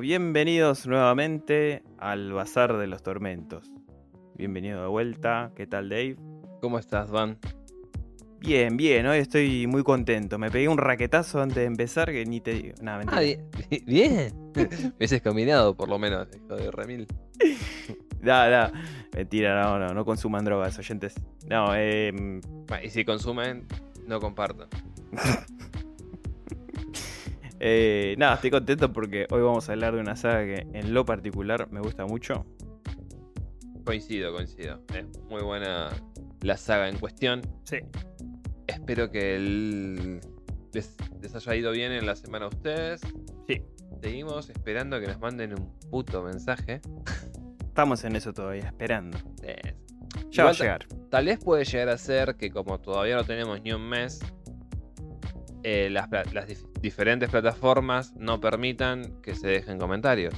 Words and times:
Bienvenidos 0.00 0.86
nuevamente 0.86 1.82
al 1.98 2.32
Bazar 2.32 2.76
de 2.78 2.86
los 2.86 3.02
Tormentos. 3.02 3.70
Bienvenido 4.34 4.80
de 4.80 4.88
vuelta. 4.88 5.52
¿Qué 5.54 5.66
tal, 5.66 5.90
Dave? 5.90 6.16
¿Cómo 6.62 6.78
estás, 6.78 7.10
Van? 7.10 7.38
Bien, 8.38 8.78
bien. 8.78 9.06
Hoy 9.06 9.18
estoy 9.18 9.66
muy 9.66 9.82
contento. 9.82 10.38
Me 10.38 10.50
pegué 10.50 10.68
un 10.68 10.78
raquetazo 10.78 11.42
antes 11.42 11.56
de 11.56 11.64
empezar 11.66 12.10
que 12.10 12.24
ni 12.24 12.40
te 12.40 12.54
digo. 12.54 12.74
Nada, 12.80 13.04
Ah, 13.08 13.20
bien. 13.20 13.44
bien. 13.86 14.32
Me 14.56 14.92
hubieses 14.96 15.20
combinado, 15.20 15.76
por 15.76 15.88
lo 15.90 15.98
menos, 15.98 16.28
hijo 16.34 16.56
de 16.56 16.70
Remil. 16.70 17.06
Da, 18.22 18.50
da. 18.50 18.70
Mentira, 19.14 19.62
no, 19.62 19.78
no, 19.78 19.94
no 19.94 20.04
consuman 20.04 20.44
drogas, 20.44 20.78
oyentes. 20.78 21.14
No, 21.48 21.74
eh, 21.74 22.12
Y 22.84 22.90
si 22.90 23.02
consumen, 23.02 23.66
no 24.06 24.20
compartan. 24.20 24.68
eh, 27.60 28.14
nada, 28.18 28.34
estoy 28.34 28.50
contento 28.50 28.92
porque 28.92 29.26
hoy 29.30 29.42
vamos 29.42 29.68
a 29.68 29.72
hablar 29.72 29.94
de 29.94 30.00
una 30.00 30.16
saga 30.16 30.44
que 30.44 30.66
en 30.72 30.92
lo 30.94 31.04
particular 31.04 31.70
me 31.70 31.80
gusta 31.80 32.06
mucho. 32.06 32.46
Coincido, 33.84 34.32
coincido. 34.32 34.80
Es 34.94 35.06
muy 35.28 35.42
buena 35.42 35.90
la 36.42 36.56
saga 36.56 36.88
en 36.88 36.98
cuestión. 36.98 37.42
Sí. 37.64 37.78
Espero 38.66 39.10
que 39.10 39.34
el- 39.36 40.20
les, 40.72 40.96
les 41.20 41.34
haya 41.34 41.54
ido 41.56 41.72
bien 41.72 41.92
en 41.92 42.06
la 42.06 42.14
semana 42.14 42.44
a 42.46 42.48
ustedes. 42.48 43.00
Sí. 43.48 43.62
Seguimos 44.02 44.48
esperando 44.48 45.00
que 45.00 45.06
nos 45.08 45.18
manden 45.18 45.54
un 45.58 45.72
puto 45.90 46.22
mensaje. 46.22 46.80
Estamos 47.66 48.04
en 48.04 48.16
eso 48.16 48.32
todavía, 48.32 48.66
esperando. 48.66 49.18
Eh, 49.42 49.74
Ya 50.30 50.44
va 50.44 50.50
a 50.50 50.52
llegar. 50.52 50.86
Tal 51.10 51.26
vez 51.26 51.38
puede 51.42 51.64
llegar 51.64 51.88
a 51.88 51.98
ser 51.98 52.36
que 52.36 52.50
como 52.50 52.78
todavía 52.80 53.16
no 53.16 53.24
tenemos 53.24 53.60
ni 53.62 53.72
un 53.72 53.88
mes, 53.88 54.20
eh, 55.62 55.88
las, 55.90 56.08
pla- 56.08 56.24
las 56.32 56.48
dif- 56.48 56.66
diferentes 56.80 57.28
plataformas 57.30 58.14
no 58.16 58.40
permitan 58.40 59.20
que 59.22 59.34
se 59.34 59.48
dejen 59.48 59.78
comentarios. 59.78 60.34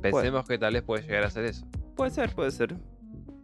Pensemos 0.00 0.46
que 0.46 0.58
tal 0.58 0.74
vez 0.74 0.82
puede 0.82 1.02
llegar 1.02 1.24
a 1.24 1.30
ser 1.30 1.44
eso. 1.44 1.66
Puede 1.96 2.10
ser, 2.12 2.34
puede 2.34 2.50
ser. 2.50 2.76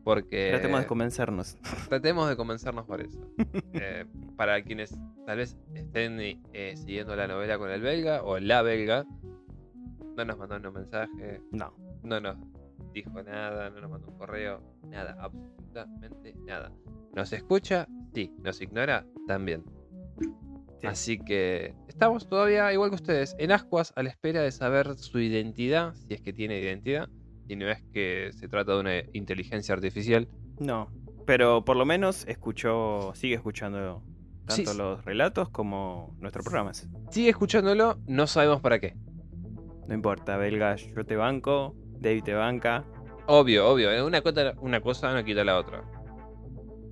Porque 0.05 0.51
Tratemos 0.51 0.81
de 0.81 0.87
convencernos. 0.87 1.57
tratemos 1.89 2.29
de 2.29 2.37
convencernos 2.37 2.85
por 2.87 3.01
eso. 3.01 3.19
Eh, 3.73 4.05
para 4.37 4.63
quienes 4.63 4.97
tal 5.27 5.39
vez 5.39 5.57
estén 5.75 6.19
eh, 6.21 6.75
siguiendo 6.77 7.17
la 7.17 7.27
novela 7.27 7.59
con 7.59 7.71
el 7.71 7.81
belga 7.81 8.23
o 8.23 8.39
la 8.39 8.63
belga, 8.63 9.05
no 10.17 10.25
nos 10.25 10.39
mandó 10.39 10.57
un 10.69 10.75
mensaje, 10.75 11.41
No. 11.51 11.75
no 12.05 12.21
nos 12.21 12.37
dijo 12.93 13.21
nada, 13.23 13.71
no 13.71 13.81
nos 13.81 13.91
mandó 13.91 14.09
un 14.09 14.17
correo, 14.19 14.63
nada, 14.89 15.17
absolutamente 15.19 16.35
nada. 16.47 16.71
¿Nos 17.15 17.33
escucha? 17.33 17.89
Sí. 18.15 18.33
¿Nos 18.43 18.61
ignora? 18.61 19.05
También. 19.27 19.65
Sí. 20.85 20.91
Así 20.91 21.19
que 21.19 21.75
estamos 21.89 22.29
todavía, 22.29 22.73
igual 22.73 22.91
que 22.91 22.97
ustedes, 22.97 23.35
en 23.39 23.53
ascuas 23.53 23.93
a 23.97 24.03
la 24.03 24.11
espera 24.11 24.43
de 24.43 24.53
saber 24.53 24.97
su 24.97 25.19
identidad, 25.19 25.95
si 25.95 26.15
es 26.15 26.21
que 26.21 26.33
tiene 26.33 26.59
identidad, 26.61 27.09
y 27.49 27.57
no 27.57 27.69
es 27.71 27.83
que 27.93 28.31
se 28.33 28.49
trata 28.49 28.75
de 28.75 28.81
una 28.81 28.93
inteligencia 29.13 29.75
artificial. 29.75 30.29
No. 30.59 30.89
Pero 31.27 31.65
por 31.65 31.77
lo 31.77 31.85
menos 31.87 32.27
escuchó, 32.29 33.13
sigue 33.15 33.35
escuchando 33.35 34.03
tanto 34.47 34.73
Sí. 34.73 34.79
los 34.79 35.05
relatos 35.05 35.49
como 35.49 36.15
nuestros 36.21 36.45
programas. 36.45 36.89
Sigue 37.11 37.31
escuchándolo, 37.31 37.99
no 38.07 38.27
sabemos 38.27 38.61
para 38.61 38.79
qué. 38.79 38.95
No 39.89 39.95
importa, 39.95 40.37
Belga, 40.37 40.77
yo 40.77 41.05
te 41.05 41.17
banco, 41.17 41.75
David 41.99 42.25
te 42.25 42.35
banca. 42.35 42.85
Obvio, 43.27 43.69
obvio, 43.71 43.91
eh, 43.91 44.03
una 44.03 44.21
cosa, 44.21 44.53
una 44.61 44.81
cosa 44.83 45.15
no 45.15 45.25
quita 45.25 45.45
la 45.45 45.59
otra. 45.59 45.83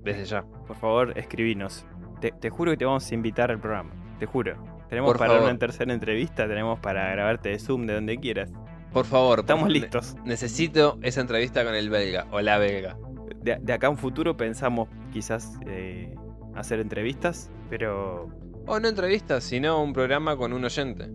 Desde 0.03 0.25
ya. 0.25 0.43
Por 0.67 0.75
favor, 0.75 1.17
escribinos. 1.17 1.85
Te, 2.23 2.31
te 2.31 2.49
juro 2.49 2.71
que 2.71 2.77
te 2.77 2.85
vamos 2.85 3.11
a 3.11 3.13
invitar 3.13 3.51
al 3.51 3.59
programa. 3.59 3.91
Te 4.17 4.25
juro. 4.25 4.55
Tenemos 4.87 5.09
Por 5.09 5.17
para 5.19 5.33
favor. 5.33 5.49
una 5.49 5.59
tercera 5.59 5.91
entrevista, 5.93 6.47
tenemos 6.47 6.79
para 6.79 7.09
grabarte 7.11 7.49
de 7.49 7.59
Zoom 7.59 7.85
de 7.85 7.95
donde 7.95 8.17
quieras. 8.17 8.49
Por 8.93 9.03
favor, 9.05 9.31
por 9.37 9.39
Estamos 9.41 9.69
listos. 9.69 10.15
necesito 10.23 10.97
esa 11.01 11.19
entrevista 11.19 11.65
con 11.65 11.75
el 11.75 11.89
belga 11.89 12.27
o 12.31 12.39
la 12.39 12.57
belga. 12.59 12.95
De, 13.41 13.57
de 13.59 13.73
acá 13.73 13.87
a 13.87 13.89
un 13.89 13.97
futuro 13.97 14.37
pensamos 14.37 14.87
quizás 15.11 15.59
eh, 15.65 16.15
hacer 16.55 16.79
entrevistas, 16.79 17.51
pero 17.69 18.29
O 18.67 18.79
no 18.79 18.87
entrevistas, 18.87 19.43
sino 19.43 19.83
un 19.83 19.91
programa 19.91 20.37
con 20.37 20.53
un 20.53 20.63
oyente. 20.63 21.09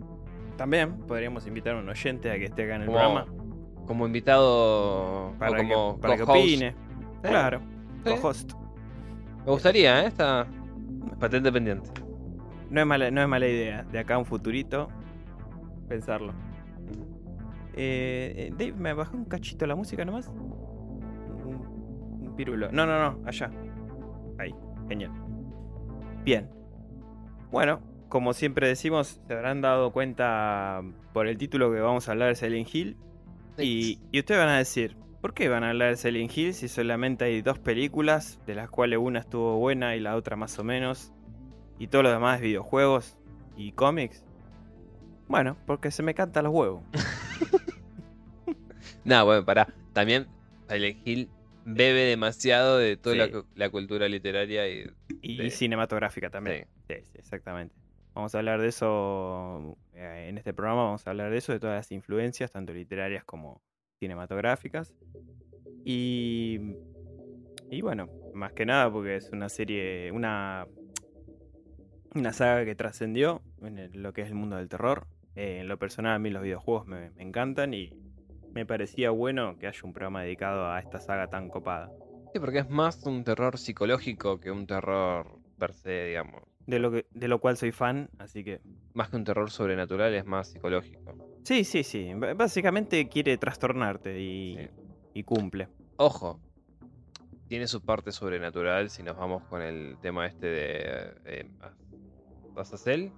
también 0.59 0.99
podríamos 1.07 1.47
invitar 1.47 1.77
a 1.77 1.79
un 1.79 1.89
oyente 1.89 2.31
a 2.31 2.35
que 2.35 2.45
esté 2.45 2.65
acá 2.65 2.75
en 2.75 2.83
el 2.83 2.87
Como, 2.89 2.99
programa 2.99 3.27
como 3.87 4.07
invitado 4.07 5.33
para, 5.39 5.53
o 5.53 5.95
que, 5.95 6.01
para 6.03 6.23
opine. 6.25 6.75
Claro, 7.23 7.63
Sí. 8.05 8.11
co-host. 8.21 8.53
Me 9.47 9.53
gustaría, 9.53 10.03
¿eh? 10.03 10.09
Esta 10.09 10.47
patente 11.19 11.53
pendiente. 11.53 11.91
No 12.71 12.81
es, 12.81 12.87
mala, 12.87 13.11
no 13.11 13.23
es 13.23 13.29
mala 13.29 13.47
idea. 13.47 13.83
De 13.85 13.99
acá 13.99 14.15
a 14.15 14.19
un 14.19 14.27
futurito, 14.27 14.89
pensarlo. 15.89 16.33
Eh, 17.75 18.35
eh, 18.37 18.51
Dave, 18.53 18.73
¿me 18.73 18.93
bajó 18.93 19.17
un 19.17 19.25
cachito 19.25 19.67
la 19.67 19.77
música 19.77 20.05
nomás? 20.05 20.29
Un, 20.29 22.21
un 22.21 22.35
pirulo. 22.37 22.71
No, 22.73 22.87
no, 22.87 22.99
no, 22.99 23.27
allá. 23.27 23.51
Ahí, 24.39 24.55
genial. 24.89 25.13
Bien. 26.25 26.51
Bueno, 27.51 27.81
como 28.09 28.33
siempre 28.33 28.69
decimos, 28.69 29.21
se 29.27 29.33
habrán 29.33 29.61
dado 29.61 29.93
cuenta 29.93 30.83
por 31.13 31.27
el 31.27 31.39
título 31.39 31.73
que 31.73 31.81
vamos 31.81 32.09
a 32.09 32.13
hablar 32.13 32.29
de 32.29 32.35
Silent 32.35 32.75
Hill. 32.75 32.97
Y, 33.59 34.01
y 34.13 34.19
ustedes 34.21 34.41
van 34.41 34.51
a 34.51 34.59
decir, 34.59 34.97
¿por 35.29 35.35
qué 35.35 35.51
van 35.51 35.63
a 35.63 35.69
hablar 35.69 35.91
de 35.91 35.97
Silent 35.99 36.35
Hill 36.35 36.55
si 36.55 36.69
solamente 36.69 37.27
hay 37.27 37.43
dos 37.43 37.59
películas, 37.59 38.41
de 38.47 38.55
las 38.55 38.71
cuales 38.71 38.99
una 38.99 39.19
estuvo 39.19 39.59
buena 39.59 39.95
y 39.95 40.01
la 40.01 40.17
otra 40.17 40.37
más 40.37 40.59
o 40.59 40.65
menos? 40.65 41.13
Y 41.79 41.89
todo 41.89 42.03
lo 42.03 42.11
demás 42.11 42.37
es 42.37 42.43
videojuegos 42.43 43.19
y 43.55 43.73
cómics. 43.73 44.25
Bueno, 45.27 45.59
porque 45.67 45.91
se 45.91 46.03
me 46.03 46.15
cantan 46.15 46.45
los 46.45 46.55
huevos. 46.55 46.83
No, 49.05 49.25
bueno, 49.27 49.45
pará. 49.45 49.69
También 49.93 50.27
Silent 50.69 51.07
Hill 51.07 51.31
bebe 51.67 52.01
demasiado 52.05 52.79
de 52.79 52.97
toda 52.97 53.15
Sí. 53.15 53.19
la, 53.19 53.31
cu- 53.31 53.47
la 53.55 53.71
cultura 53.71 54.09
literaria 54.09 54.67
y. 54.67 55.51
Cinematográfica 55.51 56.31
también. 56.31 56.67
Sí, 56.89 56.95
sí, 57.05 57.19
exactamente. 57.19 57.75
Vamos 58.15 58.35
a 58.35 58.39
hablar 58.39 58.61
de 58.63 58.69
eso 58.69 59.77
eh, 59.95 60.27
en 60.31 60.39
este 60.39 60.53
programa. 60.55 60.85
Vamos 60.85 61.07
a 61.07 61.11
hablar 61.11 61.31
de 61.31 61.37
eso, 61.39 61.53
de 61.53 61.61
todas 61.61 61.77
las 61.77 61.93
influencias, 61.93 62.51
tanto 62.51 62.73
literarias 62.73 63.25
como 63.25 63.61
cinematográficas. 63.99 64.95
Y, 65.85 66.59
y 67.71 67.81
bueno, 67.83 68.09
más 68.35 68.53
que 68.53 68.67
nada 68.67 68.91
porque 68.91 69.17
es 69.17 69.31
una 69.33 69.49
serie, 69.49 70.11
una, 70.13 70.67
una 72.15 72.33
saga 72.33 72.65
que 72.65 72.75
trascendió 72.75 73.43
en 73.63 73.79
el- 73.79 74.03
lo 74.03 74.13
que 74.13 74.23
es 74.23 74.29
el 74.29 74.35
mundo 74.35 74.57
del 74.57 74.69
terror. 74.69 75.07
Eh, 75.35 75.59
en 75.61 75.69
lo 75.69 75.79
personal, 75.79 76.15
a 76.15 76.19
mí 76.19 76.31
los 76.31 76.43
videojuegos 76.43 76.87
me, 76.87 77.11
me 77.11 77.23
encantan 77.23 77.75
y 77.75 77.91
me 78.53 78.67
parecía 78.67 79.11
bueno 79.11 79.57
que 79.59 79.67
haya 79.67 79.81
un 79.85 79.93
programa 79.93 80.23
dedicado 80.23 80.71
a 80.71 80.81
esta 80.81 80.99
saga 81.01 81.29
tan 81.29 81.49
copada. 81.49 81.91
Sí, 82.33 82.41
porque 82.41 82.59
es 82.59 82.69
más 82.69 83.05
un 83.07 83.25
terror 83.25 83.57
psicológico 83.59 84.41
que 84.41 84.51
un 84.51 84.67
terror 84.67 85.39
per 85.59 85.73
se, 85.75 86.07
digamos. 86.07 86.43
De 86.67 86.79
lo, 86.79 86.91
que, 86.91 87.07
de 87.13 87.29
lo 87.29 87.39
cual 87.41 87.57
soy 87.57 87.73
fan, 87.73 88.11
así 88.19 88.45
que 88.45 88.61
Más 88.93 89.09
que 89.09 89.17
un 89.17 89.25
terror 89.25 89.51
sobrenatural, 89.51 90.13
es 90.15 90.27
más 90.27 90.49
psicológico. 90.51 91.15
Sí, 91.45 91.65
sí, 91.65 91.83
sí. 91.83 92.13
B- 92.15 92.35
Básicamente 92.35 93.09
quiere 93.09 93.39
trastornarte 93.39 94.21
y, 94.21 94.57
Sí. 94.57 94.69
y 95.15 95.23
cumple. 95.25 95.69
Ojo, 95.97 96.39
tiene 97.49 97.67
su 97.67 97.81
parte 97.85 98.13
sobrenatural 98.13 98.91
si 98.91 99.03
nos 99.03 99.17
vamos 99.17 99.43
con 99.45 99.63
el 99.63 99.97
tema 100.03 100.27
este 100.27 100.47
de. 100.47 101.13
Eh, 101.25 101.51
¿Azazel? 102.57 103.13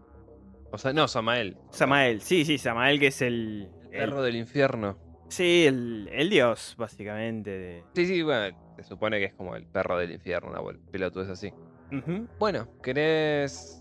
O 0.70 0.78
sea, 0.78 0.92
no, 0.92 1.08
Samael. 1.08 1.56
Samael, 1.70 2.20
sí, 2.20 2.44
sí, 2.44 2.58
Samael 2.58 3.00
que 3.00 3.08
es 3.08 3.22
el... 3.22 3.68
El 3.82 3.94
el- 3.94 3.98
perro 4.10 4.22
del 4.22 4.36
infierno. 4.36 4.96
sí, 5.28 5.64
el, 5.66 6.08
el 6.12 6.30
dios, 6.30 6.74
básicamente. 6.78 7.50
De... 7.50 7.84
Sí, 7.94 8.06
sí, 8.06 8.22
bueno, 8.22 8.56
se 8.76 8.84
supone 8.84 9.18
que 9.18 9.24
es 9.26 9.34
como 9.34 9.56
el 9.56 9.66
perro 9.66 9.98
del 9.98 10.12
infierno, 10.12 10.50
una 10.50 10.78
pelotudez 10.92 11.28
así. 11.30 11.52
Ujú. 11.90 12.28
Bueno, 12.38 12.68
¿querés 12.82 13.79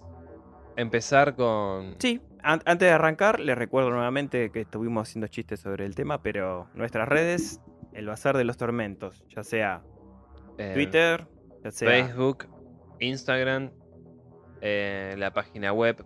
empezar 0.75 1.35
con. 1.35 1.95
Sí, 1.99 2.21
an- 2.41 2.61
antes 2.65 2.87
de 2.87 2.91
arrancar, 2.93 3.39
les 3.39 3.57
recuerdo 3.57 3.89
nuevamente 3.91 4.51
que 4.51 4.61
estuvimos 4.61 5.07
haciendo 5.09 5.27
chistes 5.27 5.59
sobre 5.59 5.85
el 5.85 5.95
tema, 5.95 6.21
pero 6.21 6.67
nuestras 6.73 7.07
redes, 7.07 7.61
el 7.93 8.05
Bazar 8.07 8.37
de 8.37 8.43
los 8.43 8.57
Tormentos, 8.57 9.23
ya 9.29 9.43
sea 9.43 9.81
eh, 10.57 10.71
Twitter, 10.73 11.27
ya 11.63 11.71
sea... 11.71 11.89
Facebook, 11.89 12.45
Instagram, 12.99 13.71
eh, 14.61 15.15
la 15.17 15.31
página 15.33 15.71
web 15.73 16.03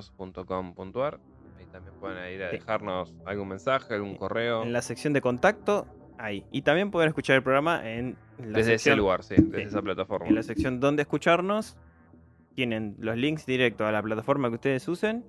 www.elbazardelostormentos.com.ar. 0.00 1.20
Ahí 1.58 1.66
también 1.66 1.94
pueden 2.00 2.32
ir 2.34 2.42
a 2.42 2.48
dejarnos 2.50 3.14
algún 3.26 3.48
mensaje, 3.48 3.94
algún 3.94 4.16
correo. 4.16 4.62
En 4.62 4.72
la 4.72 4.82
sección 4.82 5.12
de 5.12 5.20
contacto, 5.20 5.86
ahí. 6.24 6.44
Y 6.50 6.62
también 6.62 6.90
pueden 6.90 7.08
escuchar 7.08 7.36
el 7.36 7.42
programa 7.42 7.88
en 7.88 8.16
la 8.38 8.58
desde 8.58 8.72
sección... 8.72 8.92
ese 8.92 8.96
lugar, 8.96 9.22
sí, 9.22 9.34
desde 9.36 9.62
sí. 9.62 9.68
esa 9.68 9.82
plataforma. 9.82 10.28
En 10.28 10.34
la 10.34 10.42
sección 10.42 10.80
donde 10.80 11.02
escucharnos, 11.02 11.76
tienen 12.54 12.96
los 12.98 13.16
links 13.16 13.46
directos 13.46 13.86
a 13.86 13.92
la 13.92 14.02
plataforma 14.02 14.48
que 14.48 14.56
ustedes 14.56 14.86
usen 14.88 15.24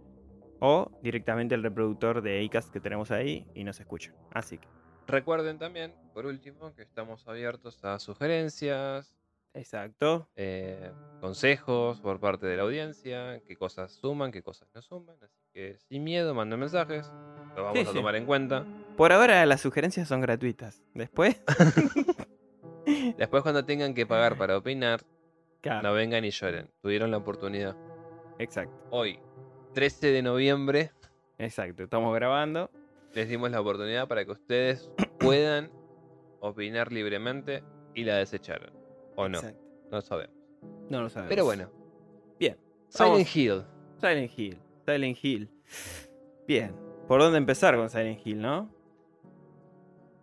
o 0.59 0.91
directamente 1.01 1.55
el 1.55 1.63
reproductor 1.63 2.21
de 2.21 2.45
Acast 2.45 2.71
que 2.71 2.79
tenemos 2.79 3.11
ahí 3.11 3.47
y 3.55 3.63
nos 3.63 3.79
escuchan. 3.79 4.13
Así 4.31 4.57
que, 4.57 4.67
Recuerden 5.07 5.57
también, 5.57 5.93
por 6.13 6.25
último, 6.25 6.73
que 6.75 6.83
estamos 6.83 7.27
abiertos 7.27 7.83
a 7.83 7.99
sugerencias, 7.99 9.17
Exacto. 9.53 10.29
eh, 10.35 10.91
consejos 11.19 11.99
por 11.99 12.19
parte 12.19 12.45
de 12.45 12.55
la 12.55 12.63
audiencia, 12.63 13.41
qué 13.45 13.57
cosas 13.57 13.91
suman, 13.91 14.31
qué 14.31 14.41
cosas 14.41 14.69
no 14.73 14.81
suman. 14.81 15.17
Así 15.21 15.40
que 15.53 15.77
sin 15.89 16.03
miedo, 16.03 16.33
manden 16.33 16.59
mensajes, 16.59 17.11
lo 17.55 17.63
vamos 17.63 17.79
Sí, 17.79 17.85
a 17.85 17.89
sí. 17.89 17.93
tomar 17.95 18.15
en 18.15 18.25
cuenta. 18.25 18.65
Por 18.97 19.11
ahora 19.11 19.45
las 19.45 19.61
sugerencias 19.61 20.07
son 20.07 20.21
gratuitas. 20.21 20.81
Después. 20.93 21.41
Después 23.17 23.43
cuando 23.43 23.63
tengan 23.65 23.93
que 23.93 24.05
pagar 24.05 24.37
para 24.37 24.57
opinar, 24.57 25.01
Claro, 25.61 25.89
no 25.89 25.93
vengan 25.93 26.25
y 26.25 26.31
lloren. 26.31 26.69
Tuvieron 26.81 27.11
la 27.11 27.17
oportunidad. 27.17 27.75
Exacto. 28.39 28.73
Hoy, 28.89 29.19
13 29.73 30.07
de 30.11 30.21
noviembre, 30.23 30.91
Exacto. 31.37 31.83
Estamos 31.83 32.13
grabando. 32.15 32.69
les 33.13 33.27
dimos 33.29 33.51
la 33.51 33.61
oportunidad 33.61 34.07
para 34.07 34.25
que 34.25 34.31
ustedes 34.31 34.89
puedan 35.19 35.71
opinar 36.39 36.91
libremente 36.91 37.63
y 37.93 38.03
la 38.03 38.15
desecharon. 38.17 38.71
O 39.15 39.27
no, 39.29 39.37
Exacto. 39.37 39.61
no 39.91 40.01
sabemos. 40.01 40.35
No 40.89 41.01
lo 41.03 41.09
sabemos. 41.09 41.29
Pero 41.29 41.45
bueno. 41.45 41.69
Bien. 42.39 42.57
Silent. 42.89 43.35
Hill. 43.35 43.63
Silent 43.99 44.31
Hill. 44.37 44.57
Silent 44.85 45.17
Hill. 45.21 45.49
Bien. 46.47 46.75
¿Por 47.07 47.21
dónde 47.21 47.37
empezar 47.37 47.75
con 47.75 47.89
Silent 47.89 48.25
Hill, 48.25 48.41
no? 48.41 48.69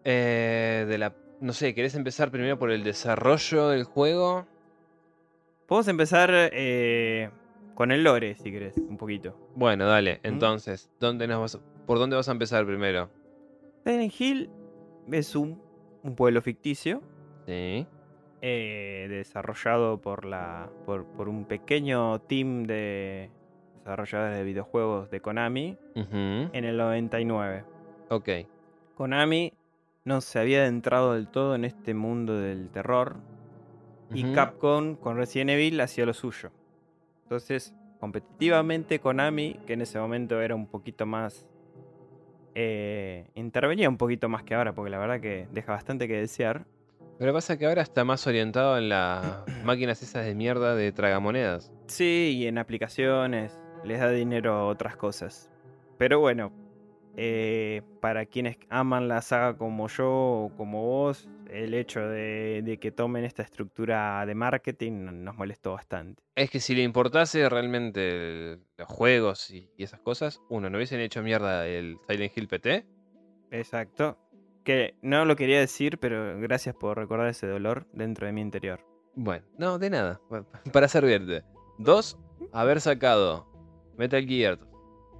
Eh, 0.05 0.87
de 0.88 0.99
la. 0.99 1.14
No 1.40 1.52
sé, 1.52 1.75
¿querés 1.75 1.94
empezar 1.94 2.31
primero 2.31 2.58
por 2.58 2.70
el 2.70 2.82
desarrollo 2.82 3.69
del 3.69 3.84
juego? 3.84 4.46
Podemos 5.66 5.88
empezar 5.88 6.31
eh, 6.32 7.31
con 7.75 7.93
el 7.93 8.02
lore, 8.02 8.34
si 8.37 8.50
querés, 8.50 8.75
un 8.76 8.96
poquito. 8.96 9.37
Bueno, 9.55 9.87
dale. 9.87 10.19
Entonces, 10.22 10.90
¿dónde 10.99 11.28
nos 11.28 11.40
vas 11.40 11.62
¿por 11.87 11.99
dónde 11.99 12.16
vas 12.16 12.28
a 12.28 12.32
empezar 12.32 12.66
primero? 12.66 13.08
Silent 13.84 14.12
Hill 14.20 14.50
es 15.12 15.37
un, 15.37 15.61
un 16.02 16.14
pueblo 16.16 16.43
ficticio 16.43 17.02
Sí. 17.46 17.87
eh, 18.43 19.06
desarrollado 19.08 20.00
por, 20.00 20.25
la, 20.25 20.70
por, 20.84 21.06
por 21.06 21.28
un 21.28 21.44
pequeño 21.44 22.20
team 22.22 22.64
de 22.64 23.31
desarrolladores 23.88 24.37
de 24.37 24.44
videojuegos 24.44 25.11
de 25.11 25.20
Konami 25.20 25.79
en 25.94 26.64
el 26.64 26.76
99. 26.76 27.64
Ok. 28.11 28.29
Konami 28.94 29.52
no 30.05 30.20
se 30.20 30.38
había 30.38 30.61
adentrado 30.61 31.14
del 31.14 31.29
todo 31.29 31.55
en 31.55 31.64
este 31.64 31.94
mundo 31.94 32.38
del 32.38 32.69
terror 32.69 33.17
y. 34.12 34.32
Capcom 34.35 34.96
con 34.96 35.17
Resident 35.17 35.50
Evil 35.50 35.81
hacía 35.81 36.05
lo 36.05 36.12
suyo. 36.12 36.50
Entonces, 37.23 37.75
competitivamente 37.99 39.00
Konami, 39.00 39.58
que 39.67 39.73
en 39.75 39.82
ese 39.82 39.99
momento 39.99 40.40
era 40.40 40.55
un 40.55 40.67
poquito 40.67 41.06
más... 41.06 41.46
eh, 42.55 43.29
intervenía 43.35 43.88
un 43.88 43.96
poquito 43.96 44.29
más 44.29 44.43
que 44.43 44.55
ahora, 44.55 44.75
porque 44.75 44.90
la 44.90 44.99
verdad 44.99 45.20
que 45.20 45.49
deja 45.52 45.73
bastante 45.73 46.08
que 46.08 46.17
desear. 46.17 46.67
Pero 47.19 47.32
pasa 47.32 47.58
que 47.58 47.67
ahora 47.67 47.82
está 47.82 48.05
más 48.05 48.26
orientado 48.26 48.79
en 48.79 48.88
las 48.88 49.43
máquinas 49.64 50.02
esas 50.02 50.25
de 50.25 50.35
mierda 50.35 50.75
de 50.75 50.93
tragamonedas. 50.93 51.73
Sí, 51.87 52.35
y 52.37 52.46
en 52.46 52.58
aplicaciones 52.58 53.61
les 53.84 54.00
da 54.00 54.10
dinero 54.10 54.52
a 54.54 54.66
otras 54.66 54.96
cosas. 54.96 55.50
Pero 55.98 56.20
bueno, 56.20 56.52
eh, 57.16 57.82
para 58.00 58.26
quienes 58.26 58.56
aman 58.70 59.08
la 59.08 59.20
saga 59.22 59.56
como 59.56 59.88
yo 59.88 60.08
o 60.08 60.52
como 60.56 60.84
vos, 60.86 61.28
el 61.50 61.75
hecho 61.75 62.00
de, 62.00 62.62
de 62.64 62.78
que 62.78 62.92
tomen 62.92 63.25
esta 63.25 63.42
estructura 63.42 64.25
de 64.26 64.34
marketing 64.34 65.25
nos 65.25 65.36
molestó 65.36 65.72
bastante. 65.72 66.22
Es 66.36 66.50
que 66.50 66.60
si 66.60 66.75
le 66.75 66.82
importase 66.82 67.48
realmente 67.48 68.52
el- 68.52 68.60
los 68.76 68.86
juegos 68.88 69.50
y, 69.50 69.70
y 69.76 69.82
esas 69.84 70.00
cosas, 70.00 70.40
uno, 70.48 70.69
no 70.70 70.76
hubiesen 70.76 71.00
hecho 71.00 71.22
mierda 71.22 71.66
el 71.66 71.98
Silent 72.08 72.36
Hill 72.36 72.48
PT. 72.48 72.86
Exacto. 73.50 74.19
Que 74.64 74.94
no 75.00 75.25
lo 75.25 75.34
quería 75.36 75.58
decir, 75.60 75.98
pero 75.98 76.38
gracias 76.38 76.75
por 76.75 76.98
recordar 76.98 77.28
ese 77.28 77.46
dolor 77.46 77.86
dentro 77.92 78.26
de 78.26 78.32
mi 78.32 78.42
interior. 78.42 78.80
Bueno, 79.14 79.44
no, 79.56 79.78
de 79.78 79.90
nada. 79.90 80.20
pa- 80.28 80.44
Para 80.72 80.88
servirte. 80.88 81.42
Dos, 81.78 82.19
haber 82.52 82.80
sacado 82.80 83.46
Metal 83.98 84.24
Gear 84.26 84.58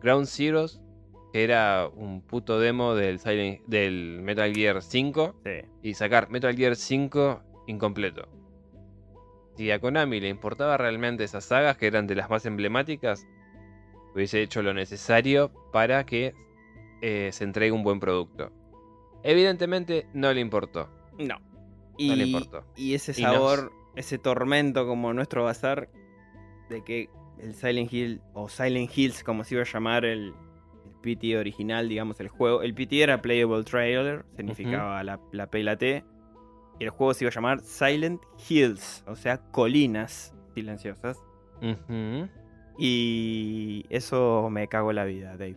Ground 0.01 0.27
Zeroes, 0.27 0.81
que 1.33 1.43
era 1.45 1.89
un 1.95 2.23
puto 2.23 2.59
demo 2.59 2.95
del, 2.95 3.19
Silent- 3.19 3.63
del 3.67 4.21
Metal 4.23 4.53
Gear 4.55 4.81
5, 4.83 5.35
Sí. 5.45 5.69
y 5.83 5.95
sacar 5.95 6.31
Metal 6.31 6.55
Gear 6.57 6.77
5 6.77 7.43
incompleto. 7.67 8.27
Si 9.57 9.71
a 9.73 9.81
Konami 9.81 10.21
le 10.21 10.29
importaba 10.29 10.77
realmente 10.77 11.25
esas 11.25 11.45
sagas, 11.45 11.77
que 11.77 11.89
eran 11.89 12.07
de 12.07 12.15
las 12.15 12.31
más 12.31 12.47
emblemáticas, 12.47 13.27
hubiese 14.15 14.41
hecho 14.41 14.63
lo 14.63 14.73
necesario 14.73 15.51
para 15.73 16.07
que 16.07 16.33
eh, 17.03 17.31
se 17.33 17.45
entregue 17.45 17.73
un 17.73 17.83
buen 17.83 17.99
producto. 18.01 18.51
Evidentemente 19.25 20.07
no 20.15 20.33
le 20.33 20.41
importó. 20.41 20.89
No. 21.19 21.39
No 21.99 22.15
le 22.15 22.25
importó. 22.27 22.65
Y 22.77 22.95
ese 22.95 23.11
Y 23.13 23.15
sabor, 23.23 23.73
ese 23.97 24.19
tormento 24.19 24.87
como 24.87 25.13
nuestro 25.13 25.43
bazar 25.43 25.89
de 26.71 26.85
que 26.85 27.11
el 27.41 27.55
Silent 27.55 27.93
Hill, 27.93 28.21
o 28.35 28.49
Silent 28.49 28.91
Hills 28.97 29.25
como 29.25 29.45
se 29.45 29.55
iba 29.55 29.63
a 29.63 29.67
llamar 29.67 30.05
el, 30.05 30.35
el 30.85 30.93
PT 31.03 31.39
original, 31.39 31.89
digamos, 31.89 32.21
el 32.21 32.29
juego. 32.29 32.63
El 32.63 32.75
PT 32.75 33.03
era 33.03 33.21
Playable 33.23 33.65
Trailer, 33.65 34.25
significaba 34.37 35.03
la, 35.05 35.21
la 35.33 35.49
P 35.49 35.61
y 35.61 35.63
la 35.63 35.77
T. 35.77 36.05
Y 36.81 36.85
el 36.85 36.91
juego 36.91 37.15
se 37.15 37.25
iba 37.25 37.31
a 37.31 37.35
llamar 37.35 37.61
Silent 37.61 38.23
Hills, 38.49 39.05
o 39.07 39.17
sea, 39.17 39.39
colinas 39.51 40.35
silenciosas. 40.55 41.19
Y 42.79 43.85
eso 43.91 44.49
me 44.51 44.69
cagó 44.69 44.93
la 44.93 45.05
vida, 45.05 45.37
Dave. 45.37 45.57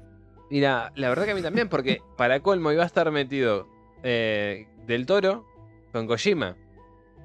Mira, 0.49 0.91
la 0.95 1.09
verdad 1.09 1.25
que 1.25 1.31
a 1.31 1.35
mí 1.35 1.41
también, 1.41 1.69
porque 1.69 2.01
para 2.17 2.41
colmo 2.41 2.71
iba 2.71 2.83
a 2.83 2.87
estar 2.87 3.09
metido 3.11 3.67
eh, 4.03 4.67
del 4.85 5.05
toro 5.05 5.45
con 5.91 6.07
Kojima. 6.07 6.57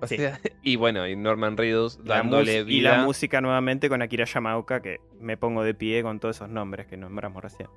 O 0.00 0.06
Sí. 0.06 0.16
sea, 0.18 0.38
y 0.62 0.76
bueno, 0.76 1.06
y 1.08 1.16
Norman 1.16 1.56
Reedus 1.56 1.98
La 2.04 2.16
dándole 2.16 2.62
mus- 2.64 2.70
y 2.72 2.80
la 2.80 2.92
vida. 2.96 3.04
música 3.04 3.40
nuevamente 3.40 3.88
con 3.88 4.02
Akira 4.02 4.24
Yamaoka, 4.26 4.80
que 4.82 5.00
me 5.20 5.36
pongo 5.36 5.62
de 5.62 5.74
pie 5.74 6.02
con 6.02 6.20
todos 6.20 6.36
esos 6.36 6.48
nombres 6.50 6.86
que 6.86 6.96
nombramos 6.96 7.42
recién. 7.42 7.68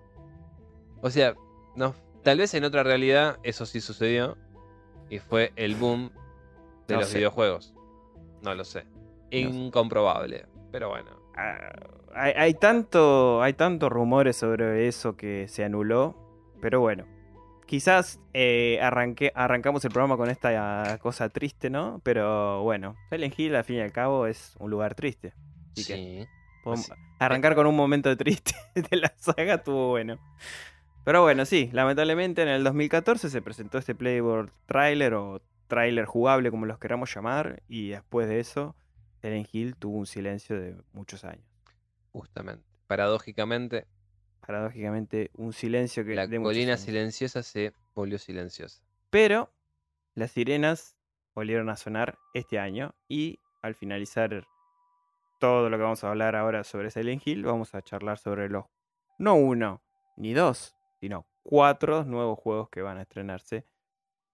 O 1.02 1.10
sea, 1.10 1.34
no, 1.76 1.96
tal 2.24 2.40
vez 2.40 2.54
en 2.54 2.66
otra 2.66 2.84
realidad 2.84 3.38
eso 3.44 3.66
sí 3.66 3.80
sucedió. 3.82 4.38
Y 5.10 5.20
fue 5.20 5.54
el 5.56 5.76
boom 5.76 6.12
de 6.88 6.94
No 6.96 7.00
los 7.02 7.10
sé. 7.10 7.18
videojuegos. 7.20 7.74
No 8.44 8.54
lo 8.54 8.64
sé. 8.64 8.82
sé. 8.82 9.38
Incomprobable. 9.40 10.46
Pero 10.72 10.90
bueno. 10.90 11.12
Ah, 11.36 11.72
hay, 12.14 12.34
hay 12.36 12.54
tanto, 12.54 13.42
hay 13.42 13.54
tantos 13.54 13.90
rumores 13.92 14.36
sobre 14.36 14.88
eso 14.88 15.16
que 15.16 15.48
se 15.48 15.64
anuló, 15.64 16.16
pero 16.62 16.80
bueno. 16.82 17.06
Quizás 17.70 18.20
eh, 18.34 18.80
arrancamos 18.82 19.86
el 19.86 19.92
programa 19.92 20.18
con 20.18 20.28
esta 20.32 20.98
cosa 21.00 21.30
triste, 21.30 21.70
¿no? 21.70 22.02
Pero 22.04 22.64
bueno, 22.64 22.96
Silent 23.12 23.38
Hill 23.38 23.56
al 23.56 23.64
fin 23.64 23.76
y 23.76 23.82
al 23.82 23.92
cabo 23.92 24.26
es 24.26 24.56
un 24.60 24.72
lugar 24.72 24.96
triste. 24.96 25.36
Así 25.74 25.86
que 25.86 25.94
Sí. 25.94 26.28
podemos 26.64 26.90
Así- 26.90 27.00
arrancar 27.20 27.54
con 27.54 27.68
un 27.68 27.76
momento 27.76 28.18
triste 28.18 28.56
de 28.90 28.98
la 28.98 29.14
saga 29.18 29.54
estuvo 29.54 29.90
bueno. 29.90 30.18
Pero 31.06 31.22
bueno, 31.22 31.46
sí, 31.46 31.70
lamentablemente 31.72 32.42
en 32.42 32.48
el 32.48 32.64
2014 32.64 33.30
se 33.30 33.42
presentó 33.44 33.78
este 33.78 33.94
Playboard 33.94 34.52
trailer 34.66 35.14
o 35.14 35.40
trailer 35.68 36.06
jugable 36.06 36.50
como 36.50 36.66
los 36.66 36.80
queramos 36.80 37.14
llamar 37.14 37.62
y 37.68 37.90
después 37.90 38.28
de 38.28 38.40
eso 38.40 38.76
Silent 39.22 39.48
Hill 39.54 39.76
tuvo 39.76 40.00
un 40.00 40.08
silencio 40.08 40.60
de 40.60 40.76
muchos 40.92 41.24
años. 41.24 41.46
Justamente. 42.12 42.66
Paradójicamente, 42.88 43.86
paradójicamente 44.40 45.32
un 45.36 45.54
silencio 45.54 46.04
que 46.06 46.16
la 46.16 46.28
colina 46.28 46.78
silenciosa 46.78 47.44
se 47.44 47.74
volvió 47.96 48.18
silenciosa. 48.18 48.82
Pero 49.10 49.52
las 50.16 50.32
sirenas 50.32 50.96
volvieron 51.36 51.70
a 51.70 51.76
sonar 51.76 52.18
este 52.34 52.60
año 52.60 52.94
y 53.08 53.40
al 53.62 53.76
finalizar 53.76 54.46
todo 55.40 55.70
lo 55.70 55.78
que 55.78 55.84
vamos 55.84 56.04
a 56.04 56.10
hablar 56.10 56.36
ahora 56.36 56.64
sobre 56.64 56.92
Silent 56.92 57.26
Hill, 57.26 57.44
vamos 57.46 57.74
a 57.76 57.82
charlar 57.82 58.18
sobre 58.18 58.50
los 58.50 58.66
no 59.18 59.36
uno 59.36 59.82
ni 60.18 60.34
dos, 60.34 60.76
sino 61.00 61.26
cuatro 61.44 62.04
nuevos 62.04 62.38
juegos 62.40 62.70
que 62.70 62.82
van 62.82 62.98
a 62.98 63.04
estrenarse 63.04 63.66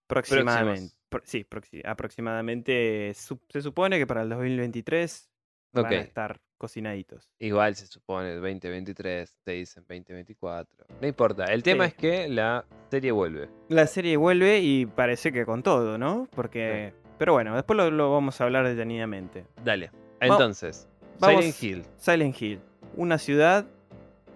próximamente. 0.08 0.96
Pro- 1.10 1.22
sí, 1.24 1.46
proxi- 1.50 1.86
aproximadamente 1.86 3.14
su- 3.16 3.40
se 3.50 3.62
supone 3.62 3.98
que 4.00 4.08
para 4.08 4.24
el 4.24 4.30
2023 4.30 5.30
Ok. 5.74 5.84
van 5.84 5.94
a 5.94 6.00
estar 6.02 6.42
cocinaditos. 6.66 7.30
Igual 7.40 7.76
se 7.76 7.86
supone 7.88 8.34
2023, 8.36 9.36
te 9.44 9.52
dicen 9.52 9.84
2024. 9.88 10.86
No 11.02 11.08
importa. 11.08 11.46
El 11.46 11.62
tema 11.64 11.86
Sí. 11.86 11.90
es 11.90 11.94
que 11.96 12.28
la 12.28 12.66
serie 12.90 13.12
vuelve. 13.12 13.50
La 13.70 13.86
serie 13.88 14.18
vuelve 14.18 14.60
y 14.60 14.86
parece 14.86 15.32
que 15.32 15.46
con 15.46 15.62
todo, 15.64 15.98
¿no? 15.98 16.28
Porque. 16.36 16.94
Pero 17.18 17.34
bueno, 17.34 17.56
después 17.56 17.78
lo, 17.78 17.90
lo 17.92 18.12
vamos 18.12 18.42
a 18.42 18.44
hablar 18.44 18.68
detenidamente. 18.68 19.46
Dale. 19.64 19.92
Entonces, 20.20 20.88
Silent 21.20 21.64
Hill. 21.64 21.84
Silent 21.98 22.42
Hill, 22.42 22.60
una 22.96 23.18
ciudad 23.18 23.66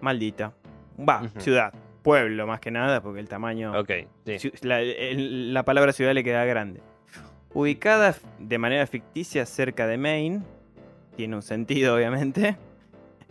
maldita. 0.00 0.52
Va, 0.98 1.28
ciudad, 1.38 1.72
pueblo 2.02 2.46
más 2.46 2.60
que 2.60 2.70
nada, 2.70 3.02
porque 3.02 3.20
el 3.20 3.28
tamaño. 3.28 3.78
Ok, 3.78 3.90
sí. 4.38 4.52
La, 4.62 4.80
el- 4.80 5.52
la 5.52 5.64
palabra 5.64 5.92
ciudad 5.92 6.12
le 6.14 6.22
queda 6.24 6.44
grande. 6.44 6.80
Ubicada 7.52 8.14
de 8.38 8.58
manera 8.58 8.86
ficticia 8.86 9.44
cerca 9.44 9.86
de 9.86 9.98
Maine, 9.98 10.42
tiene 11.16 11.36
un 11.36 11.42
sentido 11.42 11.96
obviamente. 11.96 12.56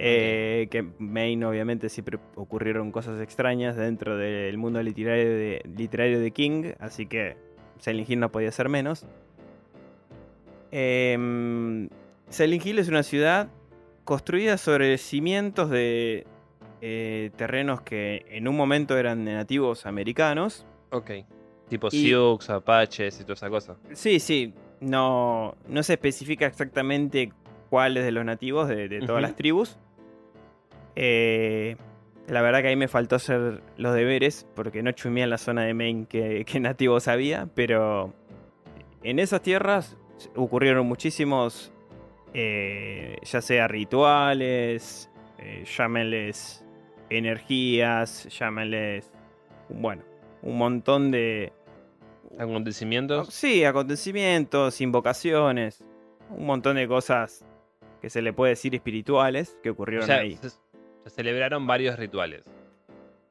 eh, 0.02 0.68
que 0.72 0.82
Maine 0.98 1.46
obviamente 1.46 1.90
siempre 1.90 2.20
ocurrieron 2.36 2.92
cosas 2.92 3.22
extrañas 3.22 3.76
dentro 3.76 4.16
del 4.18 4.58
mundo 4.58 4.82
literario 4.82 5.26
de, 5.30 5.62
literario 5.78 6.20
de 6.22 6.32
King, 6.32 6.72
así 6.80 7.06
que 7.06 7.36
Silent 7.80 8.10
Hill 8.10 8.20
no 8.22 8.32
podía 8.32 8.52
ser 8.54 8.70
menos. 8.70 9.06
Silent 12.30 12.66
Hill 12.66 12.80
es 12.80 12.88
una 12.90 13.04
ciudad 13.04 13.50
construida 14.06 14.58
sobre 14.58 14.98
cimientos 14.98 15.70
de 15.70 16.26
eh, 16.82 17.32
terrenos 17.36 17.82
que 17.82 18.26
en 18.30 18.48
un 18.48 18.56
momento 18.56 18.98
eran 18.98 19.26
de 19.26 19.34
nativos 19.34 19.86
americanos. 19.86 20.66
Ok. 20.92 21.12
Tipo 21.70 21.90
Y- 21.92 22.06
Sioux, 22.08 22.50
Apaches 22.50 23.20
y 23.20 23.24
toda 23.24 23.34
esa 23.34 23.50
cosa. 23.50 23.76
Sí, 23.94 24.20
sí. 24.20 24.54
No, 24.80 25.56
no 25.68 25.84
se 25.84 25.94
especifica 25.94 26.46
exactamente 26.46 27.34
cuáles 27.70 28.04
de 28.04 28.12
los 28.12 28.26
nativos 28.26 28.68
de, 28.68 28.88
de 28.88 29.02
todas 29.02 29.22
las 29.22 29.36
tribus. 29.36 29.78
Eh, 30.96 31.78
la 32.28 32.42
verdad 32.42 32.62
que 32.62 32.68
ahí 32.70 32.76
me 32.76 32.88
faltó 32.88 33.16
hacer 33.16 33.62
los 33.78 33.96
deberes 33.96 34.46
porque 34.56 34.84
no 34.84 34.92
chumé 34.92 35.24
en 35.24 35.30
la 35.30 35.38
zona 35.38 35.64
de 35.64 35.74
Maine 35.74 36.06
que, 36.08 36.46
que 36.46 36.60
nativos 36.60 37.08
había, 37.08 37.48
pero 37.56 38.14
en 39.04 39.20
esas 39.20 39.42
tierras 39.42 39.98
ocurrieron 40.36 40.86
muchísimos, 40.86 41.72
eh, 42.34 43.18
ya 43.24 43.42
sea 43.42 43.68
rituales, 43.68 45.10
eh, 45.40 45.64
llámenles 45.78 46.66
energías, 47.10 48.28
llámenles, 48.38 49.12
bueno, 49.70 50.04
un 50.42 50.58
montón 50.58 51.12
de, 51.12 51.52
Acontecimientos. 52.38 53.34
Sí, 53.34 53.66
acontecimientos, 53.66 54.80
invocaciones, 54.80 55.84
un 56.30 56.46
montón 56.46 56.78
de 56.78 56.88
cosas 56.88 57.44
que 58.02 58.10
se 58.10 58.22
le 58.22 58.34
puede 58.34 58.52
decir 58.52 58.74
espirituales 58.76 59.58
que 59.64 59.70
O 59.70 59.74
ocurrieron 59.74 60.06
sea, 60.08 60.18
ahí. 60.20 60.38
se, 60.38 60.50
se 60.50 61.10
celebraron 61.10 61.68
varios 61.68 61.98
rituales. 61.98 62.44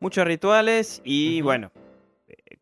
Muchos 0.01 0.25
rituales 0.27 1.01
y 1.05 1.41
bueno, 1.43 1.73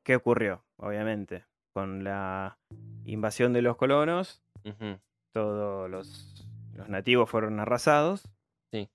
¿qué 0.03 0.17
ocurrió? 0.17 0.65
Obviamente, 0.79 1.45
con 1.73 2.05
la 2.05 2.59
invasión 3.05 3.53
de 3.53 3.63
los 3.63 3.77
colonos, 3.77 4.43
todos 5.33 5.91
los, 5.91 6.47
los 6.75 6.89
nativos 6.89 7.29
fueron 7.29 7.61
arrasados. 7.61 8.29
Sí. 8.73 8.89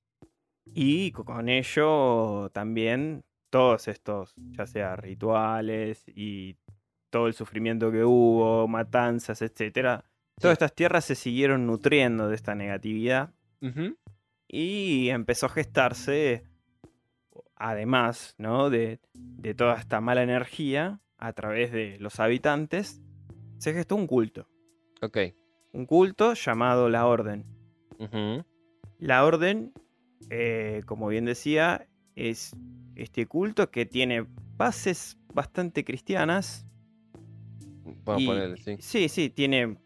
Y 0.74 1.12
co- 1.12 1.26
con 1.26 1.50
ello 1.50 2.50
también 2.52 3.24
todos 3.52 3.88
estos, 3.88 4.34
ya 4.52 4.66
sea 4.66 4.96
rituales 4.96 6.04
y 6.08 6.56
todo 7.10 7.28
el 7.28 7.34
sufrimiento 7.34 7.92
que 7.92 8.04
hubo, 8.04 8.68
matanzas, 8.68 9.42
etcétera. 9.42 10.06
Todas 10.42 10.56
estas 10.56 10.74
tierras 10.74 11.06
se 11.06 11.16
siguieron 11.16 11.66
nutriendo 11.68 12.28
de 12.28 12.36
esta 12.36 12.56
negatividad 12.56 13.34
y 14.48 15.10
empezó 15.10 15.46
a 15.46 15.50
gestarse, 15.50 16.44
además 17.56 18.36
¿no? 18.38 18.70
de, 18.70 19.00
de 19.14 19.54
toda 19.54 19.76
esta 19.80 20.02
mala 20.02 20.24
energía, 20.24 21.00
a 21.18 21.34
través 21.34 21.72
de 21.72 21.98
los 22.00 22.20
habitantes, 22.20 23.00
se 23.60 23.74
gestó 23.74 23.96
un 23.96 24.08
culto. 24.08 24.48
Ok. 25.02 25.18
Un 25.74 25.86
culto 25.86 26.34
llamado 26.34 26.90
la 26.90 27.06
Orden. 27.06 27.46
La 28.98 29.24
Orden, 29.24 29.72
eh, 30.32 30.82
como 30.88 31.08
bien 31.08 31.26
decía, 31.26 31.88
es 32.16 32.56
este 32.96 33.28
culto 33.28 33.70
que 33.70 33.86
tiene 33.86 34.26
bases 34.58 35.18
bastante 35.34 35.86
cristianas. 35.86 36.66
Vamos 38.04 38.22
y- 38.22 38.26
a 38.26 38.30
ponerle, 38.32 38.58
sí. 38.58 38.78
Sí, 38.80 39.08
sí, 39.10 39.30
tiene 39.30 39.78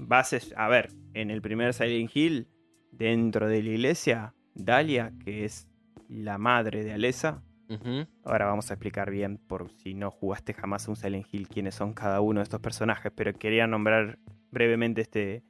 bases. 0.00 0.54
A 0.56 0.68
ver, 0.68 0.90
en 1.14 1.30
el 1.30 1.42
primer 1.42 1.74
Silent 1.74 2.10
Hill, 2.14 2.48
dentro 2.90 3.48
de 3.48 3.62
la 3.62 3.70
iglesia, 3.70 4.34
Dalia, 4.54 5.12
que 5.24 5.44
es 5.44 5.68
la 6.08 6.38
madre 6.38 6.84
de 6.84 6.92
Alessa. 6.92 7.42
Ujú. 7.68 8.06
Ahora 8.24 8.46
vamos 8.46 8.70
a 8.70 8.74
explicar 8.74 9.10
bien, 9.10 9.38
por 9.38 9.70
si 9.70 9.94
no 9.94 10.10
jugaste 10.10 10.54
jamás 10.54 10.88
un 10.88 10.96
Silent 10.96 11.26
Hill, 11.30 11.48
quiénes 11.48 11.74
son 11.74 11.92
cada 11.92 12.20
uno 12.20 12.40
de 12.40 12.44
estos 12.44 12.60
personajes, 12.60 13.12
pero 13.14 13.32
quería 13.32 13.66
nombrar 13.66 14.18
brevemente 14.50 15.02
este, 15.02 15.44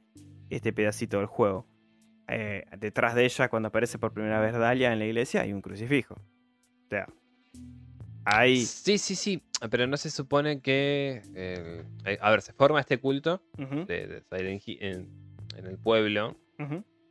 este 0.49 0.71
pedacito 0.71 1.17
del 1.17 1.25
juego. 1.25 1.67
Eh, 2.27 2.65
detrás 2.77 3.15
de 3.15 3.25
ella, 3.25 3.49
cuando 3.49 3.69
aparece 3.69 3.97
por 3.97 4.13
primera 4.13 4.39
vez 4.39 4.53
Dalia 4.53 4.93
en 4.93 4.99
la 4.99 5.05
iglesia, 5.05 5.41
hay 5.41 5.51
un 5.51 5.61
crucifijo. 5.61 6.13
O 6.13 6.87
sea, 6.89 7.07
hay. 8.25 8.57
Sí, 8.65 8.97
sí, 8.97 9.15
sí. 9.15 9.41
Pero 9.69 9.87
no 9.87 9.97
se 9.97 10.09
supone 10.09 10.61
que. 10.61 11.21
eh, 11.35 11.83
eh, 12.05 12.17
a 12.21 12.31
ver, 12.31 12.41
se 12.41 12.53
forma 12.53 12.79
este 12.79 12.97
culto 12.99 13.41
de, 13.57 14.07
de 14.07 14.21
Silent 14.29 14.61
Hill 14.67 14.77
en, 14.81 15.09
en 15.57 15.65
el 15.67 15.77
pueblo. 15.77 16.37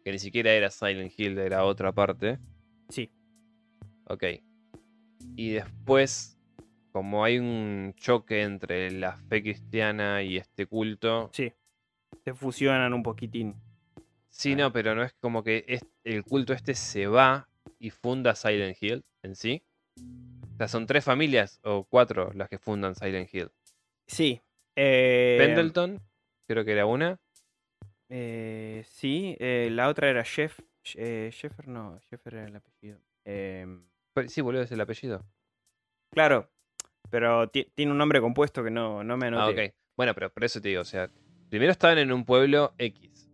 Que 0.04 0.12
ni 0.12 0.18
siquiera 0.18 0.52
era 0.52 0.70
Silent 0.70 1.12
Hill, 1.16 1.38
era 1.38 1.64
otra 1.64 1.92
parte. 1.92 2.38
Sí. 2.88 3.10
Ok. 4.06 4.24
Y 5.36 5.50
después, 5.50 6.38
como 6.92 7.24
hay 7.24 7.38
un 7.38 7.92
choque 7.96 8.42
entre 8.42 8.90
la 8.92 9.16
fe 9.16 9.42
cristiana 9.42 10.22
y 10.22 10.36
este 10.36 10.66
culto. 10.66 11.30
Sí. 11.32 11.52
Se 12.24 12.34
fusionan 12.34 12.92
un 12.94 13.02
poquitín. 13.02 13.54
Sí, 14.28 14.52
Ah. 14.52 14.56
no, 14.56 14.72
pero 14.72 14.94
no 14.94 15.02
es 15.02 15.12
como 15.20 15.42
que 15.42 15.64
es- 15.68 15.84
el 16.04 16.24
culto 16.24 16.52
este 16.52 16.74
se 16.74 17.06
va 17.06 17.48
y 17.78 17.90
funda 17.90 18.34
Silent 18.34 18.76
Hill 18.80 19.04
en 19.22 19.34
sí. 19.36 19.62
O 20.60 20.62
sea, 20.62 20.68
son 20.68 20.84
tres 20.86 21.02
familias 21.04 21.58
o 21.64 21.84
cuatro 21.84 22.32
las 22.34 22.50
que 22.50 22.58
fundan 22.58 22.94
Silent 22.94 23.32
Hill. 23.32 23.50
Sí. 24.06 24.42
eh, 24.76 25.36
Pendleton, 25.38 25.98
creo 26.46 26.66
que 26.66 26.72
era 26.72 26.84
una. 26.84 27.18
eh, 28.10 28.84
sí, 28.86 29.36
eh, 29.40 29.70
la 29.72 29.88
otra 29.88 30.10
era 30.10 30.22
Jeff. 30.22 30.60
Jeffer 30.84 31.66
no, 31.66 31.98
Jeffer 32.10 32.34
era 32.34 32.44
el 32.46 32.56
apellido. 32.56 32.98
Em, 33.24 33.86
Pero- 34.12 34.28
Sí, 34.28 34.42
boludo, 34.42 34.60
es 34.60 34.70
el 34.72 34.82
apellido. 34.82 35.24
Claro, 36.12 36.50
pero 37.08 37.48
ti- 37.48 37.70
tiene 37.74 37.92
un 37.92 37.98
nombre 37.98 38.20
compuesto 38.20 38.62
que 38.62 38.70
no, 38.70 39.02
no 39.02 39.16
me 39.16 39.26
Ah, 39.26 39.28
anoté. 39.28 39.68
ok. 39.68 39.74
Bueno, 39.96 40.14
pero 40.14 40.28
por 40.30 40.44
eso 40.44 40.60
te 40.60 40.68
digo, 40.68 40.82
o 40.82 40.84
sea, 40.84 41.10
primero 41.48 41.72
estaban 41.72 41.96
en 41.96 42.12
un 42.12 42.26
pueblo 42.26 42.74
X. 42.76 43.30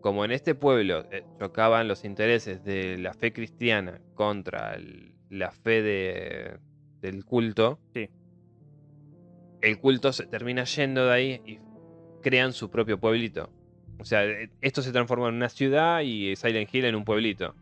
Como 0.00 0.24
en 0.24 0.30
este 0.30 0.54
pueblo 0.54 1.04
eh, 1.10 1.24
chocaban 1.40 1.88
los 1.88 2.04
intereses 2.04 2.62
de 2.62 2.98
la 2.98 3.14
fe 3.14 3.32
cristiana 3.32 4.00
contra 4.14 4.74
el- 4.74 5.12
la 5.32 5.50
fe 5.50 5.82
de- 5.82 6.58
del 7.00 7.24
culto, 7.24 7.78
Sí. 7.94 8.08
el 9.60 9.78
culto 9.78 10.12
se 10.12 10.26
termina 10.26 10.64
yendo 10.64 11.06
de 11.06 11.12
ahí 11.12 11.40
y 11.46 11.58
crean 12.22 12.52
su 12.52 12.70
propio 12.70 12.98
pueblito. 12.98 13.50
O 13.98 14.04
sea, 14.04 14.24
eh, 14.24 14.50
esto 14.60 14.82
se 14.82 14.92
transforma 14.92 15.28
en 15.28 15.34
una 15.36 15.48
ciudad 15.48 16.00
y 16.00 16.34
Silent 16.36 16.72
Hill 16.74 16.84
en 16.86 16.94
un 16.96 17.04
pueblito. 17.04 17.54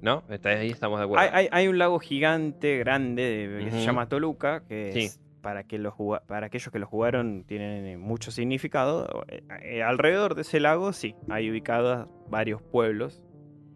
¿no? 0.00 0.22
Está- 0.30 0.50
ahí 0.50 0.70
estamos 0.70 1.00
de 1.00 1.04
acuerdo. 1.06 1.24
Hay, 1.24 1.30
hay- 1.32 1.48
hay 1.50 1.66
un 1.68 1.76
lago 1.76 1.98
gigante, 1.98 2.78
grande, 2.78 3.48
de- 3.48 3.64
que 3.64 3.70
se 3.72 3.80
llama 3.84 4.08
Toluca, 4.08 4.62
que 4.68 4.92
Sí. 4.92 5.00
es, 5.00 5.20
para, 5.42 5.64
que 5.64 5.78
los 5.78 5.94
para 6.28 6.46
aquellos 6.46 6.70
que 6.72 6.78
lo 6.78 6.86
jugaron 6.86 7.42
tienen 7.44 7.84
eh, 7.86 7.96
mucho 7.96 8.30
significado. 8.30 9.24
Eh, 9.28 9.42
eh, 9.62 9.82
alrededor 9.82 10.36
de 10.36 10.42
ese 10.42 10.60
lago, 10.60 10.92
sí, 10.92 11.16
hay 11.28 11.50
ubicados 11.50 12.08
varios 12.30 12.62
pueblos. 12.62 13.20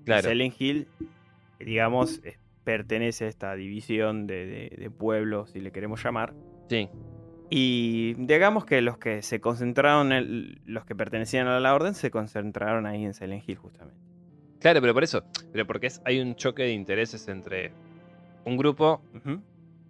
claro. 0.04 0.28
Silent 0.28 0.54
Hill, 0.60 0.88
digamos, 1.60 2.20
eh, 2.24 2.36
pertenece 2.64 3.24
a 3.24 3.28
esta 3.28 3.54
división 3.54 4.26
de, 4.26 4.46
de- 4.46 4.76
de 4.78 4.90
pueblos, 4.90 5.50
si 5.50 5.60
le 5.60 5.72
queremos 5.72 6.02
llamar. 6.02 6.34
Sí. 6.68 6.88
Y 7.50 8.14
digamos 8.14 8.64
que 8.64 8.80
los 8.80 8.96
que 8.98 9.22
se 9.22 9.40
concentraron, 9.40 10.12
en- 10.12 10.60
los 10.64 10.84
que 10.84 10.94
pertenecían 10.94 11.46
a 11.48 11.60
la 11.60 11.74
orden, 11.74 11.94
se 11.94 12.10
concentraron 12.10 12.86
ahí 12.86 13.04
en 13.04 13.14
Silent 13.14 13.46
Hill, 13.46 13.56
justamente. 13.56 14.00
Claro, 14.60 14.80
pero 14.80 14.94
por 14.94 15.04
eso. 15.04 15.24
Pero 15.52 15.66
porque 15.66 15.88
es, 15.88 16.00
hay 16.04 16.20
un 16.20 16.34
choque 16.36 16.62
de 16.62 16.72
intereses 16.72 17.26
entre 17.28 17.72
un 18.44 18.56
grupo 18.56 19.02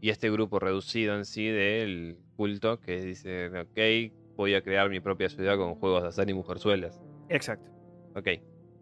y 0.01 0.11
este 0.11 0.31
grupo 0.31 0.59
reducido 0.59 1.15
en 1.15 1.25
sí 1.25 1.47
del 1.47 2.19
culto 2.37 2.81
que 2.81 3.01
dice, 3.01 3.49
ok, 3.49 4.13
voy 4.37 4.55
a 4.55 4.63
crear 4.63 4.89
mi 4.91 4.99
propia 5.01 5.29
ciudad 5.29 5.57
con 5.57 5.75
juegos 5.77 6.03
de 6.03 6.09
azar 6.09 6.29
y 6.29 6.35
mujerzuelas. 6.35 7.01
Exacto. 7.29 7.71
Ok, 8.15 8.29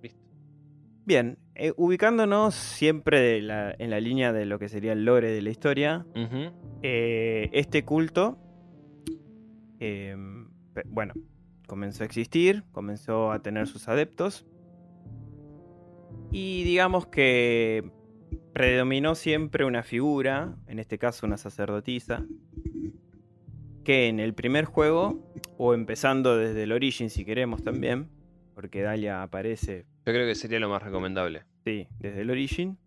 listo. 0.00 0.20
Bien, 1.04 1.38
eh, 1.62 1.74
ubicándonos 1.76 2.54
siempre 2.54 3.20
de 3.20 3.42
la- 3.42 3.74
en 3.78 3.90
la 3.90 4.00
línea 4.00 4.32
de 4.32 4.46
lo 4.46 4.58
que 4.58 4.68
sería 4.70 4.92
el 4.94 5.04
lore 5.04 5.30
de 5.30 5.42
la 5.42 5.50
historia, 5.50 6.06
eh, 6.82 7.50
este 7.52 7.84
culto, 7.84 8.38
eh, 9.78 10.16
pe- 10.72 10.84
bueno, 10.86 11.12
comenzó 11.66 12.02
a 12.02 12.06
existir, 12.06 12.64
comenzó 12.72 13.30
a 13.30 13.42
tener 13.42 13.66
sus 13.66 13.88
adeptos, 13.88 14.46
y 16.30 16.64
digamos 16.64 17.06
que 17.06 17.90
predominó 18.54 19.14
siempre 19.14 19.64
una 19.64 19.82
figura, 19.82 20.56
en 20.66 20.78
este 20.78 20.96
caso 20.98 21.26
una 21.26 21.36
sacerdotisa, 21.36 22.24
que 23.84 24.08
en 24.08 24.18
el 24.20 24.32
primer 24.34 24.64
juego, 24.64 25.20
o 25.58 25.74
empezando 25.74 26.36
desde 26.36 26.62
el 26.62 26.72
Origin 26.72 27.10
si 27.10 27.24
queremos 27.24 27.62
también, 27.62 28.08
porque 28.54 28.82
Dalia 28.82 29.22
aparece 29.22 29.86
Yo 30.06 30.12
creo 30.12 30.26
que 30.26 30.34
sería 30.34 30.58
lo 30.60 30.68
más 30.68 30.82
recomendable. 30.82 31.44
Sí, 31.64 31.86
desde 31.98 32.20
el 32.22 32.30
Origin. 32.30 32.78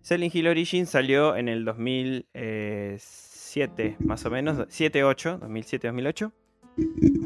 Silent 0.00 0.34
Hill 0.34 0.48
Origin 0.48 0.86
salió 0.86 1.36
en 1.36 1.48
el 1.48 1.64
2007, 1.64 3.96
más 4.00 4.24
o 4.26 4.30
menos. 4.30 4.58
7-8, 4.58 5.38
2007-2008. 5.40 6.32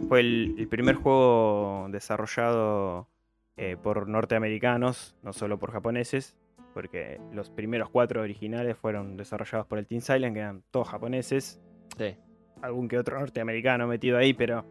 Fue 0.08 0.20
el, 0.20 0.54
el 0.58 0.68
primer 0.68 0.94
juego 0.96 1.86
desarrollado 1.90 3.08
eh, 3.56 3.76
por 3.82 4.08
norteamericanos, 4.08 5.16
no 5.22 5.32
solo 5.32 5.58
por 5.58 5.72
japoneses, 5.72 6.36
porque 6.74 7.18
los 7.32 7.48
primeros 7.50 7.88
cuatro 7.90 8.20
originales 8.22 8.76
fueron 8.76 9.16
desarrollados 9.16 9.66
por 9.66 9.78
el 9.78 9.86
Team 9.86 10.00
Silent, 10.02 10.34
que 10.34 10.40
eran 10.40 10.62
todos 10.70 10.88
japoneses. 10.88 11.60
Sí. 11.96 12.14
Algún 12.62 12.88
que 12.88 12.98
otro 12.98 13.18
norteamericano 13.18 13.86
metido 13.86 14.18
ahí, 14.18 14.34
pero 14.34 14.64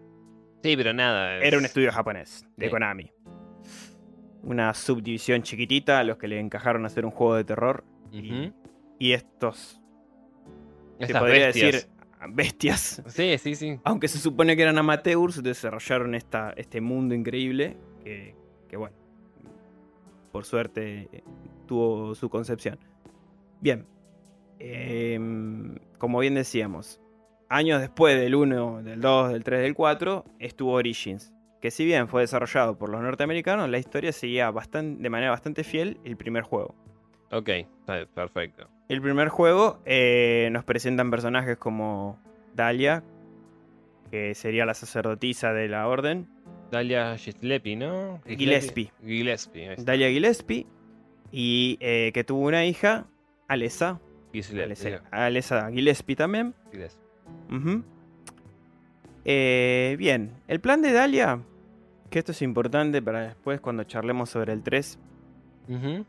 Sí, 0.63 0.75
pero 0.75 0.91
nada. 0.93 1.37
Era 1.37 1.57
un 1.57 1.63
es- 1.65 1.69
estudio 1.71 1.91
japonés, 1.91 2.45
de 2.57 2.65
Sí. 2.65 2.71
Konami. 2.71 3.11
Una 4.43 4.73
subdivisión 4.73 5.41
chiquitita 5.43 5.99
a 5.99 6.03
los 6.03 6.17
que 6.17 6.27
le 6.27 6.39
encajaron 6.39 6.83
a 6.83 6.87
hacer 6.87 7.05
un 7.05 7.11
juego 7.11 7.35
de 7.35 7.43
terror. 7.43 7.83
y-. 8.11 8.53
Y, 8.99 9.13
estos, 9.13 9.79
se 10.99 11.13
podría 11.13 11.47
bestias. 11.47 11.71
decir, 11.71 11.89
bestias. 12.29 13.03
Sí, 13.07 13.37
sí, 13.37 13.55
sí. 13.55 13.79
Aunque 13.83 14.07
se 14.07 14.17
supone 14.17 14.55
que 14.55 14.63
eran 14.63 14.77
amateurs, 14.77 15.43
desarrollaron 15.43 16.15
esta, 16.15 16.51
este 16.57 16.81
mundo 16.81 17.13
increíble 17.13 17.77
que, 18.03 18.35
que, 18.67 18.77
bueno, 18.77 18.95
por 20.31 20.45
suerte 20.45 21.09
eh, 21.11 21.23
tuvo 21.67 22.15
su 22.15 22.29
concepción. 22.29 22.79
Bien, 23.61 23.85
em, 24.59 25.75
como 25.97 26.19
bien 26.19 26.35
decíamos, 26.35 27.01
años 27.49 27.81
después 27.81 28.19
del 28.19 28.35
1, 28.35 28.83
del 28.83 29.01
2, 29.01 29.31
del 29.31 29.43
3, 29.43 29.61
del 29.61 29.75
4, 29.75 30.25
estuvo 30.39 30.73
Origins, 30.73 31.33
que 31.67 31.71
si 31.71 31.83
bien 31.83 32.07
fue 32.07 32.21
desarrollado 32.21 32.77
por 32.77 32.87
los 32.87 33.01
norteamericanos, 33.01 33.69
la 33.69 33.77
historia 33.77 34.13
seguía 34.13 34.49
bastan- 34.51 34.99
de 34.99 35.09
manera 35.09 35.31
bastante 35.31 35.65
fiel 35.65 35.99
el 36.05 36.15
primer 36.15 36.43
juego. 36.43 36.75
Ok, 37.29 37.49
perfecto. 38.13 38.69
El 38.87 39.01
primer 39.01 39.27
juego 39.27 39.81
eh, 39.85 40.47
nos 40.53 40.63
presentan 40.63 41.11
personajes 41.11 41.57
como 41.57 42.21
Dalia, 42.55 43.03
que 44.11 44.33
sería 44.33 44.65
la 44.65 44.73
sacerdotisa 44.75 45.51
de 45.51 45.67
la 45.67 45.89
orden, 45.89 46.29
Dalia 46.71 47.17
Gillespie, 47.17 47.75
¿no? 47.75 48.21
Gillespie. 48.25 48.93
Gillespie. 49.05 49.75
Dalia 49.77 50.07
Gillespie, 50.09 50.65
y 51.33 51.77
eh, 51.81 52.11
que 52.13 52.23
tuvo 52.23 52.47
una 52.47 52.65
hija, 52.65 53.07
Alessa, 53.49 53.99
Gillespie, 54.31 55.01
Alessa, 55.11 55.69
Gillespie 55.69 56.15
también. 56.15 56.53
Gillespie. 56.71 57.03
Eh, 59.25 59.95
bien, 59.99 60.31
el 60.47 60.61
plan 60.61 60.81
de 60.81 60.93
Dalia, 60.93 61.41
que 62.09 62.19
esto 62.19 62.31
es 62.31 62.41
importante 62.41 63.01
para 63.01 63.21
después 63.21 63.59
cuando 63.61 63.83
charlemos 63.83 64.29
sobre 64.29 64.53
el 64.53 64.63
3, 64.63 64.97
Ujú. 65.69 66.05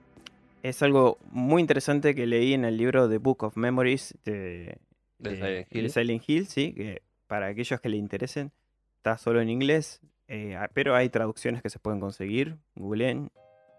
es 0.62 0.82
algo 0.82 1.18
muy 1.30 1.60
interesante 1.60 2.14
que 2.14 2.26
leí 2.26 2.54
en 2.54 2.64
el 2.64 2.76
libro 2.76 3.08
The 3.08 3.18
Book 3.18 3.42
of 3.44 3.56
Memories 3.56 4.16
de, 4.24 4.78
De 5.18 5.30
de- 5.30 5.36
Silent 5.36 5.66
Hill. 5.70 5.82
de 5.84 5.88
Silent 5.88 6.22
Hill, 6.28 6.46
sí, 6.46 6.72
que 6.72 7.02
para 7.26 7.46
aquellos 7.48 7.80
que 7.80 7.88
le 7.88 7.96
interesen, 7.96 8.52
está 8.96 9.18
solo 9.18 9.40
en 9.40 9.50
inglés, 9.50 10.00
eh, 10.28 10.56
ah, 10.56 10.68
pero 10.72 10.94
hay 10.94 11.08
traducciones 11.08 11.62
que 11.62 11.70
se 11.70 11.78
pueden 11.78 12.00
conseguir, 12.00 12.56
googleen, 12.74 13.30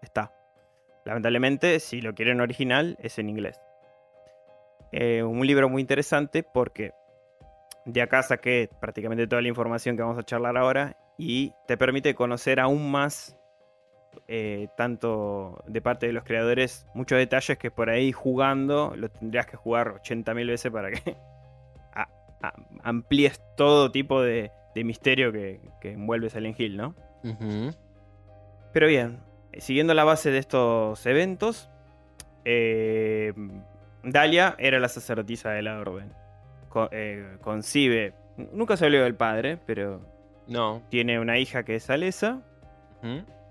está. 0.02 0.32
Lamentablemente, 1.04 1.80
si 1.80 2.00
lo 2.00 2.14
quieren 2.14 2.40
original, 2.40 2.96
es 3.00 3.18
en 3.18 3.30
inglés. 3.30 3.58
Eh, 4.92 5.22
un 5.22 5.46
libro 5.46 5.68
muy 5.68 5.80
interesante 5.80 6.42
porque 6.42 6.92
de 7.86 8.02
acá 8.02 8.22
saqué 8.22 8.68
prácticamente 8.80 9.26
toda 9.26 9.40
la 9.40 9.48
información 9.48 9.96
que 9.96 10.02
vamos 10.02 10.18
a 10.18 10.22
charlar 10.24 10.56
ahora 10.58 10.96
y 11.20 11.52
te 11.66 11.76
permite 11.76 12.14
conocer 12.14 12.60
aún 12.60 12.90
más, 12.90 13.36
eh, 14.26 14.68
tanto 14.76 15.62
de 15.66 15.80
parte 15.82 16.06
de 16.06 16.12
los 16.12 16.24
creadores, 16.24 16.86
muchos 16.94 17.18
detalles 17.18 17.58
que 17.58 17.70
por 17.70 17.90
ahí 17.90 18.10
jugando 18.12 18.94
lo 18.96 19.10
tendrías 19.10 19.46
que 19.46 19.56
jugar 19.56 20.00
80.000 20.02 20.46
veces 20.46 20.72
para 20.72 20.90
que 20.90 21.16
a- 21.94 22.08
a- 22.42 22.54
amplíes 22.82 23.40
todo 23.56 23.90
tipo 23.92 24.22
de, 24.22 24.50
de 24.74 24.84
misterio 24.84 25.30
que, 25.30 25.60
que 25.80 25.92
envuelve 25.92 26.30
Silent 26.30 26.58
Hill, 26.58 26.76
¿no? 26.76 26.94
Pero 28.72 28.86
bien, 28.86 29.20
siguiendo 29.58 29.92
la 29.94 30.04
base 30.04 30.30
de 30.30 30.38
estos 30.38 31.04
eventos, 31.06 31.68
eh, 32.44 33.32
Dalia 34.02 34.54
era 34.58 34.78
la 34.80 34.88
sacerdotisa 34.88 35.50
de 35.50 35.62
la 35.62 35.78
orden. 35.78 36.12
Eh, 36.92 37.36
concibe, 37.42 38.14
nunca 38.52 38.76
se 38.76 38.86
habló 38.86 39.02
del 39.02 39.16
padre, 39.16 39.58
pero 39.66 40.00
No. 40.50 40.82
tiene 40.90 41.18
una 41.20 41.38
hija 41.38 41.62
que 41.64 41.76
es 41.76 41.88
Alesa 41.88 42.42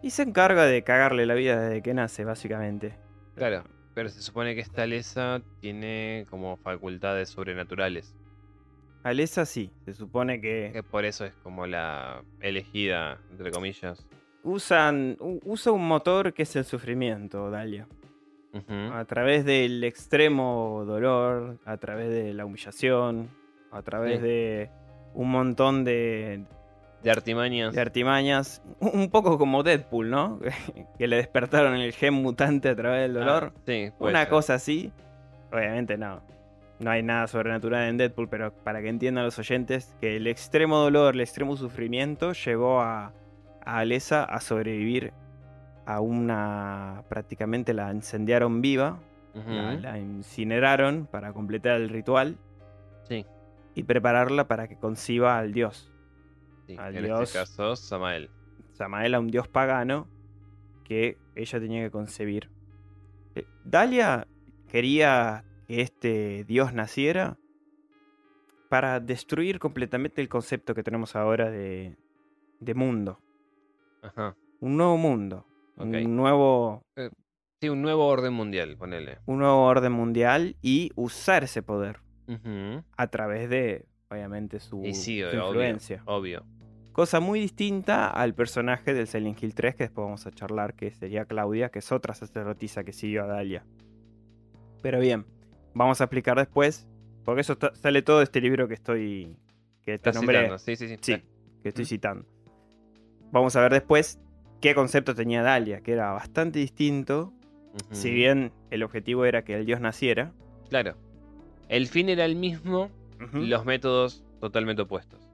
y 0.03 0.11
se 0.11 0.21
encarga 0.23 0.65
de 0.65 0.83
cagarle 0.83 1.25
la 1.25 1.33
vida 1.33 1.59
desde 1.59 1.81
que 1.81 1.93
nace, 1.95 2.23
básicamente. 2.25 2.93
Claro. 3.35 3.63
Pero 3.95 4.07
se 4.09 4.21
supone 4.21 4.53
que 4.55 4.61
esta 4.61 4.85
Lesa 4.85 5.41
tiene 5.59 6.25
como 6.29 6.55
facultades 6.57 7.29
sobrenaturales. 7.29 8.15
Alesa 9.03 9.45
sí, 9.45 9.71
se 9.85 9.93
supone 9.93 10.39
que 10.39 10.69
Que 10.71 10.83
por 10.83 11.03
eso 11.05 11.25
es 11.25 11.33
como 11.43 11.65
la 11.65 12.21
elegida, 12.39 13.17
entre 13.31 13.51
comillas. 13.51 14.05
usan, 14.43 15.17
usa 15.19 15.71
un 15.71 15.85
motor 15.87 16.33
que 16.33 16.43
es 16.43 16.55
el 16.55 16.65
sufrimiento, 16.65 17.49
Dalia. 17.49 17.87
A 18.93 19.05
través 19.05 19.43
del 19.45 19.83
extremo 19.83 20.83
dolor, 20.85 21.57
a 21.65 21.77
través 21.77 22.09
de 22.09 22.33
la 22.33 22.45
humillación, 22.45 23.29
a 23.71 23.81
través 23.81 24.19
Sí. 24.19 24.23
de 24.27 24.69
un 25.13 25.29
montón 25.31 25.83
de, 25.83 26.45
De 27.03 27.11
artimañas. 27.11 27.73
de 27.73 27.81
artimañas, 27.81 28.61
un 28.79 29.09
poco 29.09 29.37
como 29.37 29.63
Deadpool, 29.63 30.09
¿no? 30.09 30.39
que 30.97 31.07
le 31.07 31.15
despertaron 31.17 31.75
el 31.75 31.93
gen 31.93 32.13
mutante 32.15 32.69
a 32.69 32.75
través 32.75 33.01
del 33.03 33.13
dolor. 33.13 33.53
Ah, 33.55 33.61
sí, 33.65 33.91
puede 33.97 34.11
Una 34.13 34.21
ser. 34.21 34.29
cosa 34.29 34.53
así. 34.55 34.91
Obviamente 35.51 35.97
no. 35.97 36.21
No 36.79 36.91
hay 36.91 37.03
nada 37.03 37.27
sobrenatural 37.27 37.87
en 37.89 37.97
Deadpool, 37.97 38.29
pero 38.29 38.53
para 38.53 38.81
que 38.81 38.89
entiendan 38.89 39.25
los 39.25 39.37
oyentes, 39.39 39.93
que 39.99 40.15
el 40.17 40.27
extremo 40.27 40.77
dolor, 40.77 41.13
el 41.13 41.21
extremo 41.21 41.55
sufrimiento 41.57 42.31
llevó 42.33 42.81
a, 42.81 43.11
a 43.65 43.77
Alessa 43.79 44.23
a 44.23 44.39
sobrevivir 44.39 45.11
a 45.85 45.99
una... 46.01 47.03
prácticamente 47.09 47.73
la 47.73 47.91
incendiaron 47.93 48.61
viva, 48.61 48.99
la, 49.33 49.73
la 49.75 49.99
incineraron 49.99 51.07
para 51.09 51.31
completar 51.33 51.77
el 51.77 51.89
ritual 51.89 52.37
Sí, 53.07 53.25
y 53.73 53.83
prepararla 53.83 54.47
para 54.47 54.67
que 54.67 54.75
conciba 54.75 55.37
al 55.39 55.51
dios. 55.53 55.89
Sí. 56.75 56.97
En 56.97 57.05
este 57.05 57.33
caso, 57.39 57.75
Samael. 57.75 58.29
Samael 58.73 59.13
a 59.15 59.19
un 59.19 59.27
dios 59.27 59.47
pagano 59.47 60.07
que 60.83 61.17
ella 61.35 61.59
tenía 61.59 61.83
que 61.83 61.91
concebir. 61.91 62.49
Eh, 63.35 63.45
Dalia 63.63 64.27
quería 64.67 65.43
que 65.67 65.81
este 65.81 66.43
dios 66.45 66.73
naciera 66.73 67.37
para 68.69 68.99
destruir 68.99 69.59
completamente 69.59 70.21
el 70.21 70.29
concepto 70.29 70.73
que 70.75 70.83
tenemos 70.83 71.15
ahora 71.15 71.49
de, 71.49 71.97
de 72.59 72.73
mundo. 72.73 73.19
Ajá. 74.01 74.35
Un 74.59 74.77
nuevo 74.77 74.97
mundo. 74.97 75.45
Un, 75.77 76.15
nuevo, 76.15 76.81
Sí, 77.61 77.69
un 77.69 77.81
nuevo 77.81 78.05
orden 78.07 78.33
mundial, 78.33 78.75
ponele. 78.77 79.19
un 79.25 79.39
nuevo 79.39 79.63
orden 79.63 79.91
mundial 79.93 80.55
y 80.61 80.91
usar 80.95 81.43
ese 81.45 81.61
poder 81.63 82.01
a 82.97 83.07
través 83.07 83.49
de, 83.49 83.85
obviamente, 84.09 84.59
su, 84.59 84.83
sí, 84.93 85.21
su 85.21 85.27
obvio, 85.27 85.45
influencia. 85.47 86.03
obvio. 86.05 86.45
Cosa 86.99 87.21
muy 87.21 87.39
distinta 87.39 88.09
al 88.09 88.33
personaje 88.33 88.93
del 88.93 89.07
Silent 89.07 89.41
Hill 89.41 89.55
3 89.55 89.73
que 89.73 89.83
después 89.85 90.03
vamos 90.03 90.27
a 90.27 90.31
charlar, 90.31 90.73
que 90.73 90.91
sería 90.91 91.23
Claudia, 91.23 91.69
que 91.69 91.79
es 91.79 91.93
otra 91.93 92.13
sacerdotisa 92.13 92.83
que 92.83 92.91
siguió 92.91 93.23
a 93.23 93.27
Dalia. 93.27 93.63
Pero 94.81 94.99
bien, 94.99 95.25
vamos 95.73 96.01
a 96.01 96.03
explicar 96.03 96.37
después, 96.37 96.89
porque 97.23 97.39
eso 97.39 97.57
sale 97.75 98.01
todo 98.01 98.17
de 98.17 98.25
este 98.25 98.41
libro 98.41 98.67
que 98.67 98.73
estoy 98.73 99.37
que 99.85 99.91
te 99.91 99.95
Estás 99.95 100.15
nombré, 100.15 100.39
citando, 100.39 100.59
Sí, 100.59 100.75
sí, 100.75 100.87
sí. 100.89 100.97
sí, 100.99 101.23
que 101.63 101.69
estoy 101.69 101.85
citando. 101.85 102.25
Vamos 103.31 103.55
a 103.55 103.61
ver 103.61 103.71
después 103.71 104.19
qué 104.59 104.75
concepto 104.75 105.15
tenía 105.15 105.41
Dalia, 105.41 105.79
que 105.79 105.93
era 105.93 106.11
bastante 106.11 106.59
distinto, 106.59 107.31
si 107.91 108.11
bien 108.11 108.51
el 108.71 108.83
objetivo 108.83 109.23
era 109.23 109.45
que 109.45 109.55
el 109.55 109.65
dios 109.65 109.79
naciera. 109.79 110.33
Claro. 110.67 110.97
El 111.69 111.87
fin 111.87 112.09
era 112.09 112.25
el 112.25 112.35
mismo, 112.35 112.89
Ujú. 113.25 113.37
los 113.37 113.63
métodos 113.63 114.21
totalmente 114.41 114.81
opuestos. 114.81 115.28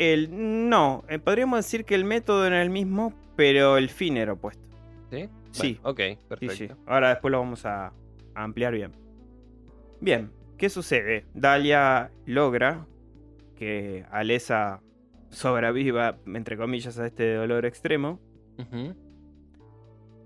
El, 0.00 0.68
no, 0.70 1.04
eh, 1.10 1.18
podríamos 1.18 1.58
decir 1.58 1.84
que 1.84 1.94
el 1.94 2.06
método 2.06 2.46
era 2.46 2.62
el 2.62 2.70
mismo, 2.70 3.12
pero 3.36 3.76
el 3.76 3.90
fin 3.90 4.16
era 4.16 4.32
opuesto. 4.32 4.64
¿Sí? 5.10 5.28
Sí. 5.50 5.78
Bueno, 5.82 5.90
ok, 5.90 6.26
perfecto. 6.26 6.54
sí. 6.54 6.68
Ahora 6.86 7.10
después 7.10 7.30
lo 7.30 7.38
vamos 7.40 7.66
a, 7.66 7.88
a 8.34 8.42
ampliar 8.42 8.72
bien. 8.72 8.92
Bien, 10.00 10.30
¿qué 10.56 10.70
sucede? 10.70 11.26
Dalia 11.34 12.10
logra 12.24 12.86
que 13.56 14.06
Alesa 14.10 14.80
sobreviva, 15.28 16.16
entre 16.26 16.56
comillas, 16.56 16.98
a 16.98 17.06
este 17.06 17.34
dolor 17.34 17.66
extremo. 17.66 18.18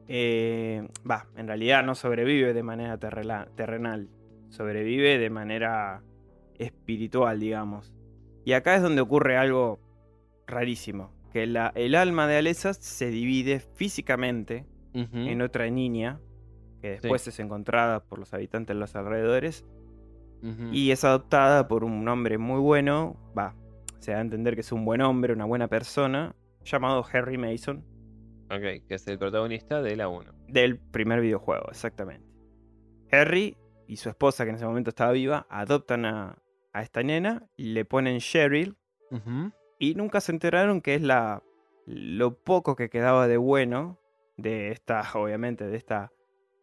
Eh, 0.07 0.87
Va, 1.09 1.27
en 1.37 1.49
realidad 1.49 1.83
no 1.83 1.97
sobrevive 1.97 2.53
de 2.55 2.63
manera 2.63 2.97
terrenal. 2.99 4.09
Sobrevive 4.51 5.19
de 5.19 5.31
manera 5.31 6.03
espiritual, 6.59 7.41
digamos. 7.41 7.93
Y 8.45 8.53
acá 8.53 8.75
es 8.77 8.83
donde 8.83 9.01
ocurre 9.01 9.37
algo 9.37 9.79
rarísimo. 10.47 11.11
Que 11.33 11.47
la- 11.47 11.73
el 11.75 11.95
alma 11.95 12.27
de 12.27 12.37
Alesa 12.37 12.75
se 12.75 13.09
divide 13.11 13.61
físicamente 13.61 14.67
en 15.29 15.43
otra 15.43 15.69
niña, 15.71 16.21
que 16.81 16.91
después 16.91 17.27
es 17.27 17.41
encontrada 17.41 18.05
por 18.05 18.19
los 18.21 18.33
habitantes 18.35 18.75
de 18.77 18.81
los 18.81 18.95
alrededores, 18.95 19.65
y 20.73 20.91
es 20.91 21.03
adoptada 21.05 21.67
por 21.67 21.83
un 21.85 22.07
hombre 22.07 22.37
muy 22.39 22.61
bueno, 22.61 23.17
va, 23.37 23.55
se 23.99 24.13
da 24.13 24.19
a 24.19 24.21
entender 24.21 24.55
que 24.55 24.61
es 24.61 24.71
un 24.73 24.85
buen 24.85 25.01
hombre, 25.01 25.33
una 25.33 25.47
buena 25.47 25.67
persona, 25.69 26.37
llamado 26.65 27.05
Harry 27.13 27.39
Mason, 27.39 27.83
Ok, 28.51 28.87
que 28.87 28.95
es 28.95 29.07
el 29.09 29.19
protagonista 29.19 29.81
de 29.83 29.97
la 29.97 30.07
1. 30.09 30.33
del 30.49 30.79
primer 30.79 31.21
videojuego, 31.23 31.67
exactamente. 31.71 32.27
Harry 33.11 33.57
y 33.89 33.97
su 33.97 34.11
esposa, 34.11 34.45
que 34.45 34.51
en 34.51 34.57
ese 34.57 34.67
momento 34.67 34.91
estaba 34.91 35.13
viva, 35.13 35.47
adoptan 35.49 36.05
a, 36.05 36.39
a 36.75 36.83
esta 36.83 37.03
nena, 37.03 37.47
le 37.57 37.85
ponen 37.87 38.19
Cheryl, 38.19 38.77
Y 39.79 39.95
nunca 39.95 40.21
se 40.21 40.33
enteraron 40.33 40.81
que 40.81 40.97
es 40.97 41.03
la 41.03 41.43
lo 41.87 42.37
poco 42.43 42.75
que 42.75 42.91
quedaba 42.91 43.29
de 43.29 43.37
bueno 43.37 43.99
de 44.37 44.71
esta, 44.73 45.03
obviamente, 45.15 45.65
de 45.67 45.77
esta 45.77 46.13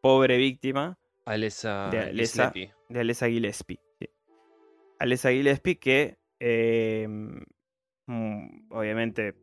pobre 0.01 0.37
víctima 0.37 0.99
Alessa 1.25 1.89
De 1.91 1.99
Alessa. 1.99 2.51
Gillespie. 2.51 2.73
de 2.89 2.99
Alessa 2.99 3.27
Gillespie. 3.27 3.79
sí. 3.99 4.09
Alessa 4.99 5.31
Gillespie 5.31 5.79
que, 5.79 6.17
eh, 6.39 7.07
mm, 7.07 8.71
obviamente, 8.71 9.35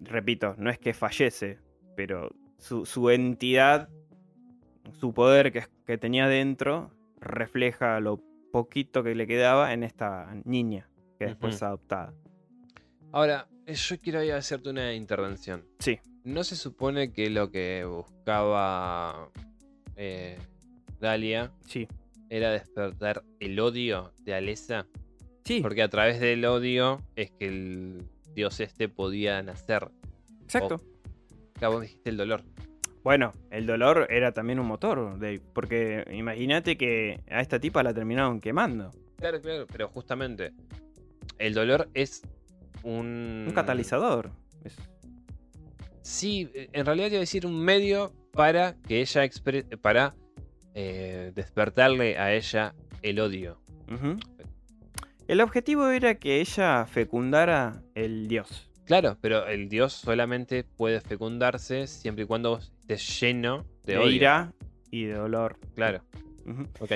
repito, 0.00 0.54
no 0.56 0.70
es 0.70 0.78
que 0.78 0.94
fallece, 0.94 1.58
pero 1.94 2.30
su, 2.58 2.86
su 2.86 3.10
entidad, 3.10 3.88
su 4.92 5.12
poder 5.12 5.52
que, 5.52 5.64
que 5.84 5.98
tenía 5.98 6.26
dentro, 6.26 6.90
refleja 7.20 8.00
lo 8.00 8.22
poquito 8.50 9.02
que 9.02 9.14
le 9.14 9.26
quedaba 9.26 9.72
en 9.72 9.82
esta 9.82 10.34
niña 10.44 10.88
que 11.18 11.26
después 11.26 11.62
adoptada. 11.62 12.12
Ahora, 13.12 13.48
eh, 13.66 13.74
yo 13.74 13.98
quiero 14.00 14.20
hacerte 14.36 14.70
una 14.70 14.92
intervención. 14.94 15.64
Sí. 15.78 15.98
¿No 16.24 16.44
se 16.44 16.56
supone 16.56 17.12
que 17.12 17.30
lo 17.30 17.50
que 17.50 17.84
buscaba 17.86 19.30
eh, 19.96 20.38
Dalia 21.00 21.52
Sí. 21.66 21.86
era 22.28 22.50
despertar 22.50 23.24
el 23.40 23.58
odio 23.60 24.12
de 24.22 24.34
Alessa? 24.34 24.86
Sí, 25.44 25.60
Porque 25.62 25.82
a 25.82 25.88
través 25.88 26.18
del 26.20 26.44
odio 26.44 27.00
es 27.14 27.30
que 27.30 27.46
el 27.46 28.08
dios 28.34 28.58
este 28.60 28.88
podía 28.88 29.42
nacer. 29.42 29.90
exacto. 30.42 30.80
Acá 31.54 31.68
vos 31.68 31.80
dijiste 31.82 32.10
el 32.10 32.16
dolor. 32.16 32.42
Bueno, 33.06 33.30
el 33.52 33.66
dolor 33.66 34.08
era 34.10 34.32
también 34.32 34.58
un 34.58 34.66
motor, 34.66 35.12
Dave, 35.20 35.40
porque 35.52 36.04
imagínate 36.10 36.76
que 36.76 37.20
a 37.30 37.40
esta 37.40 37.60
tipa 37.60 37.84
la 37.84 37.94
terminaron 37.94 38.40
quemando. 38.40 38.90
Claro, 39.18 39.40
claro, 39.40 39.64
pero 39.70 39.86
justamente 39.90 40.52
el 41.38 41.54
dolor 41.54 41.88
es 41.94 42.22
un... 42.82 43.44
Un 43.46 43.52
catalizador. 43.54 44.32
Es- 44.64 44.76
Sí, 46.02 46.50
en 46.52 46.84
realidad 46.84 47.06
iba 47.06 47.18
a 47.18 47.20
decir 47.20 47.46
un 47.46 47.56
medio 47.64 48.12
para 48.32 48.74
que 48.88 49.00
ella 49.02 49.24
expre- 49.24 49.78
para 49.80 50.16
eh, 50.74 51.30
despertarle 51.32 52.18
a 52.18 52.34
ella 52.34 52.74
el 53.02 53.20
odio. 53.20 53.60
El 55.28 55.40
objetivo 55.42 55.90
era 55.90 56.16
que 56.16 56.40
ella 56.40 56.86
fecundara 56.86 57.84
el 57.94 58.26
dios. 58.26 58.68
Claro, 58.84 59.16
pero 59.20 59.46
el 59.46 59.68
dios 59.68 59.92
solamente 59.92 60.64
puede 60.64 61.00
fecundarse 61.00 61.86
siempre 61.86 62.24
y 62.24 62.26
cuando 62.26 62.58
estés 62.94 63.20
lleno 63.20 63.64
de, 63.84 63.94
De, 63.94 63.98
odio. 63.98 64.10
ira 64.10 64.52
y 64.90 65.04
de 65.04 65.14
dolor. 65.14 65.58
Claro, 65.74 66.02
Ujú. 66.46 66.62
ok. 66.80 66.92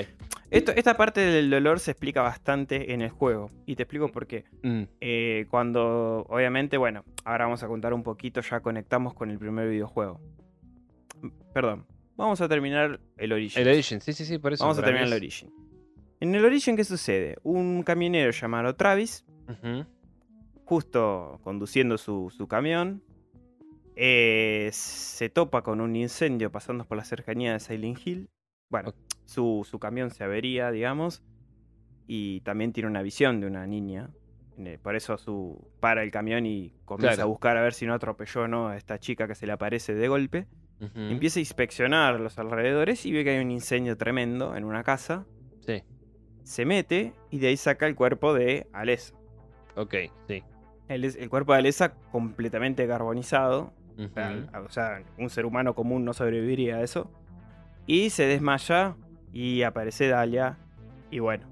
Esto, 0.49 0.73
esta 0.75 0.97
parte 0.97 1.21
del 1.21 1.49
dolor 1.49 1.79
se 1.79 1.91
explica 1.91 2.21
bastante 2.21 2.93
en 2.93 3.01
el 3.01 3.09
juego. 3.09 3.49
Y 3.65 3.75
te 3.77 3.83
explico 3.83 4.09
por 4.11 4.27
qué. 4.27 4.43
Mm, 4.63 4.83
Eh, 4.99 5.45
cuando, 5.49 6.25
obviamente, 6.29 6.75
bueno, 6.77 7.05
ahora 7.23 7.45
vamos 7.45 7.63
a 7.63 7.67
contar 7.67 7.93
un 7.93 8.03
poquito, 8.03 8.41
ya 8.41 8.59
conectamos 8.59 9.13
con 9.13 9.31
el 9.31 9.37
primer 9.39 9.69
videojuego. 9.69 10.19
Perdón, 11.53 11.85
vamos 12.17 12.41
a 12.41 12.49
terminar 12.49 12.99
el 13.17 13.31
Origin. 13.31 13.61
El 13.61 13.69
Origin, 13.69 14.01
sí, 14.01 14.11
sí, 14.11 14.25
sí, 14.25 14.37
por 14.39 14.51
eso. 14.53 14.63
Vamos 14.65 14.77
a 14.79 14.83
terminar 14.83 15.07
el 15.07 15.13
Origin. 15.13 15.49
En 16.19 16.35
el 16.35 16.43
Origin, 16.43 16.75
¿qué 16.75 16.83
sucede? 16.83 17.37
Un 17.43 17.83
camionero 17.83 18.31
llamado 18.31 18.75
Travis, 18.75 19.23
justo 20.65 21.39
conduciendo 21.43 21.97
su, 21.97 22.31
su 22.35 22.47
camión, 22.47 23.01
eh, 23.95 24.69
se 24.71 25.29
topa 25.29 25.61
con 25.63 25.81
un 25.81 25.95
incendio 25.95 26.51
pasando 26.51 26.85
por 26.85 26.97
la 26.97 27.03
cercanía 27.03 27.53
de 27.53 27.59
Silent 27.59 27.99
Hill. 28.05 28.29
Bueno, 28.69 28.93
su, 29.25 29.65
su 29.69 29.79
camión 29.79 30.11
se 30.11 30.23
avería, 30.23 30.71
digamos, 30.71 31.23
y 32.07 32.41
también 32.41 32.71
tiene 32.73 32.87
una 32.89 33.01
visión 33.01 33.39
de 33.41 33.47
una 33.47 33.67
niña. 33.67 34.09
Eh, 34.57 34.77
Por 34.81 34.95
eso 34.95 35.17
su, 35.17 35.67
para 35.79 36.03
el 36.03 36.11
camión 36.11 36.45
y 36.45 36.73
comienza 36.85 37.15
Claro. 37.15 37.23
a 37.23 37.31
buscar 37.31 37.57
a 37.57 37.61
ver 37.61 37.73
si 37.73 37.85
no 37.85 37.93
atropelló 37.93 38.43
o 38.43 38.47
no 38.47 38.67
a 38.67 38.77
esta 38.77 38.99
chica 38.99 39.27
que 39.27 39.35
se 39.35 39.45
le 39.47 39.53
aparece 39.53 39.93
de 39.95 40.07
golpe. 40.07 40.47
Empieza 40.95 41.39
a 41.39 41.41
inspeccionar 41.41 42.19
los 42.19 42.39
alrededores 42.39 43.05
y 43.05 43.11
ve 43.11 43.23
que 43.23 43.29
hay 43.31 43.39
un 43.39 43.51
incendio 43.51 43.97
tremendo 43.97 44.55
en 44.55 44.63
una 44.63 44.83
casa. 44.83 45.25
Sí, 45.59 45.83
Se 46.43 46.65
mete 46.65 47.13
y 47.29 47.37
de 47.37 47.49
ahí 47.49 47.57
saca 47.57 47.85
el 47.85 47.93
cuerpo 47.95 48.33
de 48.33 48.65
Alessa. 48.73 49.13
ok, 49.75 49.93
sí. 50.27 50.43
El, 50.87 51.05
el 51.05 51.29
cuerpo 51.29 51.53
de 51.53 51.59
Alessa 51.59 51.93
completamente 52.11 52.87
carbonizado. 52.87 53.73
O 54.05 54.09
sea, 54.13 54.45
o 54.65 54.69
sea, 54.69 55.03
un 55.17 55.29
ser 55.29 55.45
humano 55.45 55.73
común 55.75 56.05
no 56.05 56.13
sobreviviría 56.13 56.77
a 56.77 56.81
eso. 56.83 57.11
Y 57.87 58.09
se 58.11 58.25
desmaya 58.25 58.95
y 59.33 59.63
aparece 59.63 60.07
Dalia. 60.07 60.57
Y 61.09 61.19
bueno, 61.19 61.45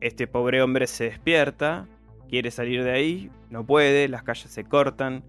este 0.00 0.26
pobre 0.26 0.62
hombre 0.62 0.86
se 0.86 1.04
despierta, 1.04 1.86
quiere 2.28 2.50
salir 2.50 2.82
de 2.84 2.90
ahí, 2.92 3.30
no 3.50 3.64
puede, 3.64 4.08
las 4.08 4.22
calles 4.22 4.50
se 4.50 4.64
cortan, 4.64 5.22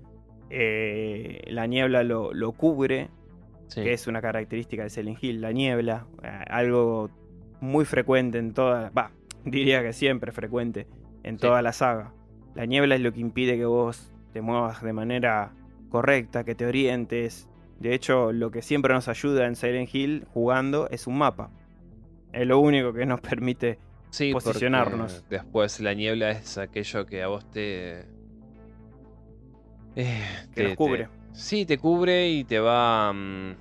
eh, 0.50 1.42
la 1.48 1.66
niebla 1.68 2.04
lo, 2.04 2.34
lo 2.34 2.52
cubre, 2.54 3.10
Sí. 3.68 3.82
que 3.82 3.94
es 3.94 4.06
una 4.08 4.22
característica 4.22 4.84
de 4.84 4.90
Silent 4.90 5.24
Hill, 5.24 5.42
la 5.42 5.52
niebla, 5.52 6.06
eh, 6.22 6.28
algo 6.50 7.10
muy 7.60 7.86
frecuente 7.86 8.38
en 8.38 8.54
toda, 8.54 8.90
va, 8.92 9.12
diría 9.46 9.82
que 9.82 9.94
siempre 9.94 10.32
frecuente 10.32 10.86
en 11.24 11.38
Sí. 11.38 11.42
toda 11.42 11.62
la 11.62 11.72
saga. 11.74 12.14
La 12.56 12.66
niebla 12.66 12.96
es 12.96 13.02
lo 13.02 13.12
que 13.14 13.20
impide 13.22 13.58
que 13.58 13.66
vos 13.66 14.12
te 14.32 14.42
muevas 14.42 14.84
de 14.84 14.94
manera 14.94 15.54
correcta, 15.94 16.44
que 16.44 16.56
te 16.56 16.66
orientes. 16.66 17.48
De 17.80 17.94
hecho, 17.94 18.32
lo 18.32 18.50
que 18.50 18.64
siempre 18.64 18.96
nos 18.96 19.08
ayuda 19.08 19.46
en 19.46 19.56
Silent 19.56 19.94
Hill 19.94 20.26
jugando 20.34 20.90
es 20.90 21.06
un 21.06 21.20
mapa. 21.20 21.52
Es 22.32 22.48
lo 22.48 22.58
único 22.60 22.94
que 22.94 23.06
nos 23.06 23.22
permite 23.30 23.78
Sí, 24.10 24.34
posicionarnos. 24.34 25.24
Después 25.30 25.80
la 25.82 25.94
niebla 25.94 26.32
es 26.32 26.58
aquello 26.58 27.06
que 27.06 27.22
a 27.22 27.28
vos 27.28 27.46
te. 27.52 28.00
eh, 29.96 30.26
que 30.56 30.56
te- 30.56 30.64
nos 30.64 30.76
cubre. 30.76 31.04
te- 31.06 31.10
sí, 31.34 31.66
te 31.68 31.78
cubre 31.78 32.28
y 32.28 32.44
te 32.44 32.60
va. 32.60 33.14
mm, 33.14 33.56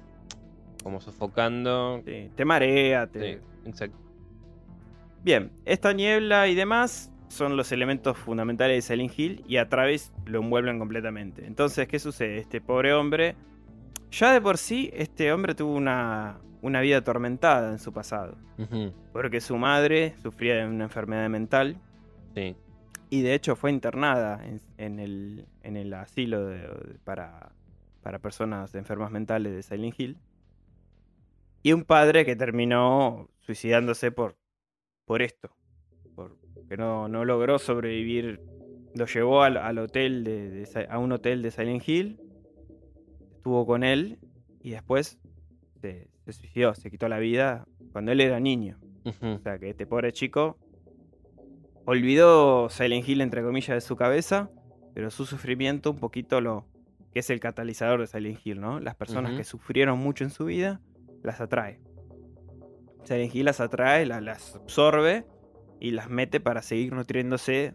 como 0.82 1.02
sofocando. 1.02 2.00
Te, 2.02 2.30
te 2.34 2.44
marea, 2.46 3.06
te, 3.08 3.34
Sí, 3.34 3.40
exacto. 3.66 3.98
Bien, 5.22 5.52
esta 5.66 5.92
niebla 5.92 6.48
y 6.48 6.54
demás 6.54 7.11
son 7.32 7.56
los 7.56 7.72
elementos 7.72 8.16
fundamentales 8.18 8.76
de 8.76 8.82
Silent 8.94 9.18
Hill 9.18 9.44
y 9.48 9.56
a 9.56 9.68
través 9.68 10.12
lo 10.26 10.40
envuelven 10.40 10.78
completamente. 10.78 11.46
Entonces, 11.46 11.88
¿qué 11.88 11.98
sucede? 11.98 12.38
Este 12.38 12.60
pobre 12.60 12.92
hombre, 12.94 13.34
ya 14.10 14.32
de 14.32 14.40
por 14.40 14.58
sí, 14.58 14.90
este 14.92 15.32
hombre 15.32 15.54
tuvo 15.54 15.74
una, 15.74 16.38
una 16.60 16.80
vida 16.80 16.98
atormentada 16.98 17.72
en 17.72 17.78
su 17.78 17.92
pasado. 17.92 18.36
Porque 19.12 19.40
su 19.40 19.56
madre 19.56 20.14
sufría 20.22 20.56
de 20.56 20.66
una 20.66 20.84
enfermedad 20.84 21.28
mental 21.28 21.78
Sí. 22.34 22.54
y 23.10 23.22
de 23.22 23.34
hecho 23.34 23.56
fue 23.56 23.70
internada 23.70 24.44
en, 24.46 24.60
en 24.78 24.98
el, 25.00 25.46
en 25.62 25.76
el 25.76 25.92
asilo 25.94 26.46
de- 26.46 26.96
para, 27.04 27.50
para 28.02 28.18
personas 28.20 28.74
enfermas 28.74 29.10
mentales 29.10 29.52
de 29.54 29.62
Silent 29.62 29.98
Hill. 29.98 30.18
Y 31.62 31.72
un 31.72 31.84
padre 31.84 32.24
que 32.24 32.36
terminó 32.36 33.28
suicidándose 33.40 34.10
por, 34.12 34.36
por 35.04 35.22
esto. 35.22 35.50
Porque 36.72 36.82
no, 36.82 37.06
no 37.06 37.26
logró 37.26 37.58
sobrevivir. 37.58 38.40
Lo 38.94 39.04
llevó 39.04 39.42
al, 39.42 39.58
al 39.58 39.76
hotel 39.78 40.24
de, 40.24 40.86
a 40.88 40.98
un 40.98 41.12
hotel 41.12 41.42
de 41.42 41.50
Silent 41.50 41.86
Hill. 41.86 42.18
Estuvo 43.36 43.66
con 43.66 43.84
él 43.84 44.18
y 44.62 44.70
después 44.70 45.18
se, 45.82 46.08
se 46.24 46.32
suicidó, 46.32 46.72
se 46.74 46.90
quitó 46.90 47.08
la 47.10 47.18
vida 47.18 47.66
cuando 47.92 48.10
él 48.12 48.22
era 48.22 48.40
niño. 48.40 48.78
O 49.22 49.38
sea 49.40 49.58
que 49.58 49.68
este 49.68 49.86
pobre 49.86 50.14
chico 50.14 50.56
olvidó 51.84 52.70
Silent 52.70 53.06
Hill 53.06 53.20
entre 53.20 53.42
comillas 53.42 53.74
de 53.74 53.80
su 53.82 53.94
cabeza, 53.96 54.48
pero 54.94 55.10
su 55.10 55.26
sufrimiento 55.26 55.90
un 55.90 55.98
poquito 55.98 56.40
lo 56.40 56.64
que 57.12 57.18
es 57.18 57.28
el 57.28 57.38
catalizador 57.38 58.00
de 58.00 58.06
Silent 58.06 58.38
Hill, 58.46 58.60
¿no? 58.62 58.80
Las 58.80 58.94
personas 58.94 59.32
que 59.36 59.44
sufrieron 59.44 59.98
mucho 59.98 60.24
en 60.24 60.30
su 60.30 60.46
vida 60.46 60.80
las 61.22 61.38
atrae. 61.42 61.80
Silent 63.04 63.34
Hill 63.34 63.44
las 63.44 63.60
atrae, 63.60 64.06
la- 64.06 64.22
las 64.22 64.54
absorbe 64.56 65.26
y 65.84 65.90
las 65.90 66.08
mete 66.08 66.38
para 66.38 66.62
seguir 66.62 66.92
nutriéndose 66.92 67.74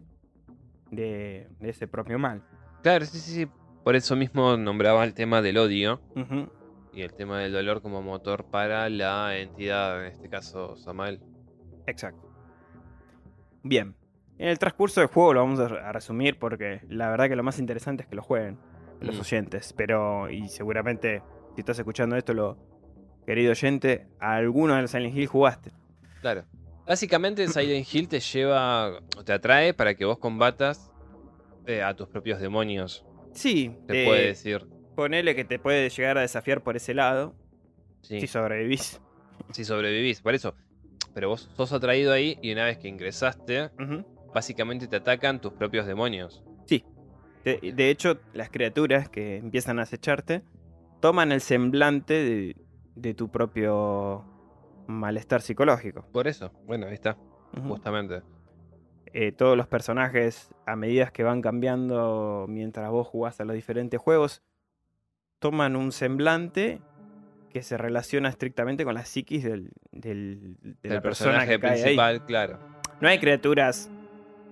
de, 0.91 1.47
de 1.59 1.69
ese 1.69 1.87
propio 1.87 2.17
mal. 2.17 2.41
Claro, 2.81 3.05
sí, 3.05 3.19
sí, 3.19 3.31
sí. 3.33 3.47
Por 3.83 3.95
eso 3.97 4.15
mismo 4.15 4.55
nombraba 4.55 5.03
el 5.03 5.13
tema 5.13 5.41
del 5.41 5.57
odio 5.57 5.99
y 6.93 7.01
el 7.01 7.13
tema 7.13 7.39
del 7.39 7.51
dolor 7.51 7.81
como 7.81 8.01
motor 8.01 8.45
para 8.45 8.89
la 8.89 9.37
entidad, 9.37 10.05
en 10.05 10.11
este 10.13 10.29
caso 10.29 10.77
Samael. 10.77 11.19
Exacto. 11.85 12.29
Bien. 13.63 13.95
En 14.37 14.49
el 14.49 14.59
transcurso 14.59 15.01
del 15.01 15.09
juego 15.09 15.33
lo 15.33 15.39
vamos 15.41 15.59
a 15.59 15.65
a 15.65 15.91
resumir 15.91 16.37
porque 16.39 16.81
la 16.89 17.09
verdad 17.09 17.27
que 17.27 17.35
lo 17.35 17.43
más 17.43 17.59
interesante 17.59 18.03
es 18.03 18.09
que 18.09 18.15
lo 18.15 18.21
jueguen 18.21 18.57
los 19.01 19.17
Mm. 19.17 19.19
oyentes. 19.19 19.73
Pero, 19.73 20.29
y 20.29 20.47
seguramente, 20.47 21.21
si 21.55 21.61
estás 21.61 21.77
escuchando 21.79 22.15
esto, 22.15 22.33
lo 22.33 22.57
querido 23.25 23.51
oyente, 23.51 24.07
a 24.19 24.35
alguno 24.35 24.75
de 24.75 24.81
los 24.83 24.91
Silent 24.91 25.15
Hill 25.15 25.27
jugaste. 25.27 25.71
Claro. 26.21 26.43
Básicamente 26.87 27.47
Silent 27.47 27.85
Hill 27.93 28.07
te 28.07 28.19
lleva, 28.19 29.01
te 29.25 29.33
atrae 29.33 29.73
para 29.73 29.95
que 29.95 30.05
vos 30.05 30.17
combatas 30.19 30.89
eh, 31.65 31.81
a 31.83 31.93
tus 31.95 32.07
propios 32.07 32.39
demonios, 32.39 33.05
Sí, 33.33 33.75
te 33.87 33.93
te 33.93 34.05
puede 34.05 34.27
decir. 34.27 34.65
ponele 34.95 35.35
que 35.35 35.43
te 35.43 35.59
puede 35.59 35.89
llegar 35.89 36.17
a 36.17 36.21
desafiar 36.21 36.63
por 36.63 36.75
ese 36.77 36.93
lado, 36.93 37.35
Sí, 38.01 38.21
si 38.21 38.27
sobrevivís. 38.27 39.01
si 39.51 39.65
sobrevivís, 39.65 40.21
por 40.21 40.33
eso. 40.33 40.55
Pero 41.13 41.29
vos 41.29 41.49
sos 41.57 41.73
atraído 41.73 42.13
ahí 42.13 42.37
y 42.41 42.51
una 42.53 42.63
vez 42.65 42.77
que 42.77 42.87
ingresaste, 42.87 43.69
básicamente 44.33 44.87
te 44.87 44.95
atacan 44.95 45.41
tus 45.41 45.53
propios 45.53 45.85
demonios. 45.87 46.43
De, 47.43 47.59
de 47.73 47.89
hecho, 47.89 48.19
las 48.33 48.49
criaturas 48.49 49.07
que 49.09 49.37
empiezan 49.37 49.79
a 49.79 49.83
acecharte 49.83 50.43
toman 50.99 51.31
el 51.31 51.39
semblante 51.39 52.13
de, 52.13 52.55
de 52.95 53.13
tu 53.13 53.29
propio 53.29 54.25
malestar 54.87 55.41
psicológico. 55.41 56.05
Por 56.11 56.27
eso, 56.27 56.51
bueno, 56.65 56.87
ahí 56.87 56.93
está, 56.93 57.17
justamente. 57.67 58.21
Eh, 59.13 59.31
todos 59.31 59.55
los 59.57 59.67
personajes, 59.67 60.53
a 60.65 60.75
medida 60.75 61.07
que 61.07 61.23
van 61.23 61.41
cambiando 61.41 62.45
mientras 62.49 62.89
vos 62.91 63.07
jugás 63.07 63.39
a 63.39 63.45
los 63.45 63.55
diferentes 63.55 63.99
juegos, 63.99 64.41
toman 65.39 65.75
un 65.75 65.91
semblante 65.91 66.81
que 67.51 67.63
se 67.63 67.77
relaciona 67.77 68.29
estrictamente 68.29 68.83
con 68.83 68.93
la 68.93 69.05
psiquis 69.05 69.43
del, 69.43 69.71
del- 69.91 70.55
de 70.81 70.89
la 70.89 70.95
El 70.95 71.01
persona 71.01 71.31
personaje 71.39 71.51
que 71.55 71.59
cae 71.59 71.71
ahí. 71.71 71.81
principal, 71.83 72.25
claro. 72.25 72.59
No 72.99 73.07
hay 73.07 73.19
criaturas. 73.19 73.89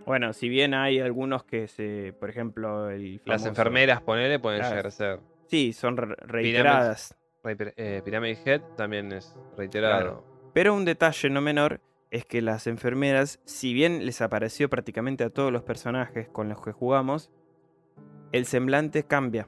Bueno, 0.05 0.33
si 0.33 0.49
bien 0.49 0.73
hay 0.73 0.99
algunos 0.99 1.43
que 1.43 1.67
se. 1.67 2.13
Por 2.19 2.29
ejemplo, 2.29 2.89
el. 2.91 3.21
Las 3.25 3.41
famoso- 3.41 3.49
enfermeras, 3.49 4.01
ponele, 4.01 4.39
pueden 4.39 4.59
Claro. 4.59 4.73
llegar 4.75 4.87
a 4.87 4.91
ser. 4.91 5.19
Sí, 5.47 5.73
son 5.73 5.97
re- 5.97 6.15
reiteradas. 6.19 7.15
Eh, 7.47 8.01
Pyramid 8.03 8.38
Head 8.45 8.62
también 8.75 9.12
es 9.12 9.36
reiterado. 9.58 10.23
Pero 10.53 10.73
un 10.73 10.86
detalle 10.86 11.29
no 11.29 11.41
menor 11.41 11.81
es 12.12 12.25
que 12.25 12.41
las 12.41 12.67
enfermeras, 12.67 13.39
si 13.45 13.73
bien 13.73 14.05
les 14.05 14.21
apareció 14.21 14.69
prácticamente 14.69 15.23
a 15.23 15.29
todos 15.29 15.51
los 15.51 15.63
personajes 15.63 16.27
con 16.29 16.49
los 16.49 16.62
que 16.62 16.71
jugamos, 16.71 17.29
el 18.31 18.45
semblante 18.45 19.03
cambia. 19.03 19.47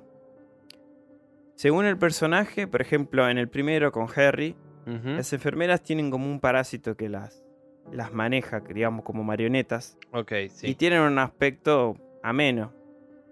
Según 1.56 1.86
el 1.86 1.98
personaje, 1.98 2.68
por 2.68 2.82
ejemplo, 2.82 3.28
en 3.30 3.38
el 3.38 3.48
primero 3.50 3.92
con 3.92 4.08
Harry, 4.16 4.56
las 4.86 5.34
enfermeras 5.34 5.82
tienen 5.82 6.10
como 6.12 6.32
un 6.32 6.40
parásito 6.40 6.96
que 6.96 7.10
las, 7.10 7.44
las 7.92 8.14
maneja, 8.14 8.62
digamos, 8.62 9.04
como 9.04 9.22
marionetas, 9.24 9.98
Ok, 10.14 10.32
y 10.44 10.50
sí. 10.50 10.76
tienen 10.76 11.02
un 11.02 11.20
aspecto 11.20 11.98
ameno. 12.24 12.72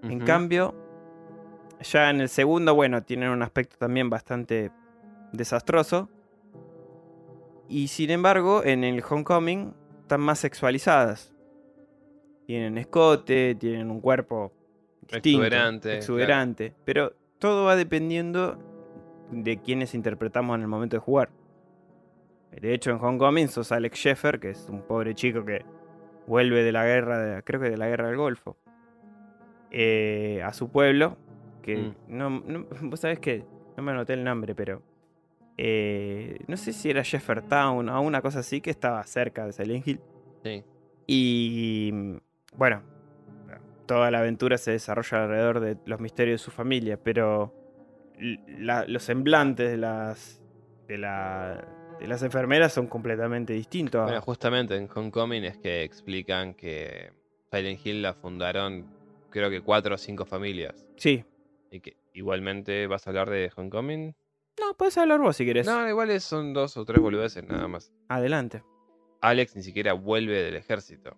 En 0.04 0.20
cambio, 0.20 0.76
ya 1.82 2.10
en 2.10 2.22
el 2.22 2.30
segundo, 2.30 2.74
bueno, 2.76 3.04
tienen 3.04 3.30
un 3.30 3.42
aspecto 3.42 3.78
también 3.78 4.10
bastante 4.10 4.72
desastroso. 5.32 6.10
Y 7.68 7.88
sin 7.88 8.12
embargo, 8.12 8.64
en 8.64 8.84
el 8.84 9.04
Homecoming 9.08 9.74
están 10.02 10.22
más 10.22 10.40
sexualizadas. 10.40 11.34
Tienen 12.46 12.78
escote, 12.78 13.56
tienen 13.56 13.90
un 13.90 14.02
cuerpo 14.02 14.52
distinto, 15.02 15.44
Exuberante, 15.46 15.98
exuberante. 15.98 16.74
Pero 16.86 17.14
todo 17.40 17.66
va 17.66 17.76
dependiendo 17.76 18.58
de 19.32 19.58
quienes 19.62 19.96
interpretamos 19.96 20.56
en 20.56 20.62
el 20.62 20.68
momento 20.68 20.96
de 20.96 21.00
jugar. 21.00 21.30
De 22.52 22.74
hecho, 22.74 22.92
en 22.92 22.98
Homecoming 23.04 23.48
sos 23.50 23.72
Alex 23.72 23.98
Sheffer, 23.98 24.40
que 24.40 24.52
es 24.52 24.68
un 24.70 24.82
pobre 24.84 25.14
chico 25.16 25.44
que 25.44 25.66
vuelve 26.28 26.64
de 26.64 26.72
la 26.72 26.86
guerra, 26.86 27.18
de- 27.20 27.44
creo 27.44 27.60
que 27.60 27.70
de 27.72 27.78
la 27.78 27.88
guerra 27.88 28.08
del 28.08 28.18
Golfo, 28.18 28.56
eh, 29.72 30.42
a 30.46 30.54
su 30.54 30.70
pueblo, 30.70 31.18
que 31.66 31.76
Mm. 31.78 31.96
no, 32.10 32.30
no- 32.30 32.66
vos 32.84 33.00
sabés 33.00 33.20
que 33.20 33.44
no 33.76 33.84
me 33.84 33.92
anoté 33.92 34.14
el 34.14 34.24
nombre, 34.24 34.54
pero 34.56 34.82
eh, 35.58 36.38
no 36.48 36.58
sé 36.58 36.74
si 36.74 36.90
era 36.90 37.04
Town 37.48 37.90
o 37.90 38.02
una 38.02 38.22
cosa 38.22 38.40
así 38.40 38.62
que 38.62 38.70
estaba 38.70 39.04
cerca 39.06 39.46
de 39.46 39.54
Silent 39.54 39.88
Hill. 39.88 40.00
Sí. 40.44 40.64
Y 41.08 41.90
mm, 41.94 42.16
bueno, 42.58 42.82
toda 43.86 44.12
la 44.12 44.20
aventura 44.20 44.58
se 44.58 44.72
desarrolla 44.72 45.24
alrededor 45.24 45.60
de 45.60 45.78
los 45.86 46.00
misterios 46.00 46.42
de 46.42 46.46
su 46.46 46.52
familia, 46.52 46.98
pero 47.02 47.54
la- 48.20 48.86
los 48.88 49.04
semblantes 49.04 49.72
de 49.72 49.78
las, 49.78 50.42
de, 50.88 50.98
la- 50.98 51.66
de 52.00 52.08
las 52.08 52.22
enfermeras 52.24 52.74
son 52.74 52.88
completamente 52.88 53.54
distintos. 53.54 54.04
Bueno, 54.04 54.22
justamente 54.22 54.76
en 54.76 54.90
Homecoming 54.94 55.44
es 55.46 55.58
que 55.58 55.84
explican 55.84 56.54
que 56.54 57.12
Silent 57.52 57.86
Hill 57.86 58.02
la 58.02 58.14
fundaron 58.14 58.86
creo 59.30 59.50
que 59.50 59.62
cuatro 59.62 59.96
o 59.96 59.98
cinco 59.98 60.26
familias. 60.26 60.86
Sí. 60.98 61.24
Y 61.76 61.82
que 61.82 61.98
igualmente 62.14 62.88
vas 62.88 63.06
a 63.06 63.10
hablar 63.10 63.30
de 63.30 63.52
Homecoming. 63.56 64.16
No, 64.62 64.78
puedes 64.78 64.98
hablar 64.98 65.20
vos 65.20 65.36
si 65.36 65.46
querés. 65.46 65.66
No, 65.68 65.88
igual 65.90 66.20
son 66.22 66.54
dos 66.54 66.78
o 66.78 66.86
tres 66.86 67.02
boludeces 67.02 67.44
nada 67.46 67.68
más. 67.68 67.92
Adelante. 68.08 68.64
Alex 69.22 69.56
ni 69.58 69.64
siquiera 69.64 69.92
vuelve 69.94 70.42
del 70.42 70.56
ejército. 70.56 71.18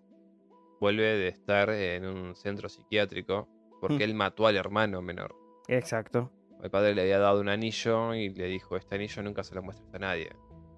Vuelve 0.80 1.04
de 1.04 1.28
estar 1.28 1.70
en 1.70 2.06
un 2.06 2.36
centro 2.36 2.70
psiquiátrico 2.70 3.48
porque 3.80 3.98
Mm. 4.00 4.02
él 4.10 4.14
mató 4.16 4.48
al 4.48 4.56
hermano 4.58 5.02
menor. 5.04 5.36
Exacto. 5.68 6.32
El 6.64 6.72
padre 6.72 6.96
le 6.96 7.04
había 7.04 7.20
dado 7.20 7.40
un 7.40 7.50
anillo 7.50 8.16
y 8.16 8.30
le 8.30 8.46
dijo, 8.48 8.76
este 8.78 8.96
anillo 8.96 9.22
nunca 9.22 9.44
se 9.44 9.54
lo 9.54 9.62
muestres 9.62 9.94
a 9.94 10.00
nadie. 10.00 10.30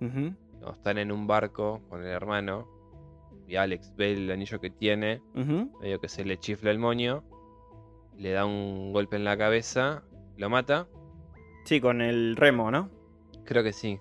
No, 0.02 0.72
están 0.74 0.98
en 0.98 1.12
un 1.14 1.26
barco 1.28 1.82
con 1.88 2.02
el 2.02 2.08
hermano 2.08 2.68
y 3.48 3.56
Alex 3.56 3.94
ve 3.96 4.12
el 4.12 4.30
anillo 4.32 4.60
que 4.60 4.70
tiene, 4.70 5.22
medio 5.34 6.00
que 6.02 6.10
se 6.10 6.26
le 6.26 6.38
chifla 6.38 6.72
el 6.72 6.80
moño, 6.80 7.24
le 8.20 8.32
da 8.32 8.46
un 8.46 8.94
golpe 8.94 9.16
en 9.16 9.24
la 9.24 9.38
cabeza, 9.38 10.04
lo 10.38 10.50
mata, 10.50 10.88
Sí, 11.66 11.82
con 11.82 12.02
el 12.02 12.36
remo, 12.36 12.72
¿no? 12.72 12.90
creo 13.46 13.64
que 13.64 13.74
sí. 13.74 14.00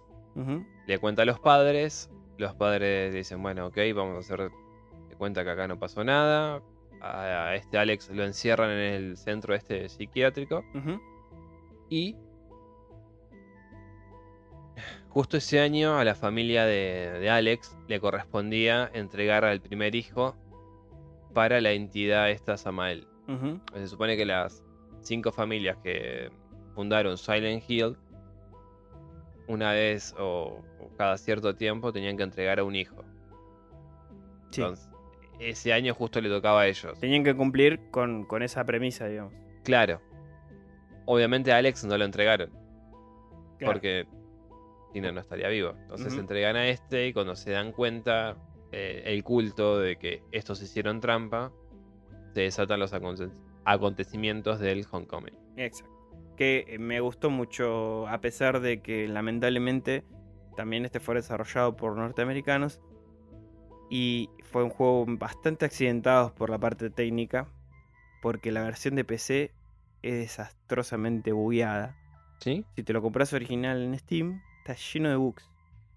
Le 0.87 0.99
cuenta 0.99 1.23
a 1.23 1.25
los 1.25 1.41
padres, 1.41 2.11
los 2.37 2.55
padres 2.55 3.13
dicen, 3.15 3.43
bueno, 3.43 3.67
ok, 3.67 3.79
vamos 3.95 4.17
a 4.17 4.19
hacer 4.21 4.51
de 5.09 5.17
cuenta 5.17 5.43
que 5.43 5.51
acá 5.51 5.67
no 5.67 5.79
pasó 5.79 6.05
nada. 6.05 6.63
A 7.01 7.55
este 7.55 7.79
Alex 7.79 8.11
lo 8.11 8.25
encierran 8.25 8.71
en 8.71 8.79
el 8.95 9.17
centro 9.17 9.55
este 9.55 9.89
psiquiátrico 9.89 10.65
y 11.89 12.17
justo 15.09 15.37
ese 15.39 15.61
año 15.61 15.99
a 15.99 16.05
la 16.05 16.15
familia 16.15 16.65
de, 16.65 17.19
de 17.21 17.31
Alex 17.31 17.77
le 17.89 18.01
correspondía 18.01 18.91
entregar 18.93 19.45
al 19.45 19.61
primer 19.61 19.95
hijo 19.95 20.37
para 21.35 21.61
la 21.61 21.73
entidad 21.73 22.31
esta 22.31 22.57
Samael. 22.57 23.07
Se 23.75 23.87
supone 23.89 24.17
que 24.17 24.25
las 24.25 24.65
cinco 25.01 25.33
familias 25.33 25.77
que 25.83 26.31
fundaron 26.75 27.19
Silent 27.19 27.63
Hill, 27.69 27.97
una 29.47 29.73
vez 29.73 30.15
o, 30.19 30.63
o 30.81 30.89
cada 30.97 31.17
cierto 31.19 31.55
tiempo 31.55 31.93
tenían 31.93 32.17
que 32.17 32.23
entregar 32.23 32.59
a 32.59 32.65
un 32.65 32.75
hijo. 32.75 33.05
Sí. 34.51 34.63
Entonces, 34.63 34.89
ese 35.39 35.73
año 35.73 35.95
justo 35.95 36.21
le 36.21 36.29
tocaba 36.29 36.63
a 36.63 36.67
ellos. 36.67 36.99
Tenían 36.99 37.23
que 37.23 37.35
cumplir 37.35 37.91
con, 37.91 38.25
con 38.25 38.43
esa 38.43 38.65
premisa, 38.65 39.07
digamos. 39.07 39.35
Claro. 39.63 40.01
Obviamente 41.07 41.53
a 41.53 41.59
Alex 41.59 41.85
no 41.85 41.97
lo 41.97 42.05
entregaron. 42.05 42.51
Claro. 43.59 43.73
Porque 43.75 44.07
si 44.93 45.01
no, 45.01 45.13
no 45.13 45.21
estaría 45.21 45.49
vivo. 45.49 45.75
Entonces 45.83 46.13
Ujú. 46.13 46.21
entregan 46.21 46.57
a 46.57 46.69
este 46.69 47.09
y 47.09 47.13
cuando 47.13 47.37
se 47.37 47.51
dan 47.51 47.73
cuenta 47.73 48.37
eh, 48.73 49.03
el 49.05 49.23
culto 49.23 49.79
de 49.79 49.97
que 49.97 50.23
estos 50.33 50.63
hicieron 50.63 51.01
trampa, 51.01 51.53
se 52.39 52.43
desatan 52.43 52.79
los 52.79 52.93
aconte- 52.93 53.33
acontecimientos 53.65 54.61
del 54.61 54.87
Homecoming. 54.89 55.35
Exacto. 55.57 55.93
Que 56.37 56.65
eh, 56.69 56.79
me 56.79 57.01
gustó 57.01 57.31
mucho, 57.31 58.07
a 58.07 58.21
pesar 58.21 58.61
de 58.61 58.81
que 58.81 59.09
lamentablemente 59.09 60.05
también 60.57 60.85
este 60.85 61.01
fue 61.01 61.17
desarrollado 61.17 61.75
por 61.77 61.97
norteamericanos 61.97 62.81
y 63.91 64.31
fue 64.45 64.63
un 64.63 64.71
juego 64.71 65.05
bastante 65.09 65.65
accidentado 65.65 66.33
por 66.37 66.49
la 66.51 66.59
parte 66.59 66.91
técnica, 66.91 67.49
porque 68.23 68.53
la 68.53 68.63
versión 68.63 68.95
de 68.95 69.05
PC 69.05 69.51
es 70.03 70.15
desastrosamente 70.15 71.33
bugueada. 71.33 71.97
¿Sí? 72.39 72.65
Si 72.77 72.85
te 72.85 72.93
lo 72.93 73.03
compras 73.03 73.33
original 73.33 73.83
en 73.83 73.99
Steam, 73.99 74.41
está 74.59 74.75
lleno 74.75 75.09
de 75.09 75.17
bugs. 75.17 75.51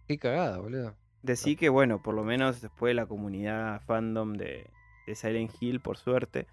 Qué 0.08 0.18
cagada, 0.18 0.58
boludo. 0.58 0.96
Decí 1.22 1.56
que, 1.56 1.70
bueno, 1.70 2.02
por 2.02 2.16
lo 2.16 2.24
menos 2.24 2.62
después 2.62 2.96
la 2.96 3.06
comunidad 3.06 3.80
fandom 3.86 4.34
de, 4.34 4.68
de 5.12 5.16
Silent 5.16 5.52
Hill, 5.60 5.80
por 5.82 5.98
suerte, 5.98 6.48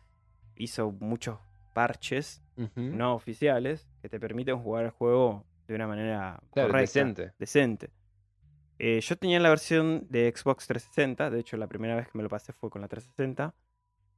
hizo 0.57 0.91
muchos 0.93 1.39
parches 1.75 2.43
no 2.97 3.15
oficiales 3.15 3.89
que 4.03 4.09
te 4.09 4.19
permiten 4.19 4.59
jugar 4.59 4.85
el 4.87 4.91
juego 4.91 5.45
de 5.69 5.75
una 5.77 5.87
manera 5.87 6.41
Claro, 6.53 6.69
correcta, 6.71 6.81
decente. 7.01 7.33
decente. 7.39 7.91
Eh, 8.81 9.01
yo 9.01 9.17
tenía 9.17 9.39
la 9.41 9.49
versión 9.49 10.07
de 10.11 10.33
Xbox 10.35 10.67
360, 10.67 11.31
de 11.31 11.41
hecho 11.41 11.57
la 11.57 11.67
primera 11.69 11.95
vez 11.97 12.09
que 12.09 12.19
me 12.19 12.23
lo 12.25 12.29
pasé 12.29 12.53
fue 12.53 12.69
con 12.71 12.81
la 12.81 12.89
360. 12.89 13.55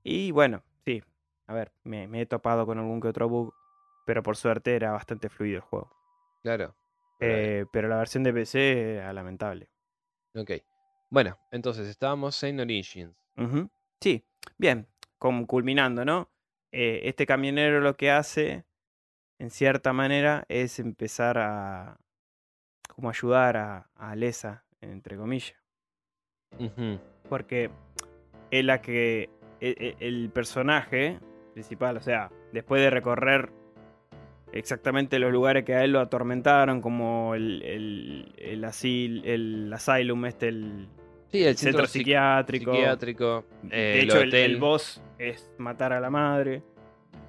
Y 0.02 0.30
bueno, 0.30 0.62
sí, 0.86 1.02
a 1.46 1.52
ver, 1.54 1.72
me, 1.84 2.08
me 2.08 2.22
he 2.22 2.26
topado 2.26 2.64
con 2.66 2.78
algún 2.78 3.00
que 3.00 3.08
otro 3.08 3.28
bug, 3.28 3.52
pero 4.06 4.22
por 4.22 4.36
suerte 4.36 4.74
era 4.74 4.92
bastante 4.92 5.28
fluido 5.28 5.56
el 5.56 5.62
juego. 5.62 5.90
Claro. 6.42 6.74
Pero, 7.18 7.34
Eh, 7.36 7.66
pero 7.72 7.88
la 7.88 7.98
versión 7.98 8.22
de 8.22 8.32
PC 8.32 8.94
era 8.96 9.12
lamentable. 9.12 9.70
Ok. 10.34 10.52
Bueno, 11.10 11.38
entonces 11.50 11.86
estábamos 11.88 12.42
en 12.42 12.60
Origins. 12.60 13.14
Sí, 14.00 14.24
bien, 14.58 14.86
como 15.18 15.46
culminando, 15.46 16.04
¿no? 16.04 16.30
Eh, 16.72 17.00
este 17.04 17.26
camionero 17.26 17.80
lo 17.80 17.96
que 17.96 18.10
hace, 18.10 18.64
en 19.38 19.50
cierta 19.50 19.92
manera, 19.92 20.44
es 20.48 20.78
empezar 20.78 21.38
a 21.38 21.98
como 22.94 23.08
ayudar 23.08 23.56
a, 23.56 23.90
a 23.96 24.14
entre 24.82 25.16
comillas. 25.16 25.56
Porque 27.28 27.70
es 28.50 28.64
la 28.64 28.82
que. 28.82 29.30
e- 29.60 29.76
e- 29.78 29.96
El, 30.00 30.30
personaje 30.30 31.18
principal, 31.52 31.96
o 31.96 32.00
sea, 32.00 32.30
después 32.52 32.80
de 32.82 32.90
recorrer 32.90 33.50
exactamente 34.52 35.18
los 35.18 35.32
lugares 35.32 35.64
que 35.64 35.74
a 35.74 35.84
él 35.84 35.92
lo 35.92 36.00
atormentaron, 36.00 36.80
como 36.80 37.34
el, 37.34 37.62
el, 37.62 38.34
el, 38.36 38.64
asil- 38.64 39.22
el 39.24 39.72
asylum, 39.72 40.26
este, 40.26 40.48
el, 40.48 40.88
Sí, 41.32 41.44
el 41.44 41.56
centro 41.56 41.84
psiqui- 41.84 41.88
psiquiátrico. 41.88 42.72
psiquiátrico. 42.72 43.44
eh, 43.70 43.76
de 43.76 43.98
el 44.00 44.04
hecho, 44.08 44.20
el, 44.20 44.28
hotel. 44.28 44.50
el 44.52 44.56
boss 44.58 45.02
es 45.18 45.50
matar 45.58 45.92
a 45.92 46.00
la 46.00 46.10
madre. 46.10 46.62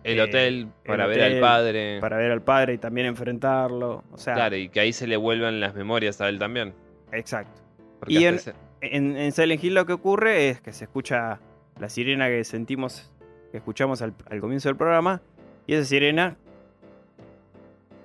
El 0.04 0.18
Eh, 0.18 0.22
hotel 0.24 0.68
para 0.86 1.04
el 1.06 1.10
ver 1.12 1.22
al 1.36 1.40
padre. 1.40 2.00
para 2.02 2.18
ver 2.18 2.32
al 2.32 2.42
padre 2.42 2.74
y 2.74 2.78
también 2.80 3.06
enfrentarlo. 3.08 4.04
O 4.12 4.18
sea, 4.18 4.34
Claro, 4.34 4.56
y 4.56 4.70
que 4.70 4.80
ahí 4.80 4.94
se 4.94 5.06
le 5.06 5.18
vuelvan 5.18 5.60
las 5.60 5.76
memorias 5.76 6.20
a 6.22 6.30
él 6.30 6.40
también. 6.40 6.74
exacto. 7.12 7.62
Porque 8.00 8.14
Y 8.16 8.26
en- 8.26 8.40
En, 8.84 9.16
en 9.16 9.32
Silent 9.32 9.64
Hill 9.64 9.76
lo 9.76 9.86
que 9.86 9.94
ocurre 9.94 10.50
es 10.50 10.60
que 10.60 10.74
se 10.74 10.86
escucha 10.86 11.40
la 11.80 11.88
sirena 11.88 12.28
que 12.30 12.44
sentimos, 12.44 13.12
que 13.52 13.58
escuchamos 13.58 14.02
al, 14.02 14.16
al 14.28 14.40
comienzo 14.42 14.70
del 14.70 14.76
programa, 14.76 15.22
y 15.68 15.76
esa 15.76 15.86
sirena, 15.86 16.36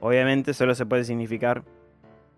obviamente, 0.00 0.52
solo 0.52 0.74
se 0.74 0.85
puede 0.85 1.04
significar 1.04 1.62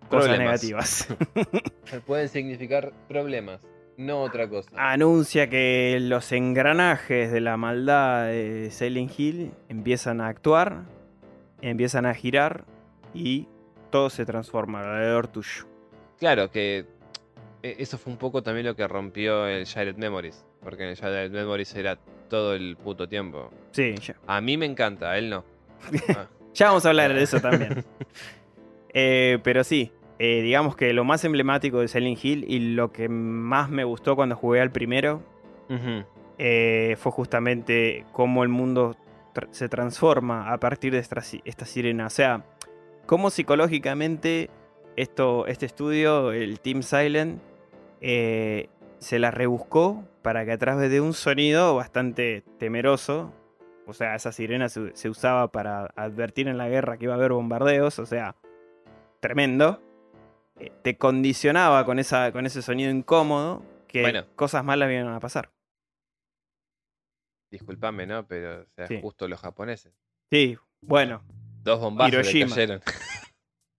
cosas 0.09 0.37
negativas. 0.37 1.07
pueden 2.05 2.29
significar 2.29 2.93
problemas, 3.07 3.61
no 3.97 4.21
otra 4.21 4.49
cosa. 4.49 4.69
Anuncia 4.75 5.49
que 5.49 5.97
los 6.01 6.31
engranajes 6.31 7.31
de 7.31 7.41
la 7.41 7.57
maldad 7.57 8.27
de 8.27 8.69
Silent 8.71 9.17
Hill 9.17 9.51
empiezan 9.69 10.21
a 10.21 10.27
actuar, 10.27 10.83
empiezan 11.61 12.05
a 12.05 12.13
girar 12.13 12.65
y 13.13 13.47
todo 13.89 14.09
se 14.09 14.25
transforma 14.25 14.81
alrededor 14.81 15.27
tuyo. 15.27 15.65
Claro 16.17 16.51
que 16.51 16.85
eh, 17.63 17.75
eso 17.79 17.97
fue 17.97 18.11
un 18.13 18.19
poco 18.19 18.43
también 18.43 18.65
lo 18.65 18.75
que 18.75 18.87
rompió 18.87 19.47
el 19.47 19.65
Shattered 19.65 19.97
Memories. 19.97 20.45
Porque 20.61 20.83
en 20.83 20.89
el 20.89 20.95
Shattered 20.95 21.31
Memories 21.31 21.73
era 21.75 21.97
todo 22.29 22.53
el 22.53 22.77
puto 22.77 23.07
tiempo. 23.07 23.49
Sí, 23.71 23.95
ya. 23.95 24.15
A 24.27 24.41
mí 24.41 24.57
me 24.57 24.65
encanta, 24.65 25.11
a 25.11 25.17
él 25.17 25.29
no. 25.29 25.43
Ah, 26.15 26.27
Ya 26.53 26.67
vamos 26.67 26.85
a 26.85 26.89
hablar 26.89 27.13
de 27.13 27.23
eso 27.23 27.39
también. 27.39 27.85
Eh, 28.91 29.37
pero 29.43 29.63
sí, 29.63 29.91
eh, 30.19 30.41
digamos 30.41 30.75
que 30.75 30.91
lo 30.93 31.03
más 31.05 31.23
emblemático 31.25 31.79
de 31.79 31.87
Silent 31.87 32.23
Hill 32.23 32.45
y 32.47 32.59
lo 32.75 32.91
que 32.91 33.07
más 33.09 33.69
me 33.69 33.83
gustó 33.85 34.15
cuando 34.15 34.35
jugué 34.35 34.59
al 34.61 34.71
primero 34.71 35.21
eh, 36.37 36.95
fue 36.99 37.11
justamente 37.11 38.05
cómo 38.11 38.43
el 38.43 38.49
mundo 38.49 38.95
se 39.51 39.69
transforma 39.69 40.51
a 40.51 40.57
partir 40.59 40.91
de 40.93 40.99
esta, 40.99 41.21
si- 41.21 41.41
esta 41.45 41.65
sirena. 41.65 42.07
O 42.07 42.09
sea, 42.09 42.43
cómo 43.05 43.29
psicológicamente 43.29 44.49
esto, 44.95 45.45
este 45.47 45.65
estudio, 45.65 46.31
el 46.31 46.59
Team 46.59 46.81
Silent, 46.83 47.41
eh, 48.01 48.69
se 48.99 49.19
la 49.19 49.31
rebuscó 49.31 50.03
para 50.21 50.43
que 50.45 50.51
a 50.51 50.57
través 50.57 50.89
de 50.91 50.99
un 50.99 51.13
sonido 51.13 51.75
bastante 51.75 52.43
temeroso, 52.57 53.31
o 53.85 53.93
sea, 53.93 54.15
esa 54.15 54.31
sirena 54.33 54.67
se, 54.69 54.91
se 54.95 55.09
usaba 55.09 55.47
para 55.49 55.85
advertir 55.95 56.47
en 56.49 56.57
la 56.57 56.67
guerra 56.67 56.97
que 56.97 57.05
iba 57.05 57.13
a 57.13 57.17
haber 57.17 57.31
bombardeos, 57.31 57.97
o 57.99 58.05
sea, 58.05 58.35
tremendo, 59.21 59.81
te 60.81 60.97
condicionaba 60.97 61.85
con, 61.85 61.99
esa, 61.99 62.31
con 62.31 62.45
ese 62.45 62.61
sonido 62.61 62.91
incómodo 62.91 63.63
que 63.87 64.01
Bueno. 64.01 64.25
cosas 64.35 64.63
malas 64.63 64.91
iban 64.91 65.07
a 65.07 65.19
pasar. 65.19 65.51
Disculpame, 67.51 68.05
¿no? 68.05 68.27
Pero, 68.27 68.61
o 68.61 68.65
sea, 68.75 68.87
Sí. 68.87 68.99
justo 69.01 69.27
los 69.27 69.39
japoneses. 69.39 69.93
Sí, 70.31 70.57
bueno, 70.81 71.23
Dos 71.63 71.79
bombazos 71.79 72.13
Hiroshima. 72.13 72.49
cayeron. 72.55 72.81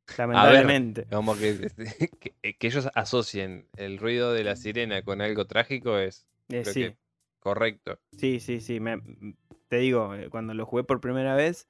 lamentablemente. 0.18 1.04
Como 1.06 1.36
que, 1.36 1.50
este, 1.50 1.84
que, 2.42 2.54
que 2.54 2.66
ellos 2.66 2.88
asocien 2.94 3.68
el 3.76 3.98
ruido 3.98 4.32
de 4.32 4.44
la 4.44 4.56
sirena 4.56 5.02
con 5.02 5.20
algo 5.20 5.46
trágico 5.46 5.98
es 5.98 6.26
Eh, 6.48 6.62
creo 6.62 6.74
sí, 6.74 6.80
que 6.82 6.96
correcto. 7.38 7.98
sí, 8.16 8.40
sí, 8.40 8.60
sí. 8.60 8.80
me- 8.80 9.00
te 9.68 9.76
digo, 9.76 10.14
eh, 10.16 10.28
cuando 10.30 10.52
lo 10.52 10.66
jugué 10.66 10.82
por 10.82 11.00
primera 11.00 11.36
vez, 11.36 11.68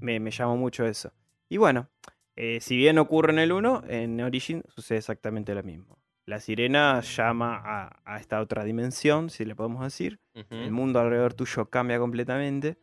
me, 0.00 0.20
me 0.20 0.30
llamó 0.30 0.56
mucho 0.58 0.84
eso. 0.84 1.12
Y 1.48 1.56
bueno, 1.56 1.88
eh, 2.36 2.58
si 2.60 2.76
bien 2.76 2.98
ocurre 2.98 3.32
en 3.32 3.38
el 3.38 3.52
1, 3.52 3.84
en 3.88 4.20
Origin 4.20 4.62
sucede 4.68 4.98
exactamente 4.98 5.54
lo 5.54 5.62
mismo. 5.62 5.98
La 6.24 6.40
sirena 6.40 7.00
llama 7.00 7.60
a, 7.64 8.00
a 8.04 8.18
esta 8.18 8.40
otra 8.40 8.64
dimensión, 8.64 9.28
si 9.28 9.44
le 9.44 9.56
podemos 9.56 9.82
decir. 9.82 10.20
El 10.50 10.70
mundo 10.70 11.00
alrededor 11.00 11.34
tuyo 11.34 11.66
cambia 11.66 11.98
completamente 11.98 12.78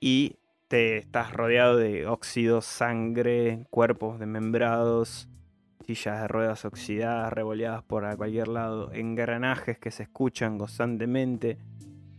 y 0.00 0.36
te 0.68 0.98
estás 0.98 1.32
rodeado 1.32 1.76
de 1.76 2.06
óxidos, 2.06 2.64
sangre, 2.64 3.64
cuerpos 3.70 4.18
desmembrados, 4.18 5.28
sillas 5.86 6.22
de 6.22 6.28
ruedas 6.28 6.64
oxidadas, 6.64 7.32
revoleadas 7.32 7.82
por 7.84 8.04
a 8.04 8.16
cualquier 8.16 8.48
lado, 8.48 8.92
engranajes 8.92 9.78
que 9.78 9.90
se 9.90 10.04
escuchan 10.04 10.58
constantemente, 10.58 11.58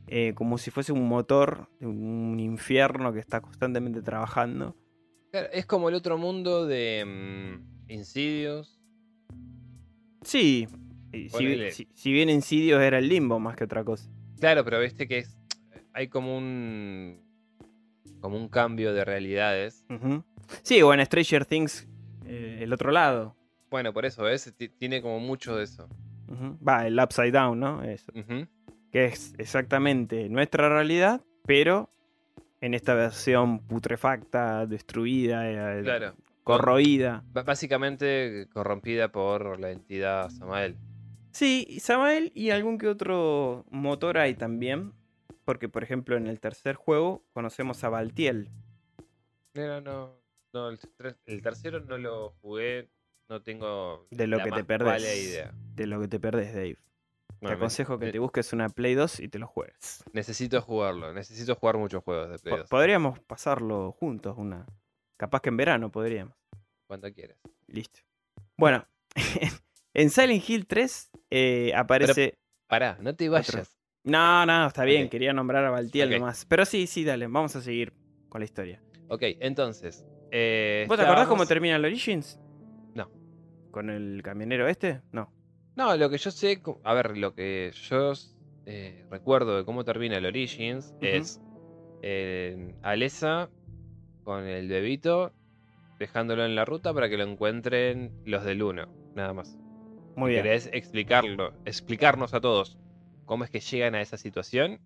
eh, 0.07 0.33
como 0.35 0.57
si 0.57 0.71
fuese 0.71 0.93
un 0.93 1.07
motor 1.07 1.67
un 1.81 2.39
infierno 2.39 3.11
que 3.11 3.19
está 3.19 3.41
constantemente 3.41 4.01
trabajando. 4.01 4.75
Es 5.53 5.65
como 5.65 5.89
el 5.89 5.95
otro 5.95 6.17
mundo 6.17 6.65
de 6.65 7.03
mm, 7.05 7.91
Insidious. 7.91 8.79
Sí, 10.21 10.67
si, 11.11 11.29
Ponele. 11.29 11.71
si- 11.71 11.87
si 11.93 12.11
bien 12.11 12.29
Insidious 12.29 12.81
era 12.81 12.97
el 12.99 13.07
limbo 13.07 13.39
más 13.39 13.55
que 13.55 13.63
otra 13.63 13.83
cosa. 13.83 14.09
Claro, 14.39 14.63
pero 14.65 14.79
viste 14.79 15.07
que 15.07 15.19
es, 15.19 15.37
hay 15.93 16.07
como 16.07 16.37
un 16.37 17.23
como 18.21 18.37
un 18.37 18.47
cambio 18.49 18.93
de 18.93 19.05
realidades. 19.05 19.85
Sí, 20.63 20.81
o 20.81 20.93
en 20.93 21.05
Stranger 21.05 21.45
Things, 21.45 21.87
eh, 22.25 22.59
el 22.61 22.73
otro 22.73 22.91
lado. 22.91 23.35
Bueno, 23.69 23.93
por 23.93 24.05
eso, 24.05 24.23
¿ves? 24.23 24.51
Ti- 24.57 24.69
Tiene 24.69 25.01
como 25.01 25.19
mucho 25.19 25.55
de 25.55 25.63
eso. 25.63 25.87
Va, 26.67 26.87
el 26.87 26.99
Upside 26.99 27.31
Down, 27.31 27.59
¿no? 27.59 27.83
Eso. 27.83 28.11
Que 28.91 29.05
es 29.05 29.33
exactamente 29.37 30.27
nuestra 30.29 30.69
realidad, 30.69 31.21
pero 31.45 31.89
en 32.65 32.73
esta 32.73 32.95
versión 32.95 33.59
putrefacta, 33.59 34.65
destruida, 34.65 35.47
eh, 35.77 35.83
Claro. 35.83 36.15
corroída. 36.43 37.23
B- 37.31 37.43
básicamente 37.43 38.47
corrompida 38.51 39.11
por 39.11 39.59
la 39.59 39.69
entidad 39.71 40.29
Samael. 40.31 40.75
Sí, 41.31 41.77
Samael 41.79 42.31
y 42.33 42.49
algún 42.49 42.77
que 42.79 42.87
otro 42.87 43.65
motor 43.69 44.17
hay 44.17 44.33
también. 44.33 44.93
Porque, 45.43 45.69
por 45.69 45.83
ejemplo, 45.83 46.17
en 46.17 46.25
el 46.25 46.39
tercer 46.39 46.73
juego 46.75 47.23
conocemos 47.33 47.83
a 47.83 47.89
Baltiel. 47.89 48.49
No, 49.53 49.79
no, 49.79 50.19
no, 50.53 50.69
el, 50.69 50.79
el 51.27 51.41
tercero 51.43 51.81
no 51.81 51.99
lo 51.99 52.31
jugué, 52.41 52.89
no 53.29 53.43
tengo 53.43 54.07
De 54.09 54.25
lo 54.25 54.37
la 54.37 54.43
que 54.43 54.49
te 54.49 54.55
más 54.57 54.65
perdés. 54.65 54.87
pálida 54.93 55.13
idea. 55.15 55.51
De 55.75 55.85
lo 55.85 56.01
que 56.01 56.07
te 56.07 56.19
perdés, 56.19 56.51
Dave. 56.55 56.77
Te 57.39 57.47
Bueno, 57.47 57.57
aconsejo 57.57 57.99
que 57.99 58.11
te 58.11 58.19
busques 58.19 58.53
una 58.53 58.69
Play 58.69 58.95
2 58.95 59.19
y 59.19 59.27
te 59.27 59.39
lo 59.39 59.47
juegues. 59.47 60.03
Necesito 60.13 60.61
jugarlo, 60.61 61.13
necesito 61.13 61.55
jugar 61.55 61.77
muchos 61.77 62.03
juegos 62.03 62.29
de 62.29 62.39
Play 62.39 62.53
Po- 62.53 62.59
2, 62.59 62.69
Podríamos 62.69 63.19
pasarlo 63.19 63.91
juntos, 63.91 64.35
una. 64.37 64.65
Capaz 65.17 65.41
que 65.41 65.49
en 65.49 65.57
verano 65.57 65.91
podríamos. 65.91 66.35
cuando 66.87 67.11
quieras. 67.13 67.37
Listo. 67.67 67.99
Bueno, 68.57 68.85
en 69.93 70.09
Silent 70.09 70.49
Hill 70.49 70.65
3 70.67 71.11
eh, 71.29 71.73
aparece. 71.75 72.37
Pará, 72.67 72.97
no 72.99 73.15
te 73.15 73.27
vayas. 73.29 73.77
No, 74.03 74.45
no, 74.45 74.67
está 74.67 74.83
bien, 74.85 75.09
quería 75.09 75.33
nombrar 75.33 75.65
a 75.65 75.71
Baltiel 75.71 76.09
Ok. 76.13 76.19
nomás. 76.19 76.45
Pero 76.45 76.65
sí, 76.65 76.87
sí, 76.87 77.03
dale, 77.03 77.27
vamos 77.27 77.55
a 77.55 77.61
seguir 77.61 77.93
con 78.29 78.39
la 78.39 78.45
historia. 78.45 78.81
Ok, 79.09 79.21
entonces. 79.39 80.05
eh, 80.31 80.85
¿Vos 80.87 80.97
te 80.97 81.03
acordás 81.03 81.27
cómo 81.27 81.45
termina 81.45 81.75
el 81.75 81.85
Origins? 81.85 82.39
No. 82.93 83.09
¿Con 83.71 83.89
el 83.89 84.21
camionero 84.23 84.67
este? 84.67 85.01
No. 85.11 85.33
No, 85.75 85.95
lo 85.97 86.09
que 86.09 86.17
yo 86.17 86.31
sé, 86.31 86.61
a 86.83 86.93
ver, 86.93 87.17
lo 87.17 87.33
que 87.33 87.71
yo 87.73 88.13
eh, 88.65 89.05
recuerdo 89.09 89.57
de 89.57 89.65
cómo 89.65 89.83
termina 89.83 90.17
el 90.17 90.25
Origins 90.25 90.93
es 91.01 91.41
eh, 92.01 92.75
Alesa 92.81 93.49
con 94.23 94.45
el 94.45 94.67
bebito 94.69 95.33
dejándolo 95.99 96.45
en 96.45 96.55
la 96.55 96.65
ruta 96.65 96.93
para 96.93 97.09
que 97.09 97.17
lo 97.17 97.23
encuentren 97.23 98.11
los 98.25 98.43
del 98.43 98.63
1, 98.63 98.87
nada 99.15 99.33
más. 99.33 99.57
Muy 100.15 100.31
bien. 100.31 100.43
¿Querés 100.43 100.69
explicarlo, 100.71 101.53
explicarnos 101.65 102.33
a 102.33 102.41
todos 102.41 102.77
cómo 103.25 103.43
es 103.43 103.49
que 103.49 103.59
llegan 103.59 103.95
a 103.95 104.01
esa 104.01 104.17
situación? 104.17 104.79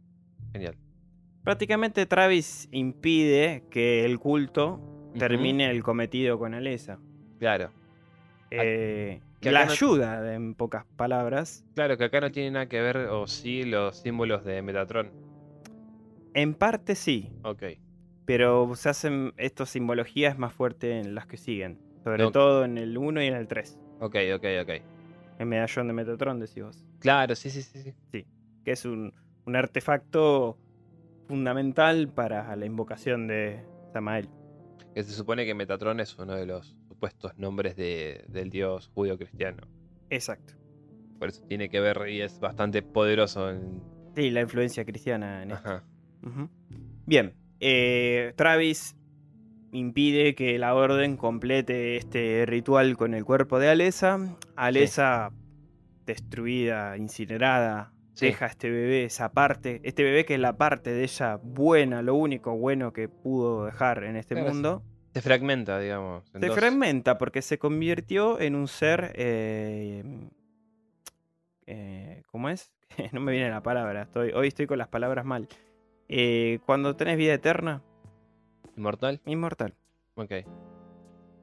Genial. 0.53 0.75
Prácticamente 1.43 2.05
Travis 2.05 2.67
impide 2.71 3.63
que 3.69 4.05
el 4.05 4.19
culto 4.19 4.81
termine 5.17 5.69
el 5.69 5.83
cometido 5.83 6.37
con 6.37 6.53
Alesa. 6.53 6.99
Claro. 7.39 7.71
Eh, 8.51 9.21
que 9.41 9.51
la 9.51 9.65
no- 9.65 9.71
ayuda, 9.71 10.33
en 10.33 10.53
pocas 10.55 10.85
palabras. 10.95 11.65
Claro, 11.75 11.97
que 11.97 12.05
acá 12.05 12.19
no 12.21 12.31
tiene 12.31 12.51
nada 12.51 12.67
que 12.67 12.81
ver, 12.81 12.97
o 12.97 13.27
sí, 13.27 13.63
los 13.63 13.97
símbolos 13.97 14.43
de 14.43 14.61
Metatron. 14.61 15.11
En 16.33 16.53
parte 16.53 16.95
sí, 16.95 17.31
Ok. 17.43 17.63
pero 18.25 18.75
se 18.75 18.89
hacen 18.89 19.33
estas 19.37 19.69
simbologías 19.69 20.37
más 20.37 20.53
fuertes 20.53 21.05
en 21.05 21.15
las 21.15 21.25
que 21.25 21.37
siguen. 21.37 21.79
Sobre 22.03 22.23
No. 22.23 22.31
todo 22.31 22.63
en 22.65 22.77
el 22.77 22.97
1 22.97 23.21
y 23.23 23.27
en 23.27 23.33
el 23.35 23.47
3. 23.47 23.79
Ok, 23.99 24.15
ok, 24.35 24.45
ok. 24.63 24.69
El 25.39 25.45
medallón 25.45 25.87
de 25.87 25.93
Metatron, 25.93 26.39
decís 26.39 26.63
vos. 26.63 26.85
Claro, 26.99 27.35
sí, 27.35 27.49
sí, 27.49 27.61
sí. 27.61 27.93
sí. 28.11 28.25
Que 28.63 28.71
es 28.71 28.85
un, 28.85 29.13
un 29.45 29.55
artefacto 29.55 30.57
fundamental 31.27 32.07
para 32.09 32.55
la 32.55 32.65
invocación 32.65 33.27
de 33.27 33.63
Samael. 33.93 34.29
Que 34.93 35.03
se 35.03 35.11
supone 35.13 35.45
que 35.45 35.53
Metatron 35.53 35.99
es 35.99 36.17
uno 36.17 36.35
de 36.35 36.45
los 36.45 36.75
supuestos 36.99 37.37
nombres 37.37 37.77
de- 37.77 38.25
del 38.27 38.49
dios 38.49 38.89
judío 38.93 39.17
cristiano. 39.17 39.63
Exacto. 40.09 40.53
Por 41.17 41.29
eso 41.29 41.41
tiene 41.47 41.69
que 41.69 41.79
ver 41.79 42.09
y 42.09 42.19
es 42.21 42.39
bastante 42.41 42.81
poderoso 42.81 43.49
en. 43.49 43.81
Sí, 44.17 44.29
la 44.31 44.41
influencia 44.41 44.83
cristiana 44.83 45.43
en 45.43 45.51
esto. 45.51 45.69
Ajá. 45.69 45.83
Ujú. 46.23 46.49
Bien, 47.05 47.33
eh, 47.61 48.33
Travis 48.35 48.97
impide 49.71 50.35
que 50.35 50.59
la 50.59 50.75
orden 50.75 51.15
complete 51.15 51.95
este 51.95 52.45
ritual 52.45 52.97
con 52.97 53.13
el 53.13 53.23
cuerpo 53.23 53.59
de 53.59 53.69
Alesa. 53.69 54.35
Alesa, 54.57 55.31
destruida, 56.05 56.97
incinerada, 56.97 57.93
deja 58.19 58.45
a 58.45 58.49
este 58.49 58.69
bebé 58.69 59.05
esa 59.05 59.31
parte, 59.31 59.79
este 59.83 60.03
bebé 60.03 60.25
que 60.25 60.33
es 60.33 60.39
la 60.41 60.57
parte 60.57 60.91
de 60.91 61.03
ella 61.03 61.37
buena, 61.41 62.01
lo 62.01 62.15
único 62.15 62.57
bueno 62.57 62.91
que 62.91 63.07
pudo 63.07 63.65
dejar 63.65 64.03
en 64.03 64.17
este 64.17 64.35
sí. 64.35 64.41
Se 65.13 65.21
fragmenta, 65.21 65.79
digamos. 65.79 66.23
se 66.29 66.39
dos. 66.39 66.55
fragmenta 66.57 67.17
porque 67.17 67.41
se 67.41 67.57
convirtió 67.57 68.39
en 68.39 68.55
un 68.55 68.67
ser, 68.67 69.11
eh, 69.15 70.03
eh, 71.67 72.23
¿cómo 72.31 72.49
es? 72.49 72.71
no 73.11 73.19
me 73.21 73.31
viene 73.31 73.49
la 73.49 73.61
palabra, 73.63 74.03
estoy, 74.03 74.31
hoy 74.31 74.47
estoy 74.47 74.67
con 74.67 74.77
las 74.77 74.87
palabras 74.87 75.25
mal. 75.25 75.47
Eh, 76.07 76.59
cuando 76.65 76.95
tenés 76.95 77.17
vida 77.17 77.33
eterna, 77.33 77.81
¿Inmortal? 78.75 79.19
inmortal. 79.25 79.73
Ok. 80.15 80.31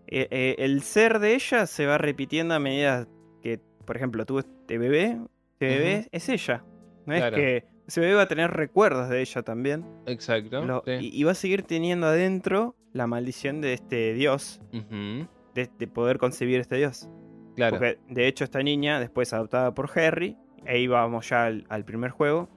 El 0.08 0.82
ser 0.82 1.18
de 1.18 1.34
ella 1.34 1.66
se 1.66 1.86
va 1.86 1.98
repitiendo 1.98 2.54
a 2.54 2.58
medida 2.60 3.06
que, 3.42 3.60
por 3.84 3.96
ejemplo, 3.96 4.24
tuvo 4.24 4.40
este 4.40 4.78
bebé. 4.78 5.18
Este 5.54 5.66
bebé 5.66 6.08
es 6.12 6.28
ella. 6.28 6.64
No 7.06 7.14
Claro. 7.14 7.36
es 7.36 7.42
que 7.42 7.64
ese 7.86 8.00
bebé 8.00 8.14
va 8.14 8.22
a 8.22 8.28
tener 8.28 8.50
recuerdos 8.52 9.08
de 9.08 9.20
ella 9.20 9.42
también. 9.42 9.84
Exacto. 10.06 10.64
Lo- 10.64 10.82
sí. 10.86 10.92
y, 11.00 11.20
y 11.20 11.24
va 11.24 11.32
a 11.32 11.34
seguir 11.34 11.62
teniendo 11.64 12.06
adentro 12.06 12.76
la 12.96 13.06
maldición 13.06 13.60
de 13.60 13.72
este 13.72 14.14
dios, 14.14 14.60
de, 14.72 15.70
de 15.78 15.86
poder 15.86 16.18
concebir 16.18 16.60
este 16.60 16.76
dios. 16.76 17.08
Claro. 17.54 17.78
Porque 17.78 17.98
de 18.08 18.28
hecho 18.28 18.44
esta 18.44 18.62
niña, 18.62 19.00
después 19.00 19.32
adoptada 19.32 19.74
por 19.74 19.90
Harry, 19.98 20.36
ahí 20.66 20.86
vamos 20.86 21.28
ya 21.28 21.46
al, 21.46 21.64
al 21.68 21.84
primer 21.84 22.10
juego. 22.10 22.48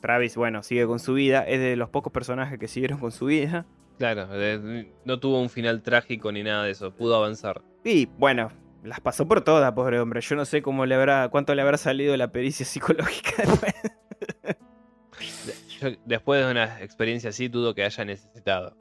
Travis, 0.00 0.36
bueno, 0.36 0.62
sigue 0.62 0.86
con 0.86 0.98
su 0.98 1.14
vida. 1.14 1.42
Es 1.42 1.60
de 1.60 1.76
los 1.76 1.88
pocos 1.88 2.12
personajes 2.12 2.58
que 2.58 2.68
siguieron 2.68 2.98
con 2.98 3.10
su 3.10 3.26
vida. 3.26 3.66
Claro. 3.98 4.28
no 5.04 5.20
tuvo 5.20 5.40
un 5.40 5.48
final 5.48 5.82
trágico 5.82 6.32
ni 6.32 6.42
nada 6.42 6.64
de 6.64 6.72
eso. 6.72 6.94
Pudo 6.94 7.16
avanzar. 7.16 7.62
Y 7.84 8.06
bueno, 8.18 8.50
las 8.82 9.00
pasó 9.00 9.26
por 9.26 9.42
todas, 9.42 9.72
pobre 9.72 10.00
hombre. 10.00 10.20
Yo 10.20 10.36
no 10.36 10.44
sé 10.44 10.62
cómo 10.62 10.84
le 10.84 10.94
habrá, 10.94 11.28
cuánto 11.28 11.54
le 11.54 11.62
habrá 11.62 11.78
salido 11.78 12.16
la 12.16 12.28
pericia 12.32 12.66
psicológica 12.66 13.32
después. 13.38 13.74
Yo, 15.80 15.88
después 16.04 16.44
de 16.44 16.50
una 16.50 16.82
experiencia 16.82 17.30
así, 17.30 17.48
dudo 17.48 17.74
que 17.74 17.84
haya 17.84 18.04
necesitado. 18.04 18.76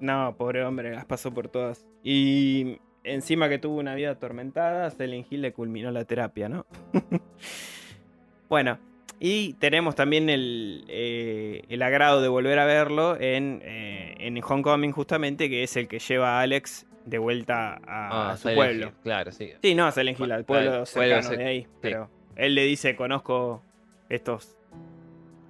No, 0.00 0.34
pobre 0.36 0.64
hombre, 0.64 0.94
las 0.94 1.04
pasó 1.04 1.32
por 1.32 1.48
todas. 1.48 1.86
Y 2.02 2.78
encima 3.04 3.48
que 3.48 3.58
tuvo 3.58 3.78
una 3.78 3.94
vida 3.94 4.10
atormentada, 4.10 4.90
Silent 4.90 5.26
Hill 5.30 5.42
le 5.42 5.52
culminó 5.52 5.90
la 5.90 6.04
terapia, 6.04 6.48
¿no? 6.48 6.66
bueno, 8.48 8.78
y 9.18 9.54
tenemos 9.54 9.94
también 9.94 10.28
el, 10.28 10.84
eh, 10.88 11.62
el 11.68 11.82
agrado 11.82 12.20
de 12.20 12.28
volver 12.28 12.58
a 12.58 12.66
verlo 12.66 13.18
en, 13.18 13.62
eh, 13.64 14.14
en 14.18 14.38
Homecoming 14.42 14.92
justamente, 14.92 15.48
que 15.48 15.62
es 15.62 15.76
el 15.76 15.88
que 15.88 15.98
lleva 15.98 16.38
a 16.38 16.42
Alex 16.42 16.86
de 17.06 17.18
vuelta 17.18 17.80
a, 17.86 18.32
a 18.32 18.36
su 18.36 18.42
Silent 18.42 18.56
pueblo. 18.56 18.86
Hill, 18.88 18.94
Claro, 19.02 19.32
sí. 19.32 19.52
Sí, 19.62 19.74
no, 19.74 19.90
Silent 19.90 20.20
Hill, 20.20 20.32
al 20.32 20.44
pueblo 20.44 20.84
cercano 20.84 21.28
pueblo 21.28 21.44
de 21.44 21.48
ahí. 21.48 21.66
Pero 21.80 22.10
él 22.34 22.54
le 22.54 22.64
dice, 22.64 22.94
conozco 22.96 23.62
estos, 24.08 24.56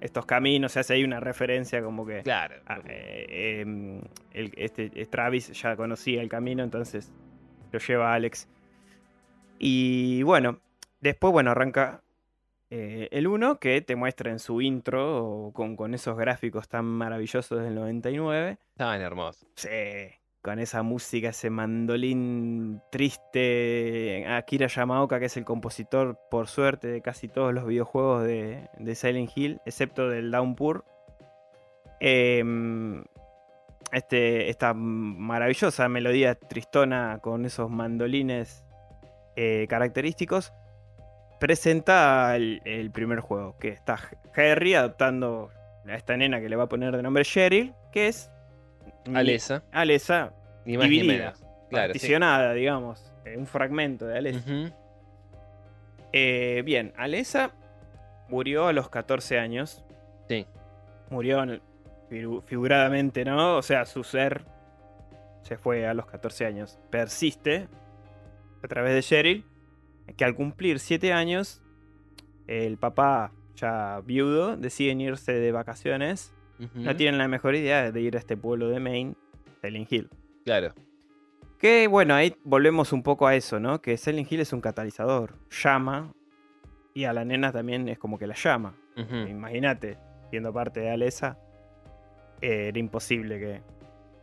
estos 0.01 0.25
caminos, 0.25 0.71
se 0.73 0.79
hace 0.79 0.93
ahí 0.93 1.03
una 1.03 1.19
referencia 1.19 1.81
como 1.81 2.05
que... 2.05 2.21
Claro. 2.23 2.55
Ah, 2.67 2.79
eh, 2.87 3.61
em, 3.61 4.01
el- 4.31 4.53
este, 4.57 4.89
Travis 5.07 5.51
ya 5.59 5.75
conocía 5.75 6.21
el 6.21 6.29
camino, 6.29 6.63
entonces 6.63 7.11
lo 7.71 7.79
lleva 7.79 8.11
a 8.11 8.15
Alex. 8.15 8.47
Y 9.59 10.21
bueno, 10.23 10.59
después, 11.01 11.31
bueno, 11.33 11.51
arranca 11.51 12.03
eh, 12.69 13.07
el 13.11 13.27
1 13.27 13.59
que 13.59 13.81
te 13.81 13.95
muestra 13.95 14.29
en 14.31 14.39
su 14.39 14.61
intro 14.61 15.25
o 15.25 15.53
con, 15.53 15.75
con 15.75 15.93
esos 15.93 16.17
gráficos 16.17 16.67
tan 16.67 16.85
maravillosos 16.85 17.61
del 17.61 17.75
99. 17.75 18.57
Estaban 18.71 19.01
hermosos. 19.01 19.47
Sí, 19.55 19.69
con 20.41 20.59
esa 20.59 20.83
música, 20.83 21.29
ese 21.29 21.49
mandolín 21.49 22.81
triste. 22.89 24.25
Akira 24.27 24.67
Yamaoka, 24.67 25.19
que 25.19 25.25
es 25.25 25.37
el 25.37 25.45
compositor, 25.45 26.19
por 26.29 26.47
suerte, 26.47 26.87
de 26.87 27.01
casi 27.01 27.27
todos 27.27 27.53
los 27.53 27.65
videojuegos 27.65 28.23
de, 28.23 28.95
Silent 28.95 29.31
Hill, 29.35 29.61
excepto 29.65 30.09
del 30.09 30.31
Downpour. 30.31 30.85
Em, 31.99 33.03
este, 33.91 34.49
esta 34.49 34.73
maravillosa 34.73 35.89
melodía 35.89 36.35
tristona 36.35 37.19
con 37.21 37.45
esos 37.45 37.69
mandolines 37.69 38.63
eh, 39.35 39.65
característicos 39.69 40.53
presenta 41.39 42.35
el, 42.35 42.61
el 42.65 42.91
primer 42.91 43.19
juego, 43.19 43.57
que 43.57 43.69
está 43.69 43.97
Harry 44.35 44.73
adoptando 44.73 45.49
a 45.87 45.95
esta 45.95 46.17
nena 46.17 46.39
que 46.41 46.49
le 46.49 46.55
va 46.55 46.63
a 46.63 46.69
poner 46.69 46.95
de 46.95 47.03
nombre 47.03 47.23
Cheryl, 47.23 47.73
que 47.91 48.07
es 48.07 48.31
Alesa. 49.15 49.63
Alesa 49.71 50.33
Ni 50.65 50.77
más 50.77 50.87
ni 50.89 50.95
dividida, 51.01 51.17
menos. 51.25 51.39
Claro, 51.69 51.93
sí. 51.93 51.99
particionada, 51.99 52.53
digamos, 52.53 53.13
un 53.35 53.45
fragmento 53.45 54.05
de 54.07 54.17
Alesa. 54.17 54.73
Eh, 56.13 56.61
bien, 56.65 56.93
Alesa 56.97 57.51
murió 58.29 58.67
a 58.67 58.73
los 58.73 58.89
14 58.89 59.39
años. 59.39 59.83
Sí. 60.27 60.45
Murió 61.09 61.43
en- 61.43 61.61
figu- 62.09 62.41
figuradamente, 62.43 63.25
¿no? 63.25 63.57
O 63.57 63.61
sea, 63.61 63.85
su 63.85 64.03
ser 64.03 64.43
se 65.41 65.57
fue 65.57 65.87
a 65.87 65.93
los 65.93 66.05
14 66.05 66.45
años. 66.45 66.79
Persiste 66.89 67.67
a 68.63 68.67
través 68.67 68.93
de 68.93 69.01
Cheryl, 69.03 69.45
que 70.15 70.25
al 70.25 70.35
cumplir 70.35 70.79
7 70.79 71.13
años, 71.13 71.61
el 72.47 72.77
papá, 72.77 73.31
ya 73.55 74.01
viudo, 74.05 74.55
deciden 74.57 75.01
irse 75.01 75.33
de 75.33 75.51
vacaciones. 75.51 76.33
No 76.73 76.95
tienen 76.95 77.17
la 77.17 77.27
mejor 77.27 77.55
idea 77.55 77.91
de 77.91 78.01
ir 78.01 78.15
a 78.15 78.19
este 78.19 78.35
pueblo 78.35 78.69
de 78.69 78.79
Maine, 78.79 79.15
Silent 79.61 79.91
Hill. 79.91 80.09
Claro. 80.43 80.73
Que 81.59 81.87
bueno, 81.87 82.13
ahí 82.13 82.35
volvemos 82.43 82.93
un 82.93 83.03
poco 83.03 83.27
a 83.27 83.35
eso, 83.35 83.59
¿no? 83.59 83.81
Que 83.81 83.97
Silent 83.97 84.31
Hill 84.31 84.41
es 84.41 84.53
un 84.53 84.61
catalizador. 84.61 85.35
Llama. 85.49 86.13
Y 86.93 87.05
a 87.05 87.13
la 87.13 87.25
nena 87.25 87.51
también 87.51 87.87
es 87.89 87.99
como 87.99 88.17
que 88.17 88.27
la 88.27 88.35
llama. 88.35 88.75
Imagínate, 88.95 89.99
siendo 90.31 90.51
parte 90.51 90.79
de 90.79 90.89
Alesa, 90.89 91.37
eh, 92.41 92.69
era 92.69 92.79
imposible 92.79 93.39
que 93.39 93.61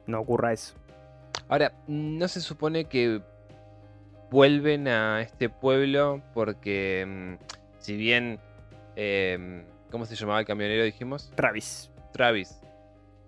no 0.07 0.21
ocurra 0.21 0.53
eso. 0.53 0.75
Ahora, 1.49 1.73
no 1.87 2.27
se 2.27 2.41
supone 2.41 2.87
que 2.87 3.21
vuelven 4.31 4.89
a 4.89 5.21
este 5.21 5.49
pueblo 5.49 6.23
porque, 6.35 7.05
mm, 7.07 7.45
si 7.79 7.97
bien, 7.97 8.41
em, 8.97 9.65
¿cómo 9.91 10.07
se 10.07 10.17
llamaba 10.17 10.41
el 10.41 10.47
camionero? 10.47 10.83
Dijimos. 10.83 11.31
Travis. 11.37 11.91
Travis, 12.15 12.61